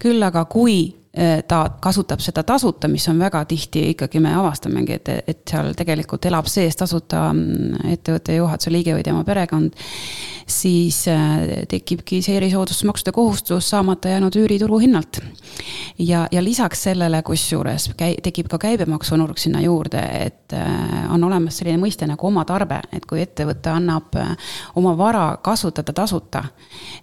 küll 0.00 0.22
aga 0.22 0.44
kui 0.44 0.78
Äh, 0.86 1.03
ta 1.48 1.58
kasutab 1.80 2.18
seda 2.24 2.42
tasuta, 2.42 2.88
mis 2.90 3.06
on 3.08 3.18
väga 3.22 3.44
tihti 3.46 3.84
ikkagi 3.92 4.18
me 4.22 4.32
avastamegi, 4.34 4.96
et, 4.98 5.10
et 5.30 5.42
seal 5.46 5.70
tegelikult 5.78 6.26
elab 6.26 6.48
sees 6.50 6.74
tasuta 6.78 7.28
mm, 7.32 7.92
ettevõtte 7.92 8.34
juhatuse 8.34 8.72
liige 8.74 8.96
või 8.96 9.04
tema 9.06 9.22
perekond. 9.24 9.76
siis 10.46 11.06
äh, 11.08 11.64
tekibki 11.68 12.18
see 12.22 12.36
erisoodustusmaksude 12.36 13.12
kohustus 13.12 13.70
saamata 13.70 14.08
jäänud 14.08 14.34
üürituru 14.36 14.78
hinnalt. 14.78 15.20
ja, 15.98 16.26
ja 16.32 16.44
lisaks 16.44 16.82
sellele, 16.82 17.22
kusjuures 17.22 17.90
käi-, 17.96 18.18
tekib 18.22 18.48
ka 18.48 18.58
käibemaksunurk 18.58 19.38
sinna 19.38 19.60
juurde, 19.60 20.02
et 20.26 20.52
äh, 20.52 21.12
on 21.14 21.24
olemas 21.24 21.58
selline 21.58 21.78
mõiste 21.78 22.08
nagu 22.10 22.26
omatarbe, 22.26 22.80
et 22.92 23.06
kui 23.06 23.22
ettevõte 23.22 23.70
annab 23.70 24.18
oma 24.74 24.96
vara 24.98 25.36
kasutada 25.42 25.92
tasuta, 25.92 26.44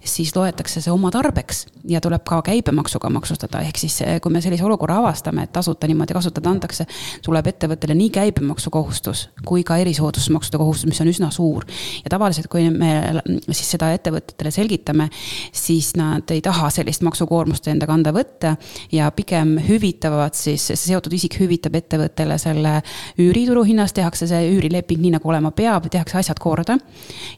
siis 0.04 0.36
loetakse 0.36 0.80
see 0.80 0.92
oma 0.92 1.10
tarbeks 1.10 1.66
ja 1.88 2.00
tuleb 2.00 2.24
ka 2.28 2.42
käibemaksuga 2.42 3.10
maksustada, 3.10 3.64
ehk 3.64 3.78
siis 3.78 4.01
kui 4.22 4.32
me 4.32 4.40
sellise 4.44 4.64
olukorra 4.64 4.98
avastame, 5.02 5.46
et 5.46 5.52
tasuta 5.52 5.88
niimoodi 5.90 6.14
kasutada 6.16 6.50
antakse, 6.50 6.86
tuleb 7.24 7.46
ettevõttele 7.52 7.96
nii 7.98 8.10
käibemaksukohustus 8.14 9.28
kui 9.46 9.64
ka 9.66 9.76
erisoodustusmaksude 9.82 10.58
kohustus, 10.60 10.88
mis 10.90 11.00
on 11.00 11.10
üsna 11.10 11.30
suur. 11.30 11.64
ja 12.04 12.10
tavaliselt, 12.10 12.48
kui 12.52 12.68
me 12.70 13.22
siis 13.50 13.70
seda 13.74 13.92
ettevõtetele 13.94 14.50
selgitame, 14.50 15.08
siis 15.52 15.92
nad 15.96 16.30
ei 16.30 16.40
taha 16.44 16.70
sellist 16.70 17.02
maksukoormust 17.06 17.68
enda 17.72 17.86
kanda 17.86 18.12
võtta 18.14 18.56
ja 18.92 19.10
pigem 19.10 19.56
hüvitavad 19.68 20.36
siis, 20.38 20.68
seotud 20.74 21.12
isik 21.12 21.38
hüvitab 21.40 21.76
ettevõttele 21.78 22.38
selle 22.38 22.78
üürituru 23.20 23.64
hinnast, 23.68 23.96
tehakse 23.96 24.28
see 24.30 24.52
üürileping 24.54 25.02
nii, 25.02 25.16
nagu 25.18 25.28
olema 25.28 25.52
peab, 25.56 25.88
tehakse 25.90 26.18
asjad 26.22 26.40
korda. 26.42 26.78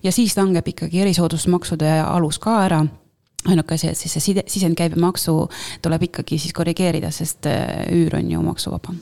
ja 0.02 0.12
siis 0.12 0.36
langeb 0.36 0.68
ikkagi 0.68 1.00
erisoodustusmaksude 1.06 1.98
alus 2.04 2.38
ka 2.38 2.60
ära 2.64 2.84
ainuke 3.50 3.76
asi, 3.76 3.90
et 3.90 3.98
siis 3.98 4.14
see 4.16 4.30
side, 4.30 4.44
sisendkäibemaksu 4.50 5.34
tuleb 5.84 6.08
ikkagi 6.08 6.38
siis 6.40 6.54
korrigeerida, 6.56 7.10
sest 7.14 7.48
äh, 7.50 7.84
üür 7.94 8.18
on 8.20 8.30
ju 8.32 8.44
maksuvaba. 8.44 8.94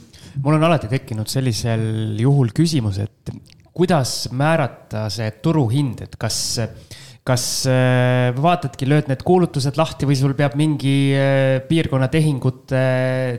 mul 0.43 0.57
on 0.57 0.65
alati 0.65 0.89
tekkinud 0.89 1.29
sellisel 1.29 2.19
juhul 2.21 2.53
küsimus, 2.57 2.99
et 3.03 3.33
kuidas 3.73 4.29
määrata 4.33 5.07
see 5.13 5.31
turuhind, 5.45 6.03
et 6.07 6.17
kas, 6.21 6.39
kas 7.25 7.47
äh, 7.71 8.33
vaatadki, 8.35 8.89
lööd 8.89 9.11
need 9.13 9.23
kuulutused 9.27 9.79
lahti 9.79 10.09
või 10.09 10.19
sul 10.19 10.35
peab 10.39 10.57
mingi 10.59 10.97
äh, 11.15 11.61
piirkonna 11.69 12.11
tehingute 12.13 12.83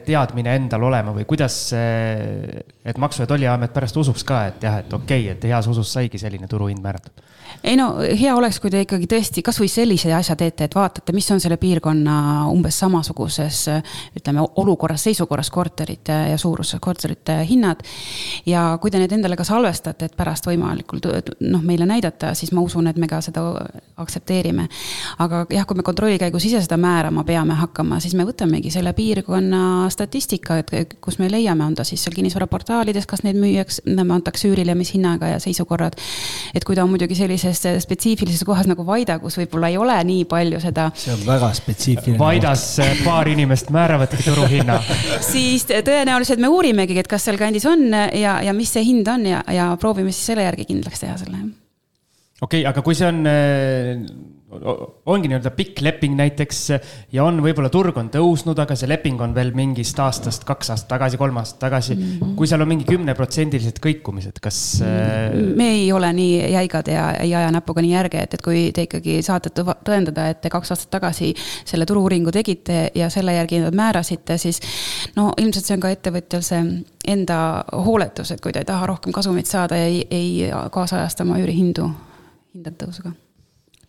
teadmine 0.08 0.56
endal 0.62 0.88
olema 0.90 1.16
või 1.16 1.28
kuidas, 1.30 1.60
et 1.74 3.02
Maksu- 3.02 3.26
ja 3.26 3.30
Tolliamet 3.30 3.76
pärast 3.76 4.00
usuks 4.00 4.24
ka, 4.28 4.46
et 4.54 4.64
jah, 4.64 4.80
et 4.86 4.94
okei 4.94 5.28
okay,, 5.28 5.36
et 5.36 5.52
heas 5.52 5.68
usus 5.72 5.92
saigi 5.98 6.22
selline 6.22 6.48
turuhind 6.52 6.84
määratud 6.84 7.33
ei 7.64 7.76
no 7.78 7.90
hea 8.00 8.36
oleks, 8.36 8.60
kui 8.60 8.72
te 8.74 8.84
ikkagi 8.84 9.08
tõesti 9.10 9.44
kasvõi 9.46 9.70
sellise 9.72 10.14
asja 10.14 10.36
teete, 10.40 10.68
et 10.68 10.76
vaatate, 10.76 11.16
mis 11.16 11.30
on 11.32 11.42
selle 11.44 11.58
piirkonna 11.62 12.16
umbes 12.52 12.80
samasuguses 12.84 13.62
ütleme, 14.20 14.46
olukorras, 14.64 15.06
seisukorras 15.08 15.52
korterite 15.54 16.16
ja 16.32 16.38
suuruses 16.38 16.80
korterite 16.82 17.40
hinnad. 17.50 17.84
ja 18.46 18.78
kui 18.82 18.92
te 18.92 19.00
need 19.02 19.12
endale 19.12 19.38
ka 19.40 19.46
salvestate, 19.48 20.06
et 20.06 20.18
pärast 20.18 20.48
võimalikult 20.48 21.08
noh, 21.40 21.62
meile 21.62 21.86
näidata, 21.90 22.34
siis 22.38 22.52
ma 22.52 22.62
usun, 22.62 22.88
et 22.88 22.98
me 22.98 23.08
ka 23.08 23.22
seda 23.22 23.44
aktsepteerime. 23.98 24.68
aga 25.20 25.44
jah, 25.54 25.66
kui 25.68 25.78
me 25.78 25.84
kontrolli 25.86 26.18
käigus 26.22 26.46
ise 26.48 26.62
seda 26.64 26.78
määrama 26.82 27.24
peame 27.28 27.54
hakkama, 27.60 28.00
siis 28.04 28.16
me 28.18 28.26
võtamegi 28.26 28.72
selle 28.74 28.94
piirkonna 28.98 29.90
statistika, 29.94 30.58
et 30.62 30.96
kus 31.02 31.20
me 31.22 31.30
leiame, 31.32 31.66
on 31.66 31.76
ta 31.78 31.86
siis 31.88 32.04
seal 32.04 32.16
kinnisvaraportaalides, 32.16 33.06
kas 33.10 33.24
neid 33.26 33.38
müüakse, 33.40 33.84
antakse 34.04 34.50
üürile, 34.50 34.76
mis 34.78 34.94
hinnaga 34.96 35.34
ja 35.34 35.40
seisukorrad. 35.44 35.98
et 36.54 36.64
kui 36.64 36.76
ta 36.76 36.84
on 36.84 36.90
muidugi 36.90 37.16
sellises 37.16 37.64
spetsiifilises 37.86 38.44
kohas 38.44 38.68
nagu 38.70 38.86
Vaida, 38.86 39.20
kus 39.20 39.38
võib-olla 39.38 39.70
ei 39.70 39.78
ole 39.78 39.98
nii 40.04 40.26
palju 40.26 40.60
seda. 40.64 40.90
see 40.96 41.14
on 41.14 41.26
väga 41.26 41.54
spetsiifiline. 41.54 42.20
Vaidas 42.20 42.66
paar 43.06 43.28
inimest 43.28 43.70
määravadki 43.74 44.24
turuhinna 44.26 44.80
siis 45.34 45.68
tõenäoliselt 45.70 46.42
me 46.42 46.52
uurimegi, 46.52 46.98
et 47.00 47.10
kas 47.10 47.30
sealkandis 47.30 47.66
on 47.70 47.90
ja, 47.94 48.40
ja 48.42 48.54
mis 48.58 48.74
see 48.74 48.86
hind 48.86 49.08
on 49.08 49.28
ja, 49.30 49.44
ja 49.54 49.74
proovime 49.80 50.12
siis 50.12 50.34
selle 50.34 50.48
järgi 50.50 50.70
kindlaks 50.74 51.06
teha 51.06 51.18
selle. 51.22 51.63
Okei 52.44 52.62
okay,, 52.62 52.70
aga 52.70 52.86
kui 52.86 52.96
see 52.98 53.10
on 53.10 53.26
ongi 55.06 55.30
nii-öelda 55.30 55.52
pikk 55.56 55.82
leping 55.82 56.16
näiteks 56.18 56.60
ja 57.14 57.24
on 57.26 57.40
võib-olla 57.44 57.70
turg 57.74 57.98
on 57.98 58.10
tõusnud, 58.14 58.60
aga 58.62 58.76
see 58.78 58.90
leping 58.90 59.22
on 59.24 59.34
veel 59.36 59.54
mingist 59.56 60.00
aastast, 60.00 60.46
kaks 60.48 60.74
aastat 60.74 60.92
tagasi, 60.94 61.20
kolm 61.22 61.38
aastat 61.42 61.60
tagasi 61.66 61.96
mm. 61.96 62.04
-hmm. 62.04 62.36
kui 62.38 62.50
seal 62.50 62.62
on 62.62 62.70
mingi 62.70 62.86
kümneprotsendilised 62.90 63.80
kõikumised, 63.84 64.40
kas 64.44 64.60
äh...? 64.86 65.34
me 65.58 65.70
ei 65.80 65.92
ole 65.92 66.12
nii 66.14 66.52
jäigad 66.54 66.92
ja 66.92 67.10
ei 67.24 67.36
aja 67.36 67.52
näpuga 67.52 67.82
nii 67.82 67.94
järge, 67.94 68.24
et, 68.28 68.34
et 68.34 68.46
kui 68.46 68.72
te 68.76 68.88
ikkagi 68.88 69.22
saate 69.26 69.50
tõendada, 69.50 70.30
et 70.30 70.42
te 70.42 70.54
kaks 70.54 70.76
aastat 70.76 70.92
tagasi 71.00 71.34
selle 71.66 71.86
turu-uuringu 71.90 72.32
tegite 72.32 72.92
ja 72.96 73.10
selle 73.10 73.34
järgi 73.40 73.64
nad 73.64 73.76
määrasite, 73.76 74.38
siis 74.38 74.62
no 75.16 75.32
ilmselt 75.38 75.66
see 75.66 75.78
on 75.78 75.86
ka 75.86 75.94
ettevõtjal 75.94 76.46
see 76.46 76.64
enda 77.08 77.38
hooletus, 77.86 78.32
et 78.32 78.42
kui 78.42 78.54
ta 78.54 78.62
ei 78.62 78.70
taha 78.70 78.88
rohkem 78.88 79.14
kasumit 79.14 79.50
saada, 79.50 79.78
ei, 79.78 80.06
ei 80.12 80.52
kaasajasta 80.72 81.24
oma 81.24 81.40
üürihindu 81.42 81.90
hindade 82.54 82.80
tõusuga 82.86 83.14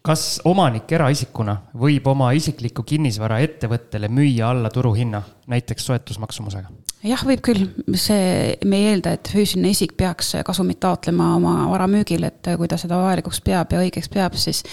kas 0.05 0.25
omanik 0.45 0.91
eraisikuna 0.93 1.55
võib 1.81 2.07
oma 2.13 2.29
isiklikku 2.37 2.83
kinnisvara 2.85 3.39
ettevõttele 3.45 4.11
müüa 4.13 4.51
alla 4.53 4.69
turuhinna, 4.73 5.23
näiteks 5.49 5.87
soetusmaksumusega? 5.89 6.73
jah, 7.05 7.25
võib 7.25 7.41
küll, 7.45 7.67
see, 8.01 8.55
me 8.69 8.81
ei 8.81 8.91
eelda, 8.93 9.15
et 9.17 9.29
füüsiline 9.33 9.73
isik 9.73 9.97
peaks 9.97 10.35
kasumit 10.45 10.81
taotlema 10.81 11.35
oma 11.39 11.55
vara 11.73 11.89
müügil, 11.91 12.25
et 12.29 12.53
kui 12.59 12.69
ta 12.69 12.79
seda 12.81 13.01
vajalikuks 13.01 13.41
peab 13.45 13.73
ja 13.73 13.81
õigeks 13.85 14.13
peab, 14.13 14.37
siis 14.41 14.65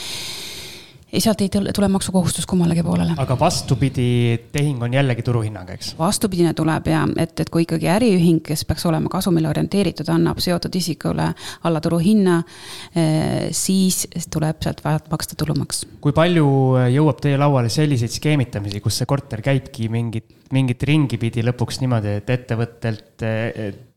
ei, 1.13 1.19
sealt 1.19 1.41
ei 1.41 1.49
tule 1.49 1.87
maksukohustus 1.91 2.45
kummalegi 2.49 2.83
poolele. 2.83 3.15
aga 3.17 3.37
vastupidi, 3.39 4.37
tehing 4.51 4.83
on 4.83 4.93
jällegi 4.93 5.23
turuhinnaga, 5.27 5.75
eks? 5.77 5.93
vastupidine 5.99 6.53
tuleb 6.57 6.87
ja 6.91 7.03
et, 7.19 7.39
et 7.39 7.51
kui 7.51 7.65
ikkagi 7.65 7.89
äriühing, 7.91 8.41
kes 8.45 8.65
peaks 8.69 8.85
olema 8.89 9.11
kasumile 9.11 9.49
orienteeritud, 9.51 10.09
annab 10.13 10.39
seotud 10.43 10.75
isikule 10.79 11.31
alla 11.67 11.81
turuhinna, 11.83 12.37
eh, 12.95 13.49
siis 13.55 14.05
tuleb 14.31 14.61
sealt 14.63 14.83
maksta 15.11 15.37
tulumaks. 15.39 15.85
kui 16.01 16.15
palju 16.15 16.47
jõuab 16.95 17.21
teie 17.23 17.39
lauale 17.41 17.69
selliseid 17.69 18.13
skeemitamisi, 18.15 18.83
kus 18.83 19.01
see 19.01 19.09
korter 19.09 19.43
käibki 19.45 19.89
mingit, 19.91 20.29
mingit 20.51 20.83
ringi 20.87 21.19
pidi 21.21 21.43
lõpuks 21.45 21.81
niimoodi, 21.83 22.19
et 22.21 22.29
ettevõttelt 22.37 23.27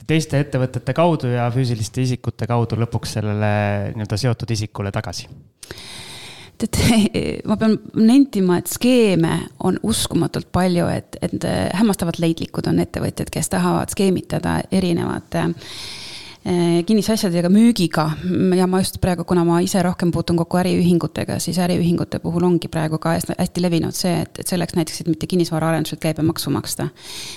teiste 0.05 0.41
ettevõtete 0.43 0.93
kaudu 0.97 1.31
ja 1.32 1.47
füüsiliste 1.53 2.03
isikute 2.05 2.49
kaudu 2.49 2.77
lõpuks 2.81 3.16
sellele 3.16 3.53
nii-öelda 3.95 4.19
seotud 4.20 4.51
isikule 4.53 4.93
tagasi? 4.93 5.31
Tead, 6.59 6.79
ma 7.49 7.57
pean 7.61 7.79
nentima, 7.95 8.59
et 8.61 8.71
skeeme 8.71 9.39
on 9.65 9.79
uskumatult 9.83 10.51
palju, 10.53 10.89
et, 10.93 11.19
et 11.23 11.49
hämmastavalt 11.75 12.21
leidlikud 12.23 12.69
on 12.71 12.81
ettevõtjad, 12.85 13.33
kes 13.33 13.53
tahavad 13.57 13.93
skeemitada 13.95 14.61
erinevate 14.73 15.49
äh, 15.49 15.69
kinnisasjadega, 16.45 17.49
müügiga 17.49 18.03
ja 18.57 18.66
ma 18.69 18.83
just 18.83 18.99
praegu, 19.01 19.25
kuna 19.25 19.47
ma 19.49 19.62
ise 19.65 19.81
rohkem 19.83 20.11
puutun 20.12 20.37
kokku 20.37 20.59
äriühingutega, 20.61 21.39
siis 21.41 21.57
äriühingute 21.65 22.19
puhul 22.21 22.45
ongi 22.45 22.69
praegu 22.69 22.99
ka 23.01 23.15
hästi 23.16 23.62
levinud 23.65 23.97
see, 23.97 24.12
et, 24.27 24.43
et 24.43 24.53
selleks 24.53 24.77
näiteks, 24.77 25.01
et 25.01 25.09
mitte 25.09 25.29
kinnisvaraarendused 25.31 26.03
käibemaksu 26.03 26.53
maksta, 26.53 26.91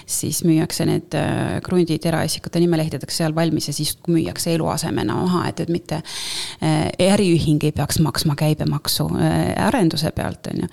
siis 0.03 0.41
müüakse 0.43 0.87
need 0.89 1.15
äh, 1.15 1.61
krundid 1.63 2.03
eraisikute 2.09 2.59
nimel, 2.59 2.83
ehitatakse 2.83 3.21
seal 3.21 3.35
valmis 3.35 3.69
ja 3.71 3.75
siis 3.77 3.93
müüakse 4.11 4.51
eluasemena 4.57 5.15
maha, 5.21 5.45
et, 5.53 5.63
et 5.63 5.71
mitte 5.71 6.01
äh, 6.01 6.89
äriühing 7.07 7.63
ei 7.63 7.71
peaks 7.71 8.01
maksma 8.03 8.35
käibemaksu 8.39 9.07
äh, 9.15 9.53
arenduse 9.69 10.11
pealt, 10.11 10.51
on 10.51 10.65
ju. 10.65 10.71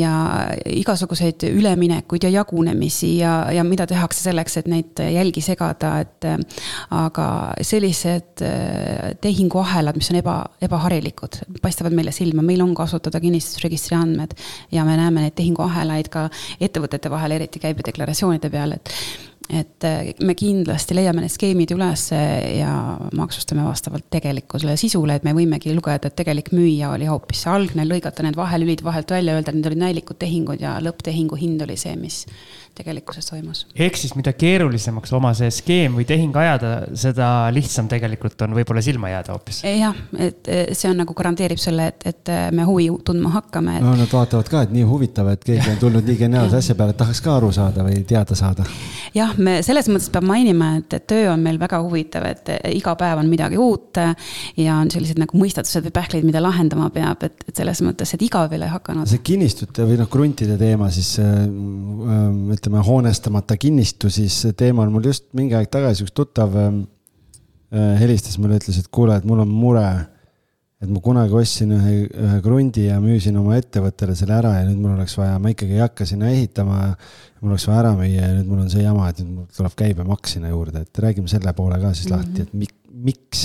ja 0.00 0.16
igasuguseid 0.74 1.46
üleminekuid 1.52 2.26
ja 2.26 2.34
jagunemisi 2.40 3.14
ja, 3.20 3.36
ja 3.54 3.62
mida 3.64 3.86
tehakse 3.86 4.26
selleks, 4.26 4.58
et 4.58 4.70
neid 4.74 5.06
jälgi 5.14 5.44
segada, 5.44 6.00
et 6.02 6.26
aga 6.90 7.28
sellised 7.64 8.42
äh, 8.44 9.12
tehinguahelad, 9.22 9.98
mis 9.98 10.10
on 10.12 10.20
eba, 10.20 10.38
ebaharilikud, 10.64 11.42
paistavad 11.62 11.96
meile 11.96 12.14
silma, 12.14 12.44
meil 12.46 12.64
on 12.64 12.74
kasutada 12.76 13.20
kinnistusregistri 13.22 13.98
andmed 13.98 14.34
ja 14.74 14.86
me 14.86 14.96
näeme 15.00 15.26
neid 15.26 15.36
tehinguahelaid 15.38 16.10
ka 16.12 16.26
ettevõtete 16.62 17.12
vahel, 17.12 17.38
eriti 17.38 17.62
käibedeklaratsioonide 17.62 18.52
peal, 18.52 18.76
et 18.78 18.92
et 19.44 19.84
äh, 19.84 20.14
me 20.24 20.32
kindlasti 20.32 20.96
leiame 20.96 21.20
need 21.20 21.32
skeemid 21.34 21.74
üles 21.74 22.06
ja 22.14 22.70
maksustame 23.12 23.66
vastavalt 23.66 24.06
tegelikkusele 24.12 24.72
sisule, 24.80 25.18
et 25.18 25.26
me 25.26 25.34
võimegi 25.36 25.74
lugeda, 25.76 26.08
et 26.08 26.16
tegelik 26.16 26.48
müüja 26.56 26.94
oli 26.94 27.10
hoopis 27.10 27.44
see 27.44 27.52
algne, 27.52 27.84
lõigata 27.84 28.24
need 28.24 28.38
vahelülid 28.40 28.80
vahelt 28.86 29.12
välja, 29.12 29.36
öelda, 29.36 29.52
et 29.52 29.58
need 29.58 29.68
olid 29.68 29.82
näilikud 29.82 30.20
tehingud 30.22 30.64
ja 30.64 30.78
lõpptehingu 30.80 31.36
hind 31.36 31.60
oli 31.66 31.76
see, 31.76 31.92
mis 32.00 32.22
tegelikkuses 32.74 33.28
toimus. 33.30 33.64
ehk 33.74 33.96
siis 33.98 34.14
mida 34.18 34.32
keerulisemaks 34.36 35.12
oma 35.16 35.32
see 35.36 35.50
skeem 35.54 35.94
või 35.98 36.06
tehing 36.08 36.36
ajada, 36.36 36.72
seda 36.98 37.28
lihtsam 37.54 37.88
tegelikult 37.90 38.40
on 38.46 38.56
võib-olla 38.58 38.82
silma 38.84 39.10
jääda 39.12 39.34
hoopis. 39.34 39.62
jah, 39.68 39.96
et 40.18 40.50
see 40.72 40.90
on 40.90 40.98
nagu 41.02 41.14
garanteerib 41.16 41.60
selle, 41.62 41.88
et, 41.92 42.06
et 42.10 42.32
me 42.54 42.66
huvi 42.68 42.88
tundma 43.06 43.34
hakkame 43.36 43.78
et.... 43.78 43.86
no 43.86 43.94
nad 43.98 44.10
vaatavad 44.10 44.50
ka, 44.50 44.64
et 44.66 44.74
nii 44.74 44.86
huvitav, 44.88 45.30
et 45.34 45.44
keegi 45.46 45.74
on 45.74 45.80
tulnud 45.82 46.08
nii 46.08 46.18
geniaalse 46.24 46.60
asja 46.60 46.78
peale, 46.78 46.94
et 46.94 47.00
tahaks 47.00 47.22
ka 47.24 47.36
aru 47.38 47.52
saada 47.54 47.86
või 47.86 48.02
teada 48.08 48.38
saada. 48.38 48.66
jah, 49.14 49.36
me 49.38 49.60
selles 49.66 49.88
mõttes 49.92 50.10
peab 50.14 50.26
mainima, 50.28 50.74
et, 50.80 50.98
et 50.98 51.06
töö 51.14 51.30
on 51.32 51.44
meil 51.44 51.60
väga 51.62 51.80
huvitav, 51.84 52.26
et 52.30 52.52
iga 52.74 52.96
päev 52.98 53.22
on 53.22 53.30
midagi 53.30 53.60
uut. 53.60 54.02
ja 54.56 54.80
on 54.80 54.90
sellised 54.90 55.20
nagu 55.20 55.38
mõistatused 55.38 55.86
või 55.86 55.94
pähklid, 55.94 56.26
mida 56.26 56.42
lahendama 56.42 56.90
peab, 56.94 57.22
et, 57.26 57.46
et 57.48 57.54
selles 57.56 57.82
mõttes, 57.86 58.14
et 58.14 58.22
igav 58.26 58.52
ei 58.52 58.70
hakanud. 58.70 59.08
see 59.08 59.22
kinnistute 59.24 59.86
või 59.86 59.98
noh, 60.00 60.08
kruntide 60.10 60.56
teema 60.60 60.90
siis 60.94 61.14
äh, 61.22 61.44
ütleme, 62.64 62.80
hoonestamata 62.80 63.58
kinnistu, 63.60 64.08
siis 64.10 64.40
teema 64.56 64.86
on 64.86 64.92
mul 64.94 65.10
just 65.10 65.26
mingi 65.36 65.56
aeg 65.58 65.68
tagasi 65.68 66.06
üks 66.06 66.14
tuttav 66.16 66.56
äh, 66.56 66.72
helistas 68.00 68.38
mulle, 68.40 68.56
ütles, 68.56 68.78
et 68.80 68.88
kuule, 68.88 69.18
et 69.20 69.26
mul 69.28 69.42
on 69.44 69.50
mure 69.52 69.84
et 70.84 70.90
ma 70.92 71.00
kunagi 71.04 71.36
ostsin 71.36 71.74
ühe, 71.76 71.92
ühe 72.08 72.38
krundi 72.44 72.86
ja 72.88 72.96
müüsin 73.02 73.36
oma 73.40 73.58
ettevõttele 73.60 74.16
selle 74.18 74.36
ära 74.36 74.54
ja 74.58 74.64
nüüd 74.68 74.80
mul 74.80 74.94
oleks 74.96 75.16
vaja, 75.18 75.36
ma 75.40 75.52
ikkagi 75.52 75.76
ei 75.76 75.84
hakka 75.84 76.06
sinna 76.08 76.30
ehitama. 76.32 76.94
mul 77.40 77.52
oleks 77.52 77.66
vaja 77.68 77.82
ära 77.82 77.92
müüa 77.98 78.22
ja 78.22 78.32
nüüd 78.38 78.48
mul 78.48 78.64
on 78.64 78.72
see 78.72 78.84
jama, 78.84 79.10
et 79.10 79.20
nüüd 79.20 79.34
mul 79.34 79.46
tuleb 79.56 79.76
käibemaks 79.80 80.36
sinna 80.36 80.52
juurde, 80.52 80.84
et 80.84 81.04
räägime 81.04 81.28
selle 81.30 81.52
poole 81.52 81.80
ka 81.80 81.92
siis 81.92 82.08
mm 82.08 82.16
-hmm. 82.16 82.16
lahti, 82.16 82.42
et 82.42 82.54
mik, 82.54 82.74
miks 82.92 83.44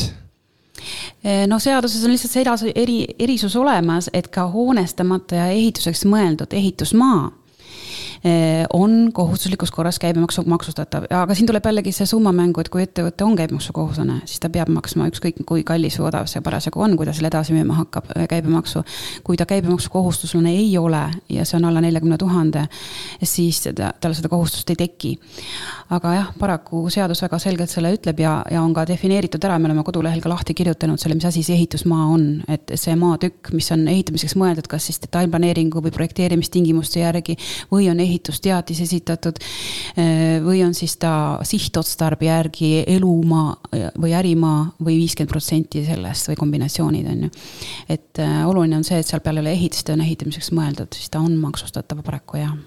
eh, 1.23 1.45
no 1.47 1.59
seaduses 1.59 2.03
on 2.03 2.11
lihtsalt 2.11 2.31
see 2.31 2.41
eri, 2.41 2.71
eri, 2.75 2.97
erisus 3.19 3.55
olemas, 3.55 4.09
et 4.13 4.27
ka 4.27 4.47
hoonestamata 4.47 5.35
ja 5.35 5.47
ehituseks 5.51 6.05
mõeldud 6.05 6.55
ehitusmaa 6.55 7.19
Eh, 7.29 7.38
on 8.73 9.11
kohustuslikus 9.13 9.71
korras 9.71 9.99
käibemaksu 9.99 10.43
maksustatav, 10.45 11.05
aga 11.09 11.35
siin 11.35 11.47
tuleb 11.47 11.65
jällegi 11.65 11.91
see 11.95 12.07
summa 12.09 12.33
mängu, 12.35 12.59
et 12.59 12.69
kui 12.69 12.83
ettevõte 12.83 13.23
on 13.23 13.35
käibemaksukohuslane, 13.39 14.19
siis 14.27 14.41
ta 14.43 14.49
peab 14.51 14.71
maksma 14.73 15.07
ükskõik 15.07 15.39
kui 15.47 15.63
kallis 15.67 15.95
või 15.99 16.09
odav 16.09 16.27
see 16.27 16.41
parasjagu 16.43 16.83
on, 16.83 16.97
kui 16.99 17.07
ta 17.07 17.13
selle 17.15 17.31
edasi 17.31 17.55
müüma 17.55 17.77
hakkab, 17.79 18.11
eh, 18.15 18.27
käibemaksu. 18.27 18.83
kui 19.23 19.37
ta 19.37 19.45
käibemaksukohustuslane 19.45 20.51
ei 20.51 20.77
ole 20.77 21.03
ja 21.29 21.45
see 21.45 21.57
on 21.57 21.65
alla 21.65 21.81
neljakümne 21.81 22.17
tuhande, 22.17 22.65
siis 23.23 23.61
ta, 23.63 23.93
tal 24.01 24.13
seda 24.13 24.29
kohustust 24.29 24.69
ei 24.69 24.75
teki. 24.75 25.19
aga 25.89 26.13
jah, 26.13 26.33
paraku 26.39 26.89
seadus 26.89 27.21
väga 27.21 27.39
selgelt 27.39 27.69
selle 27.69 27.93
ütleb 27.95 28.19
ja, 28.19 28.43
ja 28.51 28.61
on 28.61 28.73
ka 28.73 28.85
defineeritud 28.87 29.43
ära, 29.43 29.59
me 29.59 29.65
oleme 29.65 29.83
kodulehel 29.83 30.21
ka 30.21 30.29
lahti 30.29 30.53
kirjutanud 30.53 30.99
selle, 30.99 31.15
mis 31.15 31.25
asi 31.25 31.43
see 31.43 31.55
ehitusmaa 31.55 32.05
on, 32.13 32.43
et 32.47 32.71
see 32.75 32.95
maatükk, 32.95 33.53
mis 33.53 33.71
on 33.71 33.87
ehitamiseks 33.87 34.35
mõeldud, 34.35 34.67
kas 34.69 34.85
siis 34.89 35.01
detailplaneeringu 35.01 35.81
või 35.81 35.93
projekteerimistingimuste 35.95 36.99
järgi 36.99 37.37
või 37.71 37.89
on 37.89 37.99
ehitusteatis 38.09 38.81
esitatud. 38.85 39.39
Eh, 39.95 40.39
või 40.43 40.63
on 40.65 40.73
siis 40.77 40.97
ta 41.01 41.13
sihtotstarbe 41.45 42.29
järgi 42.29 42.71
elumaa 42.87 43.55
või 43.99 44.15
ärimaa 44.17 44.65
või 44.79 44.99
viiskümmend 45.03 45.31
protsenti 45.31 45.83
sellest 45.87 46.31
või 46.31 46.39
kombinatsioonid 46.39 47.13
on 47.13 47.27
ju. 47.27 47.31
et 47.89 48.19
eh, 48.23 48.41
oluline 48.47 48.79
on 48.79 48.87
see, 48.87 48.99
et 48.99 49.07
seal 49.07 49.23
peal 49.25 49.39
ei 49.39 49.45
ole 49.45 49.55
ehitist, 49.55 49.89
on 49.93 50.03
ehitamiseks 50.05 50.51
mõeldud, 50.55 50.91
siis 50.95 51.09
ta 51.13 51.21
on 51.23 51.37
maksustatav 51.39 52.03
paraku 52.05 52.43
jah 52.43 52.57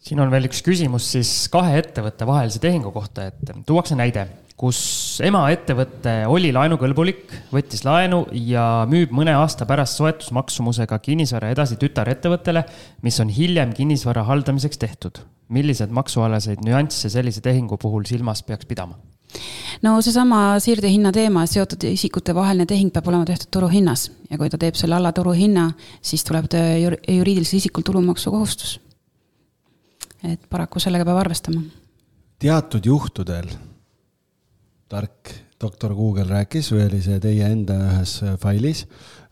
siin 0.00 0.20
on 0.22 0.30
veel 0.32 0.48
üks 0.48 0.62
küsimus 0.64 1.10
siis 1.12 1.30
kahe 1.52 1.76
ettevõtte 1.82 2.26
vahelise 2.28 2.60
tehingu 2.62 2.92
kohta, 2.94 3.28
et 3.28 3.52
tuuakse 3.68 3.98
näide 3.98 4.24
kus 4.60 4.78
emaettevõte 5.24 6.12
oli 6.28 6.50
laenukõlbulik, 6.52 7.32
võttis 7.52 7.80
laenu 7.86 8.26
ja 8.36 8.84
müüb 8.90 9.12
mõne 9.16 9.32
aasta 9.38 9.64
pärast 9.68 9.96
soetusmaksumusega 9.96 10.98
kinnisvara 11.00 11.52
edasi 11.54 11.78
tütarettevõttele, 11.80 12.66
mis 13.06 13.20
on 13.24 13.32
hiljem 13.32 13.72
kinnisvara 13.76 14.26
haldamiseks 14.28 14.80
tehtud. 14.80 15.22
millised 15.50 15.90
maksualaseid 15.90 16.60
nüansse 16.62 17.08
sellise 17.10 17.40
tehingu 17.42 17.74
puhul 17.76 18.04
silmas 18.06 18.42
peaks 18.42 18.66
pidama? 18.66 18.98
no 19.82 19.96
seesama 20.02 20.58
siirdehinna 20.60 21.12
teema, 21.12 21.46
seotud 21.46 21.88
isikute 21.88 22.34
vaheline 22.34 22.66
tehing 22.66 22.92
peab 22.92 23.08
olema 23.08 23.24
tehtud 23.24 23.48
turuhinnas 23.50 24.10
ja 24.30 24.38
kui 24.38 24.50
ta 24.50 24.58
teeb 24.58 24.76
selle 24.76 24.98
alla 24.98 25.12
turuhinna, 25.12 25.70
siis 26.02 26.24
tuleb 26.24 26.52
juriidilisel 27.08 27.58
isikul 27.62 27.82
tulumaksukohustus. 27.82 28.78
et 30.22 30.40
paraku 30.50 30.80
sellega 30.80 31.04
peab 31.08 31.24
arvestama. 31.24 31.64
teatud 32.38 32.84
juhtudel 32.86 33.48
tark 34.90 35.32
doktor 35.60 35.94
Google 35.94 36.26
rääkis 36.28 36.72
või 36.74 36.86
oli 36.88 37.00
see 37.04 37.20
teie 37.22 37.50
enda 37.52 37.76
ühes 37.86 38.16
äh, 38.24 38.36
failis 38.40 38.84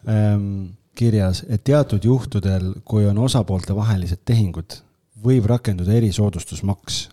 ähm, 0.09 0.75
kirjas, 0.99 1.45
et 1.49 1.65
teatud 1.67 2.05
juhtudel, 2.05 2.73
kui 2.85 3.07
on 3.07 3.19
osapoolte 3.23 3.75
vahelised 3.77 4.25
tehingud, 4.27 4.81
võib 5.25 5.47
rakenduda 5.47 5.95
erisoodustusmaks. 5.99 7.09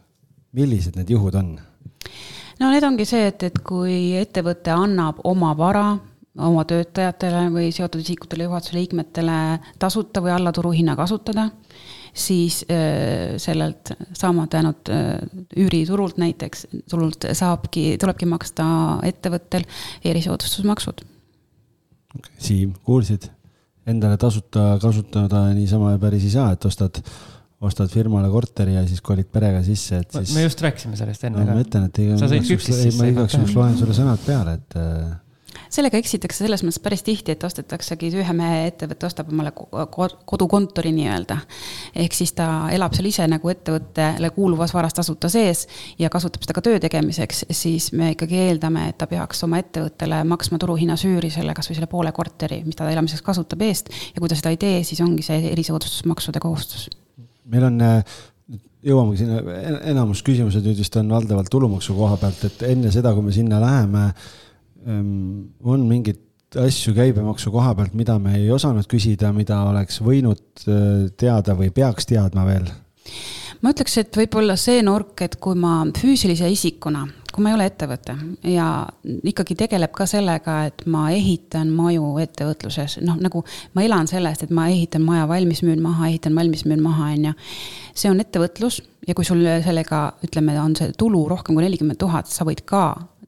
millised 0.56 0.96
need 0.96 1.10
juhud 1.10 1.36
on? 1.36 1.56
no 2.60 2.72
need 2.72 2.84
ongi 2.84 3.06
see, 3.06 3.28
et, 3.30 3.44
et 3.44 3.62
kui 3.66 4.16
ettevõte 4.20 4.74
annab 4.74 5.22
oma 5.24 5.54
vara 5.58 5.88
oma 6.36 6.66
töötajatele 6.68 7.48
või 7.54 7.70
seotud 7.72 8.02
isikutele, 8.04 8.44
juhatuse 8.50 8.76
liikmetele 8.76 9.60
tasuta 9.80 10.22
või 10.22 10.34
alla 10.36 10.52
turuhinna 10.52 10.96
kasutada 11.00 11.50
siis 12.16 12.62
äh, 12.72 13.36
sellelt 13.42 13.92
saamata 14.14 14.62
jäänud 14.62 14.92
äh, 14.94 15.06
üüriturult 15.66 16.20
näiteks, 16.22 16.68
turult 16.90 17.28
saabki, 17.36 17.96
tulebki 18.02 18.28
maksta 18.30 18.66
ettevõttel 19.04 19.68
erisoodustusmaksud. 20.06 21.04
Siim, 22.40 22.76
kuulsid? 22.88 23.28
Endale 23.86 24.18
tasuta 24.18 24.80
kasutada 24.82 25.50
niisama 25.54 25.92
päris 26.02 26.24
ei 26.26 26.32
saa, 26.34 26.54
et 26.56 26.66
ostad 26.66 27.04
ostad 27.66 27.90
firmale 27.90 28.30
korteri 28.30 28.76
ja 28.76 28.84
siis 28.88 29.02
kolid 29.06 29.28
perega 29.32 29.62
sisse, 29.66 30.02
et 30.04 30.18
siis. 30.18 30.34
me 30.36 30.44
just 30.44 30.62
rääkisime 30.62 30.98
sellest 31.00 31.24
enne 31.28 31.42
no, 31.42 31.48
ka. 31.48 31.56
ma 31.56 31.64
ütlen, 31.64 31.86
et 31.90 32.00
ega. 32.04 32.18
sa 32.20 32.30
küpsist 32.36 32.82
sisse. 32.82 33.00
ma 33.00 33.12
igaks 33.12 33.38
juhuks 33.38 33.56
loen 33.56 33.78
sulle 33.80 33.96
sõnad 33.98 34.26
peale, 34.26 34.58
et 34.60 34.78
äh, 34.80 35.14
sellega 35.76 36.00
eksitakse 36.00 36.44
selles 36.44 36.64
mõttes 36.66 36.82
päris 36.84 37.04
tihti, 37.06 37.34
et 37.36 37.44
ostetaksegi 37.44 38.12
ühe 38.16 38.36
mehe 38.38 38.66
ettevõte 38.70 39.08
ostab 39.08 39.32
omale 39.34 39.52
kodukontori 39.56 40.92
nii-öelda. 40.96 41.38
ehk 42.04 42.16
siis 42.16 42.34
ta 42.38 42.48
elab 42.74 42.96
seal 42.96 43.10
ise 43.10 43.28
nagu 43.30 43.52
ettevõttele 43.52 44.32
kuuluvas 44.36 44.74
varas 44.76 44.96
tasuta 44.98 45.30
sees 45.32 45.66
ja 46.00 46.10
kasutab 46.14 46.46
seda 46.46 46.58
ka 46.58 46.66
töö 46.66 46.80
tegemiseks, 46.84 47.46
siis 47.52 47.92
me 47.94 48.14
ikkagi 48.16 48.40
eeldame, 48.48 48.90
et 48.92 49.00
ta 49.02 49.08
peaks 49.12 49.44
oma 49.48 49.60
ettevõttele 49.64 50.24
maksma 50.28 50.60
turuhinnas 50.62 51.06
üüri 51.08 51.32
selle, 51.34 51.56
kasvõi 51.58 51.80
selle 51.80 51.92
poole 51.92 52.14
korteri, 52.16 52.62
mis 52.66 52.78
ta 52.80 52.90
elamiseks 52.92 53.26
kasutab 53.26 53.66
eest. 53.68 53.92
ja 54.14 54.22
kui 54.22 54.32
ta 54.32 54.40
seda 54.40 54.54
ei 54.56 54.62
tee, 54.62 54.84
siis 54.84 55.02
ongi 55.02 55.26
see 55.26 55.52
erisoodustusmaksude 55.52 56.40
kohustus. 56.44 56.90
meil 57.46 57.68
on 57.68 57.82
jõuamegi 58.86 59.24
sinna, 59.24 59.42
enamus 59.92 60.22
küsimused 60.26 60.66
nüüd 60.66 60.80
vist 60.80 60.96
on 61.00 61.10
valdavalt 61.10 61.50
tulumaksu 61.52 61.96
koha 61.98 62.18
pealt, 62.22 62.44
et 62.48 62.66
enne 62.70 62.92
seda, 62.94 63.14
kui 63.16 63.26
me 63.26 63.34
sinna 63.36 63.60
läheme 63.62 64.10
on 64.86 65.86
mingeid 65.90 66.22
asju 66.62 66.94
käibemaksu 66.96 67.52
koha 67.52 67.74
pealt, 67.76 67.96
mida 67.98 68.18
me 68.22 68.36
ei 68.40 68.50
osanud 68.54 68.88
küsida, 68.90 69.32
mida 69.36 69.62
oleks 69.70 70.00
võinud 70.04 70.66
äh, 70.68 71.08
teada 71.18 71.58
või 71.58 71.72
peaks 71.76 72.08
teadma 72.12 72.48
veel? 72.48 72.70
ma 73.64 73.72
ütleks, 73.74 73.96
et 74.02 74.18
võib-olla 74.18 74.56
see 74.60 74.82
nurk, 74.86 75.22
et 75.26 75.38
kui 75.42 75.58
ma 75.58 75.80
füüsilise 75.96 76.48
isikuna, 76.52 77.06
kui 77.34 77.44
ma 77.44 77.52
ei 77.52 77.58
ole 77.58 77.68
ettevõte 77.70 78.16
ja 78.52 78.68
ikkagi 79.26 79.56
tegeleb 79.58 79.94
ka 79.96 80.08
sellega, 80.10 80.58
et 80.70 80.84
ma 80.92 81.08
ehitan 81.14 81.72
maju 81.74 82.16
ettevõtluses, 82.22 83.00
noh, 83.06 83.18
nagu 83.22 83.42
ma 83.78 83.86
elan 83.86 84.10
sellest, 84.12 84.46
et 84.46 84.54
ma 84.54 84.68
ehitan 84.74 85.06
maja 85.06 85.26
valmis, 85.30 85.64
müün 85.66 85.82
maha, 85.84 86.12
ehitan 86.12 86.38
valmis, 86.38 86.66
müün 86.70 86.84
maha, 86.84 87.12
on 87.16 87.30
ju. 87.30 87.34
see 87.96 88.12
on 88.12 88.22
ettevõtlus 88.22 88.82
ja 89.08 89.16
kui 89.18 89.26
sul 89.26 89.42
sellega, 89.66 90.06
ütleme, 90.26 90.58
on 90.62 90.76
see 90.78 90.94
tulu 90.98 91.26
rohkem 91.32 91.58
kui 91.58 91.66
nelikümmend 91.66 92.02
tuhat, 92.02 92.30
sa 92.30 92.46
võid 92.48 92.66
ka 92.70 92.86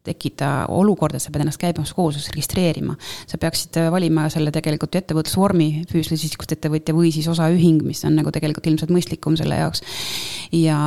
tekkida 0.07 0.49
olukorda, 0.73 1.19
sa 1.21 1.31
pead 1.33 1.43
ennast 1.43 1.59
käibemaksukohustuses 1.61 2.31
registreerima. 2.33 2.95
sa 3.27 3.37
peaksid 3.37 3.77
äh, 3.81 3.91
valima 3.91 4.27
selle 4.33 4.51
tegelikult 4.55 4.95
ettevõtlusvormi, 4.99 5.83
füüsilisest 5.91 6.31
isikust 6.31 6.53
ettevõtja 6.55 6.95
või 6.95 7.11
siis 7.13 7.27
osaühing, 7.31 7.83
mis 7.87 8.03
on 8.07 8.17
nagu 8.19 8.31
tegelikult 8.33 8.67
ilmselt 8.67 8.93
mõistlikum 8.93 9.37
selle 9.39 9.59
jaoks. 9.59 9.83
ja 10.55 10.77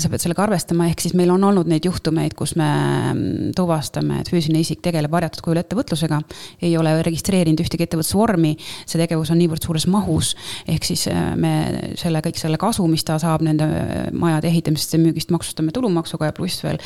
sa 0.00 0.08
pead 0.08 0.24
sellega 0.24 0.44
arvestama, 0.46 0.88
ehk 0.90 1.04
siis 1.04 1.14
meil 1.18 1.32
on 1.34 1.44
olnud 1.44 1.68
neid 1.70 1.84
juhtumeid, 1.84 2.34
kus 2.38 2.56
me 2.58 2.68
mm, 3.12 3.52
tuvastame, 3.56 4.20
et 4.22 4.30
füüsiline 4.32 4.62
isik 4.64 4.82
tegeleb 4.84 5.12
varjatud 5.12 5.44
kujul 5.44 5.60
ettevõtlusega, 5.62 6.20
ei 6.62 6.76
ole 6.80 6.94
registreerinud 7.06 7.60
ühtegi 7.60 7.86
ettevõtlusvormi, 7.86 8.54
see 8.86 9.00
tegevus 9.00 9.32
on 9.34 9.40
niivõrd 9.42 9.64
suures 9.64 9.86
mahus, 9.90 10.34
ehk 10.68 10.88
siis 10.88 11.06
äh, 11.12 11.34
me 11.36 11.52
selle, 12.00 12.22
kõik 12.24 12.40
selle 12.40 12.60
kasu, 12.60 12.86
mis 12.90 13.04
ta 13.04 13.18
saab 13.20 13.44
nende 13.44 13.68
äh, 13.68 14.08
majade 14.12 14.48
ehitamisest 14.50 14.96
ja 14.96 15.02
müügist, 15.02 15.32
maksustame 15.34 15.74
tulumaksuga 15.76 16.30
ja 16.30 16.36
pluss 16.36 16.64
veel 16.64 16.80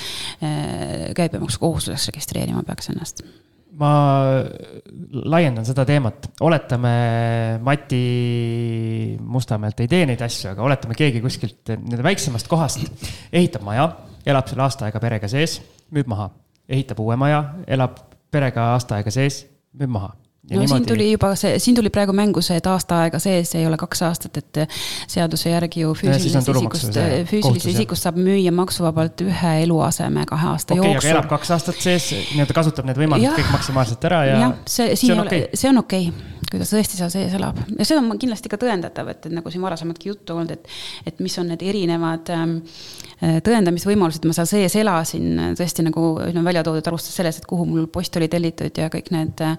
käibemaksukohustus 1.15 1.84
kohustuseks 1.85 2.13
registreerima 2.13 2.63
peaks 2.67 2.91
ennast? 2.93 3.25
ma 3.75 3.91
laiendan 5.27 5.65
seda 5.67 5.83
teemat, 5.83 6.29
oletame 6.47 7.59
Mati 7.67 9.17
Mustamäelt 9.19 9.81
ei 9.83 9.89
tee 9.91 10.05
neid 10.07 10.23
asju, 10.23 10.53
aga 10.53 10.63
oletame, 10.63 10.95
keegi 10.95 11.19
kuskilt 11.25 11.73
nii-öelda 11.73 12.07
väiksemast 12.07 12.47
kohast 12.47 12.85
ehitab 13.33 13.67
maja, 13.67 13.89
elab 14.31 14.47
seal 14.47 14.63
aasta 14.63 14.87
aega 14.87 15.03
perega 15.03 15.31
sees, 15.33 15.57
müüb 15.91 16.07
maha, 16.07 16.29
ehitab 16.71 17.03
uue 17.03 17.19
maja, 17.19 17.43
elab 17.67 17.99
perega 18.31 18.71
aasta 18.77 19.01
aega 19.01 19.11
sees, 19.11 19.43
müüb 19.75 19.91
maha 19.91 20.13
no 20.51 20.61
niimoodi... 20.61 20.69
siin 20.69 20.87
tuli 20.87 21.07
juba 21.13 21.31
see, 21.41 21.59
siin 21.59 21.77
tuli 21.77 21.91
praegu 21.91 22.13
mängu 22.17 22.43
see, 22.45 22.59
et 22.61 22.67
aasta 22.69 23.01
aega 23.05 23.21
sees 23.23 23.55
ei 23.59 23.67
ole 23.67 23.79
kaks 23.81 24.05
aastat, 24.09 24.43
et 24.43 24.61
seaduse 25.11 25.51
järgi 25.53 25.85
ju 25.85 25.95
füüsilisest 25.97 26.53
isikust, 26.53 27.01
füüsilisest 27.31 27.73
isikust 27.73 28.09
saab 28.09 28.21
müüa 28.21 28.53
maksuvabalt 28.55 29.25
ühe 29.25 29.55
eluaseme 29.65 30.27
kahe 30.29 30.53
aasta 30.53 30.77
okay, 30.77 30.93
jooksul. 30.93 31.15
elab 31.15 31.31
kaks 31.33 31.55
aastat 31.57 31.81
sees, 31.81 32.11
nii-öelda 32.35 32.61
kasutab 32.61 32.91
need 32.91 33.01
võimalused 33.01 33.41
kõik 33.41 33.57
maksimaalselt 33.57 34.09
ära 34.11 34.23
ja. 34.29 34.39
jah, 34.47 34.57
see, 34.69 34.93
see 35.01 35.17
on 35.17 35.25
okei 35.25 35.47
okay., 35.49 35.61
see 35.65 35.73
on 35.73 35.85
okei 35.85 36.09
okay 36.13 36.34
kui 36.55 36.63
ta 36.63 36.69
tõesti 36.71 37.01
seal 37.01 37.11
sees 37.13 37.35
elab 37.35 37.59
ja 37.67 37.87
see 37.87 37.99
on 37.99 38.13
kindlasti 38.21 38.53
ka 38.53 38.59
tõendatav, 38.61 39.11
et, 39.11 39.27
et 39.27 39.35
nagu 39.35 39.51
siin 39.53 39.65
varasematki 39.65 40.13
juttu 40.13 40.39
olnud, 40.39 40.55
et, 40.55 40.71
et 41.11 41.25
mis 41.25 41.35
on 41.43 41.51
need 41.51 41.65
erinevad 41.67 42.31
ähm, 42.35 42.59
tõendamisvõimalused, 43.45 44.25
ma 44.29 44.35
seal 44.37 44.49
sees 44.49 44.75
elasin, 44.79 45.55
tõesti 45.59 45.85
nagu 45.87 46.03
no, 46.35 46.43
välja 46.45 46.65
toodud, 46.67 46.87
alustades 46.91 47.17
sellest, 47.19 47.43
et 47.43 47.49
kuhu 47.49 47.67
mul 47.69 47.87
post 47.93 48.17
oli 48.19 48.29
tellitud 48.31 48.79
ja 48.79 48.91
kõik 48.93 49.11
need 49.15 49.43
äh, 49.45 49.55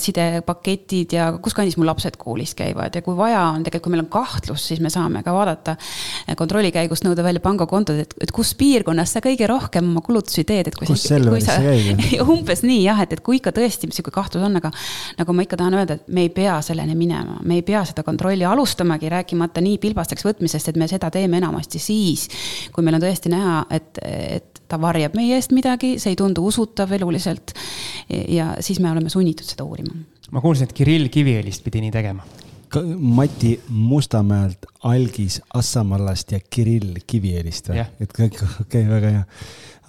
sidepaketid 0.00 1.14
ja 1.16 1.30
kus 1.42 1.56
kandis 1.56 1.78
mu 1.80 1.86
lapsed 1.88 2.18
koolis 2.20 2.54
käivad 2.58 2.94
ja 2.94 3.04
kui 3.04 3.16
vaja 3.18 3.44
on, 3.52 3.62
tegelikult 3.64 3.82
kui 3.82 3.94
meil 3.96 4.04
on 4.04 4.10
kahtlus, 4.12 4.66
siis 4.70 4.82
me 4.82 4.92
saame 4.92 5.24
ka 5.26 5.32
vaadata 5.34 5.74
kontrolli 6.38 6.70
käigus 6.74 7.02
nõuda 7.02 7.24
välja 7.26 7.42
pangakontod, 7.42 7.98
et, 8.04 8.14
et 8.22 8.32
kus 8.34 8.52
piirkonnas 8.58 9.16
sa 9.16 9.22
kõige 9.24 9.48
rohkem 9.50 9.88
oma 9.90 10.02
kulutusi 10.04 10.44
teed, 10.46 10.70
et 10.70 10.78
kui 10.78 10.86
kus 10.86 11.08
sa, 11.08 11.18
käib? 11.62 12.02
umbes 12.34 12.62
nii 12.66 12.84
jah, 12.84 13.02
et, 13.02 13.16
et 13.16 13.24
kui 13.24 13.40
ikka 13.40 13.54
tõesti 13.56 13.90
niisugune 13.90 14.14
kahtlus 14.14 14.46
on, 14.46 14.60
aga 14.60 14.70
nagu 15.18 15.36
ma 15.36 15.46
ikka 15.46 15.58
tahan 15.58 15.78
öelda, 15.80 15.98
et 15.98 16.11
me 16.12 16.26
ei 16.26 16.30
pea 16.30 16.60
selleni 16.62 16.94
minema, 16.96 17.38
me 17.44 17.58
ei 17.58 17.62
pea 17.66 17.82
seda 17.88 18.04
kontrolli 18.06 18.44
alustamagi, 18.44 19.08
rääkimata 19.12 19.62
nii 19.64 19.78
pilbasteks 19.82 20.26
võtmisest, 20.26 20.72
et 20.72 20.80
me 20.80 20.88
seda 20.90 21.10
teeme 21.12 21.40
enamasti 21.40 21.80
siis, 21.82 22.28
kui 22.72 22.84
meil 22.84 22.98
on 22.98 23.04
tõesti 23.04 23.32
näha, 23.32 23.62
et, 23.72 24.00
et 24.02 24.62
ta 24.68 24.78
varjab 24.80 25.16
meie 25.18 25.36
eest 25.38 25.54
midagi, 25.56 25.96
see 26.02 26.14
ei 26.14 26.20
tundu 26.20 26.44
usutav 26.48 26.92
eluliselt. 26.96 27.54
ja 28.28 28.54
siis 28.60 28.80
me 28.80 28.90
oleme 28.90 29.12
sunnitud 29.12 29.48
seda 29.48 29.64
uurima. 29.64 29.96
ma 30.30 30.40
kuulsin, 30.44 30.68
et 30.68 30.76
Kirill 30.76 31.08
Kiviõlist 31.12 31.64
pidi 31.64 31.84
nii 31.86 31.92
tegema. 31.94 32.24
Mati 32.96 33.58
Mustamäelt, 33.68 34.64
Algis 34.88 35.42
Assamallast 35.54 36.32
ja 36.32 36.40
Kirill 36.40 37.02
Kiviõlist 37.06 37.68
või? 37.68 37.84
et 38.00 38.12
kõik, 38.16 38.40
okei 38.40 38.64
okay,, 38.64 38.88
väga 38.88 39.16
hea. 39.16 39.26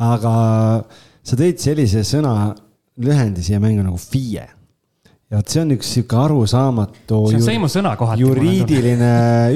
aga 0.04 0.34
sa 1.24 1.40
tõid 1.40 1.64
sellise 1.64 2.04
sõna 2.08 2.52
lühendi 3.00 3.44
siia 3.44 3.60
mängu 3.64 3.86
nagu 3.86 3.98
FIE 3.98 4.50
ja 5.34 5.40
vot 5.42 5.50
see 5.50 5.64
on 5.66 5.74
üks 5.74 5.92
sihuke 5.96 6.18
arusaamatu. 6.22 7.20
see 7.32 7.40
on 7.42 7.46
sõimusõna 7.48 7.96
kohati. 7.98 8.22
juriidiline 8.22 9.12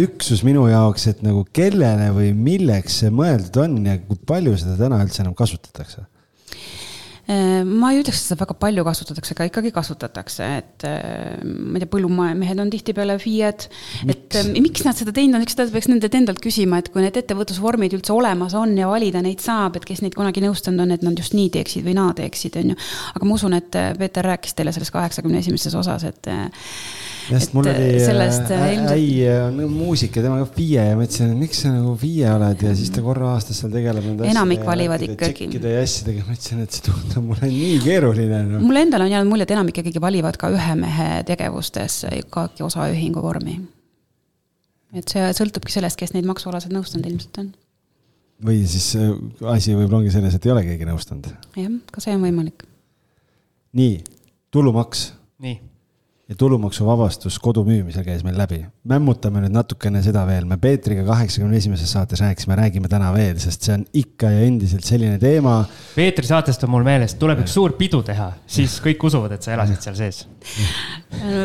üksus 0.08 0.42
minu 0.48 0.66
jaoks, 0.72 1.06
et 1.14 1.22
nagu 1.26 1.46
kellele 1.54 2.10
või 2.16 2.34
milleks 2.34 3.04
see 3.04 3.14
mõeldud 3.14 3.62
on 3.62 3.80
ja 3.86 4.00
kui 4.02 4.18
palju 4.34 4.58
seda 4.58 4.78
täna 4.80 5.04
üldse 5.06 5.22
enam 5.22 5.38
kasutatakse 5.38 6.08
ma 7.28 7.90
ei 7.92 8.00
ütleks, 8.00 8.22
et 8.22 8.30
seda 8.30 8.40
väga 8.40 8.56
palju 8.56 8.84
kasutatakse, 8.88 9.34
aga 9.36 9.48
ikkagi 9.50 9.72
kasutatakse, 9.76 10.46
et 10.62 10.86
äh, 10.88 11.42
ma 11.44 11.76
ei 11.76 11.84
tea, 11.84 11.90
põllumehed 11.92 12.62
on 12.64 12.72
tihtipeale 12.72 13.18
FIE-d. 13.20 13.68
et 14.08 14.38
äh, 14.40 14.52
miks 14.56 14.86
nad 14.88 14.96
seda 14.96 15.12
teinud 15.16 15.36
on, 15.36 15.44
eks 15.44 15.58
seda 15.58 15.68
peaks 15.74 15.90
nendelt 15.92 16.16
endalt 16.16 16.40
küsima, 16.44 16.80
et 16.80 16.88
kui 16.94 17.04
need 17.04 17.20
ettevõtlusvormid 17.20 17.98
üldse 18.00 18.16
olemas 18.16 18.56
on 18.56 18.78
ja 18.80 18.88
valida 18.88 19.20
neid 19.26 19.44
saab, 19.44 19.76
et 19.76 19.88
kes 19.90 20.06
neid 20.06 20.16
kunagi 20.16 20.46
nõustanud 20.46 20.86
on, 20.86 20.96
et 20.96 21.04
nad 21.04 21.20
just 21.20 21.36
nii 21.36 21.52
teeksid 21.58 21.84
või 21.88 21.98
naa 22.00 22.16
teeksid, 22.16 22.56
on 22.62 22.72
ju. 22.72 22.80
aga 23.20 23.28
ma 23.28 23.36
usun, 23.36 23.58
et 23.60 23.76
Peeter 24.00 24.32
rääkis 24.32 24.56
teile 24.56 24.72
selles 24.76 24.94
kaheksakümne 24.96 25.44
esimeses 25.44 25.76
osas, 25.76 26.08
et 26.08 26.32
sest 27.28 27.54
mul 27.56 27.68
oli 27.68 27.88
äh, 27.98 28.06
sellest, 28.06 28.52
äh, 28.56 28.86
äi 28.94 29.08
on 29.42 29.60
muusik 29.72 30.16
ja 30.16 30.24
tema 30.24 30.46
FIE 30.46 30.86
ja 30.90 30.96
ma 30.98 31.04
ütlesin, 31.06 31.34
et 31.34 31.40
miks 31.42 31.62
sa 31.64 31.72
nagu 31.74 31.94
FIE 32.00 32.30
oled 32.32 32.64
ja 32.64 32.74
siis 32.78 32.92
ta 32.96 33.04
korra 33.04 33.34
aastas 33.34 33.60
seal 33.62 33.74
tegeleb 33.74 34.06
nende 34.06 34.30
enamik 34.32 34.64
valivad 34.68 35.04
ikkagi. 35.04 35.34
tšekkide 35.44 35.74
ja 35.74 35.84
asjadega, 35.84 36.24
ma 36.28 36.38
ütlesin, 36.38 36.64
et 36.64 36.78
see 36.78 36.88
tundub 36.88 37.28
mulle 37.32 37.52
nii 37.52 37.78
keeruline 37.84 38.42
no.. 38.48 38.64
mulle 38.64 38.86
endale 38.88 39.08
on 39.08 39.14
jäänud 39.16 39.32
mulje, 39.32 39.48
et 39.50 39.56
enamik 39.58 39.82
ikkagi 39.84 40.04
valivad 40.04 40.40
ka 40.40 40.52
ühe 40.56 40.80
mehe 40.80 41.10
tegevustes 41.28 42.00
ka 42.34 42.48
osaühingu 42.70 43.24
vormi. 43.24 43.60
et 44.96 45.16
see 45.16 45.30
sõltubki 45.42 45.76
sellest, 45.76 46.00
kes 46.00 46.16
neid 46.16 46.28
maksualased 46.30 46.72
nõustanud 46.72 47.12
ilmselt 47.12 47.42
on. 47.44 47.54
või 48.48 48.64
siis 48.72 48.94
äh, 48.96 49.16
asi 49.52 49.76
võib-olla 49.76 50.06
ongi 50.06 50.16
selles, 50.16 50.38
et 50.38 50.48
ei 50.48 50.56
ole 50.56 50.68
keegi 50.72 50.88
nõustanud. 50.88 51.34
jah, 51.60 51.80
ka 51.92 52.04
see 52.04 52.16
on 52.16 52.24
võimalik. 52.24 52.64
nii, 53.76 53.98
tulumaks. 54.56 55.10
nii 55.44 55.60
ja 56.28 56.36
tulumaksuvabastus 56.36 57.38
kodu 57.40 57.64
müümisel 57.64 58.04
käis 58.04 58.24
meil 58.28 58.36
läbi. 58.38 58.60
mämmutame 58.88 59.40
nüüd 59.44 59.54
natukene 59.56 60.02
seda 60.04 60.26
veel, 60.28 60.46
me 60.48 60.58
Peetriga 60.60 61.06
kaheksakümne 61.08 61.58
esimeses 61.58 61.92
saates 61.96 62.22
rääkisime, 62.24 62.56
räägime 62.60 62.92
täna 62.92 63.14
veel, 63.16 63.38
sest 63.40 63.64
see 63.64 63.76
on 63.78 63.86
ikka 63.96 64.32
ja 64.34 64.42
endiselt 64.48 64.84
selline 64.88 65.20
teema. 65.22 65.58
Peetri 65.96 66.28
saatest 66.28 66.64
on 66.68 66.74
mul 66.74 66.88
meeles, 66.88 67.16
tuleb 67.20 67.44
üks 67.46 67.56
suur 67.56 67.78
pidu 67.80 68.02
teha, 68.08 68.32
siis 68.58 68.80
kõik 68.84 69.08
usuvad, 69.08 69.38
et 69.38 69.48
sa 69.48 69.54
elasid 69.56 69.88
seal 69.88 69.96
sees. 70.00 70.26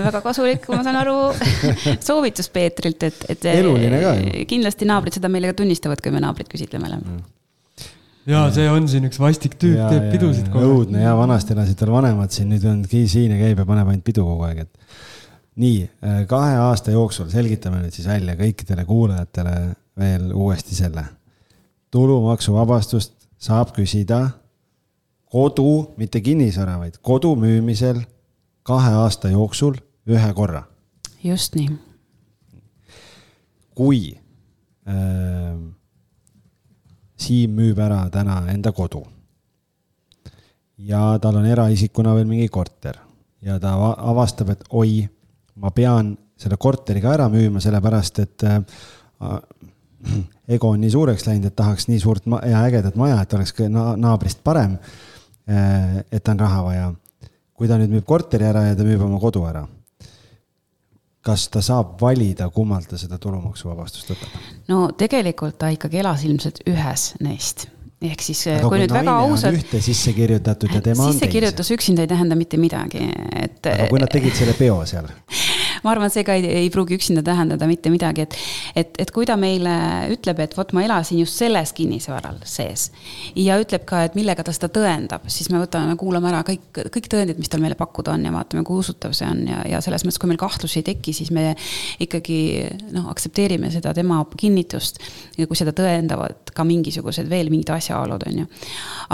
väga 0.08 0.22
kasulik, 0.24 0.66
ma 0.72 0.82
saan 0.82 0.98
aru, 1.02 1.18
soovitus 2.08 2.50
Peetrilt, 2.50 3.06
et, 3.06 3.22
et. 3.36 3.46
eluline 3.54 4.02
ka 4.02 4.16
ju. 4.18 4.48
kindlasti 4.50 4.90
naabrid 4.90 5.20
seda 5.20 5.30
meile 5.30 5.52
ka 5.52 5.62
tunnistavad, 5.62 6.02
kui 6.02 6.14
me 6.14 6.24
naabrit 6.24 6.50
küsitleme 6.50 6.90
oleme 6.90 7.22
ja 8.26 8.42
see 8.54 8.68
on 8.70 8.86
siin 8.90 9.06
üks 9.08 9.18
vastik 9.20 9.56
tüüp, 9.60 9.80
teeb 9.90 10.10
pidusid 10.12 10.48
kogu 10.50 10.62
aeg. 10.62 10.74
õudne 10.76 11.02
ja 11.04 11.14
vanasti 11.18 11.56
elasid 11.56 11.80
veel 11.82 11.94
vanemad 11.94 12.34
siin, 12.34 12.50
nüüd 12.52 12.66
on 12.68 12.84
siin 12.86 13.34
ja 13.34 13.40
käib 13.40 13.62
ja 13.62 13.66
paneb 13.68 13.90
ainult 13.90 14.06
pidu 14.06 14.26
kogu 14.26 14.46
aeg, 14.46 14.62
et. 14.66 15.00
nii, 15.62 15.80
äh, 16.04 16.22
kahe 16.30 16.54
aasta 16.62 16.94
jooksul 16.94 17.30
selgitame 17.32 17.82
nüüd 17.82 17.96
siis 17.96 18.06
välja 18.08 18.36
kõikidele 18.38 18.86
kuulajatele 18.88 19.56
veel 19.98 20.30
uuesti 20.32 20.78
selle. 20.78 21.04
tulumaksuvabastust 21.92 23.14
saab 23.42 23.74
küsida 23.76 24.22
kodu, 25.32 25.92
mitte 25.96 26.20
kinnisvara, 26.20 26.78
vaid 26.78 26.98
kodu 27.02 27.34
müümisel 27.36 28.02
kahe 28.62 28.92
aasta 29.02 29.32
jooksul 29.32 29.76
ühe 30.06 30.32
korra. 30.34 30.64
just 31.24 31.54
nii. 31.58 31.70
kui 33.74 34.14
äh, 34.86 35.56
Siim 37.22 37.54
müüb 37.54 37.78
ära 37.78 38.04
täna 38.10 38.42
enda 38.52 38.72
kodu. 38.74 39.04
ja 40.82 41.18
tal 41.22 41.36
on 41.38 41.44
eraisikuna 41.46 42.14
veel 42.16 42.26
mingi 42.26 42.48
korter 42.50 42.96
ja 43.42 43.58
ta 43.62 43.74
avastab, 44.10 44.48
et 44.50 44.64
oi, 44.70 45.04
ma 45.54 45.70
pean 45.70 46.16
selle 46.38 46.56
korteri 46.58 47.02
ka 47.02 47.12
ära 47.14 47.28
müüma, 47.30 47.60
sellepärast 47.62 48.18
et 48.18 48.44
äh, 48.48 48.58
ego 50.48 50.72
on 50.72 50.80
nii 50.82 50.90
suureks 50.90 51.26
läinud, 51.28 51.46
et 51.46 51.56
tahaks 51.56 51.86
nii 51.88 52.00
suurt 52.02 52.26
ja 52.26 52.64
ägedat 52.66 52.98
maja, 52.98 53.20
et 53.22 53.34
oleks 53.38 53.54
na 53.68 53.92
naabrist 53.96 54.42
parem 54.44 54.78
äh,. 55.46 56.02
et 56.10 56.28
on 56.28 56.40
raha 56.40 56.64
vaja. 56.64 56.90
kui 57.54 57.68
ta 57.68 57.78
nüüd 57.78 57.92
müüb 57.94 58.06
korteri 58.08 58.48
ära 58.48 58.64
ja 58.66 58.74
ta 58.74 58.82
müüb 58.82 59.02
oma 59.06 59.20
kodu 59.22 59.44
ära 59.46 59.62
kas 61.22 61.48
ta 61.48 61.62
saab 61.62 62.00
valida, 62.00 62.48
kummalt 62.50 62.88
ta 62.90 62.98
seda 62.98 63.18
tulumaksuvabastust 63.22 64.14
võtab? 64.14 64.40
no 64.68 64.80
tegelikult 64.98 65.58
ta 65.58 65.70
ikkagi 65.74 66.02
elas 66.02 66.24
ilmselt 66.28 66.64
ühes 66.70 67.12
neist 67.20 67.68
ehk 68.10 68.24
siis 68.24 68.44
Aga 68.50 68.62
kui, 68.64 68.74
kui 68.74 68.82
nüüd 68.82 68.94
väga 68.94 69.16
ausalt. 69.24 69.58
ühte 69.58 69.82
sisse 69.84 70.14
kirjutatud 70.16 70.74
ja 70.74 70.82
tema 70.84 71.06
on 71.06 71.12
teise. 71.12 71.20
sissekirjutus 71.20 71.72
üksinda 71.76 72.06
ei 72.06 72.10
tähenda 72.10 72.38
mitte 72.38 72.60
midagi, 72.60 73.06
et. 73.36 73.60
aga 73.66 73.88
kui 73.90 74.02
nad 74.02 74.12
tegid 74.12 74.36
selle 74.38 74.56
peo 74.58 74.80
seal 74.88 75.08
ma 75.84 75.92
arvan, 75.94 76.10
see 76.12 76.24
ka 76.26 76.36
ei, 76.38 76.46
ei 76.62 76.70
pruugi 76.72 76.96
üksinda 76.98 77.24
tähendada 77.26 77.66
mitte 77.70 77.90
midagi, 77.92 78.26
et, 78.26 78.36
et, 78.78 78.92
et 79.02 79.12
kui 79.14 79.26
ta 79.28 79.36
meile 79.40 79.74
ütleb, 80.14 80.42
et 80.44 80.56
vot 80.56 80.74
ma 80.76 80.84
elasin 80.86 81.20
just 81.22 81.38
selles 81.40 81.74
kinnisvaral 81.76 82.38
sees 82.48 82.88
ja 83.38 83.58
ütleb 83.62 83.86
ka, 83.88 84.04
et 84.06 84.18
millega 84.18 84.44
ta 84.46 84.54
seda 84.54 84.70
tõendab, 84.72 85.26
siis 85.32 85.50
me 85.52 85.60
võtame, 85.62 85.96
kuulame 86.00 86.30
ära 86.30 86.42
kõik, 86.46 86.82
kõik 86.94 87.08
tõendid, 87.12 87.40
mis 87.42 87.50
tal 87.52 87.62
meile 87.64 87.78
pakkuda 87.78 88.14
on 88.14 88.26
ja 88.28 88.34
vaatame, 88.34 88.64
kui 88.68 88.78
usutav 88.82 89.16
see 89.16 89.28
on 89.28 89.44
ja, 89.50 89.62
ja 89.74 89.82
selles 89.84 90.06
mõttes, 90.06 90.20
kui 90.22 90.30
meil 90.30 90.40
kahtlusi 90.42 90.80
ei 90.82 90.88
teki, 90.92 91.14
siis 91.16 91.32
me 91.34 91.52
ikkagi 92.02 92.38
noh, 92.94 93.08
aktsepteerime 93.12 93.72
seda 93.74 93.94
tema 93.96 94.22
kinnitust. 94.38 95.02
ja 95.38 95.48
kui 95.50 95.58
seda 95.58 95.74
tõendavad 95.76 96.51
ka 96.54 96.64
mingisugused 96.68 97.28
veel 97.30 97.50
mingid 97.52 97.70
asjaolud, 97.74 98.26
on 98.28 98.42
ju. 98.42 98.48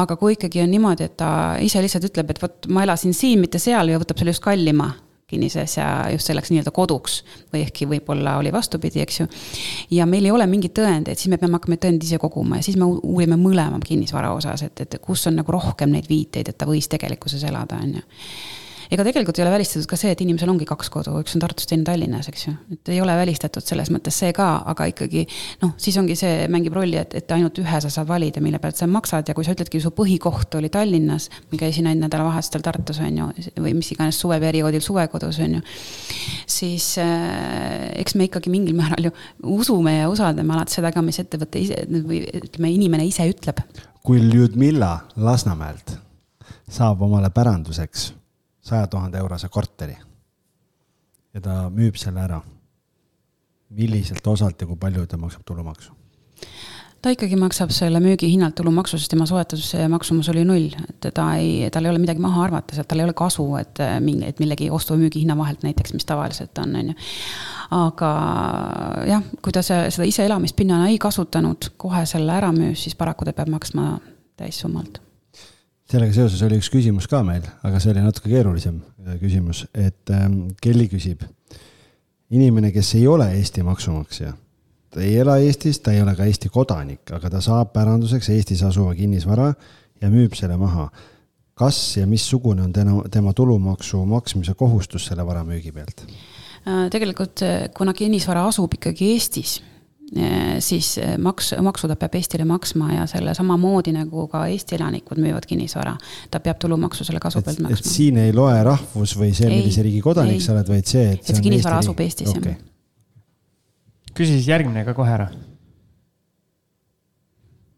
aga 0.02 0.16
kui 0.16 0.36
ikkagi 0.36 0.62
on 0.62 0.72
niimoodi, 0.74 1.08
et 1.08 1.18
ta 1.20 1.30
ise 1.64 1.82
lihtsalt 1.82 2.08
ütleb, 2.10 2.32
et 2.32 2.42
vot 2.42 2.70
ma 2.72 2.86
elasin 2.86 3.14
siin, 3.16 3.40
mitte 3.40 3.60
seal 3.62 3.92
ja 3.92 4.00
võtab 4.00 4.20
selle 4.20 4.34
just 4.36 4.44
kallima 4.44 4.92
kinnisasja 5.28 6.08
just 6.12 6.30
selleks 6.30 6.48
nii-öelda 6.48 6.72
koduks 6.72 7.18
või 7.52 7.60
ehkki 7.66 7.84
võib-olla 7.88 8.38
oli 8.40 8.52
vastupidi, 8.52 9.02
eks 9.04 9.20
ju. 9.20 9.26
ja 9.90 10.06
meil 10.08 10.24
ei 10.24 10.32
ole 10.32 10.46
mingeid 10.48 10.72
tõendeid, 10.78 11.20
siis 11.20 11.28
me 11.28 11.36
peame 11.40 11.58
hakkama 11.58 11.76
tõendeid 11.76 12.06
ise 12.08 12.18
koguma 12.22 12.60
ja 12.60 12.64
siis 12.64 12.78
me 12.80 12.88
uurime 12.88 13.36
mõlema 13.36 13.80
kinnisvara 13.84 14.32
osas, 14.32 14.64
et, 14.64 14.80
et 14.86 14.96
kus 15.04 15.26
on 15.28 15.36
nagu 15.42 15.52
rohkem 15.52 15.92
neid 15.92 16.08
viiteid, 16.08 16.48
et 16.48 16.58
ta 16.58 16.68
võis 16.68 16.88
tegelikkuses 16.88 17.44
elada, 17.44 17.76
on 17.84 17.98
ju 18.00 18.06
ega 18.92 19.04
tegelikult 19.04 19.38
ei 19.38 19.44
ole 19.44 19.52
välistatud 19.52 19.88
ka 19.90 19.98
see, 20.00 20.12
et 20.14 20.22
inimesel 20.24 20.50
ongi 20.52 20.66
kaks 20.68 20.90
kodu, 20.92 21.14
üks 21.22 21.36
on 21.36 21.42
Tartus, 21.42 21.68
teine 21.68 21.84
Tallinnas, 21.86 22.28
eks 22.30 22.46
ju. 22.46 22.54
et 22.74 22.92
ei 22.94 23.00
ole 23.04 23.14
välistatud 23.18 23.64
selles 23.64 23.90
mõttes 23.94 24.16
see 24.22 24.32
ka, 24.36 24.48
aga 24.72 24.88
ikkagi 24.92 25.24
noh, 25.62 25.74
siis 25.80 25.98
ongi 26.00 26.16
see, 26.18 26.46
mängib 26.52 26.76
rolli, 26.76 26.96
et, 27.00 27.14
et 27.20 27.34
ainult 27.36 27.60
ühe 27.60 27.80
sa 27.84 27.92
saad 27.92 28.08
valida, 28.08 28.42
mille 28.44 28.60
pealt 28.62 28.80
sa 28.80 28.88
maksad 28.90 29.28
ja 29.28 29.36
kui 29.36 29.46
sa 29.46 29.54
ütledki, 29.56 29.80
su 29.82 29.92
põhikoht 29.96 30.56
oli 30.60 30.72
Tallinnas, 30.72 31.28
ma 31.52 31.60
käisin 31.60 31.90
ainult 31.90 32.08
nädalavahetustel 32.08 32.64
Tartus, 32.64 33.02
on 33.04 33.20
ju, 33.22 33.28
või 33.60 33.74
mis 33.78 33.92
iganes 33.94 34.20
suveperioodil 34.22 34.84
suvekodus, 34.84 35.40
on 35.44 35.58
ju. 35.58 35.64
siis 36.48 36.90
äh, 37.02 37.88
eks 38.02 38.16
me 38.18 38.28
ikkagi 38.28 38.52
mingil 38.52 38.76
määral 38.78 39.10
ju 39.10 39.14
usume 39.58 39.98
ja 39.98 40.08
usaldame 40.12 40.56
alati 40.56 40.78
seda 40.78 40.92
ka, 40.94 41.04
mis 41.04 41.20
ettevõte 41.20 41.60
ise 41.60 41.84
või 41.88 42.24
ütleme, 42.24 42.72
inimene 42.72 43.08
ise 43.08 43.28
ütleb. 43.28 43.60
kui 44.02 44.22
Ljudmilla 44.22 44.94
Lasnamäelt 45.16 45.98
saab 46.68 47.02
omale 47.04 47.30
päranduseks 47.34 48.12
saja 48.68 48.86
tuhande 48.86 49.18
eurose 49.18 49.48
korteri 49.48 49.96
ja 51.34 51.44
ta 51.44 51.60
müüb 51.72 51.98
selle 52.00 52.24
ära, 52.24 52.40
milliselt 53.76 54.26
osalt 54.26 54.60
ja 54.60 54.68
kui 54.68 54.78
palju 54.80 55.06
ta 55.06 55.20
maksab 55.20 55.44
tulumaksu? 55.46 55.94
ta 57.02 57.12
ikkagi 57.14 57.36
maksab 57.38 57.70
selle 57.70 58.00
müügihinnalt 58.02 58.56
tulumaksu, 58.58 58.98
sest 58.98 59.12
tema 59.12 59.26
soetuse 59.28 59.84
maksumus 59.92 60.28
oli 60.32 60.42
null, 60.48 60.72
et 60.88 61.06
ta 61.14 61.28
ei, 61.38 61.68
tal 61.70 61.86
ei 61.86 61.92
ole 61.92 62.02
midagi 62.02 62.22
maha 62.22 62.42
arvata, 62.48 62.74
sealt 62.74 62.88
tal 62.90 62.98
ei 62.98 63.06
ole 63.06 63.14
kasu, 63.16 63.44
et 63.60 63.78
mingi, 64.02 64.26
et 64.26 64.42
millegi 64.42 64.66
ostu- 64.74 64.96
või 64.96 65.06
müügihinna 65.06 65.36
vahelt 65.38 65.62
näiteks, 65.62 65.94
mis 65.94 66.08
tavaliselt 66.08 66.58
on, 66.58 66.74
on 66.80 66.90
ju. 66.90 67.08
aga 67.78 68.12
jah, 69.12 69.26
kui 69.44 69.54
ta 69.54 69.62
see, 69.62 69.92
seda 69.94 70.10
iseelamispinnana 70.10 70.90
ei 70.90 70.98
kasutanud, 70.98 71.70
kohe 71.78 72.02
selle 72.10 72.34
ära 72.34 72.50
müüs, 72.56 72.82
siis 72.88 72.98
paraku 72.98 73.28
ta 73.28 73.36
peab 73.36 73.52
maksma 73.54 73.92
täissummalt 74.40 74.98
sellega 75.88 76.12
seoses 76.12 76.42
oli 76.44 76.58
üks 76.60 76.68
küsimus 76.72 77.08
ka 77.08 77.22
meil, 77.24 77.46
aga 77.64 77.80
see 77.80 77.94
oli 77.94 78.04
natuke 78.04 78.32
keerulisem 78.32 78.82
äh, 79.06 79.16
küsimus, 79.22 79.66
et 79.74 80.12
ähm, 80.14 80.50
Kelly 80.62 80.88
küsib. 80.92 81.24
inimene, 82.30 82.72
kes 82.72 82.94
ei 82.94 83.06
ole 83.08 83.30
Eesti 83.38 83.62
maksumaksja 83.64 84.34
ta 84.90 85.04
ei 85.04 85.18
ela 85.20 85.36
Eestis, 85.38 85.80
ta 85.80 85.92
ei 85.92 86.02
ole 86.02 86.14
ka 86.16 86.26
Eesti 86.28 86.50
kodanik, 86.52 87.04
aga 87.14 87.30
ta 87.30 87.42
saab 87.44 87.72
päranduseks 87.76 88.30
Eestis 88.34 88.62
asuva 88.66 88.94
kinnisvara 88.96 89.52
ja 90.02 90.10
müüb 90.12 90.36
selle 90.38 90.56
maha. 90.56 90.88
kas 91.58 91.96
ja 91.96 92.06
missugune 92.06 92.62
on 92.62 92.72
tema, 92.72 93.00
tema 93.10 93.32
tulumaksu 93.34 94.04
maksmise 94.06 94.52
kohustus 94.54 95.08
selle 95.08 95.24
vara 95.26 95.40
müügi 95.42 95.72
pealt? 95.74 96.04
Äh, 96.62 96.86
tegelikult 96.90 97.42
äh, 97.42 97.64
kuna 97.74 97.92
kinnisvara 97.92 98.44
asub 98.46 98.74
ikkagi 98.78 99.12
Eestis, 99.16 99.58
siis 100.64 100.94
maks, 101.20 101.50
maksu 101.62 101.88
ta 101.90 101.96
peab 102.00 102.14
Eestile 102.16 102.46
maksma 102.48 102.94
ja 102.94 103.02
selle 103.10 103.34
samamoodi 103.36 103.92
nagu 103.92 104.24
ka 104.32 104.46
Eesti 104.48 104.78
elanikud 104.78 105.20
müüvad 105.20 105.44
kinnisvara, 105.46 105.92
ta 106.30 106.40
peab 106.40 106.56
tulumaksu 106.62 107.04
selle 107.04 107.20
kasu 107.20 107.42
pealt 107.44 107.60
maksma. 107.60 107.76
et 107.76 107.92
siin 107.92 108.22
ei 108.22 108.32
loe 108.32 108.56
rahvus 108.64 109.12
või 109.20 109.34
see, 109.36 109.50
millise 109.52 109.84
riigi 109.84 110.00
kodanik 110.00 110.40
sa 110.40 110.54
oled, 110.56 110.72
vaid 110.72 110.88
see, 110.88 111.12
et. 111.12 111.20
et 111.20 111.36
see 111.36 111.44
kinnisvara 111.44 111.82
asub 111.84 112.00
Eestis 112.00 112.32
okay., 112.32 112.56
jah 112.56 112.66
küsi 114.18 114.34
siis 114.34 114.48
järgmine 114.50 114.82
ka 114.82 114.94
kohe 114.98 115.12
ära. 115.14 115.28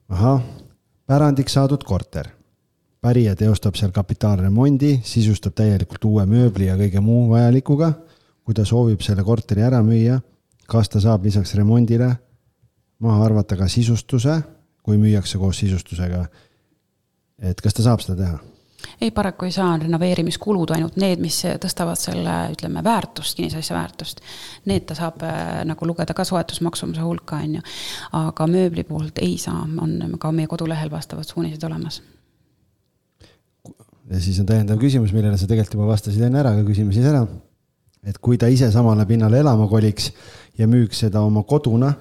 ahah, 0.08 0.40
pärandiks 1.06 1.52
saadud 1.52 1.84
korter. 1.84 2.30
pärija 3.00 3.34
teostab 3.36 3.76
seal 3.76 3.92
kapitaalremondi, 3.92 5.00
sisustab 5.04 5.54
täielikult 5.56 6.04
uue 6.04 6.24
mööbli 6.26 6.68
ja 6.68 6.76
kõige 6.80 7.00
muu 7.04 7.28
vajalikuga. 7.34 7.92
kui 8.44 8.54
ta 8.54 8.64
soovib 8.64 9.04
selle 9.04 9.22
korteri 9.22 9.62
ära 9.62 9.82
müüa, 9.84 10.20
kas 10.70 10.88
ta 10.88 11.02
saab 11.02 11.24
lisaks 11.26 11.54
remondile 11.58 12.12
maha 13.00 13.24
arvata 13.24 13.56
ka 13.58 13.68
sisustuse, 13.68 14.38
kui 14.82 15.00
müüakse 15.00 15.40
koos 15.40 15.58
sisustusega? 15.64 16.24
et 17.40 17.60
kas 17.64 17.74
ta 17.74 17.82
saab 17.82 18.02
seda 18.04 18.18
teha? 18.20 18.38
ei, 19.00 19.10
paraku 19.10 19.48
ei 19.48 19.52
saa, 19.52 19.74
renoveerimiskulud 19.80 20.74
ainult 20.74 20.96
need, 21.00 21.20
mis 21.22 21.38
tõstavad 21.62 22.00
selle, 22.00 22.36
ütleme, 22.54 22.82
väärtust, 22.84 23.36
kinnisasja 23.36 23.76
väärtust. 23.76 24.22
Need 24.68 24.86
ta 24.88 24.96
saab 24.98 25.24
äh, 25.26 25.60
nagu 25.68 25.88
lugeda 25.88 26.16
ka 26.16 26.24
soetusmaksumuse 26.28 27.04
hulka, 27.04 27.40
on 27.44 27.58
ju. 27.58 27.66
aga 28.20 28.48
mööbli 28.50 28.84
poolt 28.88 29.20
ei 29.24 29.36
saa, 29.40 29.62
on 29.64 30.16
ka 30.20 30.32
meie 30.36 30.48
kodulehel 30.50 30.92
vastavad 30.92 31.28
suunised 31.28 31.64
olemas. 31.68 32.02
ja 34.10 34.20
siis 34.20 34.40
on 34.42 34.46
täiendav 34.46 34.80
küsimus, 34.80 35.12
millele 35.14 35.38
sa 35.38 35.46
tegelikult 35.46 35.78
juba 35.78 35.92
vastasid 35.92 36.24
enne 36.26 36.40
ära, 36.40 36.56
aga 36.56 36.64
küsime 36.66 36.92
siis 36.92 37.06
ära. 37.06 37.26
et 38.04 38.18
kui 38.18 38.38
ta 38.40 38.48
ise 38.48 38.72
samale 38.72 39.06
pinnale 39.06 39.40
elama 39.44 39.68
koliks 39.68 40.12
ja 40.60 40.68
müüks 40.68 41.00
seda 41.06 41.22
oma 41.24 41.42
koduna 41.42 41.94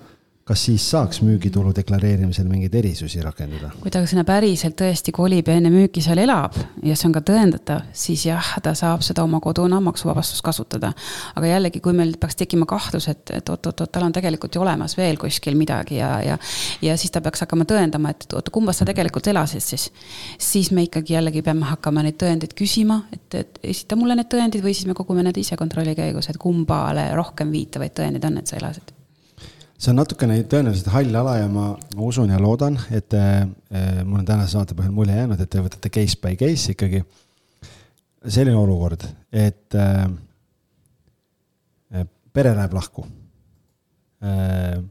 kas 0.50 0.64
siis 0.66 0.86
saaks 0.92 1.22
müügitulu 1.22 1.70
deklareerimisel 1.78 2.48
mingeid 2.50 2.74
erisusi 2.80 3.22
rakendada? 3.22 3.70
kui 3.84 3.92
ta 3.94 4.02
sinna 4.10 4.24
päriselt 4.26 4.74
tõesti 4.82 5.14
kolib 5.14 5.48
ja 5.50 5.58
enne 5.60 5.70
müüki 5.70 6.02
seal 6.02 6.18
elab 6.24 6.58
ja 6.86 6.96
see 6.98 7.10
on 7.10 7.14
ka 7.14 7.22
tõendatav, 7.28 7.84
siis 7.94 8.26
jah, 8.26 8.56
ta 8.66 8.74
saab 8.78 9.06
seda 9.06 9.22
oma 9.28 9.42
koduna 9.46 9.78
maksuvabastust 9.86 10.42
kasutada. 10.46 10.92
aga 11.38 11.52
jällegi, 11.52 11.84
kui 11.86 11.94
meil 11.94 12.16
peaks 12.20 12.40
tekkima 12.40 12.66
kahtlus, 12.70 13.10
et, 13.14 13.30
et 13.38 13.54
oot-oot-oot, 13.54 13.92
tal 13.94 14.08
on 14.08 14.16
tegelikult 14.16 14.58
ju 14.58 14.66
olemas 14.66 14.98
veel 14.98 15.22
kuskil 15.22 15.58
midagi 15.60 16.02
ja, 16.02 16.12
ja 16.26 16.38
ja 16.82 16.98
siis 16.98 17.14
ta 17.14 17.22
peaks 17.22 17.46
hakkama 17.46 17.70
tõendama, 17.70 18.14
et 18.16 18.26
oota, 18.34 18.52
kumbas 18.54 18.82
sa 18.82 18.90
tegelikult 18.90 19.30
elasid 19.30 19.62
siis. 19.62 19.90
siis 20.38 20.72
me 20.74 20.88
ikkagi 20.90 21.14
jällegi 21.14 21.46
peame 21.46 21.70
hakkama 21.70 22.06
neid 22.06 22.18
tõendeid 22.22 22.58
küsima, 22.58 23.04
et, 23.14 23.28
et 23.44 23.60
esita 23.64 24.00
mulle 24.00 24.18
need 24.18 24.34
tõendid 24.34 24.66
või 24.66 24.74
siis 24.74 24.90
me 24.90 24.98
kogume 24.98 25.26
need 25.30 25.38
ise 25.38 25.60
kontrolli 25.60 25.94
käigus, 26.00 26.30
et 26.30 26.42
kumbale 26.42 27.12
rohkem 27.14 27.54
viitavaid 27.54 27.94
tõendeid 28.02 28.26
on, 28.32 28.42
et 28.42 28.50
sa 28.50 28.58
elasid 28.58 28.99
see 29.80 29.94
on 29.94 30.00
natukene 30.02 30.42
tõenäoliselt 30.52 30.92
hall 30.92 31.16
ala 31.16 31.38
ja 31.40 31.48
ma, 31.52 31.72
ma 31.96 32.08
usun 32.08 32.32
ja 32.34 32.40
loodan, 32.42 32.76
et 32.92 33.16
äh, 33.16 33.46
mul 34.04 34.20
on 34.22 34.28
tänase 34.28 34.58
saate 34.58 34.76
põhjal 34.76 34.92
mulje 34.96 35.16
jäänud, 35.16 35.40
et 35.40 35.52
te 35.52 35.62
võtate 35.64 35.92
case 35.96 36.20
by 36.20 36.36
case 36.40 36.74
ikkagi. 36.76 37.04
selline 38.28 38.58
olukord, 38.60 39.06
et 39.32 39.76
äh, 39.80 40.10
pere 42.36 42.52
läheb 42.56 42.74
lahku 42.76 43.06
äh,. 44.24 44.82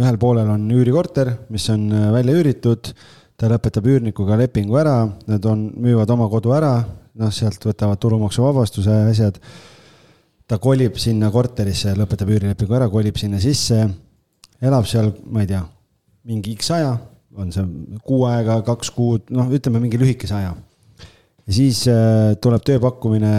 ühel 0.00 0.16
poolel 0.16 0.48
on 0.48 0.64
üürikorter, 0.72 1.34
mis 1.52 1.68
on 1.68 1.90
välja 2.14 2.32
üüritud, 2.32 2.94
ta 3.36 3.50
lõpetab 3.52 3.84
üürnikuga 3.84 4.38
lepingu 4.40 4.78
ära, 4.80 5.04
nad 5.28 5.44
on, 5.44 5.66
müüvad 5.76 6.08
oma 6.14 6.30
kodu 6.32 6.54
ära, 6.56 6.78
noh, 7.20 7.34
sealt 7.36 7.60
võtavad 7.68 8.00
tulumaksuvabastuse 8.00 8.96
asjad 9.10 9.36
ta 10.48 10.56
kolib 10.56 10.96
sinna 10.96 11.28
korterisse, 11.32 11.92
lõpetab 11.98 12.32
üürilepingu 12.32 12.78
ära, 12.80 12.88
kolib 12.88 13.20
sinna 13.20 13.40
sisse 13.40 13.82
elab 14.62 14.86
seal, 14.88 15.10
ma 15.30 15.42
ei 15.42 15.50
tea, 15.50 15.62
mingi 16.28 16.54
X 16.54 16.70
aja, 16.76 16.94
on 17.38 17.50
see 17.54 17.64
kuu 18.06 18.26
aega, 18.28 18.60
kaks 18.66 18.92
kuud, 18.94 19.30
noh, 19.34 19.50
ütleme 19.54 19.80
mingi 19.82 20.00
lühikese 20.00 20.36
aja. 20.38 20.54
ja 21.46 21.54
siis 21.56 21.84
äh, 21.90 22.34
tuleb 22.42 22.64
tööpakkumine 22.66 23.32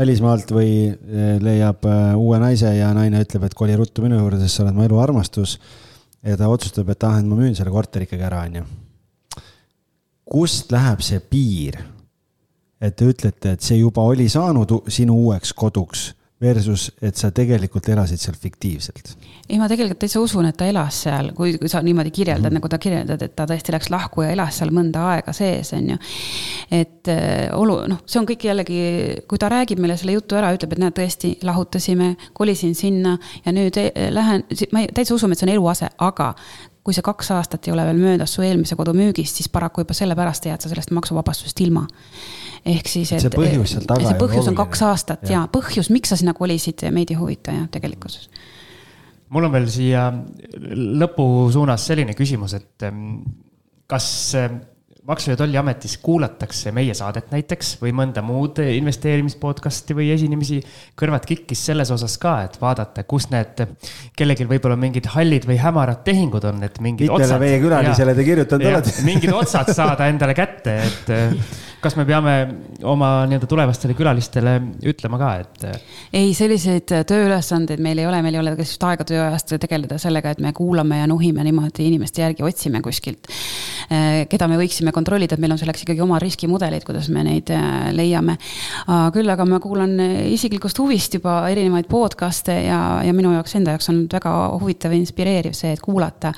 välismaalt 0.00 0.50
või 0.54 0.72
äh, 0.88 1.36
leiab 1.42 1.86
äh, 1.86 2.16
uue 2.18 2.40
naise 2.42 2.72
ja 2.74 2.90
naine 2.96 3.22
ütleb, 3.24 3.46
et 3.46 3.56
koli 3.58 3.76
ruttu 3.78 4.04
minu 4.04 4.18
juurde, 4.18 4.40
sest 4.42 4.58
sa 4.58 4.66
oled 4.66 4.78
mu 4.78 4.86
elu 4.86 5.00
armastus. 5.02 5.58
ja 6.26 6.36
ta 6.36 6.50
otsustab, 6.52 6.88
et 6.92 7.04
ah, 7.08 7.18
et 7.20 7.28
ma 7.28 7.38
müün 7.38 7.54
selle 7.56 7.72
korteri 7.72 8.08
ikkagi 8.08 8.26
ära, 8.26 8.44
onju. 8.48 8.64
kust 10.30 10.72
läheb 10.72 11.04
see 11.04 11.20
piir? 11.20 11.78
et 12.80 12.96
te 12.96 13.04
ütlete, 13.04 13.54
et 13.54 13.62
see 13.62 13.76
juba 13.82 14.02
oli 14.08 14.26
saanud 14.32 14.88
sinu 14.88 15.18
uueks 15.26 15.52
koduks 15.52 16.10
versus, 16.40 16.90
et 17.02 17.16
sa 17.16 17.30
tegelikult 17.34 17.88
elasid 17.92 18.20
seal 18.20 18.36
fiktiivselt? 18.40 19.12
ei, 19.50 19.58
ma 19.58 19.66
tegelikult 19.68 19.98
täitsa 20.00 20.20
usun, 20.22 20.46
et 20.48 20.56
ta 20.56 20.68
elas 20.70 21.02
seal, 21.04 21.32
kui, 21.36 21.56
kui 21.60 21.68
sa 21.68 21.82
niimoodi 21.82 22.12
kirjeldad 22.14 22.46
mm, 22.46 22.56
-hmm. 22.56 22.60
nagu 22.60 22.68
ta 22.68 22.78
kirjeldad, 22.78 23.22
et 23.22 23.34
ta 23.36 23.46
tõesti 23.50 23.74
läks 23.74 23.90
lahku 23.90 24.22
ja 24.22 24.30
elas 24.30 24.58
seal 24.58 24.70
mõnda 24.70 25.02
aega 25.12 25.32
sees, 25.36 25.72
on 25.76 25.90
ju. 25.90 25.98
et 26.70 27.08
äh, 27.08 27.50
olu, 27.56 27.80
noh, 27.90 28.02
see 28.06 28.20
on 28.20 28.28
kõik 28.30 28.46
jällegi, 28.46 28.80
kui 29.28 29.38
ta 29.38 29.48
räägib 29.48 29.78
meile 29.78 29.96
selle 29.96 30.16
jutu 30.16 30.38
ära, 30.38 30.54
ütleb, 30.54 30.72
et 30.72 30.82
näed, 30.84 30.96
tõesti 30.96 31.36
lahutasime, 31.42 32.16
kolisin 32.32 32.74
sinna 32.74 33.18
ja 33.44 33.52
nüüd 33.52 33.76
eh, 33.76 34.10
lähen, 34.10 34.44
ma 34.72 34.86
täitsa 34.94 35.14
usun, 35.14 35.32
et 35.32 35.38
see 35.38 35.48
on 35.48 35.54
eluase, 35.54 35.90
aga 35.98 36.34
kui 36.84 36.94
see 36.96 37.04
kaks 37.04 37.30
aastat 37.36 37.66
ei 37.68 37.72
ole 37.72 37.84
veel 37.84 37.98
möödas 38.00 38.34
su 38.34 38.42
eelmise 38.42 38.76
kodu 38.76 38.94
müügist, 38.96 39.36
siis 39.36 39.48
paraku 39.52 39.84
juba 39.84 39.94
sellepärast 39.94 40.46
jääd 40.46 40.62
sa 40.62 40.68
sellest 40.68 40.90
maksuvabastusest 40.96 41.60
ilma 41.60 41.84
ehk 42.64 42.88
siis, 42.88 43.12
et. 43.16 43.24
see 43.24 43.32
põhjus 43.34 43.76
seal 43.76 43.86
taga. 43.88 44.08
see 44.08 44.20
põhjus 44.20 44.50
on 44.50 44.58
kaks 44.58 44.82
aastat 44.88 45.28
ja, 45.28 45.38
ja 45.38 45.44
põhjus, 45.52 45.90
miks 45.94 46.12
sa 46.12 46.18
sinna 46.20 46.34
kolisid, 46.36 46.84
meid 46.94 47.12
ei 47.12 47.20
huvita 47.20 47.54
jah, 47.56 47.68
tegelikkuses. 47.72 48.28
mul 49.30 49.48
on 49.48 49.54
veel 49.54 49.70
siia 49.72 50.08
lõpu 51.00 51.24
suunas 51.54 51.86
selline 51.90 52.16
küsimus, 52.18 52.58
et 52.58 52.90
kas 53.90 54.10
maksu- 55.10 55.30
ja 55.30 55.36
Tolliametis 55.36 55.98
kuulatakse 55.98 56.72
meie 56.72 56.94
saadet 56.94 57.30
näiteks 57.32 57.76
või 57.82 57.92
mõnda 57.96 58.22
muud 58.24 58.60
investeerimispodcast'i 58.62 59.96
või 59.96 60.10
esinemisi 60.14 60.60
kõrvad 60.98 61.26
kikkis 61.28 61.64
selles 61.70 61.90
osas 61.90 62.16
ka, 62.20 62.36
et 62.46 62.58
vaadata, 62.60 63.04
kus 63.08 63.30
need, 63.32 63.64
kellelgi 64.16 64.46
võib-olla 64.50 64.76
mingid 64.80 65.10
hallid 65.14 65.48
või 65.48 65.58
hämarad 65.62 66.04
tehingud 66.06 66.46
on, 66.52 66.62
et 66.66 66.80
mingid 66.80 67.08
mitmele 67.08 67.26
otsad. 67.26 67.42
meie 67.42 67.60
külalisele 67.62 68.14
te 68.14 68.28
kirjutanud 68.28 68.70
olete. 68.72 68.96
mingid 69.08 69.34
otsad 69.34 69.72
saada 69.74 70.10
endale 70.12 70.36
kätte, 70.38 70.78
et 70.84 71.12
kas 71.80 71.96
me 71.96 72.04
peame 72.04 72.34
oma 72.84 73.08
nii-öelda 73.28 73.48
tulevastele 73.48 73.94
külalistele 73.96 74.56
ütlema 74.90 75.18
ka, 75.20 75.30
et? 75.40 75.64
ei, 76.12 76.32
selliseid 76.36 76.92
tööülesandeid 77.08 77.80
meil 77.82 78.02
ei 78.02 78.08
ole, 78.08 78.20
meil 78.24 78.36
ei 78.36 78.42
ole 78.42 78.52
ka 78.54 78.64
sellist 78.64 78.84
aega 78.84 79.06
tööajast 79.08 79.54
tegeleda 79.62 79.96
sellega, 80.00 80.34
et 80.34 80.42
me 80.44 80.52
kuulame 80.56 81.00
ja 81.00 81.08
nuhime 81.10 81.44
niimoodi 81.46 81.86
inimeste 81.88 82.24
järgi, 82.24 82.44
otsime 82.44 82.82
kuskilt. 82.84 83.30
Eh, 83.90 84.26
keda 84.30 84.46
me 84.50 84.58
võiksime 84.60 84.92
kontrollida, 84.94 85.34
et 85.34 85.42
meil 85.42 85.54
on 85.54 85.60
selleks 85.60 85.86
ikkagi 85.86 86.04
oma 86.04 86.20
riskimudelid, 86.22 86.84
kuidas 86.86 87.08
me 87.12 87.24
neid 87.26 87.50
eh, 87.54 87.88
leiame. 87.96 88.36
küll 89.14 89.32
aga 89.32 89.44
ma 89.48 89.60
kuulan 89.62 89.96
isiklikust 90.30 90.78
huvist 90.78 91.16
juba 91.16 91.40
erinevaid 91.50 91.88
podcast'e 91.90 92.56
ja, 92.66 92.80
ja 93.06 93.14
minu 93.16 93.32
jaoks 93.34 93.56
enda 93.56 93.74
jaoks 93.74 93.90
on 93.92 94.04
väga 94.10 94.34
huvitav 94.60 94.92
ja 94.92 95.00
inspireeriv 95.00 95.56
see, 95.56 95.72
et 95.74 95.80
kuulata. 95.80 96.32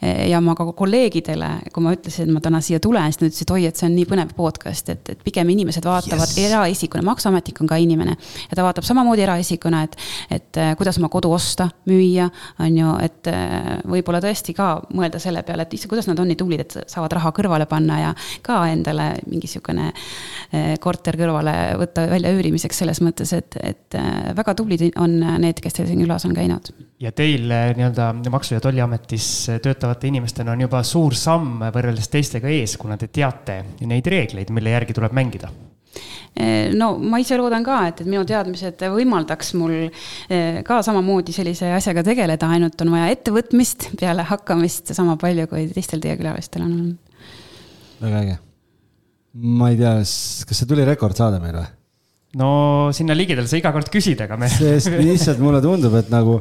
Ja 0.00 0.40
ma 0.44 0.54
ka 0.58 0.66
kolleegidele, 0.76 1.50
kui 1.72 1.84
ma 1.84 1.94
ütlesin, 1.94 2.28
et 2.28 2.34
ma 2.34 2.42
täna 2.44 2.60
siia 2.64 2.80
tulen, 2.82 3.12
siis 3.12 3.20
nad 3.22 3.30
ütlesid, 3.30 3.54
oi, 3.54 3.66
et 3.68 3.80
see 3.80 3.88
on 3.88 3.96
nii 3.96 4.08
põnev 4.08 4.34
podcast 4.36 4.79
sellest, 4.80 4.88
et, 4.88 5.14
et 5.14 5.24
pigem 5.24 5.48
inimesed 5.52 5.84
vaatavad 5.84 6.28
yes. 6.28 6.38
eraisikuna, 6.48 7.02
maksuametnik 7.06 7.60
on 7.60 7.68
ka 7.70 7.76
inimene. 7.80 8.16
ja 8.50 8.56
ta 8.56 8.64
vaatab 8.64 8.84
samamoodi 8.84 9.22
eraisikuna, 9.22 9.82
et, 9.84 9.96
et 10.30 10.56
äh, 10.60 10.74
kuidas 10.76 10.98
oma 10.98 11.08
kodu 11.08 11.32
osta, 11.32 11.68
müüa, 11.86 12.28
on 12.60 12.78
ju, 12.78 12.96
et 13.04 13.30
äh, 13.30 13.80
võib-olla 13.84 14.20
tõesti 14.20 14.54
ka 14.56 14.80
mõelda 14.94 15.20
selle 15.22 15.42
peale, 15.42 15.66
et 15.66 15.74
issand, 15.74 15.90
kuidas 15.90 16.08
nad 16.08 16.18
on 16.18 16.30
nii 16.30 16.38
tublid, 16.40 16.64
et 16.64 16.78
saavad 16.90 17.12
raha 17.18 17.32
kõrvale 17.36 17.66
panna 17.70 18.00
ja 18.00 18.12
ka 18.42 18.62
endale 18.70 19.12
mingi 19.26 19.50
sihukene 19.50 19.90
äh, 19.90 20.76
korter 20.80 21.18
kõrvale 21.20 21.56
võtta 21.80 22.06
välja 22.10 22.32
üürimiseks 22.36 22.82
selles 22.82 23.02
mõttes, 23.04 23.34
et, 23.36 23.58
et 23.62 23.98
väga 24.36 24.54
tublid 24.56 24.90
on 25.00 25.18
need, 25.42 25.60
kes 25.60 25.76
teil 25.76 25.90
siin 25.90 26.00
külas 26.04 26.24
on 26.28 26.36
käinud 26.36 26.72
ja 27.00 27.12
teil 27.16 27.48
nii-öelda 27.48 28.10
Maksu- 28.30 28.54
ja 28.54 28.60
Tolliametis 28.60 29.50
töötavate 29.62 30.08
inimestena 30.08 30.52
on 30.52 30.60
juba 30.66 30.82
suur 30.84 31.14
samm 31.16 31.62
võrreldes 31.72 32.10
teistega 32.12 32.50
ees, 32.52 32.76
kuna 32.80 32.98
te 33.00 33.08
teate 33.08 33.56
neid 33.88 34.06
reegleid, 34.06 34.52
mille 34.52 34.69
järgi 34.72 34.96
tuleb 34.96 35.14
mängida 35.16 35.50
no 36.78 36.92
ma 37.02 37.18
ise 37.20 37.36
loodan 37.36 37.64
ka, 37.66 37.80
et, 37.90 38.02
et 38.04 38.08
minu 38.08 38.22
teadmised 38.28 38.84
võimaldaks 38.94 39.50
mul 39.58 39.88
ka 40.66 40.78
samamoodi 40.86 41.34
sellise 41.34 41.72
asjaga 41.74 42.04
tegeleda, 42.06 42.52
ainult 42.54 42.80
on 42.84 42.92
vaja 42.94 43.10
ettevõtmist 43.16 43.88
peale 44.00 44.22
hakkamist 44.28 44.94
sama 44.94 45.18
palju, 45.20 45.48
kui 45.50 45.66
teistel 45.74 46.00
teie 46.00 46.14
külalistel 46.20 46.64
on 46.68 46.76
olnud. 46.76 47.18
väga 48.04 48.22
äge. 48.22 48.38
ma 49.34 49.72
ei 49.74 49.82
tea, 49.82 49.98
kas 49.98 50.62
see 50.62 50.70
tuli 50.70 50.86
rekordsaade 50.86 51.42
meil 51.42 51.58
või? 51.58 51.68
No 52.38 52.90
sinna 52.94 53.14
ligidal 53.16 53.48
sa 53.50 53.58
iga 53.58 53.72
kord 53.74 53.88
küsid, 53.90 54.20
aga 54.22 54.36
me. 54.38 54.48
sest 54.52 54.92
lihtsalt 55.00 55.40
mulle 55.42 55.62
tundub, 55.64 55.96
et 55.98 56.10
nagu 56.12 56.38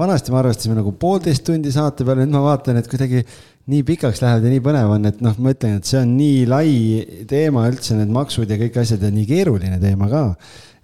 vanasti 0.00 0.32
me 0.32 0.40
arvestasime 0.40 0.76
nagu 0.76 0.92
poolteist 1.00 1.44
tundi 1.46 1.72
saate 1.72 2.04
peale, 2.04 2.26
nüüd 2.26 2.34
ma 2.34 2.42
vaatan, 2.44 2.80
et 2.80 2.88
kuidagi 2.90 3.22
nii 3.70 3.84
pikaks 3.86 4.20
lähevad 4.22 4.44
ja 4.46 4.52
nii 4.52 4.64
põnev 4.64 4.92
on, 4.96 5.08
et 5.08 5.22
noh, 5.24 5.38
ma 5.40 5.54
ütlen, 5.54 5.78
et 5.80 5.88
see 5.88 6.00
on 6.00 6.12
nii 6.18 6.42
lai 6.50 7.24
teema 7.30 7.64
üldse, 7.70 7.96
need 7.96 8.12
maksud 8.12 8.50
ja 8.50 8.58
kõik 8.60 8.76
asjad 8.82 9.06
ja 9.06 9.12
nii 9.14 9.26
keeruline 9.28 9.80
teema 9.82 10.10
ka. 10.12 10.24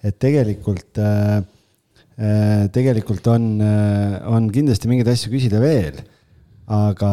et 0.06 0.18
tegelikult 0.22 1.00
äh,, 1.02 1.40
äh 2.16 2.64
tegelikult 2.72 3.26
on, 3.32 3.56
äh, 3.60 4.20
on 4.30 4.48
kindlasti 4.52 4.88
mingeid 4.88 5.08
asju 5.12 5.32
küsida 5.32 5.60
veel. 5.60 6.00
aga 6.66 7.12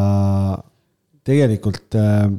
tegelikult 1.27 1.95
äh, 1.99 2.31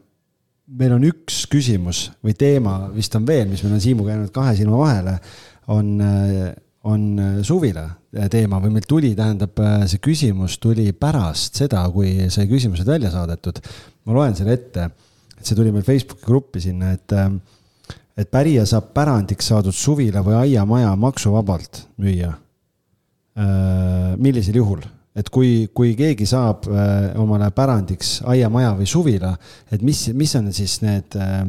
meil 0.67 0.95
on 0.97 1.05
üks 1.05 1.45
küsimus 1.53 2.07
või 2.25 2.37
teema 2.39 2.91
vist 2.95 3.15
on 3.17 3.27
veel, 3.29 3.49
mis 3.51 3.63
meil 3.65 3.77
on 3.77 3.83
Siimuga 3.85 4.15
jäänud 4.15 4.33
kahe 4.35 4.55
silma 4.57 4.79
vahele, 4.81 5.19
on 5.73 5.91
äh, 6.01 6.55
on 6.85 7.19
äh, 7.19 7.43
suvila 7.43 7.85
äh, 7.87 8.29
teema 8.31 8.61
või 8.63 8.75
meil 8.77 8.87
tuli, 8.89 9.15
tähendab, 9.17 9.57
äh, 9.63 9.85
see 9.89 10.03
küsimus 10.05 10.59
tuli 10.63 10.91
pärast 10.93 11.57
seda, 11.63 11.85
kui 11.93 12.29
sai 12.33 12.47
küsimused 12.51 12.89
välja 12.89 13.13
saadetud. 13.13 13.61
ma 14.05 14.17
loen 14.19 14.37
selle 14.37 14.57
ette, 14.59 14.91
et 15.39 15.45
see 15.45 15.57
tuli 15.57 15.73
meil 15.73 15.85
Facebooki 15.87 16.27
gruppi 16.27 16.61
sinna, 16.61 16.93
et, 16.93 17.15
et 18.21 18.31
pärija 18.31 18.67
saab 18.69 18.93
pärandiks 18.97 19.49
saadud 19.49 19.75
suvila 19.75 20.21
või 20.25 20.37
aiamaja 20.43 20.93
maksuvabalt 20.97 21.87
müüa. 21.97 22.35
millisel 24.21 24.61
juhul? 24.61 24.85
Et 25.15 25.29
kui, 25.31 25.69
kui 25.75 25.93
keegi 25.99 26.27
saab 26.27 26.67
omale 27.23 27.51
pärandiks 27.55 28.17
aiamaja 28.27 28.73
või 28.79 28.87
suvila, 28.91 29.37
et 29.71 29.83
mis, 29.83 30.09
mis 30.15 30.35
on 30.35 30.51
siis 30.53 30.81
need 30.83 31.15
äh, 31.15 31.45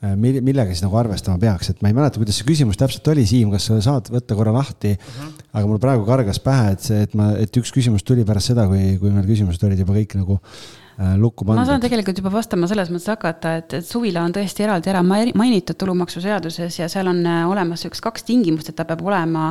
Äh, 0.00 0.14
millega 0.16 0.72
siis 0.72 0.80
nagu 0.80 0.96
arvestama 0.96 1.36
peaks, 1.36 1.74
et 1.74 1.82
ma 1.84 1.90
ei 1.90 1.96
mäleta, 1.96 2.16
kuidas 2.16 2.38
see 2.40 2.46
küsimus 2.48 2.78
täpselt 2.80 3.08
oli, 3.12 3.26
Siim, 3.28 3.50
kas 3.52 3.66
sa 3.68 3.76
saad 3.84 4.06
võtta 4.08 4.36
korra 4.38 4.54
lahti 4.56 4.94
uh? 4.94 5.02
-huh. 5.10 5.42
aga 5.52 5.68
mul 5.68 5.80
praegu 5.82 6.06
kargas 6.08 6.40
pähe, 6.40 6.70
et 6.72 6.86
see, 6.86 7.02
et 7.04 7.16
ma, 7.20 7.26
et 7.36 7.58
üks 7.60 7.68
küsimus 7.74 8.00
tuli 8.08 8.24
pärast 8.24 8.48
seda, 8.48 8.64
kui, 8.70 8.94
kui 9.02 9.12
meil 9.12 9.28
küsimused 9.28 9.60
olid 9.68 9.82
juba 9.84 9.98
kõik 9.98 10.16
nagu 10.16 10.38
äh, 10.38 10.79
lukku 11.20 11.44
pandud. 11.44 11.60
ma 11.60 11.66
saan 11.68 11.82
tegelikult 11.82 12.18
juba 12.20 12.32
vastama 12.34 12.68
selles 12.70 12.90
mõttes 12.92 13.08
hakata, 13.12 13.54
et, 13.60 13.76
et 13.80 13.86
suvila 13.86 14.24
on 14.26 14.34
tõesti 14.36 14.66
eraldi 14.66 14.92
ära 14.92 15.02
mainitud 15.04 15.78
tulumaksuseaduses 15.80 16.80
ja 16.82 16.90
seal 16.92 17.08
on 17.10 17.22
äh, 17.26 17.44
olemas 17.48 17.86
üks 17.88 18.02
kaks 18.04 18.26
tingimust, 18.28 18.72
et 18.72 18.78
ta 18.78 18.86
peab 18.88 19.04
olema 19.06 19.50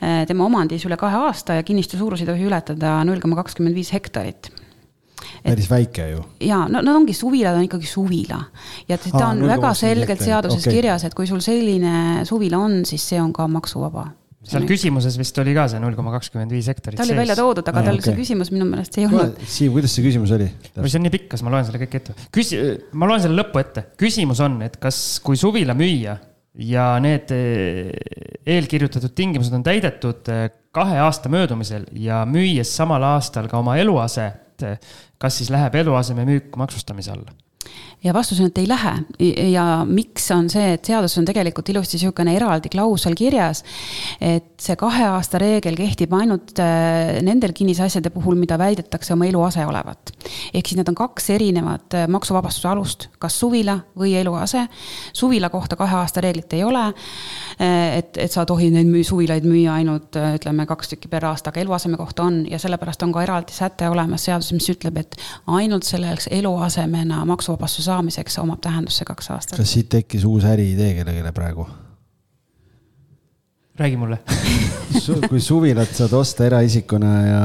tema 0.00 0.46
omandis 0.46 0.84
üle 0.86 0.98
kahe 1.00 1.18
aasta 1.26 1.56
ja 1.58 1.64
kinnistu 1.66 1.98
suurus 1.98 2.22
ei 2.22 2.28
tohi 2.28 2.46
ületada 2.46 2.98
null 3.06 3.22
koma 3.22 3.38
kakskümmend 3.40 3.76
viis 3.76 3.92
hektarit 3.94 4.50
päris 5.42 5.70
väike 5.70 6.08
ju. 6.10 6.22
ja 6.40 6.64
no 6.68 6.82
nad 6.82 6.94
ongi, 6.94 7.14
suvilad 7.14 7.56
on 7.56 7.66
ikkagi 7.66 7.86
suvila 7.86 8.40
ja 8.88 8.98
ta 8.98 9.10
Aa, 9.12 9.30
on 9.30 9.42
väga 9.48 9.72
selgelt 9.74 10.22
seaduses 10.22 10.66
okay. 10.66 10.78
kirjas, 10.78 11.06
et 11.06 11.14
kui 11.14 11.26
sul 11.26 11.40
selline 11.44 12.24
suvila 12.28 12.60
on, 12.62 12.84
siis 12.88 13.04
see 13.08 13.20
on 13.22 13.32
ka 13.36 13.48
maksuvaba 13.48 14.08
seal 14.46 14.66
küsimuses 14.68 15.18
vist 15.20 15.40
oli 15.42 15.54
ka 15.56 15.66
see 15.72 15.82
null 15.82 15.96
koma 15.98 16.14
kakskümmend 16.14 16.54
viis 16.54 16.68
hektarit. 16.70 16.98
ta 16.98 17.04
oli 17.04 17.14
sees. 17.14 17.20
välja 17.22 17.36
toodud, 17.38 17.66
aga 17.66 17.82
tal 17.88 17.98
okay. 17.98 18.08
see 18.10 18.20
küsimus 18.20 18.52
minu 18.54 18.68
meelest 18.68 19.00
ei 19.00 19.08
olnud. 19.08 19.42
Siim, 19.56 19.74
kuidas 19.74 19.96
see 19.96 20.06
küsimus 20.06 20.32
oli? 20.36 20.48
no 20.76 20.86
see 20.86 21.00
on 21.00 21.06
nii 21.08 21.14
pikk, 21.16 21.28
kas 21.34 21.44
ma 21.46 21.52
loen 21.54 21.66
selle 21.68 21.82
kõik 21.82 21.98
ette? 22.00 22.16
küsi-, 22.34 22.62
ma 22.96 23.10
loen 23.10 23.26
selle 23.26 23.38
lõppu 23.40 23.62
ette. 23.62 23.88
küsimus 24.00 24.42
on, 24.46 24.60
et 24.66 24.80
kas, 24.82 25.02
kui 25.24 25.40
suvila 25.40 25.76
müüa 25.76 26.16
ja 26.66 26.88
need 27.04 27.34
eh, 27.36 27.92
eelkirjutatud 28.56 29.12
tingimused 29.18 29.54
on 29.56 29.66
täidetud 29.66 30.32
eh, 30.32 30.48
kahe 30.76 30.98
aasta 31.04 31.32
möödumisel 31.32 31.84
ja 32.00 32.22
müües 32.28 32.70
samal 32.78 33.04
aastal 33.14 33.50
ka 33.50 33.60
oma 33.60 33.76
eluase 33.80 34.30
et 34.64 34.86
kas 35.20 35.40
siis 35.40 35.50
läheb 35.52 35.74
eluasememüük 35.82 36.56
maksustamise 36.56 37.12
alla? 37.12 37.34
Ja 38.04 38.14
vastus 38.14 38.40
on, 38.40 38.50
et 38.50 38.58
ei 38.58 38.68
lähe 38.68 38.92
ja 39.50 39.64
miks 39.88 40.28
on 40.34 40.50
see, 40.52 40.74
et 40.76 40.84
seaduses 40.84 41.18
on 41.20 41.26
tegelikult 41.28 41.68
ilusti 41.72 41.96
niisugune 41.96 42.34
eraldi 42.36 42.70
klausel 42.72 43.16
kirjas, 43.16 43.62
et 44.20 44.52
see 44.60 44.76
kahe 44.78 45.06
aasta 45.08 45.40
reegel 45.40 45.76
kehtib 45.78 46.12
ainult 46.16 46.58
äh, 46.62 47.18
nendel 47.24 47.54
kinnisasjade 47.56 48.12
puhul, 48.14 48.36
mida 48.38 48.58
väidetakse 48.60 49.14
oma 49.14 49.26
eluase 49.28 49.64
olevat. 49.66 50.12
ehk 50.52 50.68
siis 50.68 50.78
need 50.78 50.88
on 50.92 50.98
kaks 50.98 51.30
erinevat 51.34 51.96
äh, 51.96 52.06
maksuvabastuse 52.12 52.68
alust, 52.68 53.08
kas 53.18 53.38
suvila 53.40 53.78
või 53.98 54.14
eluase. 54.20 54.66
suvila 55.12 55.50
kohta 55.50 55.76
kahe 55.76 55.96
aasta 55.96 56.20
reeglit 56.20 56.52
ei 56.52 56.64
ole. 56.64 56.84
Äh, 57.60 57.98
et, 57.98 58.16
et 58.20 58.32
sa 58.32 58.44
tohid 58.46 58.74
neid 58.76 58.90
müü, 58.90 59.04
suvilaid 59.04 59.46
müüa 59.48 59.78
ainult 59.80 60.16
ütleme 60.16 60.66
kaks 60.68 60.92
tükki 60.92 61.08
per 61.08 61.24
aasta, 61.24 61.50
aga 61.50 61.64
eluaseme 61.64 61.96
kohta 61.96 62.28
on 62.28 62.42
ja 62.50 62.60
sellepärast 62.60 63.02
on 63.02 63.14
ka 63.16 63.24
eraldi 63.24 63.56
säte 63.56 63.88
olemas 63.88 64.28
seaduses, 64.28 64.52
mis 64.52 64.68
ütleb, 64.72 65.00
et 65.00 65.16
ainult 65.46 65.88
selleks 65.88 66.28
eluasemena 66.36 67.24
maksuvabastuse 67.28 67.85
saamiseks 67.86 68.38
omab 68.42 68.62
tähendust 68.64 69.02
see 69.02 69.08
kaks 69.08 69.32
aastat. 69.34 69.58
kas 69.62 69.74
siit 69.78 69.90
tekkis 69.92 70.24
uus 70.28 70.46
äriidee 70.48 70.94
kellelegi 71.00 71.34
praegu? 71.36 71.66
räägi 73.76 73.96
mulle 73.96 74.18
kui 75.28 75.40
suvilat 75.40 75.90
saad 75.94 76.12
osta 76.16 76.46
eraisikuna 76.46 77.10
ja, 77.26 77.40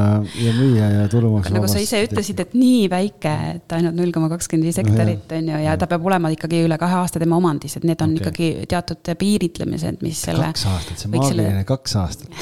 ja 0.46 0.54
müüa 0.56 0.88
ja 0.94 1.08
tulumaksu. 1.12 1.54
nagu 1.54 1.68
sa 1.68 1.82
ise 1.82 2.00
ütlesid, 2.06 2.40
et 2.44 2.54
nii 2.56 2.86
väike, 2.92 3.34
et 3.56 3.76
ainult 3.76 3.98
null 3.98 4.14
koma 4.16 4.30
kakskümmend 4.32 4.70
viis 4.70 4.80
hektarit 4.80 5.36
on 5.38 5.52
ju, 5.52 5.60
ja 5.66 5.76
ta 5.80 5.90
peab 5.92 6.06
olema 6.08 6.32
ikkagi 6.34 6.64
üle 6.68 6.78
kahe 6.82 7.00
aasta 7.02 7.20
tema 7.22 7.40
omandis, 7.42 7.76
et 7.80 7.88
need 7.88 8.02
on 8.06 8.16
okay. 8.16 8.24
ikkagi 8.24 8.70
teatud 8.72 9.14
piiritlemised, 9.20 10.00
mis 10.06 10.24
selle. 10.30 10.48
kaks 10.54 10.66
aastat, 10.72 11.04
see 11.04 11.14
maagiline 11.14 11.50
selle... 11.50 11.68
kaks 11.74 11.98
aastat 12.04 12.42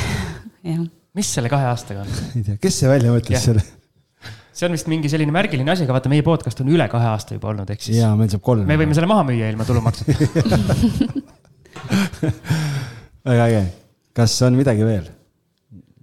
jah. 0.68 0.86
mis 1.18 1.34
selle 1.40 1.52
kahe 1.52 1.70
aastaga 1.72 2.06
on? 2.06 2.16
ei 2.38 2.46
tea, 2.46 2.62
kes 2.62 2.82
see 2.84 2.92
välja 2.92 3.16
mõtles 3.16 3.50
selle? 3.50 3.66
See 4.60 4.68
on 4.68 4.76
vist 4.76 4.90
mingi 4.92 5.10
selline 5.12 5.32
märgiline 5.34 5.72
asi, 5.72 5.86
aga 5.88 5.96
vaata, 5.96 6.12
meie 6.12 6.24
podcast 6.26 6.60
on 6.64 6.72
üle 6.74 6.88
kahe 6.92 7.08
aasta 7.14 7.38
juba 7.38 7.52
olnud, 7.54 7.70
ehk 7.72 7.86
siis. 7.86 8.00
jaa, 8.02 8.12
meil 8.20 8.32
saab 8.32 8.44
kolm. 8.46 8.66
me 8.68 8.76
võime 8.80 8.98
selle 8.98 9.10
maha 9.10 9.24
müüa 9.30 9.48
ilma 9.54 9.68
tulumaksuta 9.68 10.16
väga 13.30 13.48
äge. 13.48 13.64
kas 14.20 14.36
on 14.48 14.54
midagi 14.60 14.84
veel, 14.88 15.08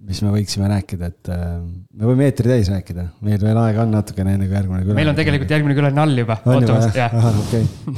mis 0.07 0.19
me 0.25 0.33
võiksime 0.33 0.65
rääkida, 0.71 1.11
et 1.13 1.31
äh, 1.33 1.45
me 1.61 2.03
võime 2.09 2.23
eetri 2.29 2.47
täis 2.49 2.67
rääkida, 2.73 3.03
meil 3.27 3.39
veel 3.43 3.61
aega 3.61 3.85
on 3.85 3.93
natukene, 3.93 4.29
enne 4.37 4.49
kui 4.49 4.57
järgmine 4.57 4.81
külaline. 4.81 4.99
meil 5.01 5.13
on 5.13 5.21
tegelikult 5.21 5.55
järgmine 5.57 5.77
külaline 5.77 6.05
all 6.05 6.15
juba. 6.23 6.35
on 6.47 6.65
juba 6.65 6.91
jah? 6.95 7.17
ahah, 7.21 7.39
okei 7.45 7.63
okay. 7.93 7.97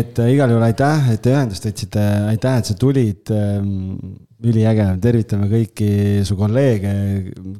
et 0.00 0.14
äh, 0.24 0.34
igal 0.34 0.48
juhul 0.56 0.66
aitäh, 0.66 0.98
et 1.14 1.22
te 1.22 1.36
ühendust 1.36 1.70
võtsite, 1.70 2.02
aitäh, 2.34 2.54
et 2.62 2.72
sa 2.72 2.78
tulid 2.82 3.34
ähm, 3.36 3.70
üliäge, 4.44 4.86
tervitame 5.02 5.48
kõiki 5.50 5.88
su 6.26 6.36
kolleege, 6.38 6.92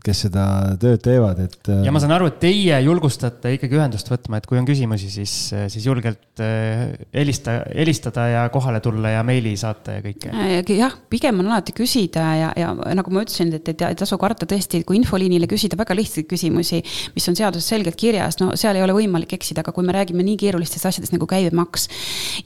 kes 0.05 0.25
seda 0.27 0.45
tööd 0.81 1.03
teevad, 1.05 1.41
et. 1.47 1.71
ja 1.87 1.93
ma 1.95 2.03
saan 2.03 2.15
aru, 2.17 2.29
et 2.31 2.41
teie 2.43 2.79
julgustate 2.85 3.55
ikkagi 3.57 3.79
ühendust 3.79 4.11
võtma, 4.11 4.41
et 4.41 4.49
kui 4.49 4.61
on 4.61 4.69
küsimusi, 4.69 5.09
siis, 5.13 5.35
siis 5.73 5.87
julgelt 5.87 6.43
äh, 6.45 6.93
helista, 7.15 7.57
helistada 7.73 8.27
ja 8.31 8.45
kohale 8.55 8.83
tulla 8.85 9.15
ja 9.17 9.23
meili 9.27 9.55
saata 9.61 9.99
ja 9.99 10.05
kõike. 10.05 10.33
Äh, 10.35 10.75
jah, 10.77 10.97
pigem 11.11 11.41
on 11.43 11.51
alati 11.51 11.75
küsida 11.77 12.27
ja, 12.39 12.53
ja 12.59 12.73
nagu 12.97 13.15
ma 13.15 13.25
ütlesin, 13.25 13.55
et, 13.57 13.73
ei 13.73 13.99
tasu 13.99 14.19
karta 14.21 14.49
tõesti, 14.51 14.83
kui 14.87 14.99
infoliinile 15.01 15.49
küsida 15.51 15.79
väga 15.81 15.97
lihtsaid 15.97 16.29
küsimusi, 16.31 16.83
mis 17.17 17.31
on 17.31 17.39
seaduses 17.39 17.69
selgelt 17.75 17.99
kirjas, 18.01 18.39
no 18.43 18.53
seal 18.61 18.77
ei 18.79 18.85
ole 18.85 18.97
võimalik 18.97 19.37
eksida, 19.39 19.65
aga 19.65 19.75
kui 19.75 19.87
me 19.87 19.97
räägime 19.97 20.27
nii 20.27 20.37
keerulistest 20.45 20.91
asjadest 20.91 21.17
nagu 21.17 21.29
käibemaks 21.31 21.89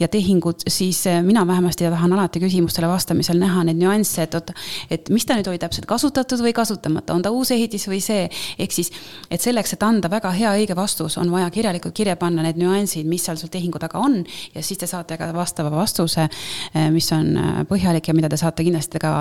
ja 0.00 0.08
tehingud, 0.12 0.66
siis 0.70 1.02
äh, 1.10 1.20
mina 1.26 1.46
vähemasti 1.48 1.88
tahan 1.88 2.14
alati 2.16 2.42
küsimustele 2.42 2.90
vastamisel 2.90 3.40
näha 3.40 3.64
neid 3.68 3.80
nüansse, 3.80 4.27
et 4.28 4.38
oota, 4.38 4.54
et 4.90 5.10
mis 5.14 5.26
ta 5.26 5.36
nüüd 5.38 5.48
oli 5.50 5.60
täpselt 5.60 5.88
kasutatud 5.88 6.42
või 6.44 6.54
kasutamata, 6.56 7.16
on 7.16 7.24
ta 7.24 7.32
uus 7.34 7.52
ehitis 7.54 7.88
või 7.90 8.00
see. 8.04 8.28
ehk 8.58 8.74
siis, 8.74 8.92
et 9.30 9.42
selleks, 9.42 9.74
et 9.74 9.84
anda 9.86 10.10
väga 10.12 10.32
hea 10.36 10.54
õige 10.60 10.76
vastus, 10.78 11.18
on 11.20 11.32
vaja 11.32 11.50
kirjalikult 11.54 11.96
kirja 11.96 12.16
panna 12.20 12.44
need 12.46 12.60
nüansid, 12.60 13.08
mis 13.08 13.24
seal 13.24 13.40
sul 13.40 13.52
tehingu 13.52 13.80
taga 13.82 14.00
on. 14.04 14.20
ja 14.54 14.62
siis 14.62 14.80
te 14.80 14.86
saate 14.90 15.18
ka 15.20 15.30
vastava 15.34 15.72
vastuse, 15.72 16.28
eh, 16.74 16.88
mis 16.94 17.08
on 17.16 17.34
eh, 17.36 17.62
põhjalik 17.68 18.08
ja 18.08 18.16
mida 18.16 18.30
te 18.30 18.40
saate 18.40 18.66
kindlasti 18.66 19.00
ka 19.02 19.12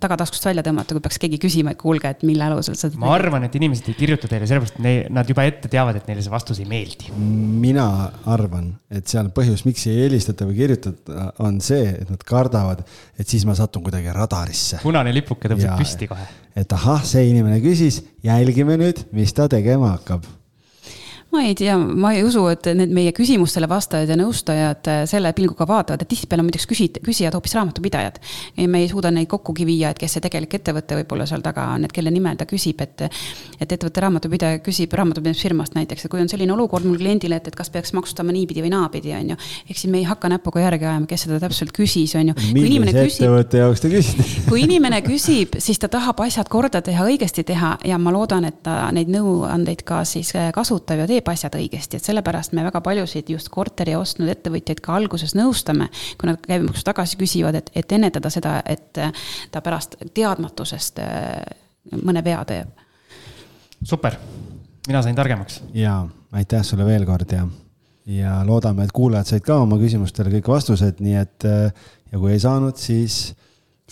tagataskust 0.00 0.46
välja 0.48 0.64
tõmmata, 0.66 0.94
kui 0.94 1.04
peaks 1.04 1.20
keegi 1.22 1.40
küsima, 1.42 1.74
et 1.74 1.80
kuulge, 1.80 2.10
et 2.10 2.24
mille 2.26 2.44
alusel 2.46 2.78
seda. 2.78 2.98
ma 3.00 3.12
arvan, 3.16 3.46
et 3.48 3.56
inimesed 3.58 3.88
ei 3.90 3.98
kirjuta 3.98 4.30
teile 4.30 4.48
sellepärast, 4.48 4.78
et 4.78 5.12
nad 5.12 5.28
juba 5.28 5.46
ette 5.48 5.70
teavad, 5.72 5.98
et 5.98 6.08
neile 6.10 6.24
see 6.24 6.32
vastus 6.32 6.62
ei 6.62 6.68
meeldi. 6.68 7.12
mina 7.62 7.86
arvan, 8.30 8.72
et 8.92 9.08
seal 9.10 9.30
põhjus, 9.34 9.64
miks 9.68 9.86
ei 9.90 10.04
helistata 10.04 10.46
või 10.48 10.58
kirjutata, 10.62 11.32
on 11.44 11.60
see, 11.64 11.92
et 12.02 12.10
nad 12.12 12.22
kardavad, 12.26 12.84
et 13.18 13.28
siis 13.28 13.46
ma 13.48 13.56
satun 13.58 13.84
kuidagi 13.86 14.12
radari 14.14 14.51
kaarisse. 14.52 14.80
punane 14.82 15.12
lipuke 15.14 15.48
tõuseb 15.48 15.78
püsti 15.80 16.08
kohe. 16.08 16.26
et 16.56 16.72
ahah, 16.72 17.02
see 17.04 17.28
inimene 17.30 17.60
küsis, 17.64 18.02
jälgime 18.24 18.76
nüüd, 18.76 19.06
mis 19.12 19.32
ta 19.32 19.48
tegema 19.48 19.96
hakkab 19.96 20.24
ma 21.32 21.42
ei 21.42 21.54
tea, 21.54 21.76
ma 21.76 22.12
ei 22.12 22.22
usu, 22.26 22.42
et 22.52 22.66
need 22.76 22.92
meie 22.92 23.12
küsimustele 23.16 23.68
vastajad 23.70 24.10
ja 24.12 24.16
nõustajad 24.20 24.88
äh, 24.92 25.02
selle 25.08 25.32
pilguga 25.36 25.64
vaatavad, 25.68 26.04
et 26.04 26.10
tihtipeale 26.10 26.44
muideks 26.44 26.66
küsid, 26.68 26.98
küsijad 27.04 27.32
hoopis 27.32 27.54
raamatupidajad. 27.56 28.18
me 28.68 28.82
ei 28.82 28.88
suuda 28.90 29.10
neid 29.10 29.30
kokkugi 29.30 29.64
viia, 29.66 29.90
et 29.90 30.00
kes 30.00 30.18
see 30.18 30.24
tegelik 30.24 30.52
ettevõte 30.58 30.98
võib-olla 31.00 31.24
seal 31.28 31.40
taga 31.44 31.70
on, 31.72 31.86
et 31.88 31.92
kelle 31.92 32.12
nimel 32.12 32.36
ta 32.36 32.44
küsib, 32.48 32.80
et. 32.84 33.06
et 33.60 33.72
ettevõtte 33.72 34.02
raamatupidaja 34.04 34.58
küsib 34.64 34.92
raamatupidamisfirmast 34.98 35.76
näiteks, 35.78 36.04
et 36.04 36.12
kui 36.12 36.20
on 36.20 36.28
selline 36.28 36.52
olukord 36.52 36.84
mul 36.84 36.98
kliendile, 37.00 37.38
et, 37.40 37.48
et 37.48 37.56
kas 37.56 37.70
peaks 37.72 37.94
maksustama 37.96 38.34
niipidi 38.34 38.64
või 38.64 38.74
naapidi, 38.74 39.14
on 39.16 39.32
ju. 39.32 39.38
ehk 39.70 39.78
siis 39.78 39.90
me 39.90 40.02
ei 40.02 40.04
hakka 40.08 40.28
näpuga 40.28 40.60
järge 40.66 40.86
ajama, 40.86 41.08
kes 41.08 41.26
seda 41.26 41.40
täpselt 41.40 41.72
küsis, 41.72 42.12
on 42.18 42.32
ju. 42.32 42.36
millise 42.52 43.06
ettevõtte 43.06 43.62
jaoks 43.62 43.80
te 43.80 43.92
küsite 43.94 44.28
kui 44.50 44.66
inimene 44.66 45.00
küsib, 45.06 45.56
siis 45.62 45.80
ta 45.80 45.88
tahab 45.88 46.20
asjad 46.26 46.50
korda 46.52 46.82
teha, 46.84 47.06
õigesti 47.08 47.46
teha 47.48 47.76
ja 47.88 47.98
ma 48.02 48.12
loodan, 48.12 48.44
et 48.50 48.60
ta 48.66 48.90
neid 48.92 49.08
nõuandeid 49.12 49.86
ka 49.88 50.02
siis 50.08 50.34
äh, 50.36 50.50
kasutab 50.52 51.00
ja 51.04 51.08
teeb 51.08 51.21
teeb 51.22 51.32
asjad 51.32 51.56
õigesti, 51.58 51.98
et 51.98 52.06
sellepärast 52.06 52.54
me 52.56 52.64
väga 52.66 52.82
paljusid 52.82 53.30
just 53.30 53.50
korteri 53.52 53.94
ostnud 53.96 54.30
ettevõtjaid 54.32 54.82
ka 54.82 54.96
alguses 54.98 55.36
nõustame, 55.38 55.88
kui 56.18 56.30
nad 56.30 56.40
käibemaksu 56.42 56.84
tagasi 56.86 57.18
küsivad, 57.20 57.58
et, 57.58 57.70
et 57.74 57.94
ennetada 57.94 58.30
seda, 58.32 58.58
et 58.66 58.98
ta 59.52 59.62
pärast 59.62 59.96
teadmatusest 60.14 60.98
äh, 61.02 61.42
mõne 62.02 62.24
vea 62.24 62.42
teeb. 62.48 62.68
super, 63.84 64.16
mina 64.86 65.02
sain 65.02 65.16
targemaks. 65.16 65.62
ja 65.74 66.02
aitäh 66.32 66.64
sulle 66.64 66.86
veel 66.86 67.06
kord 67.06 67.32
ja, 67.32 67.46
ja 68.06 68.40
loodame, 68.46 68.84
et 68.84 68.92
kuulajad 68.92 69.34
said 69.34 69.46
ka 69.46 69.60
oma 69.62 69.78
küsimustele 69.78 70.32
kõik 70.38 70.48
vastused, 70.48 71.00
nii 71.00 71.16
et 71.22 71.48
äh, 71.48 71.72
ja 72.12 72.18
kui 72.18 72.34
ei 72.34 72.42
saanud, 72.42 72.76
siis 72.76 73.34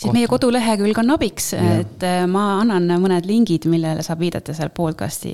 siis 0.00 0.14
meie 0.14 0.28
kodulehekülg 0.30 0.98
on 1.02 1.14
abiks, 1.14 1.52
et 1.58 2.06
äh, 2.06 2.22
ma 2.30 2.44
annan 2.60 2.88
mõned 3.02 3.28
lingid, 3.28 3.66
millele 3.70 4.04
saab 4.06 4.22
viidata 4.24 4.54
seal 4.56 4.72
podcast'i 4.74 5.32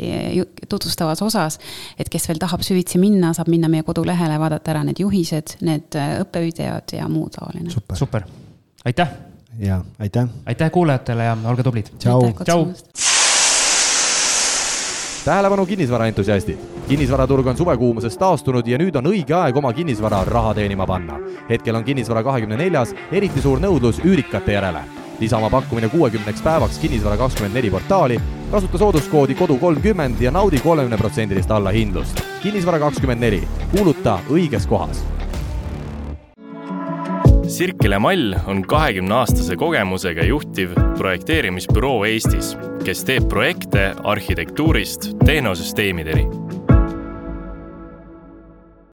tutvustavas 0.68 1.22
osas. 1.22 1.58
et 1.98 2.10
kes 2.12 2.28
veel 2.28 2.40
tahab 2.42 2.64
süvitsi 2.66 3.00
minna, 3.02 3.32
saab 3.36 3.50
minna 3.52 3.70
meie 3.72 3.86
kodulehele, 3.86 4.38
vaadata 4.42 4.74
ära 4.74 4.84
need 4.86 5.00
juhised, 5.02 5.58
need 5.66 5.98
äh, 5.98 6.18
õppevideod 6.24 6.96
ja 6.98 7.08
muu 7.08 7.28
taoline. 7.32 7.70
super, 7.70 7.96
super., 7.96 8.26
aitäh. 8.84 9.12
ja 9.58 9.82
aitäh. 9.98 10.28
aitäh 10.46 10.70
kuulajatele 10.70 11.30
ja 11.30 11.36
olge 11.44 11.66
tublid. 11.66 11.92
tšau. 11.98 13.15
Tähelepanu 15.26 15.66
kinnisvaraentusiastid! 15.66 16.58
kinnisvaraturg 16.88 17.46
on 17.46 17.56
suvekuumusest 17.56 18.18
taastunud 18.18 18.66
ja 18.66 18.78
nüüd 18.78 18.94
on 18.94 19.08
õige 19.10 19.34
aeg 19.34 19.56
oma 19.58 19.72
kinnisvara 19.74 20.20
raha 20.24 20.52
teenima 20.54 20.86
panna. 20.86 21.18
hetkel 21.48 21.74
on 21.74 21.84
kinnisvara 21.84 22.22
kahekümne 22.22 22.56
neljas 22.56 22.94
eriti 23.12 23.42
suur 23.42 23.58
nõudlus 23.58 23.98
üürikate 24.04 24.54
järele. 24.54 24.84
lisa 25.20 25.38
oma 25.38 25.50
pakkumine 25.50 25.88
kuuekümneks 25.88 26.42
päevaks 26.42 26.78
Kinnisvara 26.78 27.16
kakskümmend 27.16 27.54
neli 27.54 27.70
portaali, 27.70 28.20
kasuta 28.50 28.78
sooduskoodi 28.78 29.34
kodu 29.34 29.58
kolmkümmend 29.58 30.20
ja 30.20 30.30
naudi 30.30 30.62
kolmekümneprotsendilist 30.62 31.50
allahindlust. 31.50 32.22
kinnisvara 32.42 32.78
kakskümmend 32.78 33.20
neli, 33.20 33.42
kuuluta 33.74 34.20
õiges 34.30 34.68
kohas 34.68 35.02
Sirkele 37.48 37.98
Mall 37.98 38.34
on 38.46 38.62
kahekümne 38.62 39.14
aastase 39.14 39.56
kogemusega 39.56 40.24
juhtiv 40.26 40.74
projekteerimisbüroo 40.98 42.04
Eestis, 42.08 42.56
kes 42.84 43.04
teeb 43.06 43.28
projekte 43.30 43.92
arhitektuurist 44.04 45.12
tehnosüsteemideni 45.24 46.26